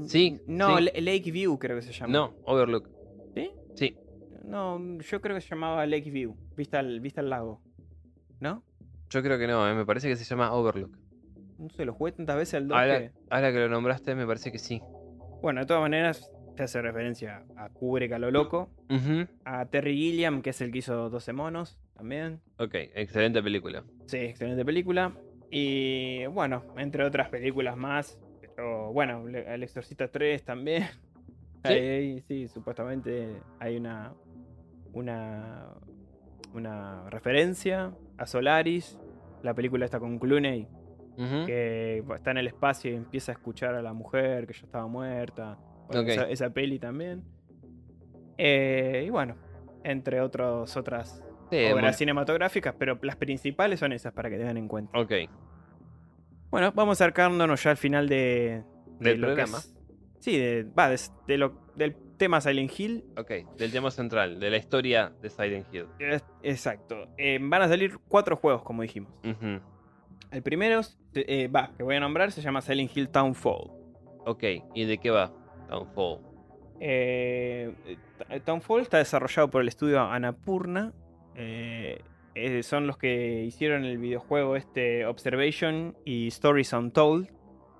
Sí, 0.07 0.39
No, 0.47 0.77
sí. 0.77 0.83
La- 0.85 0.91
Lakeview 1.13 1.57
creo 1.59 1.75
que 1.77 1.81
se 1.83 1.91
llama. 1.93 2.11
No, 2.13 2.33
Overlook. 2.45 2.89
¿Sí? 3.35 3.51
Sí. 3.75 3.97
No, 4.43 4.79
yo 4.99 5.21
creo 5.21 5.35
que 5.35 5.41
se 5.41 5.49
llamaba 5.49 5.85
Lakeview, 5.85 6.35
vista 6.55 6.79
al, 6.79 6.99
vista 6.99 7.21
al 7.21 7.29
lago. 7.29 7.61
¿No? 8.39 8.63
Yo 9.09 9.21
creo 9.21 9.37
que 9.37 9.47
no, 9.47 9.67
eh, 9.69 9.73
me 9.73 9.85
parece 9.85 10.07
que 10.07 10.15
se 10.15 10.23
llama 10.25 10.51
Overlook. 10.53 10.97
No 11.59 11.69
sé, 11.69 11.85
lo 11.85 11.93
jugué 11.93 12.11
tantas 12.13 12.35
veces 12.37 12.53
al 12.55 12.67
2 12.67 12.77
Ahora, 12.77 12.99
que... 12.99 13.11
ahora 13.29 13.51
que 13.51 13.59
lo 13.59 13.69
nombraste, 13.69 14.15
me 14.15 14.25
parece 14.25 14.51
que 14.51 14.59
sí. 14.59 14.81
Bueno, 15.41 15.59
de 15.61 15.65
todas 15.65 15.81
maneras, 15.81 16.31
se 16.55 16.63
hace 16.63 16.81
referencia 16.81 17.43
a 17.55 17.69
Kubrick 17.69 18.11
a 18.13 18.19
lo 18.19 18.31
loco. 18.31 18.69
A 19.45 19.65
Terry 19.65 19.95
Gilliam, 19.95 20.41
que 20.41 20.51
es 20.51 20.61
el 20.61 20.71
que 20.71 20.79
hizo 20.79 21.09
12 21.09 21.33
monos, 21.33 21.77
también. 21.95 22.41
Ok, 22.57 22.73
excelente 22.95 23.41
película. 23.43 23.83
Sí, 24.07 24.17
excelente 24.17 24.63
película. 24.65 25.13
Y 25.51 26.25
bueno, 26.27 26.63
entre 26.77 27.03
otras 27.03 27.29
películas 27.29 27.75
más. 27.77 28.19
Pero 28.57 28.91
bueno, 28.91 29.27
El 29.27 29.61
Exorcista 29.61 30.07
3 30.07 30.43
también. 30.43 30.83
¿Sí? 31.63 31.73
Ahí, 31.73 31.87
ahí, 31.87 32.21
sí, 32.27 32.47
supuestamente 32.47 33.37
hay 33.59 33.77
una. 33.77 34.13
Una. 34.93 35.73
Una 36.53 37.07
referencia 37.09 37.93
a 38.17 38.25
Solaris. 38.25 38.97
La 39.43 39.53
película 39.53 39.85
está 39.85 39.99
con 39.99 40.17
Clooney, 40.17 40.67
que 41.45 42.03
está 42.15 42.31
en 42.31 42.37
el 42.37 42.47
espacio 42.47 42.91
y 42.91 42.95
empieza 42.95 43.31
a 43.31 43.35
escuchar 43.35 43.75
a 43.75 43.81
la 43.83 43.93
mujer 43.93 44.47
que 44.47 44.53
ya 44.53 44.61
estaba 44.63 44.87
muerta. 44.87 45.59
Bueno, 45.87 46.09
esa, 46.09 46.27
esa 46.27 46.49
peli 46.49 46.79
también. 46.79 47.23
Eh, 48.37 49.03
y 49.05 49.09
bueno, 49.11 49.35
entre 49.83 50.21
otros, 50.21 50.75
otras 50.75 51.23
Sí, 51.51 51.65
obras 51.71 51.97
cinematográficas, 51.97 52.75
pero 52.77 52.97
las 53.01 53.15
principales 53.15 53.79
son 53.79 53.93
esas 53.93 54.13
para 54.13 54.29
que 54.29 54.37
tengan 54.37 54.57
en 54.57 54.67
cuenta. 54.67 54.97
Ok. 54.99 55.11
Bueno, 56.57 56.71
vamos 56.75 56.99
acercándonos 56.99 57.61
ya 57.63 57.69
al 57.69 57.77
final 57.77 58.09
de, 58.09 58.63
de 58.99 59.11
Del 59.11 59.19
programa. 59.21 59.59
es- 59.59 59.75
sí, 60.21 60.39
de, 60.39 60.63
va, 60.63 60.89
de, 60.89 60.99
de 61.27 61.37
lo, 61.37 61.53
del 61.75 61.95
tema 62.17 62.41
Silent 62.41 62.71
Hill. 62.79 63.05
Ok, 63.15 63.29
del 63.59 63.71
tema 63.71 63.91
central, 63.91 64.39
de 64.39 64.49
la 64.49 64.57
historia 64.57 65.13
de 65.21 65.29
Silent 65.29 65.67
Hill. 65.71 65.85
Es- 65.99 66.25
Exacto. 66.41 67.09
Eh, 67.15 67.37
van 67.39 67.61
a 67.61 67.67
salir 67.67 67.99
cuatro 68.07 68.37
juegos, 68.37 68.63
como 68.63 68.81
dijimos. 68.81 69.11
El 70.31 70.41
primero, 70.41 70.81
eh, 71.13 71.47
va, 71.47 71.69
que 71.77 71.83
voy 71.83 71.95
a 71.95 71.99
nombrar, 71.99 72.31
se 72.31 72.41
llama 72.41 72.61
Silent 72.61 72.89
Hill 72.97 73.09
Townfall. 73.09 73.69
Ok, 74.25 74.43
¿y 74.73 74.85
de 74.85 74.97
qué 74.97 75.11
va? 75.11 75.31
Downfall. 75.69 76.21
Eh, 76.79 77.71
eh, 78.29 78.39
Townfall 78.39 78.81
está 78.81 78.97
desarrollado 78.97 79.47
por 79.51 79.61
el 79.61 79.67
estudio 79.67 80.01
Annapurna. 80.01 80.91
Eh, 82.37 82.63
son 82.63 82.87
los 82.87 82.97
que 82.97 83.43
hicieron 83.43 83.83
el 83.85 83.97
videojuego 83.97 84.55
este 84.55 85.05
Observation 85.05 85.97
y 86.05 86.27
Stories 86.27 86.71
Untold. 86.73 87.29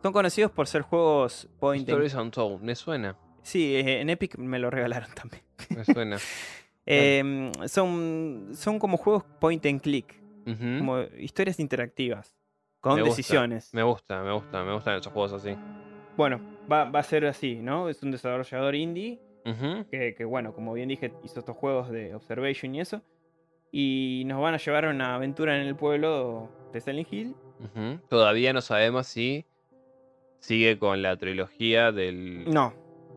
Son 0.01 0.13
conocidos 0.13 0.51
por 0.51 0.67
ser 0.67 0.81
juegos 0.83 1.49
point 1.59 1.81
and- 1.81 1.89
Stories 1.89 2.13
Untold, 2.15 2.61
me 2.61 2.75
suena. 2.75 3.17
Sí, 3.43 3.75
eh, 3.75 4.01
en 4.01 4.09
Epic 4.09 4.37
me 4.37 4.59
lo 4.59 4.69
regalaron 4.69 5.09
también. 5.13 5.43
Me 5.69 5.85
suena. 5.85 6.17
Eh, 6.89 7.51
son, 7.65 8.51
son 8.53 8.79
como 8.79 8.95
juegos 8.95 9.25
point 9.41 9.65
and 9.65 9.81
click, 9.81 10.15
como 10.45 11.01
historias 11.19 11.59
interactivas, 11.59 12.37
con 12.79 12.95
Me 12.95 13.01
gusta, 13.01 13.17
decisiones. 13.17 13.73
Me 13.73 13.83
gusta, 13.83 14.23
me 14.23 14.31
gusta, 14.31 14.63
me 14.63 14.71
gustan 14.73 14.95
esos 14.97 15.11
juegos 15.11 15.33
así. 15.33 15.53
Bueno, 16.15 16.39
va, 16.71 16.85
va 16.85 16.99
a 17.01 17.03
ser 17.03 17.25
así, 17.25 17.55
¿no? 17.55 17.89
Es 17.89 18.01
un 18.03 18.11
desarrollador 18.11 18.73
indie 18.73 19.19
que, 19.91 20.15
que, 20.15 20.23
bueno, 20.23 20.53
como 20.53 20.71
bien 20.73 20.87
dije, 20.87 21.11
hizo 21.25 21.41
estos 21.41 21.57
juegos 21.57 21.89
de 21.89 22.15
Observation 22.15 22.73
y 22.73 22.79
eso. 22.79 23.01
Y 23.71 24.23
nos 24.25 24.41
van 24.41 24.53
a 24.53 24.57
llevar 24.57 24.85
a 24.85 24.89
una 24.89 25.15
aventura 25.15 25.59
en 25.59 25.67
el 25.67 25.75
pueblo 25.75 26.49
de 26.73 26.81
Silent 26.81 27.11
Hill. 27.11 27.35
Todavía 28.09 28.53
no 28.53 28.61
sabemos 28.61 29.07
si 29.07 29.45
sigue 30.39 30.77
con 30.79 31.01
la 31.01 31.17
trilogía 31.17 31.91
del. 31.91 32.45
No, 32.51 32.73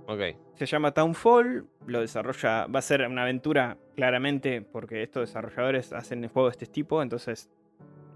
Ok. 0.07 0.21
se 0.55 0.67
llama 0.67 0.93
Townfall, 0.93 1.67
lo 1.87 2.01
desarrolla, 2.01 2.67
va 2.67 2.79
a 2.79 2.83
ser 2.83 3.07
una 3.07 3.23
aventura 3.23 3.77
claramente 3.95 4.63
porque 4.63 5.03
estos 5.03 5.29
desarrolladores 5.29 5.93
hacen 5.93 6.27
juegos 6.29 6.57
de 6.59 6.65
este 6.65 6.73
tipo, 6.75 7.03
entonces 7.03 7.51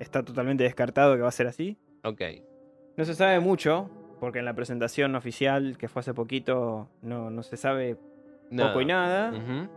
está 0.01 0.23
totalmente 0.25 0.65
descartado 0.65 1.15
que 1.15 1.23
va 1.23 1.29
a 1.29 1.33
ser 1.33 1.47
así. 1.47 1.77
Ok. 2.03 2.21
No 2.97 3.05
se 3.05 3.15
sabe 3.15 3.39
mucho, 3.41 3.91
porque 4.21 4.39
en 4.41 4.45
la 4.47 4.55
presentación 4.55 5.15
oficial 5.15 5.77
que 5.79 5.89
fue 5.89 6.01
hace 6.01 6.15
poquito 6.15 6.89
no, 7.03 7.31
no 7.31 7.43
se 7.43 7.57
sabe 7.57 7.97
poco 8.57 8.81
y 8.81 8.85
nada. 8.87 9.31
Ujú. 9.31 9.69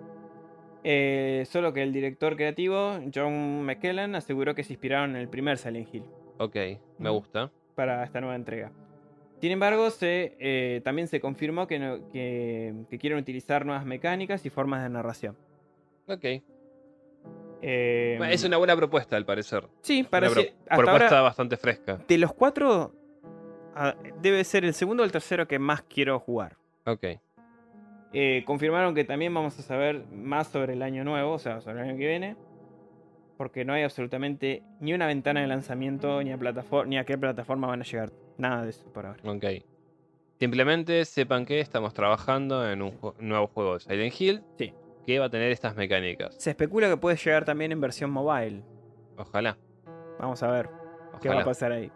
Eh, 0.90 1.44
solo 1.50 1.74
que 1.74 1.84
el 1.84 1.92
director 1.92 2.38
creativo, 2.38 3.00
John 3.14 3.64
McKellen, 3.66 4.16
aseguró 4.16 4.56
que 4.56 4.64
se 4.64 4.72
inspiraron 4.72 5.10
en 5.12 5.16
el 5.18 5.28
primer 5.28 5.58
Silent 5.58 5.94
Hill 5.94 6.06
Ok, 6.38 6.56
me 6.98 7.10
gusta. 7.10 7.52
para 7.76 8.06
esta 8.06 8.22
nueva 8.22 8.36
entrega. 8.38 8.72
Sin 9.42 9.52
embargo, 9.52 9.90
se, 9.90 10.38
eh, 10.40 10.80
también 10.86 11.10
se 11.10 11.20
confirmó 11.20 11.68
que, 11.68 11.78
no- 11.78 12.08
que, 12.10 12.74
que 12.90 12.98
quieren 13.00 13.20
utilizar 13.20 13.66
nuevas 13.66 13.86
mecánicas 13.86 14.46
y 14.46 14.50
formas 14.50 14.82
de 14.82 14.90
narración. 14.90 15.36
Ok. 16.08 16.24
Eh, 17.62 18.16
Bueno, 18.18 18.34
Es 18.34 18.44
una 18.46 18.56
buena 18.58 18.76
propuesta, 18.76 19.18
al 19.18 19.26
parecer. 19.26 19.68
Sí, 19.82 20.00
Una 20.02 20.10
parece. 20.10 20.34
pro- 20.34 20.44
hasta 20.70 20.76
propuesta 20.78 21.06
ahora, 21.10 21.22
bastante 21.22 21.58
fresca. 21.58 22.00
de 22.08 22.18
los 22.18 22.34
cuatro, 22.34 22.94
ah, 23.76 23.94
debe 24.22 24.44
ser 24.46 24.64
el 24.64 24.74
segundo 24.74 25.04
o 25.04 25.06
el 25.06 25.12
tercero 25.12 25.48
que 25.48 25.60
más 25.60 25.82
quiero 25.84 26.18
jugar. 26.20 26.56
Ok. 26.86 27.06
Eh, 28.14 28.44
confirmaron 28.46 28.96
que 28.96 29.04
también 29.04 29.34
vamos 29.34 29.58
a 29.60 29.62
saber 29.62 30.06
más 30.12 30.48
sobre 30.48 30.74
el 30.74 30.82
año 30.82 31.04
nuevo, 31.04 31.34
o 31.34 31.40
sea, 31.40 31.62
sobre 31.62 31.82
el 31.82 31.90
año 31.90 31.98
que 31.98 32.08
viene. 32.08 32.36
Porque 33.38 33.66
no 33.66 33.74
hay 33.74 33.84
absolutamente 33.84 34.64
ni 34.80 34.94
una 34.94 35.06
ventana 35.06 35.42
de 35.42 35.48
lanzamiento, 35.48 36.24
ni 36.24 36.32
a, 36.32 36.40
ni 36.88 36.98
a 36.98 37.04
qué 37.06 37.18
plataforma 37.18 37.68
van 37.68 37.82
a 37.82 37.84
llegar. 37.84 38.12
Nada 38.38 38.64
de 38.64 38.70
eso 38.72 38.92
por 38.92 39.06
ahora. 39.06 39.20
Ok. 39.30 39.46
Simplemente 40.40 41.06
sepan 41.06 41.46
que 41.46 41.60
estamos 41.60 41.94
trabajando 41.94 42.68
en 42.70 42.82
un 42.82 43.00
ju- 43.00 43.16
nuevo 43.20 43.48
juego 43.48 43.74
de 43.76 43.80
Silent 43.82 44.14
Hill. 44.22 44.44
Sí. 44.58 44.74
Que 45.06 45.20
va 45.20 45.26
a 45.26 45.30
tener 45.30 45.52
estas 45.52 45.76
mecánicas. 45.76 46.36
Se 46.38 46.50
especula 46.52 46.90
que 46.90 46.98
puede 46.98 47.16
llegar 47.18 47.46
también 47.46 47.72
en 47.72 47.80
versión 47.82 48.10
mobile. 48.12 48.62
Ojalá. 49.18 49.58
Vamos 50.20 50.42
a 50.44 50.52
ver 50.52 50.70
qué 51.22 51.30
va 51.30 51.42
a 51.42 51.46
pasar 51.46 51.72
ahí. 51.72 51.92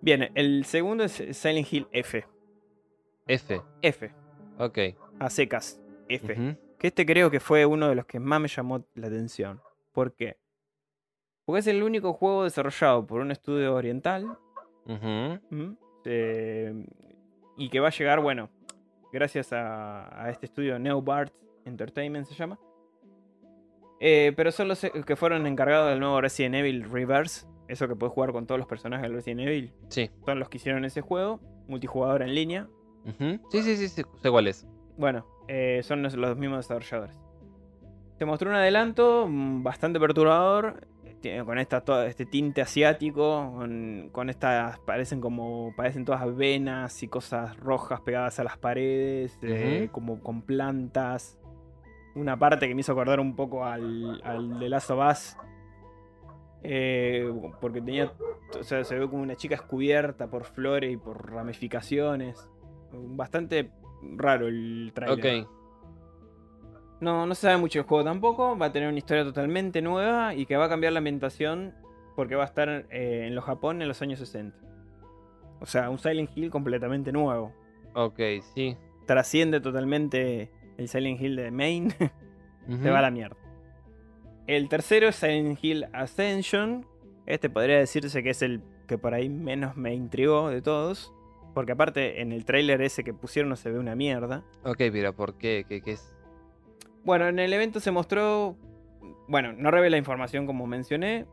Bien, 0.00 0.30
el 0.34 0.64
segundo 0.64 1.04
es 1.04 1.12
Silent 1.32 1.70
Hill 1.72 1.86
F. 1.92 2.24
F. 3.26 3.60
F. 3.82 4.10
Ok. 4.60 4.78
A 5.18 5.30
secas. 5.30 5.80
F. 6.08 6.56
Que 6.78 6.86
este 6.86 7.06
creo 7.06 7.30
que 7.30 7.40
fue 7.40 7.66
uno 7.66 7.88
de 7.88 7.94
los 7.94 8.06
que 8.06 8.20
más 8.20 8.40
me 8.40 8.48
llamó 8.48 8.84
la 8.94 9.06
atención. 9.06 9.60
¿Por 9.92 10.14
qué? 10.14 10.36
Porque 11.44 11.60
es 11.60 11.66
el 11.66 11.82
único 11.82 12.12
juego 12.12 12.44
desarrollado 12.44 13.06
por 13.06 13.20
un 13.20 13.30
estudio 13.30 13.74
oriental. 13.74 14.38
Eh, 16.04 16.86
y 17.56 17.68
que 17.70 17.80
va 17.80 17.88
a 17.88 17.92
llegar, 17.92 18.20
bueno, 18.20 18.50
gracias 19.12 19.52
a, 19.52 20.24
a 20.24 20.30
este 20.30 20.46
estudio 20.46 20.78
Neobart 20.78 21.32
Entertainment 21.64 22.26
se 22.26 22.34
llama. 22.34 22.58
Eh, 24.00 24.32
pero 24.36 24.50
son 24.50 24.68
los 24.68 24.80
que 24.80 25.16
fueron 25.16 25.46
encargados 25.46 25.90
del 25.90 26.00
nuevo 26.00 26.20
Resident 26.20 26.54
Evil 26.54 26.90
Reverse. 26.90 27.46
Eso 27.68 27.86
que 27.86 27.94
puedes 27.94 28.12
jugar 28.12 28.32
con 28.32 28.46
todos 28.46 28.58
los 28.58 28.66
personajes 28.66 29.02
del 29.02 29.14
Resident 29.14 29.40
Evil. 29.42 29.72
Sí. 29.88 30.10
Son 30.24 30.38
los 30.38 30.48
que 30.48 30.56
hicieron 30.56 30.84
ese 30.84 31.02
juego. 31.02 31.40
Multijugador 31.68 32.22
en 32.22 32.34
línea. 32.34 32.68
Sí, 33.50 33.62
sí, 33.62 33.76
sí, 33.76 33.88
sí. 33.88 34.02
Sé 34.22 34.30
cuál 34.30 34.46
es. 34.48 34.66
Bueno, 34.96 35.26
eh, 35.48 35.80
son 35.82 36.02
los, 36.02 36.14
los 36.14 36.36
mismos 36.36 36.68
desarrolladores. 36.68 37.18
Se 38.18 38.24
mostró 38.26 38.50
un 38.50 38.56
adelanto 38.56 39.26
mm, 39.28 39.62
bastante 39.62 39.98
perturbador. 39.98 40.86
eh, 41.22 41.42
Con 41.44 41.58
esta, 41.58 41.80
todo 41.80 42.02
este 42.04 42.26
tinte 42.26 42.60
asiático. 42.60 43.52
Con, 43.56 44.10
con 44.12 44.28
estas. 44.28 44.78
Parecen 44.80 45.20
como. 45.20 45.72
Parecen 45.76 46.04
todas 46.04 46.36
venas 46.36 47.02
y 47.02 47.08
cosas 47.08 47.56
rojas 47.56 48.00
pegadas 48.02 48.38
a 48.38 48.44
las 48.44 48.58
paredes. 48.58 49.38
eh, 49.42 49.88
como 49.90 50.20
con 50.20 50.42
plantas. 50.42 51.38
Una 52.14 52.38
parte 52.38 52.68
que 52.68 52.74
me 52.74 52.80
hizo 52.80 52.92
acordar 52.92 53.20
un 53.20 53.34
poco 53.36 53.64
al, 53.64 54.20
al 54.24 54.58
de 54.58 54.68
Last 54.68 54.90
of 54.90 55.00
Us. 55.10 55.36
Eh, 56.62 57.32
porque 57.60 57.80
tenía. 57.80 58.12
O 58.58 58.62
sea, 58.62 58.84
se 58.84 58.98
ve 58.98 59.08
como 59.08 59.22
una 59.22 59.36
chica 59.36 59.54
descubierta 59.56 60.26
por 60.28 60.44
flores 60.44 60.92
y 60.92 60.96
por 60.96 61.30
ramificaciones. 61.32 62.48
Bastante 62.92 63.70
raro 64.16 64.48
el 64.48 64.92
trailer. 64.94 65.42
Ok. 65.44 65.48
No, 67.00 67.24
no 67.26 67.34
se 67.34 67.42
sabe 67.42 67.56
mucho 67.56 67.78
del 67.78 67.88
juego 67.88 68.04
tampoco. 68.04 68.58
Va 68.58 68.66
a 68.66 68.72
tener 68.72 68.88
una 68.88 68.98
historia 68.98 69.24
totalmente 69.24 69.80
nueva 69.80 70.34
y 70.34 70.44
que 70.46 70.56
va 70.56 70.66
a 70.66 70.68
cambiar 70.68 70.92
la 70.92 70.98
ambientación 70.98 71.74
porque 72.14 72.34
va 72.36 72.42
a 72.42 72.46
estar 72.46 72.68
eh, 72.90 73.24
en 73.26 73.34
los 73.34 73.44
Japón 73.44 73.80
en 73.80 73.88
los 73.88 74.02
años 74.02 74.18
60. 74.18 74.56
O 75.60 75.66
sea, 75.66 75.88
un 75.90 75.98
Silent 75.98 76.30
Hill 76.36 76.50
completamente 76.50 77.12
nuevo. 77.12 77.52
Ok, 77.94 78.20
sí. 78.54 78.76
trasciende 79.06 79.60
totalmente 79.60 80.50
el 80.76 80.88
Silent 80.88 81.20
Hill 81.20 81.36
de 81.36 81.50
Main, 81.50 81.86
Ujú. 82.68 82.82
te 82.82 82.90
va 82.90 82.98
a 82.98 83.02
la 83.02 83.10
mierda. 83.10 83.36
El 84.46 84.68
tercero 84.68 85.08
es 85.08 85.16
Silent 85.16 85.58
Hill 85.62 85.86
Ascension. 85.92 86.86
Este 87.26 87.48
podría 87.50 87.78
decirse 87.78 88.22
que 88.22 88.30
es 88.30 88.42
el 88.42 88.62
que 88.86 88.98
por 88.98 89.14
ahí 89.14 89.28
menos 89.28 89.76
me 89.76 89.94
intrigó 89.94 90.48
de 90.50 90.60
todos. 90.62 91.12
Porque 91.54 91.72
aparte 91.72 92.20
en 92.20 92.32
el 92.32 92.44
tráiler 92.44 92.80
ese 92.82 93.02
que 93.02 93.12
pusieron 93.12 93.48
no 93.48 93.56
se 93.56 93.70
ve 93.70 93.78
una 93.78 93.94
mierda. 93.94 94.44
Ok, 94.64 94.78
pero 94.92 95.14
¿por 95.14 95.36
qué? 95.36 95.64
¿Qué, 95.68 95.80
qué 95.80 95.92
es? 95.92 96.14
Bueno, 97.04 97.28
en 97.28 97.38
el 97.38 97.52
evento 97.52 97.80
se 97.80 97.90
mostró. 97.90 98.56
Bueno, 99.28 99.52
no 99.52 99.70
revela 99.70 99.96
información 99.96 100.46
como 100.46 100.66
mencioné. 100.66 101.26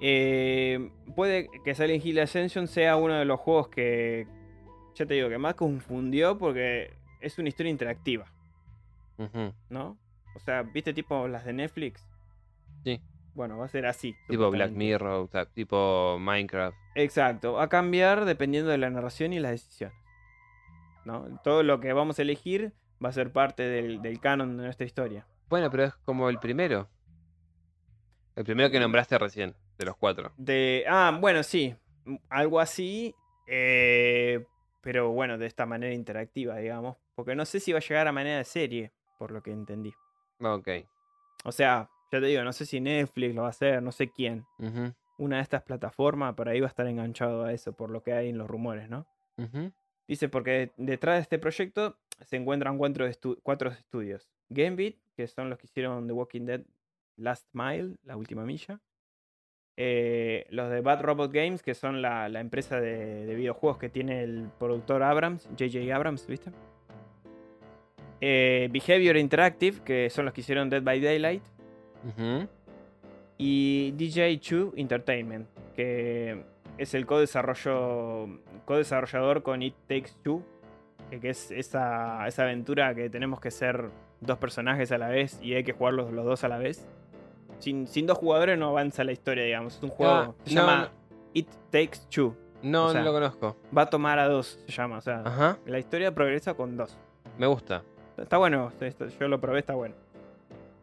Eh, 0.00 0.90
puede 1.14 1.48
que 1.64 1.74
Silent 1.74 2.04
Hill 2.04 2.18
Ascension 2.18 2.66
sea 2.66 2.96
uno 2.96 3.14
de 3.14 3.24
los 3.24 3.40
juegos 3.40 3.68
que. 3.68 4.26
Ya 4.94 5.06
te 5.06 5.14
digo, 5.14 5.28
que 5.28 5.38
más 5.38 5.54
confundió 5.54 6.38
porque 6.38 6.92
es 7.20 7.38
una 7.38 7.48
historia 7.48 7.70
interactiva. 7.70 8.26
¿no? 9.68 9.96
O 10.34 10.38
sea, 10.40 10.62
¿viste 10.62 10.92
tipo 10.92 11.28
las 11.28 11.44
de 11.44 11.52
Netflix? 11.52 12.06
Sí. 12.84 13.00
Bueno, 13.34 13.58
va 13.58 13.64
a 13.64 13.68
ser 13.68 13.86
así. 13.86 14.14
Tipo 14.28 14.50
Black. 14.50 14.70
Mirror, 14.72 15.28
tipo 15.54 16.16
Minecraft. 16.20 16.76
Exacto, 16.94 17.54
va 17.54 17.64
a 17.64 17.68
cambiar 17.68 18.24
dependiendo 18.24 18.70
de 18.70 18.78
la 18.78 18.90
narración 18.90 19.32
y 19.32 19.40
las 19.40 19.50
decisiones. 19.52 19.96
¿no? 21.04 21.40
Todo 21.42 21.62
lo 21.62 21.80
que 21.80 21.92
vamos 21.92 22.18
a 22.18 22.22
elegir 22.22 22.72
va 23.04 23.08
a 23.10 23.12
ser 23.12 23.32
parte 23.32 23.62
del, 23.64 24.00
del 24.00 24.20
canon 24.20 24.56
de 24.56 24.62
nuestra 24.64 24.86
historia. 24.86 25.26
Bueno, 25.48 25.70
pero 25.70 25.84
es 25.84 25.94
como 26.04 26.30
el 26.30 26.38
primero. 26.38 26.88
El 28.36 28.44
primero 28.44 28.70
que 28.70 28.80
nombraste 28.80 29.18
recién, 29.18 29.54
de 29.78 29.84
los 29.84 29.96
cuatro. 29.96 30.32
De. 30.36 30.84
Ah, 30.88 31.16
bueno, 31.20 31.42
sí. 31.42 31.74
m- 32.06 32.20
Algo 32.30 32.58
así. 32.60 33.14
eh, 33.46 34.44
pero 34.80 35.10
bueno, 35.12 35.38
de 35.38 35.46
esta 35.46 35.66
manera 35.66 35.94
interactiva, 35.94 36.56
digamos. 36.56 36.96
Porque 37.14 37.34
no 37.34 37.44
sé 37.44 37.60
si 37.60 37.72
va 37.72 37.78
a 37.78 37.82
llegar 37.82 38.06
a 38.08 38.12
manera 38.12 38.38
de 38.38 38.44
serie, 38.44 38.92
por 39.18 39.30
lo 39.30 39.42
que 39.42 39.50
entendí. 39.52 39.92
Ok. 40.40 40.68
O 41.44 41.52
sea, 41.52 41.88
ya 42.14 42.20
te 42.20 42.26
digo, 42.26 42.42
no 42.44 42.52
sé 42.52 42.66
si 42.66 42.80
Netflix 42.80 43.34
lo 43.34 43.42
va 43.42 43.48
a 43.48 43.50
hacer, 43.50 43.82
no 43.82 43.92
sé 43.92 44.08
quién. 44.10 44.44
Una 45.18 45.36
de 45.36 45.42
estas 45.42 45.62
plataformas 45.62 46.34
por 46.34 46.48
ahí 46.48 46.60
va 46.60 46.66
a 46.66 46.68
estar 46.68 46.86
enganchado 46.86 47.44
a 47.44 47.52
eso, 47.52 47.72
por 47.72 47.90
lo 47.90 48.02
que 48.02 48.12
hay 48.12 48.28
en 48.30 48.38
los 48.38 48.48
rumores, 48.48 48.88
¿no? 48.88 49.06
Dice, 50.08 50.28
porque 50.28 50.72
detrás 50.76 51.16
de 51.16 51.22
este 51.22 51.38
proyecto 51.38 51.96
se 52.20 52.36
encuentran 52.36 52.76
cuatro, 52.78 53.08
estu- 53.08 53.38
cuatro 53.42 53.70
estudios. 53.70 54.28
Gambit, 54.50 54.98
que 55.16 55.26
son 55.28 55.48
los 55.50 55.58
que 55.58 55.66
hicieron 55.66 56.06
The 56.06 56.12
Walking 56.12 56.42
Dead 56.46 56.60
Last 57.16 57.46
Mile, 57.52 57.96
la 58.02 58.16
última 58.16 58.44
milla. 58.44 58.80
Eh, 59.76 60.46
los 60.50 60.70
de 60.70 60.80
Bad 60.82 61.02
Robot 61.02 61.32
Games, 61.32 61.62
que 61.62 61.74
son 61.74 62.02
la, 62.02 62.28
la 62.28 62.40
empresa 62.40 62.80
de, 62.80 63.24
de 63.26 63.34
videojuegos 63.34 63.78
que 63.78 63.88
tiene 63.88 64.22
el 64.22 64.48
productor 64.58 65.02
Abrams, 65.02 65.48
JJ 65.56 65.90
Abrams, 65.92 66.26
¿viste? 66.26 66.50
Eh, 68.20 68.68
Behavior 68.72 69.16
Interactive, 69.16 69.80
que 69.84 70.08
son 70.10 70.24
los 70.24 70.34
que 70.34 70.40
hicieron 70.42 70.70
Dead 70.70 70.82
by 70.82 71.00
Daylight. 71.00 71.42
Y 73.38 73.92
DJ 73.92 74.36
2 74.38 74.74
Entertainment, 74.76 75.48
que 75.74 76.44
es 76.78 76.94
el 76.94 77.06
co-desarrollador 77.06 79.42
con 79.42 79.62
It 79.62 79.74
Takes 79.88 80.10
Two, 80.22 80.42
que 81.20 81.30
es 81.30 81.50
esa, 81.50 82.26
esa 82.26 82.42
aventura 82.44 82.94
que 82.94 83.10
tenemos 83.10 83.40
que 83.40 83.50
ser 83.50 83.90
dos 84.20 84.38
personajes 84.38 84.90
a 84.92 84.98
la 84.98 85.08
vez 85.08 85.38
y 85.42 85.54
hay 85.54 85.64
que 85.64 85.72
jugar 85.72 85.94
los, 85.94 86.12
dos 86.12 86.44
a 86.44 86.48
la 86.48 86.58
vez. 86.58 86.86
Sin, 87.58 87.86
sin 87.86 88.06
dos 88.06 88.18
jugadores 88.18 88.58
no 88.58 88.68
avanza 88.70 89.04
la 89.04 89.12
historia, 89.12 89.44
digamos. 89.44 89.76
Es 89.76 89.82
un 89.82 89.90
juego 89.90 90.12
Ah, 90.12 90.34
se 90.44 90.54
no, 90.54 90.60
llama 90.62 90.90
It 91.32 91.48
Takes 91.70 91.98
Two. 92.10 92.34
No, 92.62 92.86
O 92.86 92.90
sea- 92.90 93.00
no 93.00 93.06
lo 93.06 93.12
conozco. 93.12 93.56
Va 93.76 93.82
a 93.82 93.90
tomar 93.90 94.18
a 94.18 94.26
dos, 94.28 94.58
se 94.66 94.72
llama. 94.72 94.98
O 94.98 95.00
sea, 95.00 95.22
Ajá. 95.24 95.58
la 95.66 95.78
historia 95.78 96.14
progresa 96.14 96.54
con 96.54 96.76
dos. 96.76 96.96
Me 97.38 97.46
gusta. 97.46 97.82
Está 98.16 98.38
bueno, 98.38 98.72
yo 99.20 99.28
lo 99.28 99.40
probé, 99.40 99.58
está 99.60 99.74
bueno. 99.74 99.94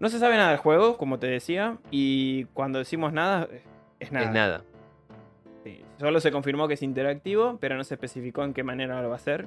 No 0.02 0.10
se 0.10 0.18
sabe 0.18 0.36
nada 0.36 0.50
del 0.50 0.58
juego, 0.58 0.98
como 0.98 1.20
te 1.20 1.28
decía, 1.28 1.78
y 1.92 2.46
cuando 2.56 2.80
decimos 2.80 3.14
nada, 3.14 3.48
es 4.00 4.12
nada. 4.12 4.26
Es 4.26 4.34
nada. 4.34 4.64
Sí, 5.64 5.86
Solo 6.00 6.20
se 6.20 6.32
confirmó 6.32 6.68
que 6.68 6.74
es 6.74 6.82
interactivo, 6.82 7.60
pero 7.62 7.78
no 7.78 7.84
se 7.84 7.94
especificó 7.94 8.44
en 8.44 8.56
qué 8.56 8.64
manera 8.64 9.00
lo 9.04 9.10
va 9.10 9.14
a 9.14 9.18
hacer. 9.18 9.46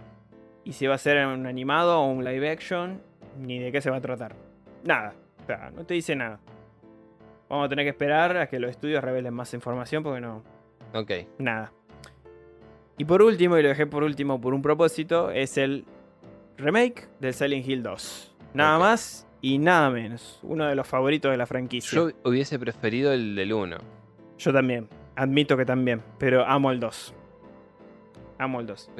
Y 0.62 0.74
si 0.74 0.86
va 0.86 0.94
a 0.94 0.98
ser 0.98 1.26
un 1.26 1.46
animado 1.46 2.00
o 2.00 2.06
un 2.06 2.22
live 2.22 2.48
action, 2.48 3.02
ni 3.36 3.58
de 3.58 3.72
qué 3.72 3.80
se 3.80 3.90
va 3.90 3.96
a 3.96 4.00
tratar. 4.00 4.36
Nada. 4.84 5.14
O 5.42 5.46
sea, 5.46 5.72
no 5.74 5.84
te 5.84 5.94
dice 5.94 6.14
nada. 6.14 6.38
Vamos 7.48 7.66
a 7.66 7.68
tener 7.68 7.84
que 7.84 7.90
esperar 7.90 8.36
a 8.36 8.46
que 8.46 8.60
los 8.60 8.70
estudios 8.70 9.02
revelen 9.02 9.34
más 9.34 9.52
información 9.54 10.04
porque 10.04 10.20
no. 10.20 10.44
Ok. 10.94 11.10
Nada. 11.38 11.72
Y 12.96 13.06
por 13.06 13.22
último, 13.22 13.58
y 13.58 13.62
lo 13.64 13.70
dejé 13.70 13.88
por 13.88 14.04
último 14.04 14.40
por 14.40 14.54
un 14.54 14.62
propósito, 14.62 15.32
es 15.32 15.58
el 15.58 15.84
remake 16.58 17.08
del 17.18 17.34
Silent 17.34 17.66
Hill 17.66 17.82
2. 17.82 18.36
Nada 18.54 18.78
más 18.78 19.23
y 19.44 19.58
nada 19.58 19.90
menos. 19.90 20.38
Uno 20.42 20.66
de 20.66 20.74
los 20.74 20.86
favoritos 20.88 21.30
de 21.30 21.36
la 21.36 21.44
franquicia. 21.46 21.94
Yo 21.96 22.10
hubiese 22.24 22.58
preferido 22.58 23.12
el 23.12 23.36
del 23.36 23.52
1. 23.52 23.76
Yo 24.38 24.52
también. 24.52 24.88
Admito 25.16 25.56
que 25.56 25.66
también. 25.66 26.00
Pero 26.18 26.46
amo 26.46 26.70
el 26.70 26.80
2. 26.80 27.14
Amo 28.38 28.60
el 28.60 28.66
2. 28.66 28.90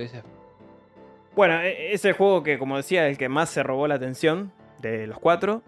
Bueno, 1.34 1.60
e- 1.60 1.94
es 1.94 2.04
el 2.04 2.12
juego 2.12 2.42
que, 2.42 2.58
como 2.58 2.76
decía, 2.76 3.08
el 3.08 3.16
que 3.16 3.28
más 3.30 3.48
se 3.48 3.62
robó 3.62 3.88
la 3.88 3.94
atención 3.94 4.52
de 4.80 5.06
los 5.06 5.18
cuatro. 5.18 5.62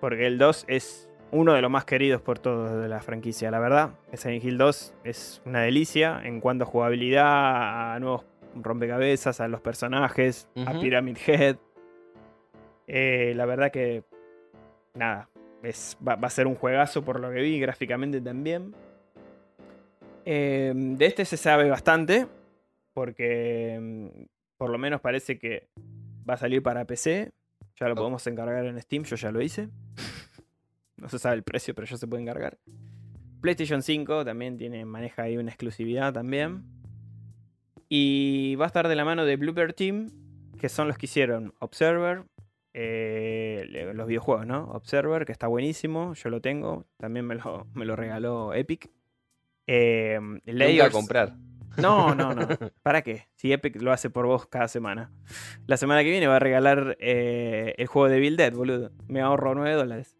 Porque 0.00 0.26
el 0.26 0.38
2 0.38 0.64
es 0.68 1.10
uno 1.30 1.52
de 1.52 1.60
los 1.60 1.70
más 1.70 1.84
queridos 1.84 2.22
por 2.22 2.38
todos 2.38 2.80
de 2.80 2.88
la 2.88 3.00
franquicia, 3.00 3.50
la 3.50 3.58
verdad. 3.58 3.90
Silent 4.14 4.42
Hill 4.44 4.56
2 4.56 4.94
es 5.04 5.42
una 5.44 5.60
delicia 5.60 6.20
en 6.24 6.40
cuanto 6.40 6.64
a 6.64 6.66
jugabilidad, 6.66 7.94
a 7.94 7.98
nuevos 8.00 8.24
rompecabezas, 8.54 9.40
a 9.40 9.48
los 9.48 9.60
personajes, 9.60 10.48
a. 10.66 10.80
Pyramid 10.80 11.18
Head. 11.26 11.56
Eh, 12.86 13.32
la 13.36 13.46
verdad 13.46 13.70
que, 13.70 14.04
nada, 14.94 15.28
es, 15.62 15.96
va, 16.06 16.16
va 16.16 16.28
a 16.28 16.30
ser 16.30 16.46
un 16.46 16.54
juegazo 16.54 17.02
por 17.02 17.20
lo 17.20 17.30
que 17.30 17.40
vi, 17.40 17.58
gráficamente 17.58 18.20
también. 18.20 18.74
Eh, 20.28 20.72
de 20.74 21.06
este 21.06 21.24
se 21.24 21.36
sabe 21.36 21.70
bastante, 21.70 22.26
porque 22.92 23.78
mm, 23.80 24.24
por 24.56 24.70
lo 24.70 24.78
menos 24.78 25.00
parece 25.00 25.38
que 25.38 25.68
va 26.28 26.34
a 26.34 26.38
salir 26.38 26.62
para 26.62 26.84
PC. 26.84 27.32
Ya 27.78 27.88
lo 27.88 27.94
podemos 27.94 28.26
encargar 28.26 28.66
en 28.66 28.80
Steam, 28.80 29.04
yo 29.04 29.16
ya 29.16 29.30
lo 29.30 29.40
hice. 29.40 29.68
no 30.96 31.08
se 31.08 31.18
sabe 31.18 31.36
el 31.36 31.42
precio, 31.44 31.74
pero 31.74 31.86
ya 31.86 31.96
se 31.96 32.08
puede 32.08 32.22
encargar. 32.22 32.58
PlayStation 33.40 33.82
5 33.82 34.24
también 34.24 34.56
tiene, 34.56 34.84
maneja 34.84 35.22
ahí 35.22 35.36
una 35.36 35.50
exclusividad 35.50 36.12
también. 36.12 36.64
Y 37.88 38.56
va 38.56 38.64
a 38.64 38.68
estar 38.68 38.88
de 38.88 38.96
la 38.96 39.04
mano 39.04 39.24
de 39.24 39.36
Blooper 39.36 39.74
Team, 39.74 40.10
que 40.58 40.68
son 40.68 40.88
los 40.88 40.98
que 40.98 41.06
hicieron 41.06 41.54
Observer, 41.60 42.24
eh, 42.78 43.90
los 43.94 44.06
videojuegos, 44.06 44.46
¿no? 44.46 44.64
Observer, 44.72 45.24
que 45.24 45.32
está 45.32 45.46
buenísimo, 45.46 46.12
yo 46.14 46.28
lo 46.28 46.40
tengo, 46.42 46.84
también 46.98 47.24
me 47.26 47.34
lo, 47.36 47.66
me 47.74 47.86
lo 47.86 47.96
regaló 47.96 48.52
Epic. 48.52 48.90
Eh, 49.66 50.18
Layers- 50.44 50.90
comprar. 50.92 51.34
no, 51.78 52.14
no, 52.14 52.34
no. 52.34 52.46
¿Para 52.82 53.02
qué? 53.02 53.28
Si 53.34 53.52
Epic 53.52 53.80
lo 53.80 53.92
hace 53.92 54.10
por 54.10 54.26
vos 54.26 54.46
cada 54.46 54.68
semana. 54.68 55.10
La 55.66 55.76
semana 55.76 56.02
que 56.04 56.10
viene 56.10 56.26
va 56.26 56.36
a 56.36 56.40
regalar 56.40 56.96
eh, 57.00 57.74
el 57.78 57.86
juego 57.86 58.08
de 58.08 58.20
Bill 58.20 58.36
Dead, 58.36 58.52
boludo. 58.52 58.90
Me 59.08 59.20
ahorro 59.22 59.54
9 59.54 59.72
dólares. 59.74 60.16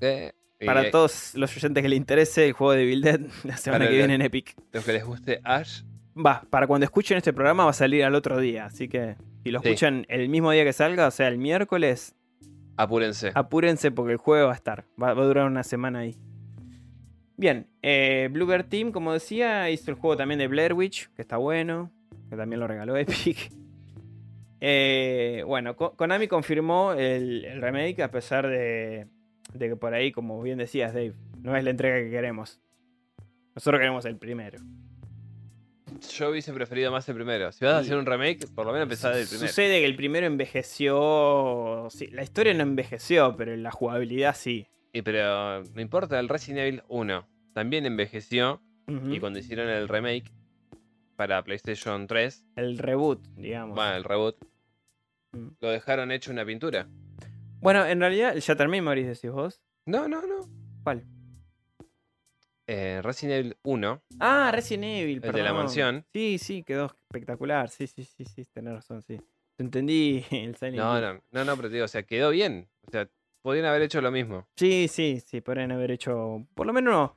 Eh, 0.00 0.32
Para 0.64 0.90
todos 0.90 1.34
los 1.36 1.56
oyentes 1.56 1.82
que 1.82 1.88
le 1.88 1.96
interese 1.96 2.46
el 2.46 2.52
juego 2.52 2.72
de 2.74 2.84
Bill 2.84 3.00
Dead, 3.02 3.20
la 3.44 3.56
semana 3.56 3.86
que 3.86 3.92
el- 3.92 3.96
viene 3.98 4.14
en 4.14 4.22
Epic. 4.22 4.54
Los 4.72 4.84
que 4.84 4.92
les 4.92 5.04
guste 5.04 5.40
Ash. 5.42 5.82
Va, 6.14 6.42
para 6.50 6.66
cuando 6.66 6.84
escuchen 6.84 7.16
este 7.16 7.32
programa 7.32 7.64
va 7.64 7.70
a 7.70 7.74
salir 7.74 8.04
al 8.04 8.14
otro 8.14 8.38
día. 8.38 8.64
Así 8.66 8.88
que 8.88 9.16
si 9.48 9.52
lo 9.52 9.60
Sí. 9.60 9.68
escuchan 9.68 10.04
el 10.08 10.28
mismo 10.28 10.50
día 10.50 10.64
que 10.64 10.72
salga, 10.72 11.06
o 11.06 11.10
sea, 11.10 11.28
el 11.28 11.38
miércoles, 11.38 12.14
Apúrense. 12.76 13.32
apúrense 13.34 13.90
porque 13.90 14.12
el 14.12 14.18
juego 14.18 14.46
va 14.46 14.52
a 14.52 14.56
estar. 14.56 14.84
Va, 15.02 15.14
va 15.14 15.22
a 15.22 15.26
durar 15.26 15.46
una 15.46 15.62
semana 15.62 16.00
ahí. 16.00 16.16
Bien, 17.36 17.66
eh, 17.82 18.28
Bluebird 18.32 18.66
Team, 18.68 18.92
como 18.92 19.12
decía, 19.12 19.70
hizo 19.70 19.90
el 19.90 19.96
juego 19.96 20.16
también 20.16 20.38
de 20.38 20.48
Blair 20.48 20.74
Witch, 20.74 21.08
que 21.14 21.22
está 21.22 21.36
bueno, 21.36 21.90
que 22.28 22.36
también 22.36 22.60
lo 22.60 22.66
regaló 22.66 22.96
Epic. 22.98 23.50
Eh, 24.60 25.44
bueno, 25.46 25.76
Ko- 25.76 25.92
Konami 25.96 26.26
confirmó 26.28 26.92
el, 26.92 27.44
el 27.44 27.62
remake 27.62 28.00
a 28.02 28.10
pesar 28.10 28.46
de, 28.48 29.06
de 29.54 29.68
que 29.68 29.76
por 29.76 29.94
ahí, 29.94 30.10
como 30.12 30.42
bien 30.42 30.58
decías, 30.58 30.92
Dave, 30.92 31.14
no 31.42 31.56
es 31.56 31.62
la 31.64 31.70
entrega 31.70 31.96
que 31.98 32.10
queremos. 32.10 32.60
Nosotros 33.54 33.78
queremos 33.80 34.04
el 34.04 34.16
primero. 34.16 34.58
Yo 36.16 36.30
hubiese 36.30 36.52
preferido 36.52 36.90
más 36.92 37.08
el 37.08 37.14
primero. 37.14 37.50
Si 37.52 37.64
vas 37.64 37.74
a 37.74 37.78
hacer 37.78 37.96
un 37.96 38.06
remake, 38.06 38.46
por 38.54 38.66
lo 38.66 38.72
menos 38.72 38.84
empezar 38.84 39.14
del 39.14 39.26
primero. 39.26 39.48
Sucede 39.48 39.80
que 39.80 39.86
el 39.86 39.96
primero 39.96 40.26
envejeció. 40.26 41.88
sí, 41.90 42.06
la 42.08 42.22
historia 42.22 42.54
no 42.54 42.62
envejeció, 42.62 43.36
pero 43.36 43.56
la 43.56 43.70
jugabilidad 43.70 44.34
sí. 44.36 44.66
Y 44.92 45.02
pero 45.02 45.62
no 45.62 45.80
importa, 45.80 46.18
el 46.18 46.28
Resident 46.28 46.60
Evil 46.60 46.82
1 46.88 47.26
también 47.52 47.86
envejeció. 47.86 48.60
Y 49.10 49.20
cuando 49.20 49.38
hicieron 49.38 49.68
el 49.68 49.86
remake 49.86 50.32
para 51.16 51.42
PlayStation 51.44 52.06
3, 52.06 52.46
El 52.56 52.78
reboot, 52.78 53.22
digamos. 53.36 53.74
bueno, 53.76 53.94
el 53.96 54.04
reboot, 54.04 54.36
Mm. 55.32 55.48
lo 55.60 55.68
dejaron 55.70 56.10
hecho 56.10 56.30
una 56.32 56.42
pintura. 56.46 56.88
Bueno, 57.60 57.84
en 57.84 58.00
realidad, 58.00 58.32
el 58.34 58.40
Shattered 58.40 58.70
Memories 58.70 59.06
decís 59.08 59.30
vos. 59.30 59.60
No, 59.84 60.08
no, 60.08 60.22
no. 60.26 60.48
¿Cuál? 60.84 61.04
Eh, 62.70 63.00
Resident 63.02 63.38
Evil 63.38 63.56
1, 63.62 64.02
Ah, 64.20 64.50
Resident 64.52 64.84
Evil, 64.84 65.20
el 65.24 65.32
de 65.32 65.42
la 65.42 65.54
mansión. 65.54 66.04
Sí, 66.12 66.36
sí, 66.38 66.62
quedó 66.62 66.86
espectacular. 66.86 67.70
Sí, 67.70 67.86
sí, 67.86 68.04
sí, 68.04 68.24
sí, 68.26 68.44
tenés 68.52 68.74
razón, 68.74 69.00
sí. 69.00 69.16
Te 69.56 69.64
entendí 69.64 70.22
el 70.30 70.54
Silent 70.54 70.76
No, 70.76 71.00
no, 71.00 71.22
no, 71.30 71.44
no, 71.46 71.56
pero 71.56 71.68
te 71.68 71.74
digo, 71.76 71.86
o 71.86 71.88
sea, 71.88 72.02
quedó 72.02 72.28
bien. 72.30 72.68
O 72.86 72.90
sea, 72.90 73.08
podrían 73.42 73.64
haber 73.66 73.80
hecho 73.82 74.02
lo 74.02 74.10
mismo. 74.10 74.46
Sí, 74.56 74.86
sí, 74.88 75.20
sí, 75.24 75.40
podrían 75.40 75.72
haber 75.72 75.92
hecho 75.92 76.46
por 76.54 76.66
lo 76.66 76.74
menos 76.74 77.12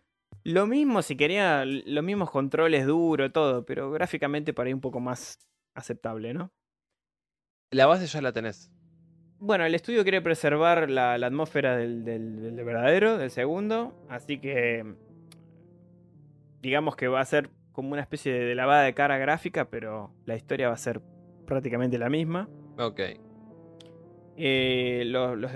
lo 0.45 0.65
mismo 0.67 1.01
si 1.01 1.17
quería, 1.17 1.65
los 1.65 2.03
mismos 2.03 2.31
controles 2.31 2.85
duros, 2.87 3.33
todo, 3.33 3.65
pero 3.65 3.91
gráficamente 3.91 4.53
para 4.53 4.67
ahí 4.67 4.73
un 4.73 4.79
poco 4.81 5.01
más 5.01 5.37
aceptable, 5.75 6.33
¿no? 6.33 6.51
La 7.71 7.85
base 7.87 8.07
ya 8.07 8.21
la 8.21 8.31
tenés. 8.31 8.71
Bueno, 9.39 9.65
el 9.65 9.75
estudio 9.75 10.03
quiere 10.03 10.21
preservar 10.21 10.89
la, 10.89 11.17
la 11.17 11.27
atmósfera 11.27 11.75
del, 11.75 12.05
del- 12.05 12.41
del 12.41 12.63
verdadero, 12.65 13.17
del 13.17 13.31
segundo, 13.31 14.05
así 14.09 14.39
que 14.39 14.95
digamos 16.61 16.95
que 16.95 17.07
va 17.07 17.19
a 17.19 17.25
ser 17.25 17.49
como 17.71 17.91
una 17.93 18.01
especie 18.01 18.33
de 18.33 18.55
lavada 18.55 18.83
de 18.83 18.93
cara 18.93 19.17
gráfica, 19.17 19.69
pero 19.69 20.11
la 20.25 20.35
historia 20.35 20.67
va 20.67 20.73
a 20.73 20.77
ser 20.77 21.01
prácticamente 21.45 21.97
la 21.97 22.09
misma. 22.09 22.49
Ok. 22.77 22.99
Eh, 24.37 25.03
los, 25.07 25.37
los 25.37 25.51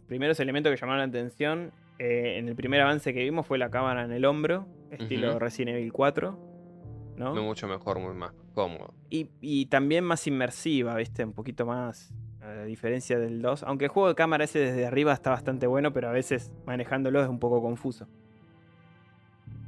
primeros 0.00 0.40
elementos 0.40 0.70
que 0.70 0.76
llamaron 0.76 0.98
la 0.98 1.04
atención 1.04 1.72
eh, 1.98 2.36
en 2.38 2.48
el 2.48 2.56
primer 2.56 2.80
avance 2.80 3.14
que 3.14 3.22
vimos 3.22 3.46
fue 3.46 3.58
la 3.58 3.70
cámara 3.70 4.04
en 4.04 4.12
el 4.12 4.24
hombro, 4.24 4.66
estilo. 4.90 5.38
Resident 5.38 5.76
Evil 5.76 5.92
4, 5.92 7.14
¿no? 7.16 7.34
Muy 7.34 7.42
mucho 7.42 7.66
mejor, 7.66 7.98
muy 7.98 8.14
más 8.14 8.32
cómodo. 8.54 8.94
Y, 9.10 9.30
y 9.40 9.66
también 9.66 10.04
más 10.04 10.26
inmersiva, 10.26 10.94
¿viste? 10.96 11.24
Un 11.24 11.32
poquito 11.32 11.64
más, 11.64 12.12
a 12.40 12.64
diferencia 12.64 13.18
del 13.18 13.40
2. 13.40 13.62
Aunque 13.62 13.86
el 13.86 13.90
juego 13.90 14.08
de 14.08 14.14
cámara 14.14 14.44
ese 14.44 14.58
desde 14.58 14.86
arriba 14.86 15.12
está 15.12 15.30
bastante 15.30 15.66
bueno, 15.66 15.92
pero 15.92 16.08
a 16.08 16.12
veces 16.12 16.52
manejándolo 16.66 17.22
es 17.22 17.28
un 17.28 17.38
poco 17.38 17.62
confuso. 17.62 18.08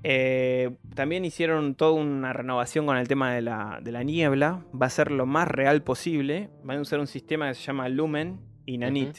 Eh, 0.04 0.76
también 0.94 1.24
hicieron 1.24 1.74
toda 1.74 1.92
una 1.92 2.32
renovación 2.32 2.86
con 2.86 2.96
el 2.96 3.08
tema 3.08 3.32
de 3.34 3.42
la, 3.42 3.80
de 3.82 3.92
la 3.92 4.02
niebla. 4.04 4.64
Va 4.80 4.86
a 4.86 4.90
ser 4.90 5.10
lo 5.10 5.26
más 5.26 5.48
real 5.48 5.82
posible. 5.82 6.50
Van 6.62 6.78
a 6.78 6.80
usar 6.80 7.00
un 7.00 7.06
sistema 7.06 7.48
que 7.48 7.54
se 7.54 7.62
llama 7.62 7.88
Lumen 7.88 8.38
y 8.64 8.78
Nanit. 8.78 9.18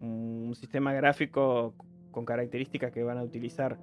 Un 0.00 0.54
sistema 0.54 0.92
gráfico 0.92 1.74
con 2.10 2.24
características 2.24 2.90
que 2.92 3.02
van 3.02 3.18
a 3.18 3.22
utilizar 3.22 3.78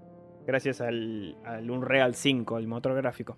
gracias 0.46 0.82
al, 0.82 1.38
al 1.46 1.70
Unreal 1.70 2.16
5, 2.16 2.58
el 2.58 2.68
motor 2.68 2.96
gráfico. 2.96 3.38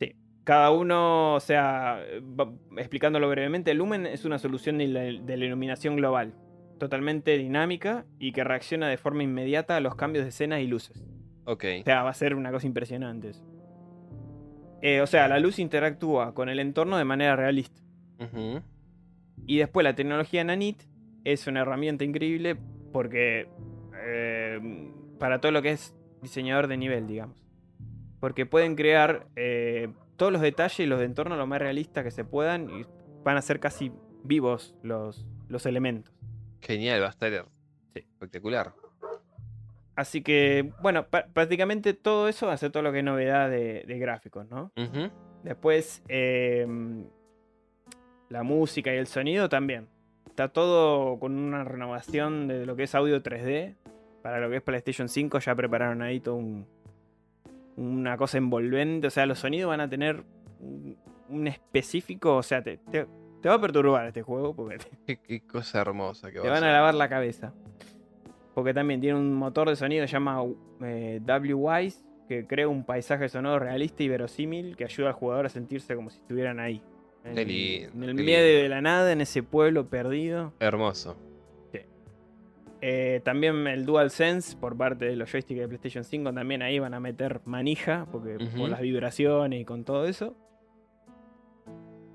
Sí. 0.00 0.14
Cada 0.44 0.70
uno, 0.70 1.34
o 1.34 1.40
sea, 1.40 2.00
va- 2.38 2.52
explicándolo 2.76 3.28
brevemente, 3.28 3.72
Lumen 3.74 4.06
es 4.06 4.24
una 4.24 4.38
solución 4.38 4.78
de 4.78 4.88
la, 4.88 5.00
de 5.00 5.36
la 5.36 5.44
iluminación 5.44 5.96
global, 5.96 6.34
totalmente 6.82 7.38
dinámica 7.38 8.06
y 8.18 8.32
que 8.32 8.42
reacciona 8.42 8.88
de 8.88 8.96
forma 8.96 9.22
inmediata 9.22 9.76
a 9.76 9.80
los 9.80 9.94
cambios 9.94 10.24
de 10.24 10.30
escenas 10.30 10.62
y 10.62 10.66
luces. 10.66 11.06
Ok. 11.44 11.64
O 11.78 11.84
sea, 11.84 12.02
va 12.02 12.10
a 12.10 12.14
ser 12.14 12.34
una 12.34 12.50
cosa 12.50 12.66
impresionante 12.66 13.28
eso. 13.28 13.46
Eh, 14.80 15.00
o 15.00 15.06
sea, 15.06 15.28
la 15.28 15.38
luz 15.38 15.60
interactúa 15.60 16.34
con 16.34 16.48
el 16.48 16.58
entorno 16.58 16.98
de 16.98 17.04
manera 17.04 17.36
realista. 17.36 17.80
Y 19.46 19.58
después 19.58 19.84
la 19.84 19.94
tecnología 19.94 20.42
Nanit 20.42 20.82
es 21.22 21.46
una 21.46 21.60
herramienta 21.60 22.02
increíble 22.02 22.56
porque 22.92 23.46
eh, 24.04 24.90
para 25.20 25.40
todo 25.40 25.52
lo 25.52 25.62
que 25.62 25.70
es 25.70 25.94
diseñador 26.20 26.66
de 26.66 26.78
nivel, 26.78 27.06
digamos. 27.06 27.46
Porque 28.18 28.44
pueden 28.44 28.74
crear 28.74 29.28
eh, 29.36 29.88
todos 30.16 30.32
los 30.32 30.42
detalles 30.42 30.80
y 30.80 30.86
los 30.86 30.98
de 30.98 31.04
entorno 31.04 31.36
lo 31.36 31.46
más 31.46 31.60
realistas 31.60 32.02
que 32.02 32.10
se 32.10 32.24
puedan 32.24 32.68
y 32.70 32.84
van 33.22 33.36
a 33.36 33.42
ser 33.42 33.60
casi 33.60 33.92
vivos 34.24 34.74
los, 34.82 35.24
los 35.48 35.64
elementos. 35.64 36.12
Genial, 36.62 37.02
va 37.02 37.06
a 37.08 37.10
estar 37.10 37.30
Sí. 37.94 38.00
espectacular. 38.00 38.72
Así 39.94 40.22
que, 40.22 40.72
bueno, 40.80 41.06
prácticamente 41.06 41.92
todo 41.92 42.26
eso 42.28 42.46
va 42.46 42.54
a 42.54 42.56
ser 42.56 42.70
todo 42.72 42.82
lo 42.82 42.92
que 42.92 43.00
es 43.00 43.04
novedad 43.04 43.50
de, 43.50 43.84
de 43.86 43.98
gráficos, 43.98 44.48
¿no? 44.48 44.72
Después, 45.44 46.02
eh, 46.08 46.66
la 48.30 48.42
música 48.42 48.94
y 48.94 48.96
el 48.96 49.06
sonido 49.06 49.48
también. 49.50 49.88
Está 50.26 50.48
todo 50.48 51.18
con 51.18 51.36
una 51.36 51.62
renovación 51.64 52.48
de 52.48 52.64
lo 52.64 52.74
que 52.74 52.84
es 52.84 52.94
audio 52.94 53.22
3D. 53.22 53.74
Para 54.22 54.40
lo 54.40 54.48
que 54.48 54.56
es 54.56 54.62
PlayStation 54.62 55.08
5 55.10 55.38
ya 55.40 55.54
prepararon 55.54 56.00
ahí 56.00 56.20
todo 56.20 56.36
un- 56.36 56.66
una 57.76 58.16
cosa 58.16 58.38
envolvente. 58.38 59.08
O 59.08 59.10
sea, 59.10 59.26
los 59.26 59.40
sonidos 59.40 59.68
van 59.68 59.80
a 59.80 59.90
tener 59.90 60.22
un, 60.60 60.96
un 61.28 61.46
específico. 61.48 62.36
O 62.36 62.42
sea, 62.42 62.62
te, 62.62 62.78
te- 62.78 63.06
te 63.42 63.48
va 63.48 63.56
a 63.56 63.60
perturbar 63.60 64.06
este 64.06 64.22
juego 64.22 64.54
porque 64.54 64.78
te, 64.78 64.86
Qué, 65.06 65.16
qué 65.20 65.40
cosa 65.46 65.80
hermosa 65.80 66.30
que 66.30 66.38
va 66.38 66.44
te 66.44 66.48
van 66.50 66.64
a 66.64 66.72
lavar 66.72 66.94
la 66.94 67.08
cabeza. 67.08 67.52
Porque 68.54 68.72
también 68.72 69.00
tiene 69.00 69.18
un 69.18 69.34
motor 69.34 69.68
de 69.68 69.76
sonido 69.76 70.02
que 70.04 70.08
se 70.08 70.12
llama 70.12 70.42
eh, 70.82 71.20
W-Wise, 71.24 72.04
que 72.28 72.46
crea 72.46 72.68
un 72.68 72.84
paisaje 72.84 73.28
sonoro 73.28 73.58
realista 73.58 74.02
y 74.02 74.08
verosímil 74.08 74.76
que 74.76 74.84
ayuda 74.84 75.08
al 75.08 75.14
jugador 75.14 75.46
a 75.46 75.48
sentirse 75.48 75.94
como 75.94 76.10
si 76.10 76.18
estuvieran 76.18 76.60
ahí. 76.60 76.80
En, 77.24 77.34
Qué 77.34 77.44
lindo, 77.44 77.90
en 77.94 78.02
el 78.10 78.16
qué 78.16 78.22
medio 78.22 78.38
lindo. 78.38 78.62
de 78.62 78.68
la 78.68 78.80
nada, 78.80 79.12
en 79.12 79.20
ese 79.20 79.42
pueblo 79.42 79.88
perdido. 79.88 80.52
Hermoso. 80.60 81.16
Eh, 82.84 83.20
también 83.22 83.64
el 83.68 83.86
DualSense 83.86 84.56
por 84.56 84.76
parte 84.76 85.04
de 85.04 85.14
los 85.14 85.30
joysticks 85.30 85.60
de 85.60 85.68
PlayStation 85.68 86.02
5 86.02 86.32
también 86.32 86.62
ahí 86.62 86.80
van 86.80 86.94
a 86.94 86.98
meter 87.00 87.40
manija, 87.44 88.08
porque 88.10 88.36
Ujú. 88.42 88.58
por 88.58 88.68
las 88.70 88.80
vibraciones 88.80 89.60
y 89.60 89.64
con 89.64 89.84
todo 89.84 90.04
eso. 90.06 90.34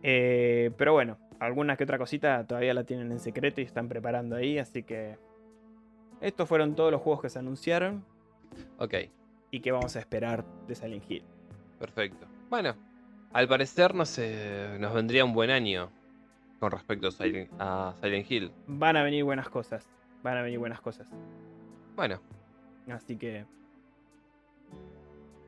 Eh, 0.03 0.71
pero 0.77 0.93
bueno, 0.93 1.17
algunas 1.39 1.77
que 1.77 1.83
otra 1.83 1.97
cosita 1.97 2.45
todavía 2.45 2.73
la 2.73 2.83
tienen 2.83 3.11
en 3.11 3.19
secreto 3.19 3.61
y 3.61 3.63
están 3.63 3.87
preparando 3.87 4.35
ahí, 4.35 4.57
así 4.59 4.83
que 4.83 5.17
estos 6.21 6.47
fueron 6.47 6.75
todos 6.75 6.91
los 6.91 7.01
juegos 7.01 7.21
que 7.21 7.29
se 7.29 7.39
anunciaron 7.39 8.03
Ok, 8.77 8.93
y 9.51 9.59
que 9.59 9.71
vamos 9.71 9.95
a 9.95 9.99
esperar 9.99 10.45
de 10.67 10.75
Silent 10.75 11.03
Hill. 11.09 11.23
perfecto. 11.79 12.25
Bueno, 12.49 12.75
al 13.33 13.47
parecer 13.47 13.93
nos, 13.93 14.17
eh, 14.19 14.77
nos 14.79 14.93
vendría 14.93 15.25
un 15.25 15.33
buen 15.33 15.49
año 15.49 15.89
con 16.59 16.71
respecto 16.71 17.07
a 17.07 17.11
Silent, 17.11 17.51
a 17.59 17.93
Silent 18.01 18.31
Hill. 18.31 18.51
Van 18.67 18.97
a 18.97 19.03
venir 19.03 19.23
buenas 19.23 19.49
cosas, 19.49 19.87
van 20.23 20.37
a 20.37 20.41
venir 20.41 20.59
buenas 20.59 20.81
cosas. 20.81 21.07
Bueno, 21.95 22.19
Así 22.89 23.17
que... 23.17 23.45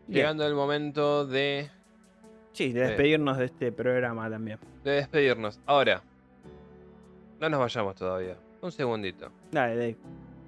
Llegando 0.08 0.46
el 0.46 0.56
momento 0.56 1.26
de, 1.26 1.70
Sí, 2.54 2.74
de 2.74 2.82
despedirnos 2.82 3.38
de 3.38 3.46
este 3.46 3.72
programa 3.72 4.30
también. 4.30 4.60
de 4.84 4.92
despedirnos. 4.92 5.60
Ahora, 5.66 6.02
no 7.40 7.50
nos 7.50 7.60
vayamos 7.60 7.96
todavía. 7.96 8.38
Un 8.62 8.72
segundito. 8.72 9.32
Dale, 9.52 9.76
Dave. 9.76 9.98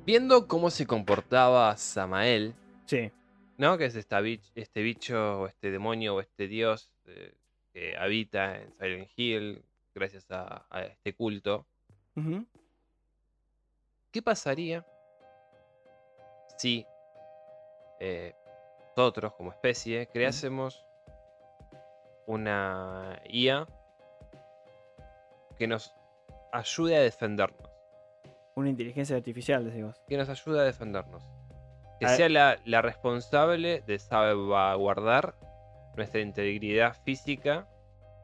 Viendo 0.06 0.48
cómo 0.48 0.69
se 0.69 0.86
comportaba 0.86 1.76
Samael, 1.78 2.53
Sí. 2.86 3.11
¿no? 3.57 3.78
Que 3.78 3.86
es 3.86 3.95
esta 3.95 4.19
bich- 4.22 4.52
este 4.56 4.82
bicho 4.82 5.41
o 5.41 5.48
este 5.48 5.72
demonio 5.72 6.15
o 6.15 6.19
este 6.19 6.48
dios 6.48 6.91
eh, 7.06 7.34
que 7.72 7.95
habita 7.98 8.57
en 8.60 8.73
Silent 8.73 9.10
Hill 9.15 9.64
gracias 9.95 10.30
a, 10.32 10.65
a 10.69 10.82
este 10.84 11.14
culto. 11.14 11.65
¿Qué 14.11 14.22
pasaría 14.22 14.86
si 16.57 16.86
eh, 17.99 18.34
nosotros 18.98 19.34
como 19.36 19.52
especie 19.52 20.07
creásemos 20.11 20.84
una 22.32 23.20
IA 23.30 23.68
que 25.58 25.68
nos 25.68 25.94
ayude 26.53 26.95
a 26.98 27.02
defendernos? 27.02 27.70
Una 28.56 28.70
inteligencia 28.70 29.16
artificial, 29.16 29.66
decimos. 29.66 30.02
Que 30.08 30.18
nos 30.18 30.30
ayude 30.30 30.60
a 30.62 30.64
defendernos. 30.64 31.24
Que 31.99 32.06
A- 32.06 32.16
sea 32.16 32.30
la, 32.30 32.58
la 32.66 32.82
responsable 32.82 33.82
de 33.86 33.99
salvaguardar 33.99 35.36
nuestra 35.95 36.22
integridad 36.22 36.95
física 37.03 37.68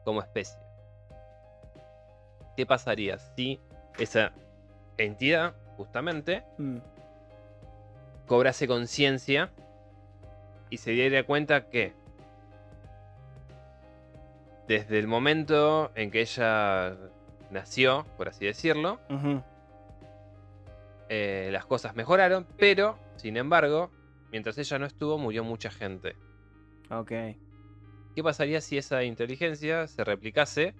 como 0.04 0.20
especie. 0.22 0.58
¿Qué 2.56 2.66
pasaría 2.66 3.18
si 3.18 3.60
esa 3.98 4.32
entidad, 4.96 5.54
justamente, 5.76 6.44
Mm. 6.56 6.78
cobrase 8.26 8.66
conciencia 8.66 9.50
y 10.70 10.78
se 10.78 10.90
diera 10.90 11.22
cuenta 11.24 11.68
que 11.68 11.94
desde 14.68 14.98
el 14.98 15.06
momento 15.06 15.90
en 15.94 16.10
que 16.10 16.20
ella 16.20 16.96
nació, 17.50 18.06
por 18.16 18.28
así 18.28 18.44
decirlo, 18.44 19.00
eh, 21.08 21.48
las 21.50 21.66
cosas 21.66 21.96
mejoraron, 21.96 22.46
pero, 22.58 22.98
sin 23.16 23.36
embargo, 23.36 23.90
mientras 24.30 24.58
ella 24.58 24.78
no 24.78 24.86
estuvo, 24.86 25.18
murió 25.18 25.42
mucha 25.42 25.70
gente. 25.70 26.14
Ok. 26.90 27.12
¿Qué 28.14 28.22
pasaría 28.22 28.60
si 28.60 28.78
esa 28.78 29.02
inteligencia 29.04 29.86
se 29.86 30.04
replicase? 30.04 30.74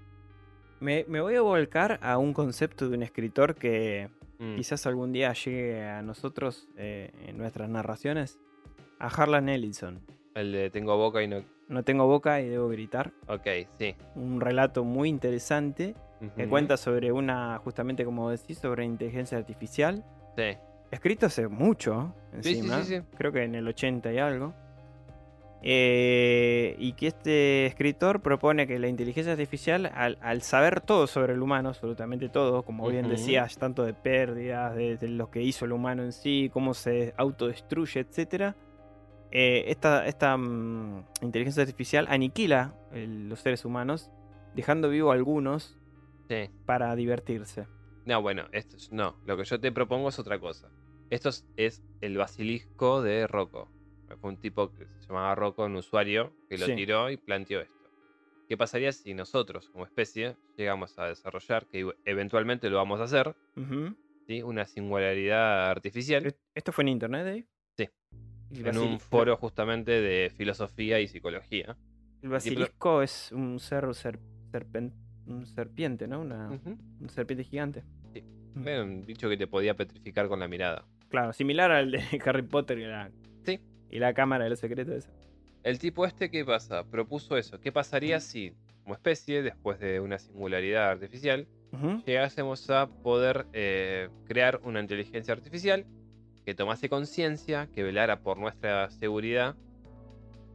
Me, 0.80 1.04
me 1.08 1.20
voy 1.20 1.34
a 1.34 1.40
volcar 1.40 1.98
a 2.02 2.18
un 2.18 2.32
concepto 2.32 2.88
de 2.88 2.96
un 2.96 3.02
escritor 3.02 3.54
que 3.56 4.10
Mm, 4.38 4.54
quizás 4.56 4.86
algún 4.86 5.12
día 5.12 5.32
llegue 5.32 5.84
a 5.84 6.00
nosotros 6.02 6.68
eh, 6.76 7.10
en 7.26 7.38
nuestras 7.38 7.68
narraciones. 7.68 8.38
A 9.00 9.08
Harlan 9.08 9.48
Ellison. 9.48 10.00
El 10.40 10.52
de 10.52 10.70
tengo 10.70 10.96
boca 10.96 11.22
y 11.22 11.28
no... 11.28 11.42
No 11.68 11.82
tengo 11.82 12.06
boca 12.06 12.40
y 12.40 12.48
debo 12.48 12.68
gritar. 12.68 13.12
Ok, 13.26 13.46
sí. 13.78 13.94
Un 14.14 14.40
relato 14.40 14.84
muy 14.84 15.08
interesante 15.08 15.94
que 16.36 16.48
cuenta 16.48 16.76
sobre 16.76 17.12
una, 17.12 17.58
justamente 17.58 18.04
como 18.04 18.30
decís, 18.30 18.58
sobre 18.58 18.84
inteligencia 18.84 19.36
artificial 19.38 20.04
Sí. 20.36 20.56
escrito 20.90 21.26
hace 21.26 21.46
mucho, 21.48 22.14
Sí, 22.40 22.54
sí, 22.54 22.58
encima. 22.60 22.82
sí, 22.82 22.96
sí. 22.96 23.02
Creo 23.16 23.32
que 23.32 23.42
en 23.44 23.54
el 23.54 23.68
80 23.68 24.12
y 24.12 24.18
algo. 24.18 24.54
Eh, 25.60 26.76
y 26.78 26.92
que 26.92 27.08
este 27.08 27.66
escritor 27.66 28.20
propone 28.20 28.66
que 28.68 28.78
la 28.78 28.86
inteligencia 28.88 29.32
artificial, 29.32 29.90
al, 29.94 30.16
al 30.22 30.42
saber 30.42 30.80
todo 30.80 31.06
sobre 31.08 31.32
el 31.34 31.42
humano, 31.42 31.70
absolutamente 31.70 32.28
todo, 32.28 32.62
como 32.62 32.88
bien 32.88 33.08
decías, 33.08 33.58
tanto 33.58 33.84
de 33.84 33.92
pérdidas, 33.92 34.74
de, 34.76 34.96
de 34.96 35.08
lo 35.08 35.30
que 35.30 35.42
hizo 35.42 35.64
el 35.64 35.72
humano 35.72 36.04
en 36.04 36.12
sí, 36.12 36.48
cómo 36.52 36.74
se 36.74 37.12
autodestruye, 37.16 38.04
etc. 39.30 39.70
esta 39.70 40.06
esta 40.06 40.36
mm, 40.36 41.04
inteligencia 41.22 41.62
artificial 41.62 42.06
aniquila 42.08 42.74
el- 42.92 43.28
los 43.28 43.40
seres 43.40 43.64
humanos, 43.64 44.10
dejando 44.54 44.88
vivo 44.88 45.10
a 45.10 45.14
algunos 45.14 45.76
Sí. 46.28 46.50
para 46.66 46.94
divertirse. 46.94 47.66
No, 48.04 48.20
bueno, 48.22 48.46
esto 48.52 48.76
es, 48.76 48.90
no. 48.92 49.16
Lo 49.24 49.36
que 49.36 49.44
yo 49.44 49.58
te 49.60 49.70
propongo 49.72 50.08
es 50.08 50.18
otra 50.18 50.38
cosa. 50.38 50.70
Esto 51.10 51.28
es, 51.30 51.46
es 51.56 51.82
el 52.00 52.16
basilisco 52.16 53.02
de 53.02 53.26
Rocco. 53.26 53.70
Fue 54.20 54.30
un 54.30 54.36
tipo 54.38 54.72
que 54.72 54.86
se 54.86 55.08
llamaba 55.08 55.34
Rocco, 55.34 55.64
un 55.64 55.76
usuario, 55.76 56.32
que 56.48 56.56
lo 56.58 56.66
Sí. 56.66 56.74
tiró 56.74 57.10
y 57.10 57.16
planteó 57.18 57.60
esto. 57.60 57.74
¿Qué 58.48 58.56
pasaría 58.56 58.92
si 58.92 59.12
nosotros, 59.12 59.68
como 59.70 59.84
especie, 59.84 60.36
llegamos 60.56 60.98
a 60.98 61.04
desarrollar, 61.06 61.66
que 61.66 61.90
eventualmente 62.06 62.70
lo 62.70 62.76
vamos 62.78 63.00
a 63.00 63.04
hacer. 63.04 63.34
¿sí? 64.26 64.42
una 64.42 64.66
singularidad 64.66 65.70
artificial 65.70 66.26
¿E- 66.26 66.36
¿Esto 66.54 66.70
fue 66.72 66.82
en 66.82 66.88
internet, 66.88 67.24
Dave? 67.24 67.46
El 68.50 68.66
en 68.66 68.78
un 68.78 69.00
foro 69.00 69.36
justamente 69.36 69.90
de 70.00 70.30
filosofía 70.30 71.00
y 71.00 71.08
psicología? 71.08 71.76
El 72.22 72.30
basilisco 72.30 73.02
es 73.02 73.30
un 73.32 73.60
ser, 73.60 73.94
ser- 73.94 74.18
serpen- 74.52 74.92
un 75.26 75.46
serpiente, 75.46 76.08
¿no? 76.08 76.20
Una, 76.20 76.48
un 76.48 77.08
serpiente 77.10 77.44
gigante. 77.44 77.82
Sí. 78.14 78.22
Mm. 78.54 78.66
Un 78.82 79.02
dicho 79.02 79.28
que 79.28 79.36
te 79.36 79.46
podía 79.46 79.74
petrificar 79.74 80.28
con 80.28 80.40
la 80.40 80.48
mirada. 80.48 80.84
Claro, 81.10 81.32
similar 81.32 81.70
al 81.70 81.90
de 81.90 82.00
Harry 82.26 82.42
Potter 82.42 82.78
y 82.78 82.84
la, 82.86 83.10
Sí. 83.44 83.60
y 83.90 83.98
la 83.98 84.14
cámara 84.14 84.44
de 84.44 84.50
los 84.50 84.58
secretos. 84.58 84.94
esa. 84.94 85.10
El 85.62 85.78
tipo 85.78 86.06
este, 86.06 86.30
¿qué 86.30 86.44
pasa? 86.44 86.84
Propuso 86.84 87.36
eso. 87.36 87.60
¿Qué 87.60 87.70
pasaría 87.72 88.20
si, 88.20 88.52
como 88.82 88.94
especie, 88.94 89.42
después 89.42 89.78
de 89.78 90.00
una 90.00 90.18
singularidad 90.18 90.90
artificial, 90.90 91.46
llegásemos 92.06 92.68
a 92.70 92.86
poder 92.88 93.46
eh, 93.52 94.08
crear 94.26 94.60
una 94.64 94.80
inteligencia 94.80 95.34
artificial 95.34 95.84
que 96.48 96.54
tomase 96.54 96.88
conciencia, 96.88 97.68
que 97.74 97.82
velara 97.82 98.20
por 98.20 98.38
nuestra 98.38 98.88
seguridad 98.88 99.54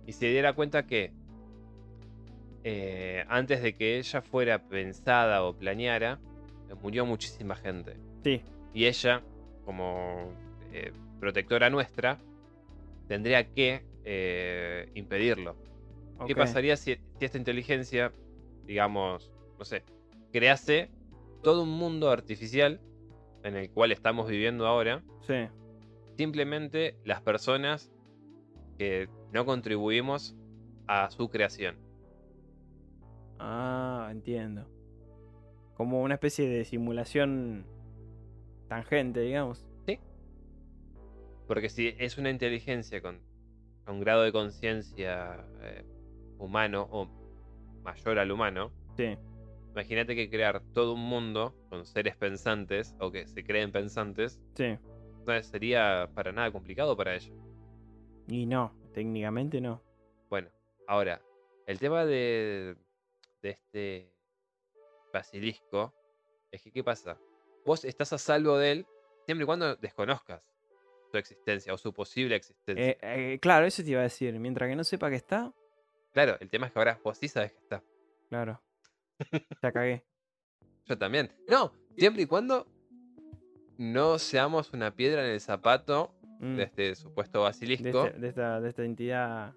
y 0.07 0.13
se 0.13 0.25
diera 0.25 0.53
cuenta 0.53 0.87
que 0.87 1.13
eh, 2.63 3.23
antes 3.27 3.61
de 3.61 3.75
que 3.75 3.99
ella 3.99 4.23
fuera 4.23 4.57
pensada 4.57 5.43
o 5.43 5.55
planeara, 5.55 6.19
murió 6.81 7.05
muchísima 7.05 7.55
gente. 7.55 7.95
Sí. 8.23 8.41
Y 8.73 8.87
ella, 8.87 9.21
como 9.65 10.33
eh, 10.71 10.93
protectora 11.19 11.69
nuestra, 11.69 12.17
tendría 13.07 13.53
que 13.53 13.83
eh, 14.03 14.89
impedirlo. 14.95 15.55
¿Qué 16.25 16.35
pasaría 16.35 16.75
si, 16.75 16.95
si 17.19 17.25
esta 17.25 17.37
inteligencia, 17.37 18.11
digamos, 18.65 19.31
no 19.59 19.63
sé, 19.63 19.83
crease 20.31 20.89
todo 21.43 21.61
un 21.61 21.77
mundo 21.77 22.09
artificial 22.09 22.81
en 23.43 23.57
el 23.57 23.69
cual 23.69 23.91
estamos 23.91 24.27
viviendo 24.27 24.65
ahora? 24.65 25.03
Sí. 25.27 25.35
Simplemente 26.17 26.97
las 27.05 27.21
personas 27.21 27.91
que 28.77 29.09
no 29.31 29.45
contribuimos 29.45 30.35
a 30.87 31.09
su 31.09 31.29
creación. 31.29 31.77
Ah, 33.39 34.09
entiendo. 34.11 34.67
Como 35.75 36.01
una 36.03 36.13
especie 36.15 36.47
de 36.47 36.65
simulación 36.65 37.65
tangente, 38.67 39.21
digamos. 39.21 39.65
Porque 41.47 41.67
si 41.69 41.93
es 41.99 42.17
una 42.17 42.29
inteligencia 42.29 43.01
con, 43.01 43.19
con 43.85 43.99
grado 43.99 44.23
de 44.23 44.31
conciencia 44.31 45.45
eh, 45.61 45.83
humano 46.39 46.87
o 46.89 47.09
mayor 47.83 48.17
al 48.17 48.31
humano, 48.31 48.71
Sí. 48.95 49.17
imagínate 49.71 50.15
que 50.15 50.29
crear 50.29 50.61
todo 50.73 50.93
un 50.93 51.01
mundo 51.01 51.53
con 51.69 51.85
seres 51.85 52.15
pensantes 52.15 52.95
o 53.01 53.11
que 53.11 53.27
se 53.27 53.43
creen 53.43 53.73
pensantes, 53.73 54.39
Sí. 54.55 54.77
No 55.25 55.43
sería 55.43 56.09
para 56.13 56.31
nada 56.31 56.51
complicado 56.51 56.95
para 56.95 57.15
ella. 57.15 57.33
Y 58.27 58.45
no, 58.45 58.73
técnicamente 58.93 59.59
no. 59.61 59.81
Bueno, 60.29 60.49
ahora, 60.87 61.21
el 61.67 61.79
tema 61.79 62.05
de, 62.05 62.75
de 63.41 63.49
este 63.49 64.13
basilisco 65.13 65.93
es 66.51 66.61
que, 66.61 66.71
¿qué 66.71 66.83
pasa? 66.83 67.17
Vos 67.65 67.85
estás 67.85 68.13
a 68.13 68.17
salvo 68.17 68.57
de 68.57 68.71
él 68.71 68.87
siempre 69.25 69.43
y 69.43 69.45
cuando 69.45 69.75
desconozcas 69.75 70.43
su 71.11 71.17
existencia 71.17 71.73
o 71.73 71.77
su 71.77 71.93
posible 71.93 72.35
existencia. 72.35 72.89
Eh, 72.89 72.97
eh, 73.01 73.39
claro, 73.39 73.65
eso 73.65 73.83
te 73.83 73.91
iba 73.91 73.99
a 73.99 74.03
decir. 74.03 74.37
Mientras 74.39 74.69
que 74.69 74.75
no 74.75 74.83
sepa 74.83 75.09
que 75.09 75.15
está, 75.15 75.53
Claro, 76.11 76.37
el 76.39 76.49
tema 76.49 76.67
es 76.67 76.73
que 76.73 76.79
ahora 76.79 76.99
vos 77.03 77.17
sí 77.17 77.27
sabes 77.27 77.51
que 77.53 77.59
está. 77.59 77.83
claro. 78.29 78.61
Ya 79.63 79.71
cagué. 79.71 80.05
Yo 80.85 80.97
también. 80.97 81.31
No, 81.47 81.71
siempre 81.97 82.23
y 82.23 82.25
cuando 82.25 82.67
no 83.83 84.17
seamos 84.19 84.73
una 84.73 84.91
piedra 84.95 85.25
en 85.25 85.31
el 85.33 85.41
zapato 85.41 86.13
Mm, 86.39 86.57
de 86.57 86.63
este 86.63 86.95
supuesto 86.95 87.37
de, 87.39 87.43
basilisco 87.45 88.05
este- 88.07 88.19
de 88.19 88.27
esta, 88.27 88.59
de 88.59 88.69
esta 88.69 88.83
entidad. 88.83 89.53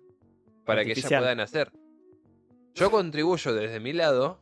para 0.65 0.85
que 0.85 0.93
ella 0.93 1.09
pueda 1.19 1.35
nacer. 1.35 1.73
Yo 2.75 2.91
contribuyo 2.93 3.55
desde 3.55 3.81
mi 3.81 3.93
lado 3.93 4.41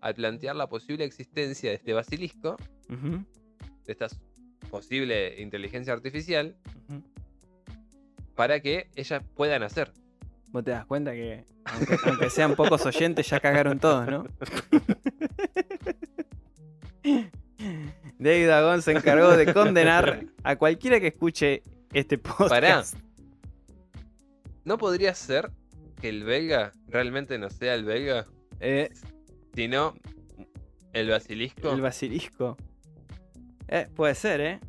al 0.00 0.14
plantear 0.14 0.56
la 0.56 0.66
posible 0.68 1.04
existencia 1.04 1.70
de 1.70 1.76
este 1.76 1.92
basilisco, 1.92 2.56
de 2.88 3.92
esta 3.92 4.08
posible 4.70 5.40
inteligencia 5.40 5.92
artificial, 5.92 6.56
para 8.34 8.58
que 8.60 8.88
ella 8.96 9.20
pueda 9.36 9.58
nacer. 9.60 9.92
Vos 10.50 10.64
te 10.64 10.72
das 10.72 10.84
cuenta 10.86 11.12
que, 11.12 11.44
aunque, 11.64 11.96
aunque 12.06 12.30
sean 12.30 12.56
pocos 12.56 12.84
oyentes, 12.86 13.28
ya 13.28 13.38
cagaron 13.38 13.78
todos, 13.78 14.08
¿no? 14.08 14.24
David 18.22 18.48
Agón 18.50 18.82
se 18.82 18.92
encargó 18.92 19.36
de 19.36 19.52
condenar 19.52 20.26
a 20.44 20.56
cualquiera 20.56 21.00
que 21.00 21.08
escuche 21.08 21.62
este 21.92 22.18
podcast. 22.18 22.96
¿No 24.64 24.78
podría 24.78 25.14
ser 25.14 25.50
que 26.00 26.08
el 26.08 26.24
belga 26.24 26.72
realmente 26.88 27.38
no 27.38 27.50
sea 27.50 27.74
el 27.74 27.84
belga, 27.84 28.26
Eh, 28.60 28.90
sino 29.54 29.94
el 30.92 31.08
basilisco? 31.10 31.72
el 31.72 31.80
basilisco. 31.80 32.56
Eh, 33.68 33.88
puede 33.94 34.14
ser, 34.14 34.40
¿eh? 34.40 34.60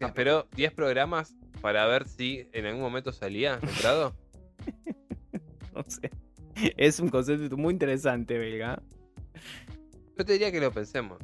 esperó 0.00 0.48
10 0.56 0.72
programas 0.72 1.34
para 1.60 1.86
ver 1.86 2.08
si 2.08 2.48
en 2.52 2.66
algún 2.66 2.82
momento 2.82 3.12
salía 3.12 3.58
entrado. 3.62 4.14
No 5.72 5.84
sé. 5.86 6.10
Es 6.76 6.98
un 6.98 7.08
concepto 7.08 7.56
muy 7.56 7.72
interesante, 7.72 8.36
belga. 8.36 8.82
Yo 10.18 10.24
te 10.24 10.32
diría 10.32 10.50
que 10.50 10.60
lo 10.60 10.72
pensemos. 10.72 11.18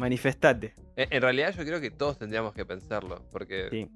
Manifestate. 0.00 0.74
En, 0.96 1.20
realidad 1.22 1.54
yo 1.56 1.62
creo 1.64 1.80
que 1.80 1.90
todos 1.90 2.18
tendríamos 2.18 2.54
que 2.54 2.64
pensarlo, 2.64 3.22
porque 3.30 3.68
Sí. 3.70 3.88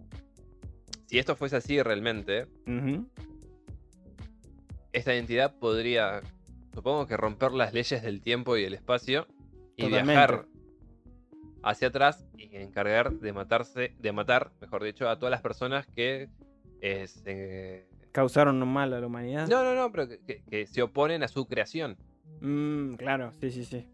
si 1.06 1.18
esto 1.18 1.35
fuese 1.35 1.56
así 1.56 1.82
realmente, 1.82 2.47
esta 4.93 5.14
entidad 5.14 5.55
podría, 5.59 6.20
supongo 6.74 7.06
que 7.06 7.16
romper 7.16 7.52
las 7.52 7.72
leyes 7.72 8.02
del 8.02 8.20
tiempo 8.20 8.56
y 8.56 8.64
el 8.64 8.74
espacio 8.74 9.26
y 9.76 9.85
Totalmente. 9.85 10.12
viajar 10.12 10.47
hacia 11.62 11.89
atrás 11.89 12.26
y 12.36 12.55
encargar 12.56 13.12
de 13.14 13.32
matarse, 13.32 13.94
de 13.98 14.12
matar, 14.12 14.52
mejor 14.60 14.85
dicho, 14.85 15.09
a 15.09 15.18
todas 15.18 15.31
las 15.31 15.40
personas 15.43 15.86
que 15.86 16.28
eh, 16.82 17.06
se- 17.06 17.89
Causaron 18.12 18.62
un 18.62 18.68
mal 18.70 18.93
a 18.93 19.01
la 19.01 19.06
humanidad. 19.06 19.48
no, 19.48 19.64
no, 19.64 19.74
no, 19.74 19.90
pero 19.90 20.06
que, 20.06 20.20
que- 20.20 20.43
que 20.44 20.66
se 20.66 20.82
oponen 20.82 21.22
a 21.22 21.28
su 21.28 21.47
creación. 21.47 21.97
Mm, 22.43 22.94
claro, 22.97 23.32
sí, 23.40 23.51
sí, 23.51 23.64
sí. 23.64 23.86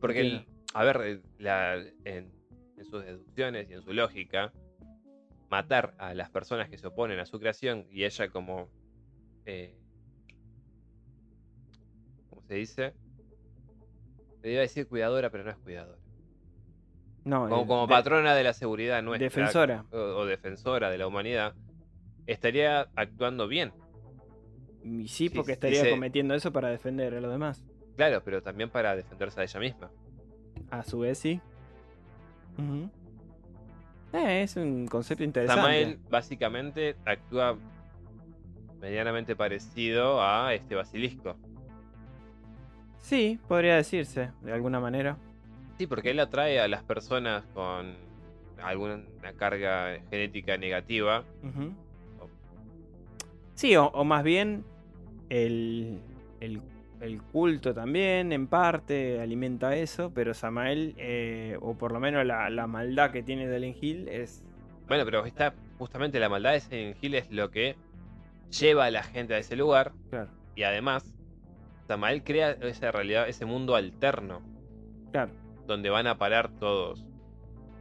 Porque, 0.00 0.20
el- 0.20 0.26
Entiendo. 0.38 0.51
A 0.74 0.84
ver, 0.84 1.20
la- 1.38 1.76
en, 2.04 2.32
en 2.76 2.84
sus 2.84 3.04
deducciones 3.04 3.68
y 3.70 3.74
en 3.74 3.82
su 3.82 3.92
lógica, 3.92 4.52
matar 5.50 5.94
a 5.98 6.14
las 6.14 6.30
personas 6.30 6.68
que 6.68 6.78
se 6.78 6.86
oponen 6.86 7.18
a 7.18 7.26
su 7.26 7.38
creación 7.38 7.86
y 7.90 8.04
ella 8.04 8.28
como... 8.28 8.68
Eh, 9.44 9.76
¿Cómo 12.30 12.42
se 12.42 12.54
dice? 12.54 12.94
Le 14.42 14.52
iba 14.52 14.58
a 14.60 14.62
decir 14.62 14.88
cuidadora, 14.88 15.30
pero 15.30 15.44
no 15.44 15.50
es 15.50 15.56
cuidadora. 15.58 15.98
No, 17.24 17.48
Como, 17.48 17.62
eh, 17.62 17.66
como 17.66 17.86
de- 17.86 17.94
patrona 17.94 18.34
de 18.34 18.42
la 18.42 18.52
seguridad 18.52 19.02
nuestra. 19.02 19.26
Defensora. 19.26 19.84
O, 19.92 19.96
o 19.98 20.26
defensora 20.26 20.90
de 20.90 20.98
la 20.98 21.06
humanidad. 21.06 21.54
Estaría 22.26 22.88
actuando 22.96 23.46
bien. 23.46 23.72
Y 24.82 25.06
sí, 25.06 25.28
porque 25.30 25.52
sí, 25.52 25.52
estaría 25.52 25.88
cometiendo 25.90 26.34
eso 26.34 26.52
para 26.52 26.68
defender 26.68 27.14
a 27.14 27.20
los 27.20 27.30
demás. 27.30 27.64
Claro, 27.96 28.22
pero 28.24 28.42
también 28.42 28.70
para 28.70 28.96
defenderse 28.96 29.40
a 29.40 29.44
ella 29.44 29.60
misma. 29.60 29.90
A 30.72 30.82
su 30.82 31.00
vez, 31.00 31.18
sí. 31.18 31.38
Ujú. 32.58 32.88
Eh, 34.14 34.42
es 34.42 34.56
un 34.56 34.86
concepto 34.88 35.22
interesante. 35.22 35.60
Samael 35.60 35.98
básicamente 36.10 36.96
actúa 37.04 37.56
medianamente 38.80 39.36
parecido 39.36 40.22
a 40.22 40.52
este 40.54 40.74
basilisco. 40.74 41.36
Sí, 43.00 43.38
podría 43.48 43.76
decirse, 43.76 44.30
de 44.40 44.52
alguna 44.52 44.80
manera. 44.80 45.18
Sí, 45.76 45.86
porque 45.86 46.10
él 46.10 46.20
atrae 46.20 46.58
a 46.60 46.68
las 46.68 46.82
personas 46.82 47.44
con 47.52 47.94
alguna 48.62 49.02
carga 49.36 49.98
genética 50.08 50.56
negativa. 50.56 51.24
Sí, 53.54 53.76
o, 53.76 53.86
o 53.88 54.04
más 54.04 54.24
bien 54.24 54.64
el, 55.28 56.00
el- 56.40 56.62
el 57.02 57.20
culto 57.20 57.74
también, 57.74 58.32
en 58.32 58.46
parte, 58.46 59.20
alimenta 59.20 59.74
eso, 59.76 60.12
pero 60.14 60.34
Samael, 60.34 60.94
eh, 60.98 61.58
o 61.60 61.74
por 61.74 61.92
lo 61.92 61.98
menos 61.98 62.24
la, 62.24 62.48
la 62.48 62.66
maldad 62.66 63.10
que 63.10 63.22
tiene 63.22 63.52
Silent 63.52 63.76
Hill 63.82 64.08
es... 64.08 64.44
Bueno, 64.86 65.04
pero 65.04 65.24
está 65.26 65.52
justamente 65.78 66.20
la 66.20 66.28
maldad 66.28 66.52
de 66.52 66.60
Silent 66.60 66.96
Hill 67.02 67.14
es 67.16 67.30
lo 67.30 67.50
que 67.50 67.76
lleva 68.50 68.84
a 68.84 68.90
la 68.90 69.02
gente 69.02 69.34
a 69.34 69.38
ese 69.38 69.56
lugar. 69.56 69.92
Claro, 70.10 70.30
Y 70.54 70.62
además, 70.62 71.04
Samael 71.88 72.22
crea 72.22 72.52
esa 72.52 72.92
realidad, 72.92 73.28
ese 73.28 73.46
mundo 73.46 73.74
alterno, 73.74 74.40
claro. 75.10 75.32
donde 75.66 75.90
van 75.90 76.06
a 76.06 76.18
parar 76.18 76.50
todos. 76.58 77.04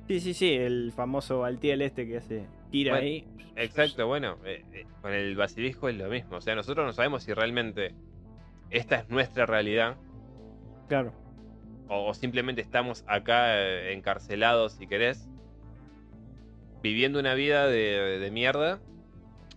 Sí, 0.08 0.20
sí, 0.20 0.34
sí, 0.34 0.52
el 0.54 0.92
famoso 0.96 1.46
Altiel 1.46 1.84
este 1.84 2.08
que 2.08 2.18
hace 2.18 2.48
tira 2.72 2.94
Bueno, 2.94 3.06
ahí. 3.06 3.28
Exacto, 3.56 4.08
bueno, 4.08 4.38
eh, 4.46 4.64
eh, 4.74 4.86
con 5.02 5.14
el 5.14 5.36
basilisco 5.36 5.90
es 5.90 5.96
lo 5.96 6.10
mismo. 6.10 6.38
O 6.38 6.42
sea, 6.42 6.56
nosotros 6.56 6.86
no 6.86 6.94
sabemos 6.94 7.24
si 7.24 7.34
realmente 7.34 7.94
esta 8.72 8.96
es 8.98 9.10
nuestra 9.10 9.46
realidad 9.46 9.98
Claro, 10.88 11.14
o, 11.88 12.08
o 12.08 12.14
simplemente 12.14 12.62
estamos 12.62 13.04
acá 13.06 13.60
eh, 13.60 13.94
encarcelados, 13.94 14.74
si 14.74 14.88
querés, 14.88 15.30
viviendo 16.82 17.20
una 17.20 17.34
vida 17.34 17.68
de, 17.68 18.20
de 18.20 18.32
mierda. 18.32 18.80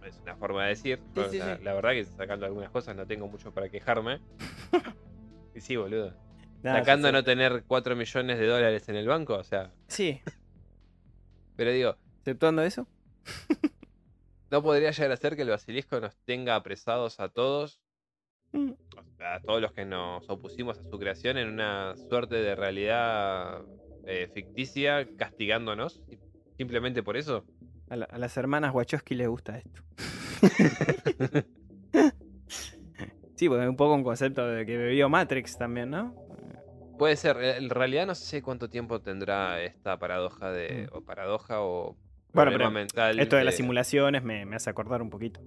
Es 0.05 0.21
una 0.23 0.37
forma 0.37 0.65
de 0.65 0.71
decir. 0.71 1.01
Sí, 1.15 1.23
sí, 1.31 1.39
la, 1.39 1.57
sí. 1.57 1.65
la 1.65 1.73
verdad 1.75 1.93
que 1.93 2.05
sacando 2.05 2.45
algunas 2.45 2.71
cosas 2.71 2.95
no 2.95 3.07
tengo 3.07 3.27
mucho 3.29 3.55
para 3.55 3.69
quejarme. 3.69 4.21
y 5.55 5.61
sí, 5.61 5.77
boludo. 5.77 6.15
Nada, 6.63 6.81
Sacando 6.81 7.09
sí, 7.09 7.13
no 7.13 7.25
tener 7.25 7.65
4 7.67 7.95
millones 7.95 8.39
de 8.39 8.47
dólares 8.47 8.89
en 8.89 8.97
el 8.97 9.07
banco, 9.07 9.35
o 9.35 9.45
sea. 9.45 9.73
Sí, 9.89 10.21
Pero 11.57 11.71
digo, 11.71 11.97
exceptuando 12.19 12.63
eso. 12.63 12.87
¿no 14.51 14.63
podría 14.63 14.91
llegar 14.91 15.13
a 15.13 15.17
ser 15.17 15.37
que 15.37 15.43
el 15.43 15.51
basilisco 15.51 16.01
nos 16.01 16.17
tenga 16.25 16.57
apresados 16.57 17.21
a 17.21 17.29
todos 17.29 17.81
a 19.21 19.41
todos 19.41 19.61
los 19.61 19.73
que 19.73 19.85
nos 19.85 20.29
opusimos 20.29 20.79
a 20.79 20.83
su 20.85 20.99
creación 20.99 21.39
en 21.39 21.49
una 21.49 21.95
suerte 22.09 22.37
de 22.37 22.55
realidad 22.55 23.63
eh, 24.07 24.29
ficticia, 24.35 25.09
castigándonos 25.17 26.03
sim- 26.09 26.19
simplemente 26.57 27.03
por 27.03 27.17
eso. 27.17 27.45
A, 27.89 27.97
la- 27.97 28.05
a 28.07 28.19
las 28.19 28.37
hermanas 28.37 28.75
Wachowski 28.75 29.15
les 29.15 29.29
gusta 29.29 29.59
esto. 29.59 29.83
sí, 33.35 33.49
porque 33.49 33.65
es 33.65 33.69
un 33.69 33.77
poco 33.77 33.95
un 33.95 34.05
concepto 34.05 34.47
de 34.47 34.65
que 34.67 34.77
bebió 34.77 35.09
Matrix 35.09 35.57
también, 35.59 35.91
¿no? 35.91 36.15
Puede 36.99 37.17
ser, 37.17 37.37
en 37.43 37.71
realidad 37.71 38.07
no 38.07 38.15
sé 38.15 38.41
cuánto 38.43 38.69
tiempo 38.71 39.01
tendrá 39.01 39.61
esta 39.63 39.99
paradoja 39.99 40.51
de. 40.53 40.89
Mm. 40.93 40.97
o 40.97 41.01
paradoja 41.01 41.61
o. 41.61 41.97
Bueno, 42.33 42.51
problema 42.53 42.59
pero 42.59 42.71
mental. 42.71 43.19
Esto 43.21 43.37
de 43.37 43.45
las 43.45 43.55
simulaciones 43.57 44.23
me, 44.23 44.45
me 44.45 44.57
hace 44.57 44.71
acordar 44.71 45.03
un 45.03 45.11
poquito. 45.11 45.41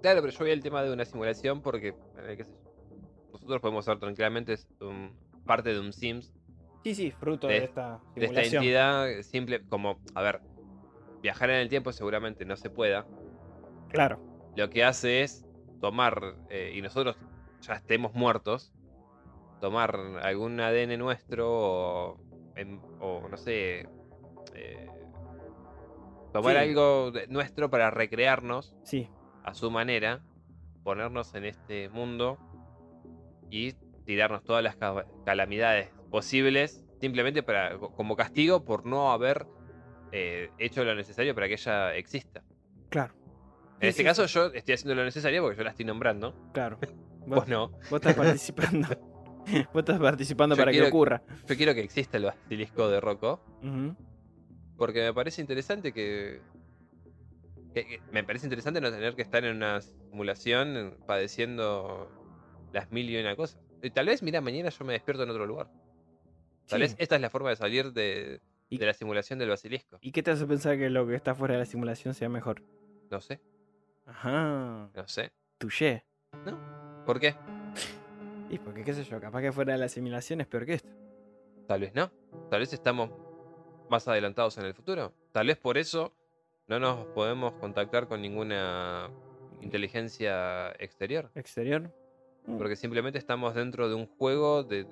Claro, 0.00 0.20
pero 0.20 0.32
yo 0.32 0.44
vi 0.44 0.50
el 0.52 0.62
tema 0.62 0.82
de 0.82 0.92
una 0.92 1.04
simulación 1.04 1.60
porque, 1.60 1.88
eh, 1.88 2.34
qué 2.36 2.44
sé 2.44 2.50
yo, 2.90 2.96
nosotros 3.32 3.60
podemos 3.60 3.84
ser 3.84 3.98
tranquilamente 3.98 4.56
un- 4.80 5.16
parte 5.44 5.72
de 5.72 5.80
un 5.80 5.92
Sims, 5.92 6.32
Sí, 6.84 6.94
sí, 6.94 7.10
fruto 7.10 7.48
De- 7.48 7.60
de, 7.60 7.64
esta 7.66 7.98
de 8.14 8.26
esta 8.26 8.42
simulación. 8.44 8.62
entidad 8.62 9.22
simple, 9.22 9.62
como, 9.68 9.98
a 10.14 10.22
ver, 10.22 10.40
viajar 11.22 11.50
en 11.50 11.56
el 11.56 11.68
tiempo 11.68 11.92
seguramente 11.92 12.44
no 12.44 12.56
se 12.56 12.70
pueda, 12.70 13.06
Claro, 13.90 14.20
lo 14.54 14.70
que 14.70 14.84
hace 14.84 15.22
es 15.22 15.44
tomar, 15.80 16.36
eh, 16.48 16.72
y 16.74 16.80
nosotros 16.82 17.16
ya 17.62 17.74
estemos 17.74 18.14
muertos, 18.14 18.72
tomar 19.60 19.96
algún 20.22 20.60
ADN 20.60 20.96
nuestro 20.98 21.48
o, 21.50 22.18
en- 22.54 22.80
o 23.00 23.26
no 23.28 23.36
sé, 23.36 23.80
eh, 24.54 24.88
tomar 26.32 26.54
Sí. 26.56 26.62
algo 26.62 27.10
de- 27.10 27.26
nuestro 27.26 27.68
para 27.70 27.90
recrearnos 27.90 28.74
sí. 28.84 29.08
A 29.42 29.54
su 29.54 29.70
manera, 29.70 30.20
ponernos 30.82 31.34
en 31.34 31.44
este 31.44 31.88
mundo 31.88 32.38
y 33.50 33.72
tirarnos 34.04 34.42
todas 34.44 34.62
las 34.62 34.76
ca- 34.76 35.06
calamidades 35.24 35.90
posibles, 36.10 36.84
simplemente 37.00 37.42
para 37.42 37.78
como 37.78 38.16
castigo 38.16 38.64
por 38.64 38.86
no 38.86 39.12
haber 39.12 39.46
eh, 40.12 40.50
hecho 40.58 40.84
lo 40.84 40.94
necesario 40.94 41.34
para 41.34 41.46
que 41.48 41.54
ella 41.54 41.94
exista. 41.94 42.42
Claro. 42.88 43.14
En 43.80 43.82
Sí, 43.82 43.88
este 43.88 44.02
sí, 44.02 44.04
caso 44.04 44.26
yo 44.26 44.46
estoy 44.54 44.74
haciendo 44.74 44.94
lo 44.94 45.04
necesario 45.04 45.42
porque 45.42 45.58
yo 45.58 45.64
la 45.64 45.70
estoy 45.70 45.84
nombrando. 45.84 46.34
Claro. 46.52 46.78
Vos 47.26 47.40
Vos, 47.40 47.48
no. 47.48 47.68
vos 47.68 47.92
estás 47.92 48.14
participando. 48.14 48.88
vos 49.74 49.80
estás 49.80 50.00
participando 50.00 50.54
Yo 50.56 50.60
para 50.62 50.72
que 50.72 50.82
ocurra. 50.82 51.22
Yo 51.46 51.56
quiero 51.56 51.74
que 51.74 51.80
exista 51.82 52.16
el 52.16 52.24
basilisco 52.24 52.88
de 52.88 53.00
Rocco. 53.02 53.44
Porque 54.78 55.02
me 55.02 55.12
parece 55.12 55.42
interesante 55.42 55.92
que, 55.92 56.40
que- 57.74 57.86
que- 57.86 58.00
Me 58.12 58.24
parece 58.24 58.46
interesante 58.46 58.80
no 58.80 58.90
tener 58.90 59.14
que 59.14 59.22
estar 59.22 59.44
en 59.44 59.56
una 59.56 59.80
simulación 59.80 60.96
padeciendo 61.06 62.10
las 62.72 62.90
mil 62.90 63.08
y 63.10 63.16
una 63.18 63.36
cosas. 63.36 63.60
Y 63.82 63.90
tal 63.90 64.06
vez, 64.06 64.22
mira, 64.22 64.40
mañana 64.40 64.70
yo 64.70 64.84
me 64.84 64.92
despierto 64.92 65.22
en 65.22 65.30
otro 65.30 65.46
lugar. 65.46 65.68
Tal 66.66 66.78
Sí. 66.78 66.82
vez 66.82 66.96
esta 66.98 67.16
es 67.16 67.20
la 67.22 67.30
forma 67.30 67.50
de 67.50 67.56
salir 67.56 67.92
de, 67.92 68.40
de 68.70 68.86
la 68.86 68.92
simulación 68.92 69.38
del 69.38 69.48
basilisco. 69.48 69.98
¿Y 70.02 70.12
qué 70.12 70.22
te 70.22 70.30
hace 70.32 70.46
pensar 70.46 70.76
que 70.76 70.90
lo 70.90 71.06
que 71.06 71.14
está 71.14 71.34
fuera 71.34 71.54
de 71.54 71.60
la 71.60 71.66
simulación 71.66 72.12
sea 72.14 72.28
mejor? 72.28 72.62
No 73.10 73.20
sé, 73.20 73.40
Ajá. 74.06 74.90
no 74.94 75.08
sé. 75.08 75.32
Touché. 75.58 76.04
¿Por 77.06 77.18
qué? 77.20 77.34
Y 78.50 78.58
porque 78.58 78.84
qué 78.84 78.92
sé 78.94 79.04
yo, 79.04 79.20
capaz 79.20 79.40
que 79.42 79.52
fuera 79.52 79.72
de 79.72 79.78
la 79.78 79.88
simulación 79.88 80.40
es 80.40 80.46
peor 80.46 80.66
que 80.66 80.74
esto. 80.74 80.90
Tal 81.66 81.80
vez 81.80 81.94
no. 81.94 82.10
Tal 82.50 82.60
vez 82.60 82.72
estamos 82.72 83.10
más 83.90 84.06
adelantados 84.08 84.58
en 84.58 84.64
el 84.66 84.74
futuro. 84.74 85.14
Tal 85.32 85.46
vez 85.46 85.56
por 85.58 85.78
eso 85.78 86.14
no 86.68 86.78
nos 86.78 87.06
podemos 87.06 87.52
contactar 87.54 88.08
con 88.08 88.20
ninguna 88.22 89.10
inteligencia 89.60 90.70
exterior. 90.78 91.30
Exterior. 91.34 91.90
Mm. 92.46 92.58
Porque 92.58 92.76
simplemente 92.76 93.18
estamos 93.18 93.54
dentro 93.54 93.88
de 93.88 93.94
un 93.94 94.06
juego 94.06 94.62
de, 94.62 94.86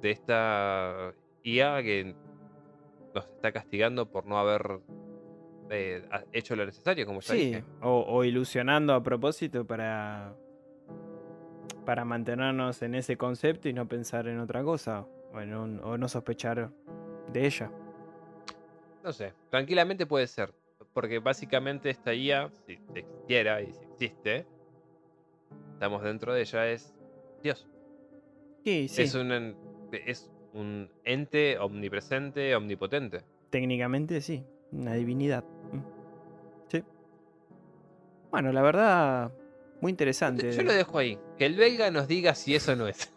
de 0.00 0.10
esta 0.10 1.12
IA 1.42 1.82
que 1.82 2.14
nos 3.14 3.24
está 3.26 3.52
castigando 3.52 4.10
por 4.10 4.26
no 4.26 4.38
haber 4.38 4.80
eh, 5.70 6.06
hecho 6.32 6.54
lo 6.56 6.64
necesario, 6.66 7.06
como 7.06 7.20
ya 7.20 7.32
Sí, 7.34 7.38
dije. 7.46 7.64
o, 7.82 8.04
o 8.06 8.24
ilusionando 8.24 8.92
a 8.94 9.02
propósito 9.02 9.66
para, 9.66 10.34
para 11.84 12.04
mantenernos 12.04 12.82
en 12.82 12.94
ese 12.94 13.16
concepto 13.16 13.68
y 13.68 13.72
no 13.72 13.88
pensar 13.88 14.26
en 14.28 14.40
otra 14.40 14.62
cosa. 14.62 15.06
O, 15.32 15.40
en 15.40 15.54
un- 15.54 15.80
o 15.82 15.98
no 15.98 16.08
sospechar 16.08 16.70
de 17.32 17.46
ella. 17.46 17.70
No 19.02 19.12
sé, 19.12 19.32
tranquilamente 19.50 20.06
puede 20.06 20.26
ser. 20.26 20.54
Porque 20.94 21.18
básicamente 21.18 21.90
esta 21.90 22.14
IA, 22.14 22.50
si 22.66 22.72
existiera 22.74 23.60
y 23.60 23.72
si 23.72 23.84
existe, 23.92 24.46
estamos 25.72 26.02
dentro 26.02 26.32
de 26.32 26.40
ella, 26.42 26.68
es 26.70 26.94
Dios. 27.42 27.66
Sí, 28.64 28.88
sí. 28.88 29.02
Es, 29.02 29.14
un, 29.14 29.56
es 29.92 30.30
un 30.54 30.88
ente 31.04 31.58
omnipresente, 31.58 32.54
omnipotente. 32.54 33.22
Técnicamente 33.50 34.20
sí. 34.20 34.44
Una 34.72 34.94
divinidad. 34.94 35.44
Mm. 35.72 35.80
Sí. 36.68 36.82
Bueno, 38.30 38.52
la 38.52 38.62
verdad, 38.62 39.32
muy 39.80 39.90
interesante. 39.90 40.52
Yo 40.52 40.62
lo 40.62 40.72
dejo 40.72 40.98
ahí. 40.98 41.18
Que 41.36 41.46
el 41.46 41.56
belga 41.56 41.90
nos 41.90 42.06
diga 42.08 42.34
si 42.36 42.54
eso 42.54 42.74
no 42.76 42.86
es. 42.88 43.12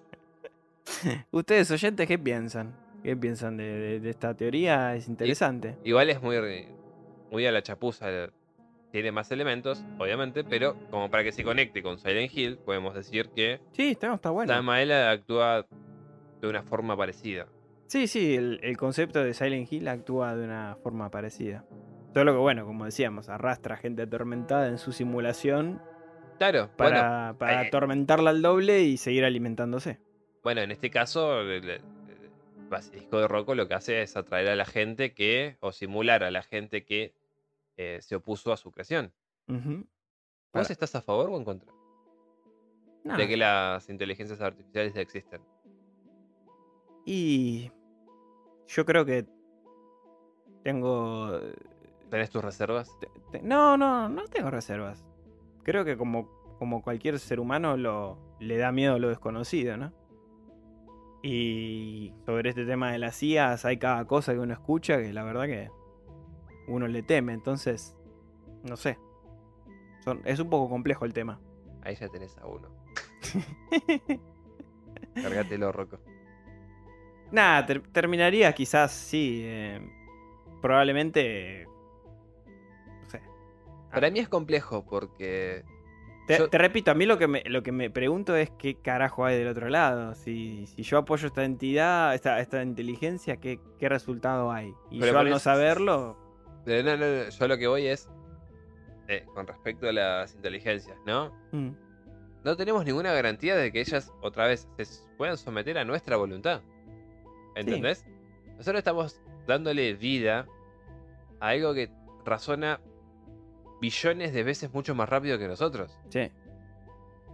Ustedes 1.31 1.69
oyentes, 1.71 2.07
¿qué 2.07 2.17
piensan? 2.17 2.75
¿Qué 3.03 3.15
piensan 3.15 3.55
de, 3.57 3.63
de- 3.63 3.99
de 3.99 4.09
esta 4.09 4.33
teoría? 4.35 4.95
Es 4.95 5.07
interesante. 5.07 5.77
Igual 5.83 6.09
es 6.09 6.21
muy, 6.21 6.35
muy 7.31 7.45
a 7.45 7.51
la 7.51 7.61
chapuza. 7.61 8.07
Tiene 8.91 9.11
más 9.11 9.29
elementos, 9.31 9.83
obviamente, 9.99 10.43
pero 10.43 10.75
como 10.89 11.09
para 11.11 11.23
que 11.23 11.31
se 11.31 11.43
conecte 11.43 11.83
con 11.83 11.97
Silent 11.99 12.31
Hill, 12.35 12.57
podemos 12.57 12.93
decir 12.95 13.29
que 13.35 13.59
Sí, 13.73 13.91
está, 13.91 14.13
está 14.13 14.29
bueno. 14.31 14.53
Actúa 14.53 15.67
de 16.41 16.47
una 16.47 16.63
forma 16.63 16.95
parecida. 16.95 17.47
Sí, 17.87 18.07
sí, 18.07 18.35
el, 18.35 18.59
el 18.63 18.77
concepto 18.77 19.23
de 19.23 19.33
Silent 19.33 19.71
Hill 19.71 19.87
actúa 19.87 20.35
de 20.35 20.45
una 20.45 20.77
forma 20.81 21.09
parecida. 21.11 21.65
Solo 22.13 22.31
que, 22.33 22.39
bueno, 22.39 22.65
como 22.65 22.85
decíamos, 22.85 23.29
arrastra 23.29 23.75
a 23.75 23.77
gente 23.77 24.03
atormentada 24.03 24.67
en 24.69 24.77
su 24.77 24.91
simulación 24.91 25.81
Claro, 26.37 26.69
bueno, 26.77 26.95
para, 26.95 27.35
para 27.37 27.63
eh, 27.63 27.67
atormentarla 27.67 28.29
al 28.31 28.41
doble 28.41 28.81
y 28.83 28.97
seguir 28.97 29.25
alimentándose. 29.25 29.99
bueno, 30.43 30.61
en 30.61 30.71
este 30.71 30.89
caso, 30.89 31.41
el- 31.41 31.69
el 31.69 31.81
Basilisco 32.69 33.19
de 33.19 33.27
Rocco 33.27 33.53
lo 33.55 33.67
que 33.67 33.73
hace 33.75 34.01
es 34.01 34.15
atraer 34.17 34.47
a 34.49 34.55
la 34.55 34.65
gente 34.65 35.13
que, 35.13 35.57
o 35.59 35.71
simular 35.71 36.23
a 36.23 36.31
la 36.31 36.43
gente 36.43 36.83
que 36.85 37.13
eh, 37.77 37.99
se 38.01 38.15
opuso 38.15 38.51
a 38.51 38.57
su 38.57 38.71
creación. 38.71 39.13
Ujú. 39.47 39.85
¿Vos 40.53 40.69
estás 40.69 40.95
a 40.95 41.01
favor 41.01 41.29
o 41.29 41.37
en 41.37 41.45
contra? 41.45 41.71
No, 43.03 43.15
De 43.15 43.27
que 43.27 43.37
las 43.37 43.87
inteligencias 43.89 44.41
artificiales 44.41 44.93
ya 44.93 45.01
existen. 45.01 45.41
Y 47.05 47.71
yo 48.67 48.85
creo 48.85 49.05
que 49.05 49.25
tengo... 50.63 51.39
¿Tenés 52.09 52.29
tus 52.29 52.43
reservas? 52.43 52.89
No, 53.43 53.77
no, 53.77 54.09
no 54.09 54.25
tengo 54.25 54.49
reservas. 54.49 55.05
Creo 55.63 55.85
que 55.85 55.97
como, 55.97 56.29
como 56.57 56.81
cualquier 56.81 57.19
ser 57.19 57.39
humano 57.39 57.77
lo, 57.77 58.17
le 58.39 58.57
da 58.57 58.71
miedo 58.71 58.97
lo 58.97 59.09
desconocido, 59.09 59.77
¿no? 59.77 59.93
Y 61.21 62.13
sobre 62.25 62.49
este 62.49 62.65
tema 62.65 62.91
de 62.91 62.99
las 62.99 63.21
IAS 63.21 63.65
hay 63.65 63.77
cada 63.77 64.05
cosa 64.05 64.33
que 64.33 64.39
uno 64.39 64.53
escucha 64.53 64.97
que 65.01 65.11
la 65.13 65.23
verdad 65.23 65.45
que 65.45 65.69
uno 66.67 66.87
le 66.87 67.03
teme. 67.03 67.33
Entonces, 67.33 67.95
no 68.63 68.75
sé. 68.77 68.97
Son, 70.03 70.21
es 70.25 70.39
un 70.39 70.49
poco 70.49 70.69
complejo 70.69 71.05
el 71.05 71.13
tema. 71.13 71.39
Ahí 71.81 71.95
ya 71.95 72.07
tenés 72.09 72.37
a 72.37 72.45
uno. 72.47 72.69
Cargátelo, 75.15 75.71
Rocco. 75.71 75.99
Nada, 77.31 77.65
ter- 77.65 77.81
terminaría 77.91 78.53
quizás, 78.53 78.91
sí. 78.91 79.41
eh, 79.43 79.81
probablemente. 80.61 81.65
No 83.03 83.09
sé. 83.09 83.21
Para 83.91 84.09
mí 84.11 84.19
es 84.19 84.29
complejo 84.29 84.85
porque. 84.85 85.63
Te, 86.27 86.37
Yo- 86.39 86.49
te 86.49 86.57
repito, 86.57 86.91
a 86.91 86.93
mí 86.93 87.05
lo 87.05 87.17
que, 87.17 87.27
me, 87.27 87.41
lo 87.45 87.63
que 87.63 87.71
me 87.71 87.89
pregunto 87.89 88.35
es 88.35 88.49
qué 88.51 88.75
carajo 88.75 89.25
hay 89.25 89.37
del 89.37 89.47
otro 89.47 89.69
lado. 89.69 90.13
Si, 90.13 90.67
si 90.67 90.83
yo 90.83 90.97
apoyo 90.99 91.27
esta 91.27 91.43
entidad, 91.45 92.13
esta, 92.13 92.39
esta 92.41 92.61
inteligencia, 92.63 93.37
¿qué, 93.37 93.59
qué 93.79 93.87
resultado 93.89 94.51
hay? 94.51 94.73
Y 94.91 94.99
Pero 94.99 95.13
yo 95.13 95.19
al 95.19 95.29
no 95.29 95.39
saberlo. 95.39 96.17
No, 96.67 96.83
no, 96.83 96.97
no, 96.97 97.29
yo 97.29 97.47
lo 97.47 97.57
que 97.57 97.67
voy 97.67 97.87
es. 97.87 98.07
eh, 99.07 99.25
con 99.33 99.47
respecto 99.47 99.87
a 99.87 99.93
las 99.93 100.35
inteligencias, 100.35 100.97
¿no? 101.05 101.31
mm, 101.53 101.69
No 102.43 102.57
tenemos 102.57 102.83
ninguna 102.85 103.13
garantía 103.13 103.55
de 103.55 103.71
que 103.71 103.79
ellas 103.79 104.11
otra 104.21 104.47
vez 104.47 104.67
se 104.77 104.85
puedan 105.17 105.37
someter 105.37 105.77
a 105.77 105.85
nuestra 105.85 106.17
voluntad. 106.17 106.61
¿Entendés? 107.55 108.05
Nosotros 108.57 108.79
estamos 108.79 109.21
dándole 109.47 109.93
vida 109.93 110.45
a 111.39 111.47
algo 111.49 111.73
que 111.73 111.89
razona 112.25 112.79
billones 113.79 114.33
de 114.33 114.43
veces 114.43 114.73
mucho 114.73 114.93
más 114.93 115.07
rápido 115.07 115.37
que 115.39 115.47
nosotros. 115.47 115.97
Sí. 116.09 116.29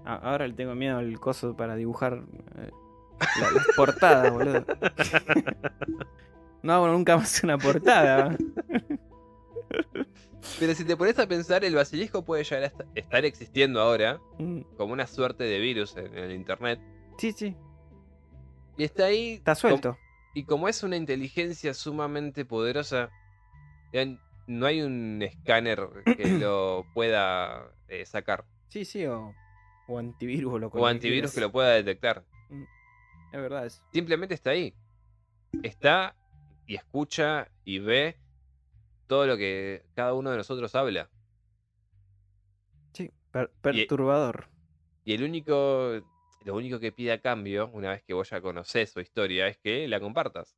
Ahora 0.05 0.47
le 0.47 0.53
tengo 0.53 0.75
miedo 0.75 0.97
al 0.99 1.19
coso 1.19 1.55
para 1.55 1.75
dibujar 1.75 2.21
eh, 2.57 2.69
la- 3.41 3.51
las 3.51 3.67
portadas, 3.75 4.31
boludo. 4.31 4.65
no 6.61 6.73
hago 6.73 6.87
nunca 6.89 7.17
más 7.17 7.43
una 7.43 7.57
portada. 7.57 8.37
Pero 10.59 10.73
si 10.75 10.85
te 10.85 10.95
pones 10.95 11.17
a 11.19 11.27
pensar, 11.27 11.63
el 11.65 11.75
basilisco 11.75 12.23
puede 12.23 12.43
llegar 12.43 12.63
a 12.63 12.67
esta- 12.67 12.85
estar 12.95 13.25
existiendo 13.25 13.81
ahora 13.81 14.19
Mm, 14.39 14.61
como 14.77 14.93
una 14.93 15.07
suerte 15.07 15.43
de 15.43 15.59
virus 15.59 15.95
en 15.97 16.15
el 16.17 16.31
internet. 16.31 16.79
Sí, 17.17 17.31
sí, 17.31 17.55
Y 18.77 18.83
está 18.83 19.05
ahí. 19.05 19.33
está 19.35 19.53
com- 19.53 19.59
suelto. 19.61 19.97
Y 20.35 20.45
como 20.45 20.67
es 20.67 20.81
una 20.83 20.95
inteligencia 20.97 21.73
sumamente 21.73 22.43
poderosa, 22.45 23.11
no 24.47 24.65
hay 24.65 24.81
un 24.81 25.21
escáner 25.21 25.87
que 26.17 26.25
lo 26.49 26.85
pueda 26.93 27.71
eh, 27.87 28.05
sacar. 28.05 28.45
Sí, 28.69 28.83
sí, 28.85 29.05
o, 29.05 29.33
o 29.87 29.99
antivirus 29.99 30.53
o 30.53 30.59
lo 30.59 30.67
O 30.67 30.87
antivirus 30.87 31.33
que 31.33 31.41
lo 31.41 31.51
pueda 31.51 31.69
detectar. 31.69 32.23
Es 33.31 33.39
verdad 33.41 33.65
eso. 33.65 33.83
Simplemente 33.91 34.33
está 34.33 34.51
ahí. 34.51 34.73
Está 35.61 36.15
y 36.65 36.75
escucha 36.75 37.49
y 37.63 37.79
ve 37.79 38.17
todo 39.13 39.27
lo 39.27 39.37
que 39.37 39.85
cada 39.93 40.15
uno 40.15 40.31
de 40.31 40.37
nosotros 40.37 40.73
habla. 40.73 41.07
Sí, 42.93 43.11
per- 43.29 43.51
perturbador. 43.61 44.49
Y 45.05 45.13
el 45.13 45.21
único, 45.21 46.01
lo 46.41 46.55
único 46.55 46.79
que 46.79 46.91
pide 46.91 47.11
a 47.11 47.21
cambio, 47.21 47.69
una 47.73 47.91
vez 47.91 48.01
que 48.01 48.15
vos 48.15 48.31
ya 48.31 48.41
conocés 48.41 48.89
su 48.89 49.01
historia, 49.01 49.47
es 49.47 49.59
que 49.59 49.87
la 49.87 49.99
compartas. 49.99 50.57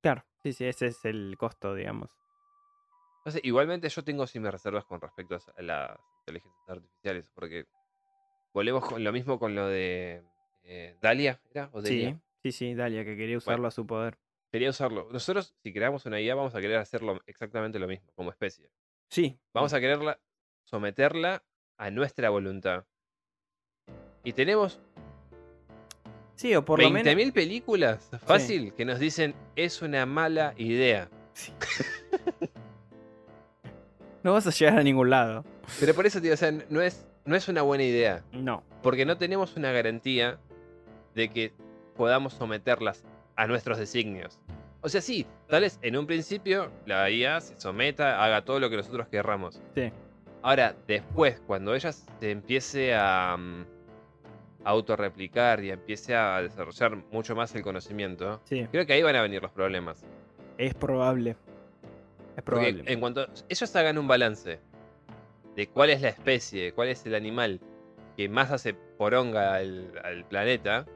Claro, 0.00 0.24
sí, 0.42 0.54
sí, 0.54 0.64
ese 0.64 0.86
es 0.86 1.04
el 1.04 1.36
costo, 1.36 1.74
digamos. 1.74 2.08
Entonces, 3.18 3.42
igualmente 3.44 3.90
yo 3.90 4.02
tengo 4.02 4.26
sí 4.26 4.40
mis 4.40 4.50
reservas 4.50 4.86
con 4.86 4.98
respecto 4.98 5.34
a 5.34 5.60
las 5.62 6.00
inteligencias 6.20 6.68
artificiales, 6.68 7.30
porque 7.34 7.66
volvemos 8.54 8.82
con 8.82 9.04
lo 9.04 9.12
mismo 9.12 9.38
con 9.38 9.54
lo 9.54 9.66
de 9.66 10.22
eh, 10.64 10.96
Dalia, 11.02 11.38
¿era? 11.50 11.68
¿O 11.74 11.82
Delia? 11.82 12.18
Sí, 12.42 12.50
sí, 12.50 12.52
sí, 12.52 12.74
Dalia, 12.74 13.04
que 13.04 13.14
quería 13.18 13.36
usarlo 13.36 13.68
a 13.68 13.70
su 13.70 13.86
poder. 13.86 14.16
Quería 14.50 14.70
usarlo. 14.70 15.08
Nosotros, 15.12 15.54
si 15.62 15.72
creamos 15.72 16.06
una 16.06 16.20
IA, 16.20 16.34
vamos 16.34 16.54
a 16.54 16.60
querer 16.60 16.78
hacerlo 16.78 17.20
exactamente 17.26 17.78
lo 17.78 17.86
mismo, 17.86 18.10
como 18.14 18.30
especie. 18.30 18.70
Sí. 19.08 19.38
Vamos 19.52 19.72
a 19.72 19.80
quererla, 19.80 20.20
someterla 20.64 21.44
a 21.76 21.90
nuestra 21.90 22.30
voluntad. 22.30 22.84
Y 24.24 24.32
tenemos 24.32 24.80
Sí, 26.40 26.54
o 26.54 26.64
por 26.64 26.80
lo 26.80 26.88
menos. 26.88 27.12
20.000 27.12 27.32
películas, 27.34 28.08
fácil, 28.24 28.72
que 28.72 28.86
nos 28.86 28.98
dicen 28.98 29.34
es 29.56 29.82
una 29.82 30.06
mala 30.06 30.54
idea. 30.56 31.10
Sí. 31.34 31.52
no 34.22 34.32
vas 34.32 34.46
a 34.46 34.50
llegar 34.50 34.78
a 34.78 34.82
ningún 34.82 35.10
lado. 35.10 35.44
Pero 35.78 35.94
por 35.94 36.06
eso, 36.06 36.18
tío, 36.22 36.32
o 36.32 36.36
sea, 36.38 36.50
no 36.50 36.80
es, 36.80 37.06
no 37.26 37.36
es 37.36 37.46
una 37.48 37.60
buena 37.60 37.84
idea. 37.84 38.24
No. 38.32 38.62
Porque 38.82 39.04
no 39.04 39.18
tenemos 39.18 39.54
una 39.56 39.70
garantía 39.70 40.38
de 41.14 41.28
que 41.28 41.52
podamos 41.94 42.32
someterlas 42.32 43.04
a 43.40 43.46
nuestros 43.46 43.78
designios. 43.78 44.38
O 44.82 44.88
sea, 44.88 45.00
sí, 45.00 45.26
tal 45.48 45.62
vez 45.62 45.78
en 45.82 45.96
un 45.96 46.06
principio 46.06 46.70
la 46.86 47.10
IA 47.10 47.40
se 47.40 47.58
someta, 47.60 48.22
haga 48.22 48.44
todo 48.44 48.60
lo 48.60 48.68
que 48.70 48.76
nosotros 48.76 49.08
querramos. 49.08 49.60
Sí. 49.74 49.90
Ahora, 50.42 50.74
después, 50.86 51.40
cuando 51.46 51.74
ella 51.74 51.92
se 51.92 52.30
empiece 52.30 52.94
a, 52.94 53.34
a 53.34 53.38
autorreplicar 54.64 55.62
y 55.64 55.70
empiece 55.70 56.14
a 56.14 56.42
desarrollar 56.42 56.96
mucho 57.12 57.34
más 57.34 57.54
el 57.54 57.62
conocimiento, 57.62 58.40
Sí. 58.44 58.66
creo 58.70 58.86
que 58.86 58.92
ahí 58.94 59.02
van 59.02 59.16
a 59.16 59.22
venir 59.22 59.42
los 59.42 59.50
problemas. 59.52 60.04
Es 60.58 60.74
probable. 60.74 61.30
Es 62.36 62.42
Porque 62.42 62.72
probable. 62.72 62.84
en 62.92 63.00
cuanto 63.00 63.26
ellos 63.48 63.76
hagan 63.76 63.98
un 63.98 64.08
balance 64.08 64.60
de 65.56 65.66
cuál 65.68 65.90
es 65.90 66.00
la 66.00 66.08
especie, 66.08 66.72
cuál 66.72 66.88
es 66.88 67.04
el 67.06 67.14
animal 67.14 67.60
que 68.16 68.28
más 68.28 68.50
hace 68.50 68.74
poronga 68.74 69.54
al, 69.54 69.92
al 70.04 70.24
planeta, 70.26 70.86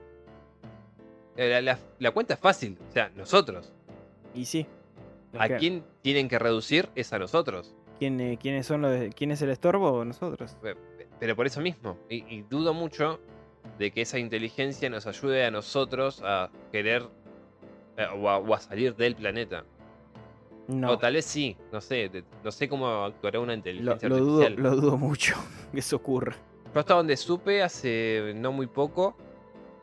la, 1.37 1.61
la- 1.61 1.79
la 1.99 2.11
cuenta 2.11 2.35
es 2.35 2.41
fácil. 2.41 2.79
O 2.89 2.93
sea, 2.93 3.11
nosotros. 3.17 3.73
Y 4.35 4.45
sí. 4.45 4.67
¿A 5.39 5.49
quién 5.49 5.85
tienen 6.03 6.29
que 6.29 6.39
reducir? 6.39 6.89
Es 6.95 7.13
a 7.13 7.19
nosotros. 7.19 7.75
¿Quién, 7.99 8.21
eh, 8.21 8.39
¿Quiénes 8.41 8.67
son 8.67 8.83
los 8.83 8.93
de- 8.93 9.11
¿Quién 9.11 9.31
es 9.33 9.43
el 9.43 9.51
estorbo? 9.51 10.05
Nosotros. 10.05 10.57
Pe- 10.63 10.77
Pero 11.19 11.35
por 11.37 11.47
eso 11.47 11.61
mismo. 11.61 11.97
Y, 12.09 12.25
y 12.33 12.43
dudo 12.43 12.73
mucho 12.75 13.21
de 13.79 13.91
que 13.91 14.03
esa 14.03 14.19
inteligencia 14.19 14.89
nos 14.91 15.07
ayude 15.07 15.45
a 15.45 15.51
nosotros 15.51 16.21
a 16.25 16.51
querer 16.71 17.09
eh, 17.97 18.07
o, 18.17 18.29
a, 18.29 18.39
o 18.39 18.55
a 18.55 18.61
salir 18.61 18.95
del 18.95 19.17
planeta. 19.17 19.65
No. 20.69 20.93
O 20.93 20.99
tal 20.99 21.15
vez 21.15 21.25
sí, 21.25 21.57
no 21.73 21.81
sé. 21.81 22.09
de- 22.09 22.25
no 22.43 22.51
sé 22.51 22.69
cómo 22.69 22.87
actuará 23.05 23.41
una 23.41 23.55
inteligencia 23.55 24.09
lo 24.09 24.17
dudo, 24.19 24.43
artificial. 24.43 24.63
lo 24.63 24.77
dudo 24.81 24.97
mucho 24.97 25.35
que 25.73 25.81
eso 25.81 25.97
ocurra. 25.97 26.35
Yo 26.73 26.81
hasta 26.81 26.95
donde 26.95 27.17
supe 27.17 27.63
hace 27.63 28.33
no 28.37 28.51
muy 28.53 28.67
poco, 28.67 29.17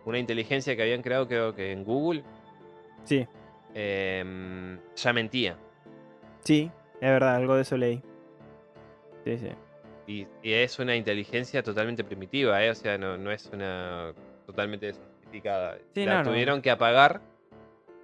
una 0.06 0.18
inteligencia 0.20 0.76
que 0.76 0.82
habían 0.82 1.02
creado 1.02 1.28
creo 1.28 1.54
que 1.56 1.72
en 1.72 1.84
Google, 1.84 2.24
Sí, 3.04 3.28
em, 3.74 4.80
ya 4.96 5.14
mentía. 5.14 5.58
sí, 6.44 6.70
es 6.96 7.10
verdad, 7.10 7.36
algo 7.36 7.56
de 7.56 7.62
eso 7.64 7.78
leí. 7.78 8.02
Sí, 9.24 9.38
sí. 9.38 9.50
Y, 10.08 10.28
y 10.44 10.54
es 10.54 10.80
una 10.80 10.96
inteligencia 10.96 11.64
totalmente 11.64 12.04
primitiva, 12.04 12.64
¿eh? 12.64 12.70
o 12.72 12.76
sea, 12.76 12.98
no, 12.98 13.18
no 13.18 13.32
es 13.32 13.50
una 13.54 14.14
totalmente 14.46 14.94
sofisticada. 14.94 15.78
Sí, 15.94 16.06
La 16.06 16.16
no, 16.16 16.24
no. 16.24 16.30
tuvieron 16.32 16.62
que 16.62 16.72
apagar 16.72 17.22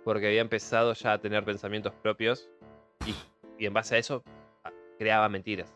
porque 0.03 0.27
había 0.27 0.41
empezado 0.41 0.93
ya 0.93 1.13
a 1.13 1.17
tener 1.19 1.43
pensamientos 1.43 1.93
propios 2.01 2.49
y, 3.05 3.15
y 3.61 3.65
en 3.65 3.73
base 3.73 3.95
a 3.95 3.97
eso 3.97 4.23
a- 4.63 4.71
creaba 4.97 5.27
mentiras. 5.27 5.73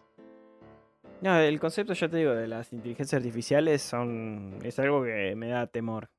No, 1.22 1.38
el 1.40 1.60
concepto, 1.60 1.94
ya 1.94 2.10
te 2.10 2.18
digo, 2.18 2.32
de 2.34 2.48
las 2.48 2.74
inteligencias 2.74 3.20
artificiales 3.20 3.82
son 3.82 4.58
es 4.64 4.80
algo 4.80 5.04
que 5.04 5.36
me 5.36 5.50
da 5.50 5.68
temor, 5.68 6.10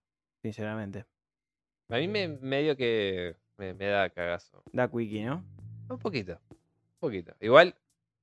sinceramente. 0.42 1.06
A 1.88 1.96
mí 1.96 2.06
me 2.08 2.28
medio 2.28 2.76
que 2.76 3.36
me, 3.58 3.74
me 3.74 3.86
da 3.86 4.08
cagazo. 4.10 4.62
Da 4.72 4.86
wiki, 4.86 5.22
¿no? 5.24 5.44
Un 5.88 5.98
poquito. 5.98 6.38
Un 6.50 6.98
poquito. 7.00 7.34
Igual, 7.40 7.74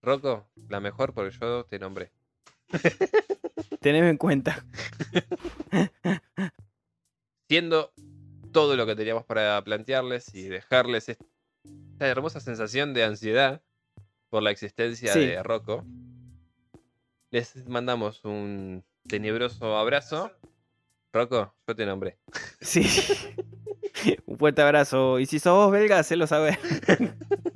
Rocco, 0.01 0.47
la 0.69 0.80
mejor 0.80 1.14
porque 1.14 1.35
yo 1.38 1.65
te 1.65 1.77
nombré. 1.80 2.11
Teneme 3.81 4.10
en 4.10 4.18
cuenta. 4.18 4.64
Siendo 7.49 7.91
todo 8.51 8.76
lo 8.76 8.85
que 8.85 8.95
teníamos 8.95 9.26
para 9.26 9.61
plantearles 9.64 10.34
y 10.34 10.47
dejarles 10.47 11.10
esta 11.10 11.26
hermosa 12.07 12.39
sensación 12.39 12.93
de 12.93 13.03
ansiedad 13.03 13.61
por 14.30 14.43
la 14.43 14.51
existencia 14.51 15.11
Sí. 15.14 15.26
de 15.26 15.43
Rocco, 15.43 15.84
les 17.31 17.68
mandamos 17.68 18.23
un 18.26 18.84
tenebroso 19.07 19.77
abrazo. 19.77 20.31
Rocco, 21.11 21.53
yo 21.68 21.76
te 21.76 21.85
nombré. 21.85 22.18
Sí. 22.61 22.85
Un 24.26 24.38
fuerte 24.38 24.61
abrazo. 24.61 25.19
Y 25.19 25.26
si 25.26 25.39
sos 25.39 25.53
vos 25.53 25.72
belga, 25.72 25.99
hacelo 25.99 26.27
saber. 26.27 26.57